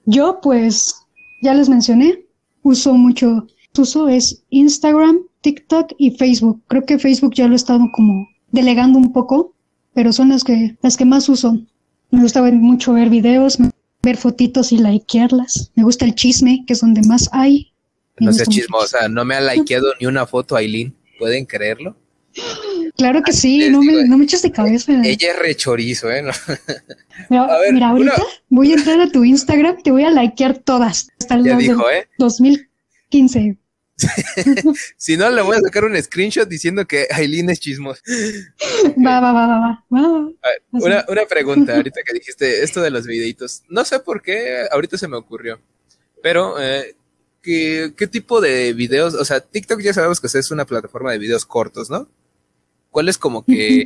yo 0.06 0.40
pues, 0.42 0.96
ya 1.44 1.54
les 1.54 1.70
mencioné, 1.70 2.26
uso 2.64 2.96
mucho, 2.96 3.46
uso 3.78 4.10
es 4.10 4.44
Instagram, 4.50 5.20
TikTok 5.42 5.94
y 5.98 6.12
Facebook. 6.12 6.62
Creo 6.68 6.86
que 6.86 7.00
Facebook 7.00 7.34
ya 7.36 7.48
lo 7.48 7.54
he 7.54 7.56
estado 7.56 7.86
como 7.94 8.28
delegando 8.52 9.00
un 9.00 9.14
poco, 9.14 9.54
pero 9.94 10.12
son 10.12 10.30
las 10.30 10.44
que, 10.44 10.76
las 10.82 10.98
que 10.98 11.06
más 11.06 11.30
uso. 11.30 11.60
Me 12.12 12.22
gusta 12.22 12.42
ver, 12.42 12.54
mucho 12.54 12.94
ver 12.94 13.10
videos, 13.10 13.58
ver 14.02 14.18
fotitos 14.18 14.72
y 14.72 14.80
likearlas. 14.80 15.72
Me 15.76 15.84
gusta 15.84 16.06
el 16.06 16.16
chisme, 16.16 16.64
que 16.66 16.74
es 16.74 16.82
donde 16.82 17.02
más 17.04 17.30
hay. 17.32 17.72
No 18.20 18.34
sé 18.34 18.46
chismosa, 18.46 19.08
no 19.08 19.26
me 19.26 19.36
ha 19.36 19.42
likeado 19.42 19.94
ni 20.00 20.08
una 20.08 20.26
foto 20.26 20.56
Aileen. 20.56 20.96
¿Pueden 21.18 21.46
creerlo? 21.46 21.98
Claro 22.98 23.22
que 23.24 23.34
sí, 23.34 23.70
no 23.70 23.82
me, 23.82 24.06
no 24.06 24.18
me 24.18 24.26
eches 24.26 24.42
de 24.42 24.52
cabeza. 24.52 24.94
Ella 25.04 25.32
es 25.32 25.40
rechorizo, 25.40 26.12
¿eh? 26.12 26.24
Mira, 27.30 27.90
ahorita 27.90 28.24
voy 28.50 28.72
a 28.72 28.76
entrar 28.76 29.02
a 29.02 29.10
tu 29.10 29.24
Instagram, 29.24 29.82
te 29.82 29.92
voy 29.92 30.04
a 30.04 30.12
likear 30.12 30.58
todas. 30.60 31.10
Hasta 31.20 31.36
el 31.36 31.46
ya 31.46 31.58
dijo, 31.58 31.90
¿eh? 31.90 32.08
2015. 32.18 33.58
si 34.98 35.18
no, 35.18 35.30
le 35.30 35.42
voy 35.42 35.58
a 35.58 35.62
sacar 35.62 35.84
un 35.84 36.02
screenshot 36.02 36.48
diciendo 36.48 36.86
que 36.86 37.08
Aileen 37.12 37.50
es 37.50 37.60
chismosa. 37.60 38.02
Va, 39.06 39.20
va, 39.20 39.34
va, 39.34 39.48
va, 39.48 39.84
va. 39.92 40.30
una, 40.72 41.06
una 41.08 41.26
pregunta, 41.26 41.76
ahorita 41.76 42.02
que 42.06 42.14
dijiste 42.14 42.64
esto 42.64 42.82
de 42.82 42.92
los 42.92 43.06
videitos. 43.06 43.64
No 43.70 43.84
sé 43.84 44.00
por 44.00 44.22
qué, 44.22 44.66
ahorita 44.72 44.98
se 44.98 45.08
me 45.08 45.18
ocurrió. 45.18 45.60
Pero, 46.22 46.62
eh, 46.62 46.96
¿qué, 47.42 47.94
¿qué 47.96 48.08
tipo 48.08 48.42
de 48.42 48.74
videos? 48.74 49.14
O 49.14 49.26
sea, 49.26 49.40
TikTok 49.40 49.82
ya 49.82 49.94
sabemos 49.94 50.20
que 50.20 50.28
es 50.28 50.52
una 50.52 50.66
plataforma 50.66 51.12
de 51.12 51.20
videos 51.20 51.46
cortos, 51.46 51.90
¿no? 51.90 52.08
¿Cuál 52.92 53.08
es 53.08 53.18
como 53.18 53.46
que 53.46 53.86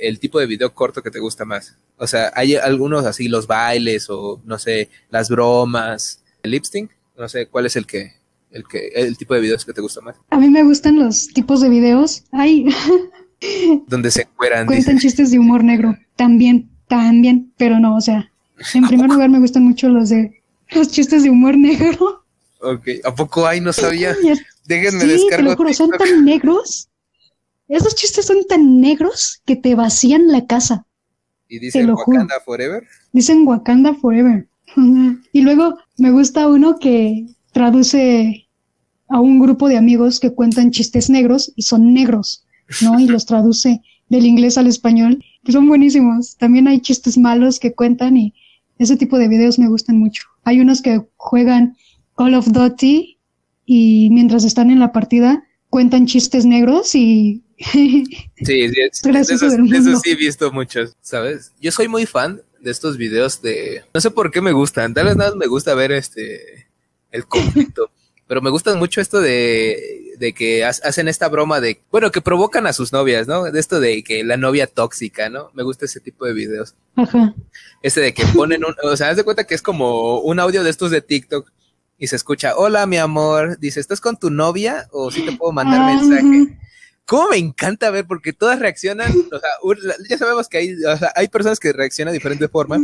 el 0.00 0.18
tipo 0.18 0.38
de 0.38 0.46
video 0.46 0.74
corto 0.74 1.02
que 1.02 1.10
te 1.10 1.18
gusta 1.18 1.44
más? 1.46 1.78
O 1.96 2.06
sea, 2.06 2.30
hay 2.34 2.56
algunos 2.56 3.06
así, 3.06 3.28
los 3.28 3.46
bailes 3.46 4.10
o 4.10 4.42
no 4.44 4.58
sé, 4.58 4.90
las 5.10 5.30
bromas, 5.30 6.22
el 6.42 6.50
lip 6.50 6.64
sync, 6.64 6.90
no 7.16 7.28
sé, 7.28 7.46
¿cuál 7.46 7.66
es 7.66 7.76
el 7.76 7.86
que, 7.86 8.12
el 8.50 8.64
que, 8.68 8.88
el 8.94 9.16
tipo 9.16 9.34
de 9.34 9.40
videos 9.40 9.64
que 9.64 9.72
te 9.72 9.80
gusta 9.80 10.02
más? 10.02 10.16
A 10.30 10.38
mí 10.38 10.50
me 10.50 10.62
gustan 10.62 10.98
los 10.98 11.28
tipos 11.28 11.62
de 11.62 11.70
videos, 11.70 12.24
ay, 12.32 12.66
donde 13.86 14.10
se 14.10 14.26
cueran. 14.26 14.66
Cuentan 14.66 14.98
chistes 14.98 15.30
de 15.30 15.38
humor 15.38 15.64
negro, 15.64 15.96
también, 16.16 16.68
también, 16.86 17.52
pero 17.56 17.80
no, 17.80 17.96
o 17.96 18.00
sea, 18.02 18.30
en 18.74 18.86
primer 18.86 19.08
lugar 19.08 19.30
me 19.30 19.38
gustan 19.40 19.64
mucho 19.64 19.88
los 19.88 20.10
de 20.10 20.42
los 20.70 20.88
chistes 20.88 21.22
de 21.22 21.30
humor 21.30 21.56
negro. 21.56 22.23
Ok, 22.64 22.88
¿a 23.04 23.14
poco 23.14 23.46
hay? 23.46 23.60
No 23.60 23.72
sabía. 23.72 24.16
Déjenme 24.64 25.00
sí. 25.00 25.26
Te 25.30 25.42
lo 25.42 25.54
son 25.72 25.90
tan 25.90 26.24
negros 26.24 26.88
esos 27.68 27.94
chistes 27.94 28.26
son 28.26 28.44
tan 28.48 28.80
negros 28.80 29.40
que 29.46 29.56
te 29.56 29.74
vacían 29.74 30.28
la 30.28 30.46
casa. 30.46 30.86
¿Y 31.48 31.58
dicen 31.58 31.90
Wakanda 31.90 32.40
Forever? 32.44 32.84
Dicen 33.12 33.46
Wakanda 33.46 33.94
Forever. 33.94 34.48
y 35.32 35.40
luego 35.40 35.78
me 35.96 36.10
gusta 36.10 36.48
uno 36.48 36.78
que 36.78 37.26
traduce 37.52 38.48
a 39.08 39.20
un 39.20 39.38
grupo 39.38 39.68
de 39.68 39.76
amigos 39.76 40.20
que 40.20 40.34
cuentan 40.34 40.72
chistes 40.72 41.08
negros 41.08 41.52
y 41.56 41.62
son 41.62 41.94
negros, 41.94 42.44
¿no? 42.80 42.98
Y 42.98 43.06
los 43.06 43.26
traduce 43.26 43.80
del 44.08 44.26
inglés 44.26 44.58
al 44.58 44.66
español, 44.66 45.24
que 45.44 45.52
son 45.52 45.68
buenísimos. 45.68 46.36
También 46.36 46.68
hay 46.68 46.80
chistes 46.80 47.16
malos 47.16 47.60
que 47.60 47.74
cuentan 47.74 48.16
y 48.16 48.34
ese 48.78 48.96
tipo 48.96 49.18
de 49.18 49.28
videos 49.28 49.58
me 49.58 49.68
gustan 49.68 49.98
mucho. 49.98 50.24
Hay 50.42 50.60
unos 50.60 50.82
que 50.82 51.02
juegan 51.16 51.76
Call 52.16 52.34
of 52.34 52.46
Duty 52.52 53.18
y 53.66 54.08
mientras 54.10 54.44
están 54.44 54.70
en 54.70 54.78
la 54.78 54.92
partida 54.92 55.44
cuentan 55.70 56.06
chistes 56.06 56.46
negros 56.46 56.94
y 56.94 57.44
Sí, 57.58 58.08
sí, 58.44 58.68
eso, 58.74 60.00
sí 60.00 60.10
he 60.10 60.16
visto 60.16 60.50
muchos, 60.52 60.96
¿sabes? 61.00 61.52
Yo 61.60 61.70
soy 61.70 61.88
muy 61.88 62.06
fan 62.06 62.42
de 62.60 62.70
estos 62.70 62.96
videos 62.96 63.42
de... 63.42 63.84
No 63.92 64.00
sé 64.00 64.10
por 64.10 64.30
qué 64.30 64.40
me 64.40 64.52
gustan, 64.52 64.94
tal 64.94 65.06
vez 65.06 65.16
nada 65.16 65.34
me 65.34 65.46
gusta 65.46 65.74
ver 65.74 65.92
este... 65.92 66.66
el 67.10 67.26
conflicto, 67.26 67.90
pero 68.26 68.40
me 68.40 68.50
gustan 68.50 68.78
mucho 68.78 69.00
esto 69.00 69.20
de, 69.20 70.14
de 70.18 70.32
que 70.32 70.64
hacen 70.64 71.08
esta 71.08 71.28
broma 71.28 71.60
de... 71.60 71.80
Bueno, 71.90 72.10
que 72.10 72.20
provocan 72.20 72.66
a 72.66 72.72
sus 72.72 72.92
novias, 72.92 73.28
¿no? 73.28 73.44
De 73.44 73.60
esto 73.60 73.80
de 73.80 74.02
que 74.02 74.24
la 74.24 74.36
novia 74.36 74.66
tóxica, 74.66 75.28
¿no? 75.28 75.50
Me 75.54 75.62
gusta 75.62 75.84
ese 75.84 76.00
tipo 76.00 76.26
de 76.26 76.32
videos. 76.32 76.74
Ajá. 76.96 77.34
Este 77.82 78.00
de 78.00 78.14
que 78.14 78.24
ponen 78.34 78.64
un... 78.64 78.74
O 78.82 78.96
sea, 78.96 79.10
haz 79.10 79.16
de 79.16 79.24
cuenta 79.24 79.44
que 79.44 79.54
es 79.54 79.62
como 79.62 80.18
un 80.20 80.40
audio 80.40 80.64
de 80.64 80.70
estos 80.70 80.90
de 80.90 81.02
TikTok 81.02 81.50
y 82.04 82.06
se 82.06 82.16
escucha, 82.16 82.54
hola 82.54 82.84
mi 82.84 82.98
amor, 82.98 83.58
dice, 83.58 83.80
¿estás 83.80 83.98
con 83.98 84.18
tu 84.18 84.28
novia 84.28 84.88
o 84.92 85.10
si 85.10 85.24
te 85.24 85.32
puedo 85.32 85.52
mandar 85.52 85.80
ah, 85.80 85.86
mensaje? 85.86 86.58
¿Cómo 87.06 87.30
me 87.30 87.38
encanta 87.38 87.90
ver? 87.90 88.06
Porque 88.06 88.34
todas 88.34 88.58
reaccionan, 88.58 89.10
o 89.32 89.38
sea, 89.38 89.96
ya 90.06 90.18
sabemos 90.18 90.46
que 90.50 90.58
hay, 90.58 90.84
o 90.84 90.96
sea, 90.98 91.12
hay 91.16 91.28
personas 91.28 91.58
que 91.58 91.72
reaccionan 91.72 92.12
de 92.12 92.18
diferente 92.18 92.46
forma, 92.48 92.78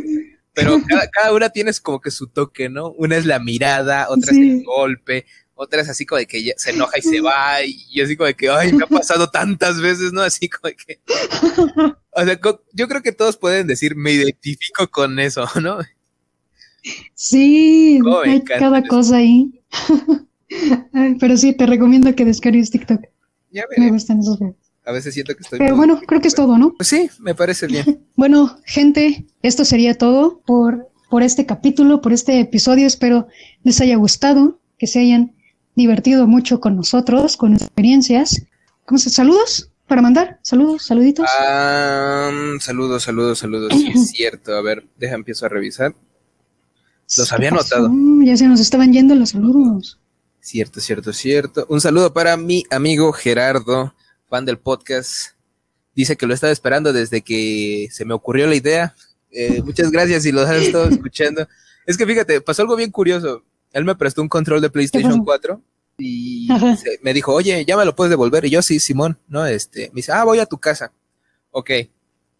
pero 0.55 0.80
cada, 1.12 1.34
una 1.34 1.51
tiene 1.51 1.70
como 1.82 2.01
que 2.01 2.10
su 2.10 2.28
toque, 2.28 2.70
¿no? 2.70 2.92
Una 2.92 3.18
es 3.18 3.26
la 3.26 3.40
mirada, 3.40 4.06
otra 4.09 4.32
es 4.32 4.38
el 4.38 4.64
golpe, 4.64 5.26
otra 5.55 5.82
es 5.82 5.90
así 5.90 6.06
como 6.06 6.18
de 6.18 6.26
que 6.26 6.55
se 6.56 6.70
enoja 6.70 6.97
y 6.97 7.02
se 7.02 7.20
va, 7.20 7.62
y 7.62 8.01
así 8.01 8.16
como 8.16 8.26
de 8.26 8.34
que, 8.34 8.48
ay, 8.48 8.72
me 8.72 8.84
ha 8.84 8.86
pasado 8.86 9.28
tantas 9.28 9.82
veces, 9.82 10.14
¿no? 10.14 10.22
Así 10.22 10.48
como 10.48 10.70
de 10.70 10.76
que... 10.76 11.01
O 12.12 12.24
sea, 12.24 12.40
yo 12.72 12.88
creo 12.88 13.02
que 13.02 13.12
todos 13.12 13.36
pueden 13.36 13.66
decir, 13.66 13.97
me 13.97 14.12
identifico 14.12 14.88
con 14.90 15.18
eso, 15.18 15.47
¿no? 15.60 15.78
Sí, 17.15 18.01
hay 18.24 18.43
cada 18.43 18.82
cosa 18.82 19.16
ahí. 19.16 19.62
Pero 21.20 21.36
sí, 21.36 21.52
te 21.52 21.66
recomiendo 21.66 22.15
que 22.15 22.24
descargues 22.24 22.70
TikTok. 22.70 23.02
Me 23.77 23.90
gustan 23.90 24.20
esos 24.20 24.39
videos. 24.39 24.57
A 24.85 24.93
veces 24.93 25.15
siento 25.15 25.35
que 25.35 25.43
estoy. 25.43 25.59
Pero 25.59 25.77
bueno, 25.77 26.01
creo 26.07 26.20
que 26.20 26.28
es 26.28 26.35
todo, 26.35 26.57
¿no? 26.57 26.74
Pues 26.74 26.89
sí, 26.89 27.11
me 27.20 27.35
parece 27.35 27.66
bien. 27.66 28.07
bueno, 28.16 28.59
gente, 28.65 29.27
esto 29.43 29.65
sería 29.65 29.94
todo 29.94 30.40
por, 30.47 30.89
por 31.11 31.23
este 31.23 31.47
capítulo, 31.47 32.01
por 32.01 32.12
este 32.12 32.40
episodio. 32.40 32.86
Espero 32.86 33.28
les 33.62 33.81
haya 33.81 33.97
gustado, 33.97 34.59
que 34.78 34.86
se 34.86 35.01
hayan 35.01 35.35
divertido 35.77 36.27
mucho 36.27 36.61
con 36.61 36.77
nosotros, 36.77 37.36
con 37.36 37.55
experiencias. 37.55 38.43
¿Cómo 38.86 38.98
se? 38.98 39.11
¿Saludos? 39.11 39.70
Para 39.86 40.02
mandar, 40.02 40.39
saludos, 40.43 40.86
saluditos. 40.86 41.28
saludos, 42.61 43.02
saludos, 43.02 43.39
saludos. 43.39 43.73
Sí, 43.74 43.89
es 43.93 44.11
cierto. 44.12 44.55
A 44.55 44.62
ver, 44.62 44.86
deja, 44.97 45.15
empiezo 45.15 45.47
a 45.47 45.48
revisar. 45.48 45.94
Los 47.19 47.32
había 47.32 47.51
notado. 47.51 47.91
Ya 48.23 48.37
se 48.37 48.47
nos 48.47 48.61
estaban 48.61 48.93
yendo 48.93 49.15
los 49.15 49.31
saludos. 49.31 49.99
Cierto, 50.41 50.81
cierto, 50.81 51.12
cierto. 51.12 51.66
Un 51.69 51.81
saludo 51.81 52.12
para 52.12 52.37
mi 52.37 52.65
amigo 52.70 53.12
Gerardo, 53.12 53.95
fan 54.28 54.45
del 54.45 54.59
podcast. 54.59 55.32
Dice 55.95 56.16
que 56.16 56.27
lo 56.27 56.35
estaba 56.35 56.53
esperando 56.53 56.93
desde 56.93 57.20
que 57.23 57.89
se 57.91 58.05
me 58.05 58.15
ocurrió 58.15 58.47
la 58.47 58.55
idea. 58.55 58.95
Eh, 59.31 59.61
muchas 59.62 59.91
gracias 59.91 60.23
si 60.23 60.32
lo 60.32 60.41
has 60.43 60.57
estado 60.57 60.85
escuchando. 60.91 61.47
Es 61.87 61.97
que 61.97 62.07
fíjate, 62.07 62.41
pasó 62.41 62.62
algo 62.62 62.77
bien 62.77 62.91
curioso. 62.91 63.45
Él 63.73 63.85
me 63.85 63.95
prestó 63.97 64.23
un 64.23 64.28
control 64.28 64.61
de 64.61 64.70
PlayStation 64.70 65.24
4 65.24 65.62
y 65.99 66.49
me 67.03 67.12
dijo, 67.12 67.32
oye, 67.35 67.65
ya 67.65 67.77
me 67.77 67.85
lo 67.85 67.95
puedes 67.95 68.11
devolver. 68.11 68.45
Y 68.45 68.51
yo, 68.51 68.62
sí, 68.62 68.81
Simón, 68.81 69.19
¿no? 69.28 69.47
Este, 69.47 69.89
me 69.89 69.97
dice, 69.97 70.12
ah, 70.12 70.24
voy 70.24 70.39
a 70.39 70.47
tu 70.47 70.59
casa. 70.59 70.93
Ok. 71.51 71.70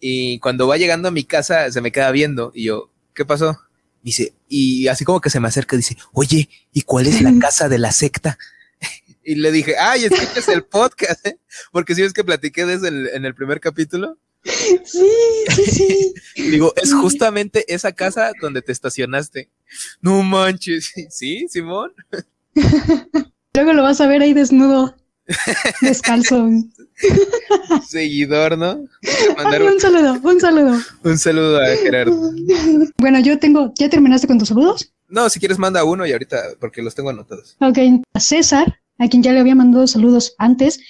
Y 0.01 0.39
cuando 0.39 0.67
va 0.67 0.79
llegando 0.79 1.09
a 1.09 1.13
mi 1.13 1.25
casa, 1.25 1.71
se 1.71 1.81
me 1.81 1.93
queda 1.93 2.11
viendo. 2.11 2.51
Y 2.55 2.65
yo, 2.65 2.91
¿qué 3.15 3.25
pasó? 3.25 3.59
Dice, 4.03 4.33
y 4.49 4.89
así 4.89 5.05
como 5.05 5.21
que 5.21 5.31
se 5.31 5.41
me 5.41 5.49
acerca, 5.49 5.77
dice, 5.77 5.97
oye, 6.13 6.49
¿y 6.73 6.83
cuál 6.83 7.07
es 7.07 7.21
la 7.21 7.33
casa 7.41 7.69
de 7.69 7.79
la 7.79 7.93
secta? 7.93 8.39
y 9.25 9.35
le 9.37 9.53
dije, 9.53 9.77
ay, 9.79 10.05
es 10.05 10.49
el 10.49 10.65
podcast, 10.65 11.27
¿eh? 11.27 11.39
porque 11.73 11.95
si 11.95 12.03
ves 12.03 12.13
que 12.13 12.25
platiqué 12.25 12.67
de 12.67 12.75
eso 12.75 12.87
en, 12.87 13.25
el 13.25 13.35
primer 13.35 13.61
capítulo. 13.61 14.19
Sí, 14.43 14.81
sí, 14.85 15.65
sí. 15.67 16.15
Digo, 16.37 16.73
es 16.77 16.95
justamente 16.95 17.73
esa 17.73 17.93
casa 17.93 18.33
donde 18.41 18.63
te 18.63 18.73
estacionaste. 18.73 19.51
No 20.01 20.23
manches, 20.23 20.93
¿sí, 21.11 21.47
Simón? 21.49 21.93
Luego 23.55 23.73
lo 23.75 23.83
vas 23.83 24.01
a 24.01 24.07
ver 24.07 24.23
ahí 24.23 24.33
desnudo, 24.33 24.97
descalzo. 25.83 26.49
Seguidor, 27.89 28.59
¿no? 28.59 28.73
un 28.75 29.81
saludo, 29.81 30.21
un 30.23 30.41
saludo. 30.41 30.79
Un 31.05 31.19
saludo 31.19 31.61
a 31.61 31.67
Gerardo. 31.77 32.33
Bueno, 32.99 33.19
yo 33.21 33.39
tengo, 33.39 33.73
¿ya 33.79 33.89
terminaste 33.89 34.27
con 34.27 34.39
tus 34.39 34.49
saludos? 34.49 34.93
No, 35.09 35.29
si 35.29 35.41
quieres 35.41 35.59
manda 35.59 35.85
uno 35.85 36.07
y 36.07 36.13
ahorita, 36.13 36.43
porque 36.61 36.83
los 36.83 36.95
tengo 36.95 37.11
anotados. 37.11 37.57
Ok, 37.61 37.79
a 38.13 38.21
César, 38.21 38.81
a 38.99 39.09
quien 39.09 39.23
ya 39.23 39.33
le 39.33 39.41
había 39.41 39.55
mandado 39.55 39.87
saludos 39.87 40.35
antes. 40.39 40.81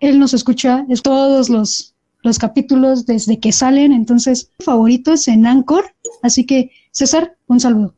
Él 0.00 0.18
nos 0.18 0.34
escucha 0.34 0.86
todos 1.02 1.50
los, 1.50 1.94
los 2.22 2.38
capítulos 2.38 3.06
desde 3.06 3.38
que 3.38 3.52
salen, 3.52 3.92
entonces 3.92 4.50
favorito 4.58 5.12
es 5.12 5.28
en 5.28 5.46
Anchor. 5.46 5.94
Así 6.22 6.46
que, 6.46 6.70
César, 6.90 7.36
un 7.46 7.60
saludo. 7.60 7.94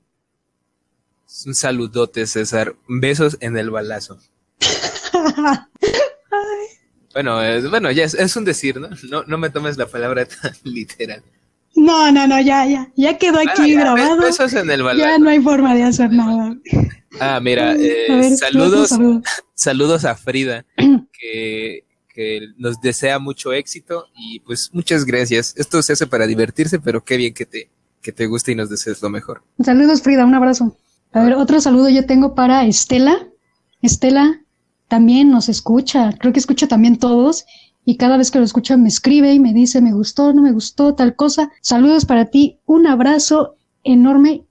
Un 1.47 1.55
saludote, 1.55 2.27
César. 2.27 2.77
Besos 2.89 3.39
en 3.41 3.57
el 3.57 3.71
balazo. 3.71 4.19
bueno, 7.13 7.39
bueno, 7.71 7.91
ya 7.91 8.05
es, 8.05 8.37
un 8.37 8.45
decir, 8.45 8.81
¿no? 8.81 8.89
¿no? 9.11 9.25
No 9.25 9.39
me 9.39 9.51
tomes 9.51 9.77
la 9.77 9.87
palabra 9.87 10.27
tan 10.27 10.53
literal. 10.65 11.23
No, 11.75 12.13
no, 12.13 12.27
no, 12.27 12.41
ya, 12.41 12.67
ya, 12.67 12.91
ya 12.97 13.17
quedó 13.17 13.39
aquí 13.39 13.75
grabado. 13.75 14.21
Besos 14.21 14.53
en 14.53 14.71
el 14.71 14.83
balazo. 14.83 15.09
Ya 15.09 15.19
no 15.19 15.31
hay 15.31 15.41
forma 15.41 15.75
de 15.75 15.85
hacer 15.85 16.13
nada. 16.13 16.55
Ah, 17.19 17.41
mira, 17.41 17.75
eh, 17.79 18.37
saludos, 18.37 18.91
saludos 19.55 20.05
a 20.05 20.15
Frida, 20.15 20.67
que, 21.13 21.85
que 22.09 22.49
nos 22.59 22.81
desea 22.81 23.19
mucho 23.19 23.53
éxito 23.53 24.07
y 24.15 24.41
pues 24.41 24.71
muchas 24.73 25.05
gracias. 25.05 25.55
Esto 25.57 25.83
se 25.83 25.95
hace 25.95 26.07
para 26.07 26.27
divertirse, 26.27 26.79
pero 26.79 27.03
qué 27.05 27.17
bien 27.17 27.33
que 27.33 27.47
te, 27.47 27.71
que 28.03 28.13
te 28.13 28.27
guste 28.27 28.53
y 28.53 28.55
nos 28.55 28.69
desees 28.69 29.01
lo 29.01 29.09
mejor. 29.09 29.43
Saludos, 29.65 30.03
Frida, 30.03 30.27
un 30.27 30.35
abrazo. 30.35 30.77
A 31.13 31.23
ver, 31.23 31.35
otro 31.35 31.61
saludo 31.61 31.89
yo 31.89 32.07
tengo 32.07 32.35
para 32.35 32.67
Estela. 32.67 33.29
Estela 33.83 34.43
también 34.93 35.31
nos 35.31 35.49
escucha, 35.49 36.13
creo 36.21 36.35
que 36.35 36.39
escucha 36.39 36.69
también 36.69 36.99
todos 36.99 37.47
y 37.83 37.97
cada 37.97 38.19
vez 38.19 38.31
que 38.31 38.39
lo 38.39 38.45
escucha 38.45 38.77
me 38.77 38.91
escribe 38.91 39.33
y 39.33 39.41
me 39.41 39.55
dice 39.55 39.81
me 39.81 39.95
gustó, 39.95 40.35
no 40.35 40.43
me 40.43 40.53
gustó, 40.53 40.95
tal 40.95 41.17
cosa. 41.17 41.51
Saludos 41.63 42.05
para 42.05 42.27
ti, 42.27 42.59
un 42.67 42.87
abrazo 42.87 43.57
enorme 43.85 44.45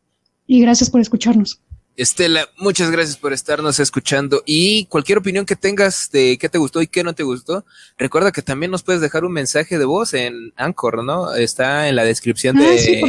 y 0.48 0.60
gracias 0.62 0.90
por 0.90 1.00
escucharnos. 1.00 1.62
Estela, 1.96 2.50
muchas 2.58 2.90
gracias 2.90 3.18
por 3.18 3.34
estarnos 3.34 3.80
escuchando 3.80 4.42
y 4.48 4.86
cualquier 4.86 5.20
opinión 5.20 5.46
que 5.46 5.56
tengas 5.56 6.10
de 6.12 6.40
qué 6.40 6.50
te 6.50 6.58
gustó 6.58 6.82
y 6.82 6.88
qué 6.88 7.04
no 7.04 7.14
te 7.14 7.22
gustó, 7.22 7.64
recuerda 8.00 8.32
que 8.32 8.42
también 8.42 8.72
nos 8.72 8.82
puedes 8.82 9.02
dejar 9.02 9.24
un 9.24 9.34
mensaje 9.34 9.78
de 9.78 9.86
voz 9.86 10.16
en 10.16 10.54
Anchor, 10.56 11.04
¿no? 11.04 11.36
Está 11.36 11.88
en 11.88 11.96
la 11.96 12.04
descripción 12.04 12.58
ah, 12.58 12.62
de 12.64 13.04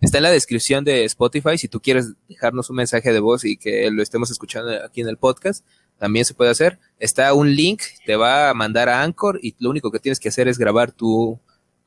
está 0.00 0.16
en 0.16 0.22
la 0.22 0.30
descripción 0.30 0.84
de 0.84 1.04
Spotify 1.04 1.58
si 1.58 1.68
tú 1.68 1.80
quieres 1.80 2.14
dejarnos 2.30 2.70
un 2.70 2.76
mensaje 2.76 3.12
de 3.12 3.20
voz 3.20 3.44
y 3.44 3.58
que 3.58 3.90
lo 3.90 4.02
estemos 4.02 4.30
escuchando 4.30 4.70
aquí 4.82 5.02
en 5.02 5.08
el 5.08 5.18
podcast, 5.18 5.62
también 5.98 6.24
se 6.24 6.34
puede 6.34 6.50
hacer. 6.50 6.78
Está 6.98 7.32
un 7.34 7.54
link, 7.54 7.82
te 8.06 8.16
va 8.16 8.50
a 8.50 8.54
mandar 8.54 8.88
a 8.88 9.02
Anchor 9.02 9.40
y 9.42 9.54
lo 9.58 9.70
único 9.70 9.90
que 9.90 9.98
tienes 9.98 10.20
que 10.20 10.28
hacer 10.28 10.48
es 10.48 10.58
grabar 10.58 10.92
tu 10.92 11.38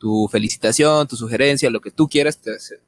tu 0.02 0.28
felicitación, 0.32 1.08
tu 1.08 1.16
sugerencia, 1.16 1.70
lo 1.70 1.80
que 1.80 1.92
tú 1.92 2.08
quieras, 2.08 2.40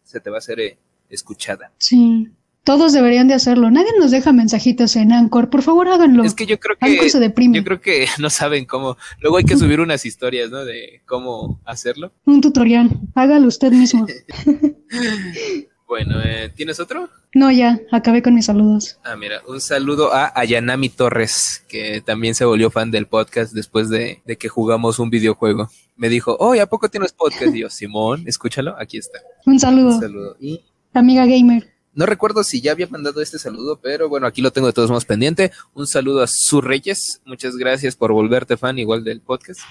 se, 0.03 0.19
te 0.19 0.29
va 0.31 0.37
a 0.37 0.39
hacer 0.39 0.59
eh, 0.59 0.77
escuchada. 1.11 1.71
Sí. 1.77 2.27
Todos 2.63 2.91
deberían 2.91 3.27
de 3.27 3.35
hacerlo. 3.35 3.69
Nadie 3.69 3.91
nos 3.99 4.09
deja 4.09 4.33
mensajitos 4.33 4.95
en 4.95 5.11
Anchor. 5.11 5.51
Por 5.51 5.61
favor, 5.61 5.87
háganlo. 5.89 6.23
Es 6.23 6.33
que 6.33 6.47
yo 6.47 6.59
creo 6.59 6.75
que 6.79 7.09
se 7.09 7.19
deprime. 7.19 7.57
Yo 7.57 7.63
creo 7.63 7.81
que 7.81 8.07
no 8.19 8.31
saben 8.31 8.65
cómo. 8.65 8.97
Luego 9.21 9.37
hay 9.37 9.43
que 9.43 9.57
subir 9.57 9.79
unas 9.79 10.07
historias, 10.07 10.49
¿no? 10.49 10.65
De 10.65 11.01
cómo 11.05 11.59
hacerlo. 11.65 12.13
Un 12.25 12.41
tutorial. 12.41 12.89
Hágalo 13.13 13.47
usted 13.47 13.71
mismo. 13.73 14.07
bueno, 15.93 16.19
eh, 16.25 16.51
¿tienes 16.55 16.79
otro? 16.79 17.07
No, 17.35 17.51
ya. 17.51 17.79
Acabé 17.91 18.23
con 18.23 18.33
mis 18.33 18.47
saludos. 18.47 18.97
Ah, 19.03 19.15
mira, 19.15 19.43
un 19.47 19.61
saludo 19.61 20.11
a 20.11 20.31
Ayanami 20.33 20.89
Torres, 20.89 21.63
que 21.67 22.01
también 22.01 22.33
se 22.33 22.45
volvió 22.45 22.71
fan 22.71 22.89
del 22.89 23.05
podcast 23.05 23.53
después 23.53 23.89
de, 23.89 24.23
de 24.25 24.35
que 24.35 24.49
jugamos 24.49 24.97
un 24.97 25.11
videojuego. 25.11 25.69
Me 25.95 26.09
dijo, 26.09 26.35
oh, 26.39 26.59
¿a 26.59 26.65
poco 26.65 26.89
tienes 26.89 27.13
podcast? 27.13 27.55
Y 27.55 27.59
yo, 27.59 27.69
Simón, 27.69 28.23
escúchalo, 28.25 28.75
aquí 28.79 28.97
está. 28.97 29.19
Un 29.45 29.59
saludo. 29.59 29.89
Un 29.89 30.01
saludo. 30.01 30.35
Y 30.39 30.63
amiga 30.95 31.27
gamer. 31.27 31.71
No 31.93 32.07
recuerdo 32.07 32.43
si 32.43 32.59
ya 32.59 32.71
había 32.71 32.87
mandado 32.87 33.21
este 33.21 33.37
saludo, 33.37 33.79
pero 33.79 34.09
bueno, 34.09 34.25
aquí 34.25 34.41
lo 34.41 34.49
tengo 34.49 34.65
de 34.65 34.73
todos 34.73 34.89
modos 34.89 35.05
pendiente. 35.05 35.51
Un 35.75 35.85
saludo 35.85 36.23
a 36.23 36.27
Su 36.27 36.59
Reyes. 36.59 37.21
Muchas 37.23 37.55
gracias 37.55 37.95
por 37.95 38.11
volverte 38.13 38.57
fan 38.57 38.79
igual 38.79 39.03
del 39.03 39.21
podcast. 39.21 39.61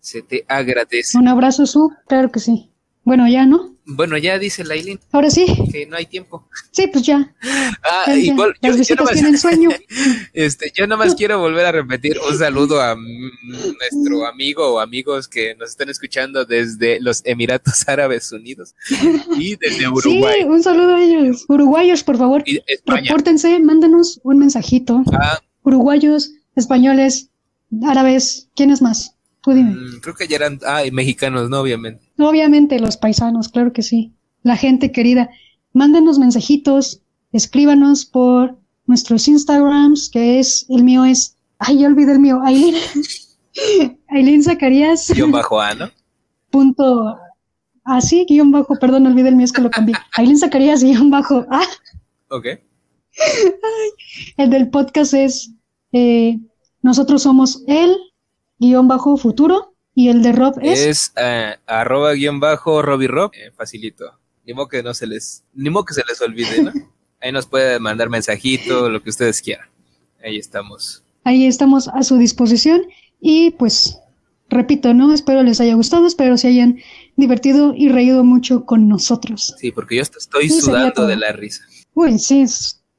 Se 0.00 0.22
te 0.22 0.46
agradece. 0.48 1.18
Un 1.18 1.28
abrazo, 1.28 1.66
Su. 1.66 1.92
Claro 2.06 2.32
que 2.32 2.40
sí. 2.40 2.70
Bueno, 3.08 3.26
ya, 3.26 3.46
¿no? 3.46 3.74
Bueno, 3.86 4.18
ya 4.18 4.38
dice 4.38 4.64
Lailin. 4.64 5.00
Ahora 5.12 5.30
sí. 5.30 5.46
Que 5.72 5.86
no 5.86 5.96
hay 5.96 6.04
tiempo. 6.04 6.46
Sí, 6.72 6.88
pues 6.88 7.06
ya. 7.06 7.34
Ah, 7.82 8.14
igual. 8.14 8.54
Las 8.60 8.72
yo, 8.72 8.78
visitas 8.80 9.12
tienen 9.12 9.38
sueño. 9.38 9.70
este, 10.34 10.70
yo 10.76 10.86
nada 10.86 11.02
más 11.02 11.14
quiero 11.14 11.38
volver 11.38 11.64
a 11.64 11.72
repetir 11.72 12.18
un 12.30 12.36
saludo 12.36 12.82
a 12.82 12.94
nuestro 12.96 14.26
amigo 14.26 14.74
o 14.74 14.78
amigos 14.78 15.26
que 15.26 15.54
nos 15.54 15.70
están 15.70 15.88
escuchando 15.88 16.44
desde 16.44 17.00
los 17.00 17.22
Emiratos 17.24 17.82
Árabes 17.88 18.30
Unidos 18.30 18.74
y 19.38 19.56
desde 19.56 19.88
Uruguay. 19.88 20.40
Sí, 20.40 20.44
un 20.44 20.62
saludo 20.62 20.96
a 20.96 21.02
ellos. 21.02 21.46
Uruguayos, 21.48 22.04
por 22.04 22.18
favor. 22.18 22.44
Repórtense, 22.84 23.58
mándenos 23.58 24.20
un 24.22 24.38
mensajito. 24.38 25.02
Ah. 25.14 25.40
Uruguayos, 25.62 26.32
españoles, 26.56 27.30
árabes, 27.82 28.50
¿quiénes 28.54 28.82
más? 28.82 29.14
Tú 29.48 29.54
dime. 29.54 29.70
Mm, 29.70 30.00
creo 30.02 30.14
que 30.14 30.28
ya 30.28 30.36
eran, 30.36 30.58
ah, 30.66 30.82
mexicanos, 30.92 31.48
¿no? 31.48 31.60
Obviamente. 31.60 32.04
Obviamente 32.18 32.78
los 32.78 32.98
paisanos, 32.98 33.48
claro 33.48 33.72
que 33.72 33.80
sí. 33.80 34.12
La 34.42 34.56
gente 34.56 34.92
querida, 34.92 35.30
mándenos 35.72 36.18
mensajitos, 36.18 37.00
escríbanos 37.32 38.04
por 38.04 38.58
nuestros 38.84 39.26
Instagrams, 39.26 40.10
que 40.10 40.38
es, 40.38 40.66
el 40.68 40.84
mío 40.84 41.06
es, 41.06 41.38
ay, 41.58 41.78
ya 41.78 41.86
olvidé 41.86 42.12
el 42.12 42.18
mío, 42.18 42.42
Aileen, 42.44 42.74
Aileen 44.08 44.42
Zacarías. 44.42 45.10
Guión 45.14 45.32
bajo 45.32 45.58
A, 45.58 45.74
¿no? 45.74 45.90
Punto, 46.50 47.16
ah, 47.84 48.00
sí, 48.02 48.26
guion 48.28 48.52
bajo, 48.52 48.76
perdón, 48.78 49.06
olvidé 49.06 49.30
el 49.30 49.36
mío, 49.36 49.46
es 49.46 49.52
que 49.52 49.62
lo 49.62 49.70
cambié. 49.70 49.96
Aileen 50.12 50.36
Zacarías, 50.36 50.84
guion 50.84 51.08
bajo 51.08 51.46
A. 51.50 51.62
Ok. 52.28 52.46
el 54.36 54.50
del 54.50 54.68
podcast 54.68 55.14
es, 55.14 55.54
eh, 55.92 56.38
nosotros 56.82 57.22
somos 57.22 57.64
el 57.66 57.96
guion 58.58 58.88
bajo 58.88 59.16
futuro 59.16 59.74
¿Y 59.98 60.10
el 60.10 60.22
de 60.22 60.30
Rob 60.30 60.60
es? 60.62 60.78
Es 60.78 61.12
uh, 61.16 61.58
arroba 61.66 62.12
guion 62.12 62.38
bajo 62.38 62.82
Robbie 62.82 63.08
Rob. 63.08 63.32
Eh, 63.34 63.50
facilito. 63.50 64.12
Ni 64.46 64.54
modo 64.54 64.68
que 64.68 64.80
no 64.80 64.94
se 64.94 65.08
les, 65.08 65.42
ni 65.54 65.70
modo 65.70 65.86
que 65.86 65.94
se 65.94 66.04
les 66.08 66.20
olvide, 66.22 66.62
¿no? 66.62 66.70
Ahí 67.20 67.32
nos 67.32 67.46
puede 67.46 67.80
mandar 67.80 68.08
mensajito, 68.08 68.88
lo 68.88 69.02
que 69.02 69.10
ustedes 69.10 69.42
quieran. 69.42 69.66
Ahí 70.22 70.36
estamos. 70.36 71.02
Ahí 71.24 71.46
estamos 71.46 71.88
a 71.88 72.04
su 72.04 72.16
disposición. 72.16 72.82
Y 73.20 73.50
pues, 73.58 73.98
repito, 74.48 74.94
¿no? 74.94 75.12
Espero 75.12 75.42
les 75.42 75.60
haya 75.60 75.74
gustado, 75.74 76.06
espero 76.06 76.38
se 76.38 76.46
hayan 76.46 76.78
divertido 77.16 77.74
y 77.74 77.88
reído 77.88 78.22
mucho 78.22 78.66
con 78.66 78.88
nosotros. 78.88 79.56
Sí, 79.58 79.72
porque 79.72 79.96
yo 79.96 80.02
estoy 80.02 80.48
sudando 80.48 81.08
de 81.08 81.16
la 81.16 81.32
risa. 81.32 81.64
Uy, 81.94 82.20
sí, 82.20 82.44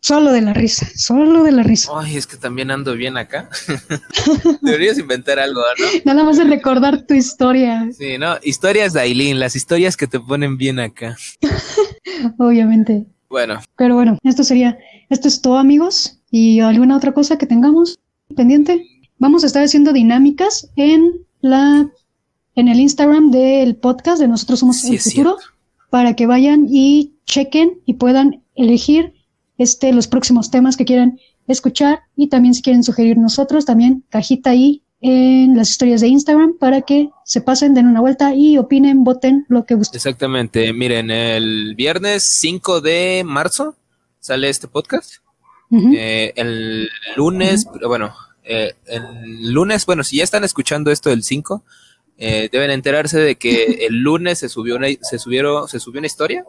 Solo 0.01 0.31
de 0.31 0.41
la 0.41 0.53
risa, 0.53 0.87
solo 0.95 1.43
de 1.43 1.51
la 1.51 1.61
risa. 1.61 1.91
Ay, 1.93 2.15
es 2.15 2.25
que 2.25 2.37
también 2.37 2.71
ando 2.71 2.95
bien 2.95 3.17
acá. 3.17 3.49
Deberías 4.61 4.97
inventar 4.97 5.39
algo, 5.39 5.59
¿no? 5.59 5.85
Nada 6.05 6.23
más 6.23 6.37
de 6.37 6.45
recordar 6.45 7.05
tu 7.05 7.13
historia. 7.13 7.89
Sí, 7.91 8.17
¿no? 8.17 8.37
Historias 8.43 8.93
de 8.93 9.01
Aileen, 9.01 9.39
las 9.39 9.57
historias 9.57 9.97
que 9.97 10.07
te 10.07 10.19
ponen 10.19 10.57
bien 10.57 10.79
acá. 10.79 11.17
Obviamente. 12.37 13.07
Bueno. 13.29 13.59
Pero 13.75 13.95
bueno, 13.95 14.17
esto 14.23 14.43
sería, 14.43 14.77
esto 15.09 15.27
es 15.27 15.41
todo, 15.41 15.57
amigos. 15.57 16.19
Y 16.31 16.61
alguna 16.61 16.95
otra 16.95 17.11
cosa 17.13 17.37
que 17.37 17.45
tengamos 17.45 17.99
pendiente. 18.35 18.85
Vamos 19.17 19.43
a 19.43 19.47
estar 19.47 19.63
haciendo 19.63 19.91
dinámicas 19.91 20.69
en 20.77 21.25
la, 21.41 21.89
en 22.55 22.67
el 22.69 22.79
Instagram 22.79 23.31
del 23.31 23.75
podcast 23.75 24.21
de 24.21 24.29
Nosotros 24.29 24.59
Somos 24.59 24.83
el 24.85 24.97
Futuro. 24.97 25.35
Para 25.89 26.15
que 26.15 26.25
vayan 26.25 26.67
y 26.69 27.15
chequen 27.25 27.81
y 27.85 27.95
puedan 27.95 28.43
elegir 28.55 29.18
este, 29.59 29.93
los 29.93 30.07
próximos 30.07 30.49
temas 30.49 30.75
que 30.75 30.85
quieran 30.85 31.19
escuchar 31.47 31.99
y 32.15 32.29
también 32.29 32.55
si 32.55 32.63
quieren 32.63 32.83
sugerir 32.83 33.17
nosotros, 33.17 33.65
también 33.65 34.03
cajita 34.09 34.49
ahí 34.51 34.83
en 35.01 35.55
las 35.55 35.69
historias 35.69 36.01
de 36.01 36.07
Instagram 36.07 36.57
para 36.57 36.81
que 36.81 37.09
se 37.23 37.41
pasen, 37.41 37.73
den 37.73 37.87
una 37.87 38.01
vuelta 38.01 38.33
y 38.33 38.57
opinen, 38.57 39.03
voten 39.03 39.45
lo 39.47 39.65
que 39.65 39.75
gusten. 39.75 39.97
Exactamente. 39.97 40.73
Miren, 40.73 41.11
el 41.11 41.75
viernes 41.75 42.23
5 42.39 42.81
de 42.81 43.23
marzo 43.25 43.75
sale 44.19 44.49
este 44.49 44.67
podcast. 44.67 45.15
Eh, 45.71 46.33
el 46.35 46.89
lunes, 47.15 47.67
bueno, 47.85 48.13
eh, 48.43 48.73
el 48.87 49.53
lunes, 49.53 49.85
bueno, 49.85 50.03
si 50.03 50.17
ya 50.17 50.23
están 50.23 50.43
escuchando 50.43 50.89
esto 50.89 51.11
el 51.11 51.23
5, 51.23 51.63
eh, 52.17 52.49
deben 52.51 52.71
enterarse 52.71 53.19
de 53.19 53.35
que 53.35 53.63
el 53.87 53.99
lunes 53.99 54.39
se 54.39 54.49
subió 54.49 54.75
una, 54.75 54.87
se 55.01 55.19
subieron, 55.19 55.67
se 55.67 55.79
subió 55.79 55.99
una 55.99 56.07
historia 56.07 56.43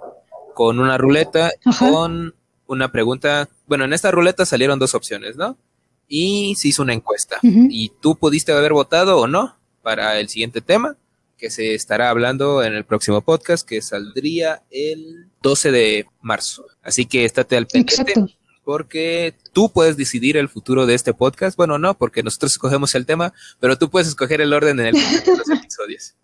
con 0.54 0.78
una 0.78 0.98
ruleta, 0.98 1.52
con 1.78 2.34
una 2.70 2.92
pregunta. 2.92 3.48
Bueno, 3.66 3.84
en 3.84 3.92
esta 3.92 4.10
ruleta 4.10 4.46
salieron 4.46 4.78
dos 4.78 4.94
opciones, 4.94 5.36
¿no? 5.36 5.58
Y 6.08 6.54
se 6.56 6.68
hizo 6.68 6.82
una 6.82 6.94
encuesta. 6.94 7.38
Y 7.42 7.92
tú 8.00 8.16
pudiste 8.16 8.52
haber 8.52 8.72
votado 8.72 9.18
o 9.18 9.26
no 9.26 9.56
para 9.82 10.18
el 10.18 10.28
siguiente 10.28 10.60
tema, 10.60 10.96
que 11.36 11.50
se 11.50 11.74
estará 11.74 12.10
hablando 12.10 12.62
en 12.62 12.74
el 12.74 12.84
próximo 12.84 13.20
podcast, 13.20 13.66
que 13.66 13.80
saldría 13.80 14.62
el 14.70 15.28
12 15.42 15.70
de 15.70 16.06
marzo. 16.20 16.64
Así 16.82 17.06
que 17.06 17.24
estate 17.24 17.56
al 17.56 17.66
pendiente. 17.66 18.14
Porque 18.64 19.34
tú 19.52 19.70
puedes 19.70 19.96
decidir 19.96 20.36
el 20.36 20.48
futuro 20.48 20.86
de 20.86 20.94
este 20.94 21.14
podcast. 21.14 21.56
Bueno, 21.56 21.78
no, 21.78 21.94
porque 21.94 22.22
nosotros 22.22 22.52
escogemos 22.52 22.94
el 22.94 23.06
tema, 23.06 23.32
pero 23.58 23.78
tú 23.78 23.88
puedes 23.88 24.08
escoger 24.08 24.40
el 24.40 24.52
orden 24.52 24.80
en 24.80 24.86
el 24.86 24.94
de 24.94 25.00
los 25.36 25.50
episodios. 25.50 26.14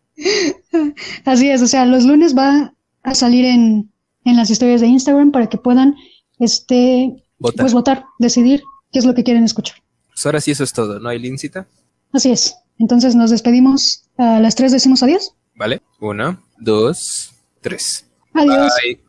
Así 1.24 1.48
es, 1.48 1.62
o 1.62 1.66
sea, 1.66 1.86
los 1.86 2.04
lunes 2.04 2.36
va 2.36 2.74
a 3.02 3.14
salir 3.14 3.44
en, 3.44 3.90
en 4.24 4.36
las 4.36 4.50
historias 4.50 4.80
de 4.80 4.88
Instagram 4.88 5.30
para 5.30 5.48
que 5.48 5.58
puedan 5.58 5.94
este, 6.38 7.24
pues 7.38 7.72
votar, 7.72 8.04
decidir 8.18 8.62
qué 8.92 8.98
es 8.98 9.04
lo 9.04 9.14
que 9.14 9.24
quieren 9.24 9.44
escuchar. 9.44 9.76
Pues 10.08 10.24
ahora 10.26 10.40
sí 10.40 10.50
eso 10.50 10.64
es 10.64 10.72
todo, 10.72 10.98
¿no, 11.00 11.08
hay 11.08 11.18
Lincita? 11.18 11.66
Así 12.12 12.30
es. 12.30 12.56
Entonces 12.78 13.14
nos 13.14 13.30
despedimos. 13.30 14.04
A 14.18 14.40
las 14.40 14.54
tres 14.54 14.72
decimos 14.72 15.02
adiós. 15.02 15.32
¿Vale? 15.54 15.82
Uno, 16.00 16.42
dos, 16.58 17.32
tres. 17.60 18.06
Adiós. 18.34 18.72
Bye. 18.82 19.05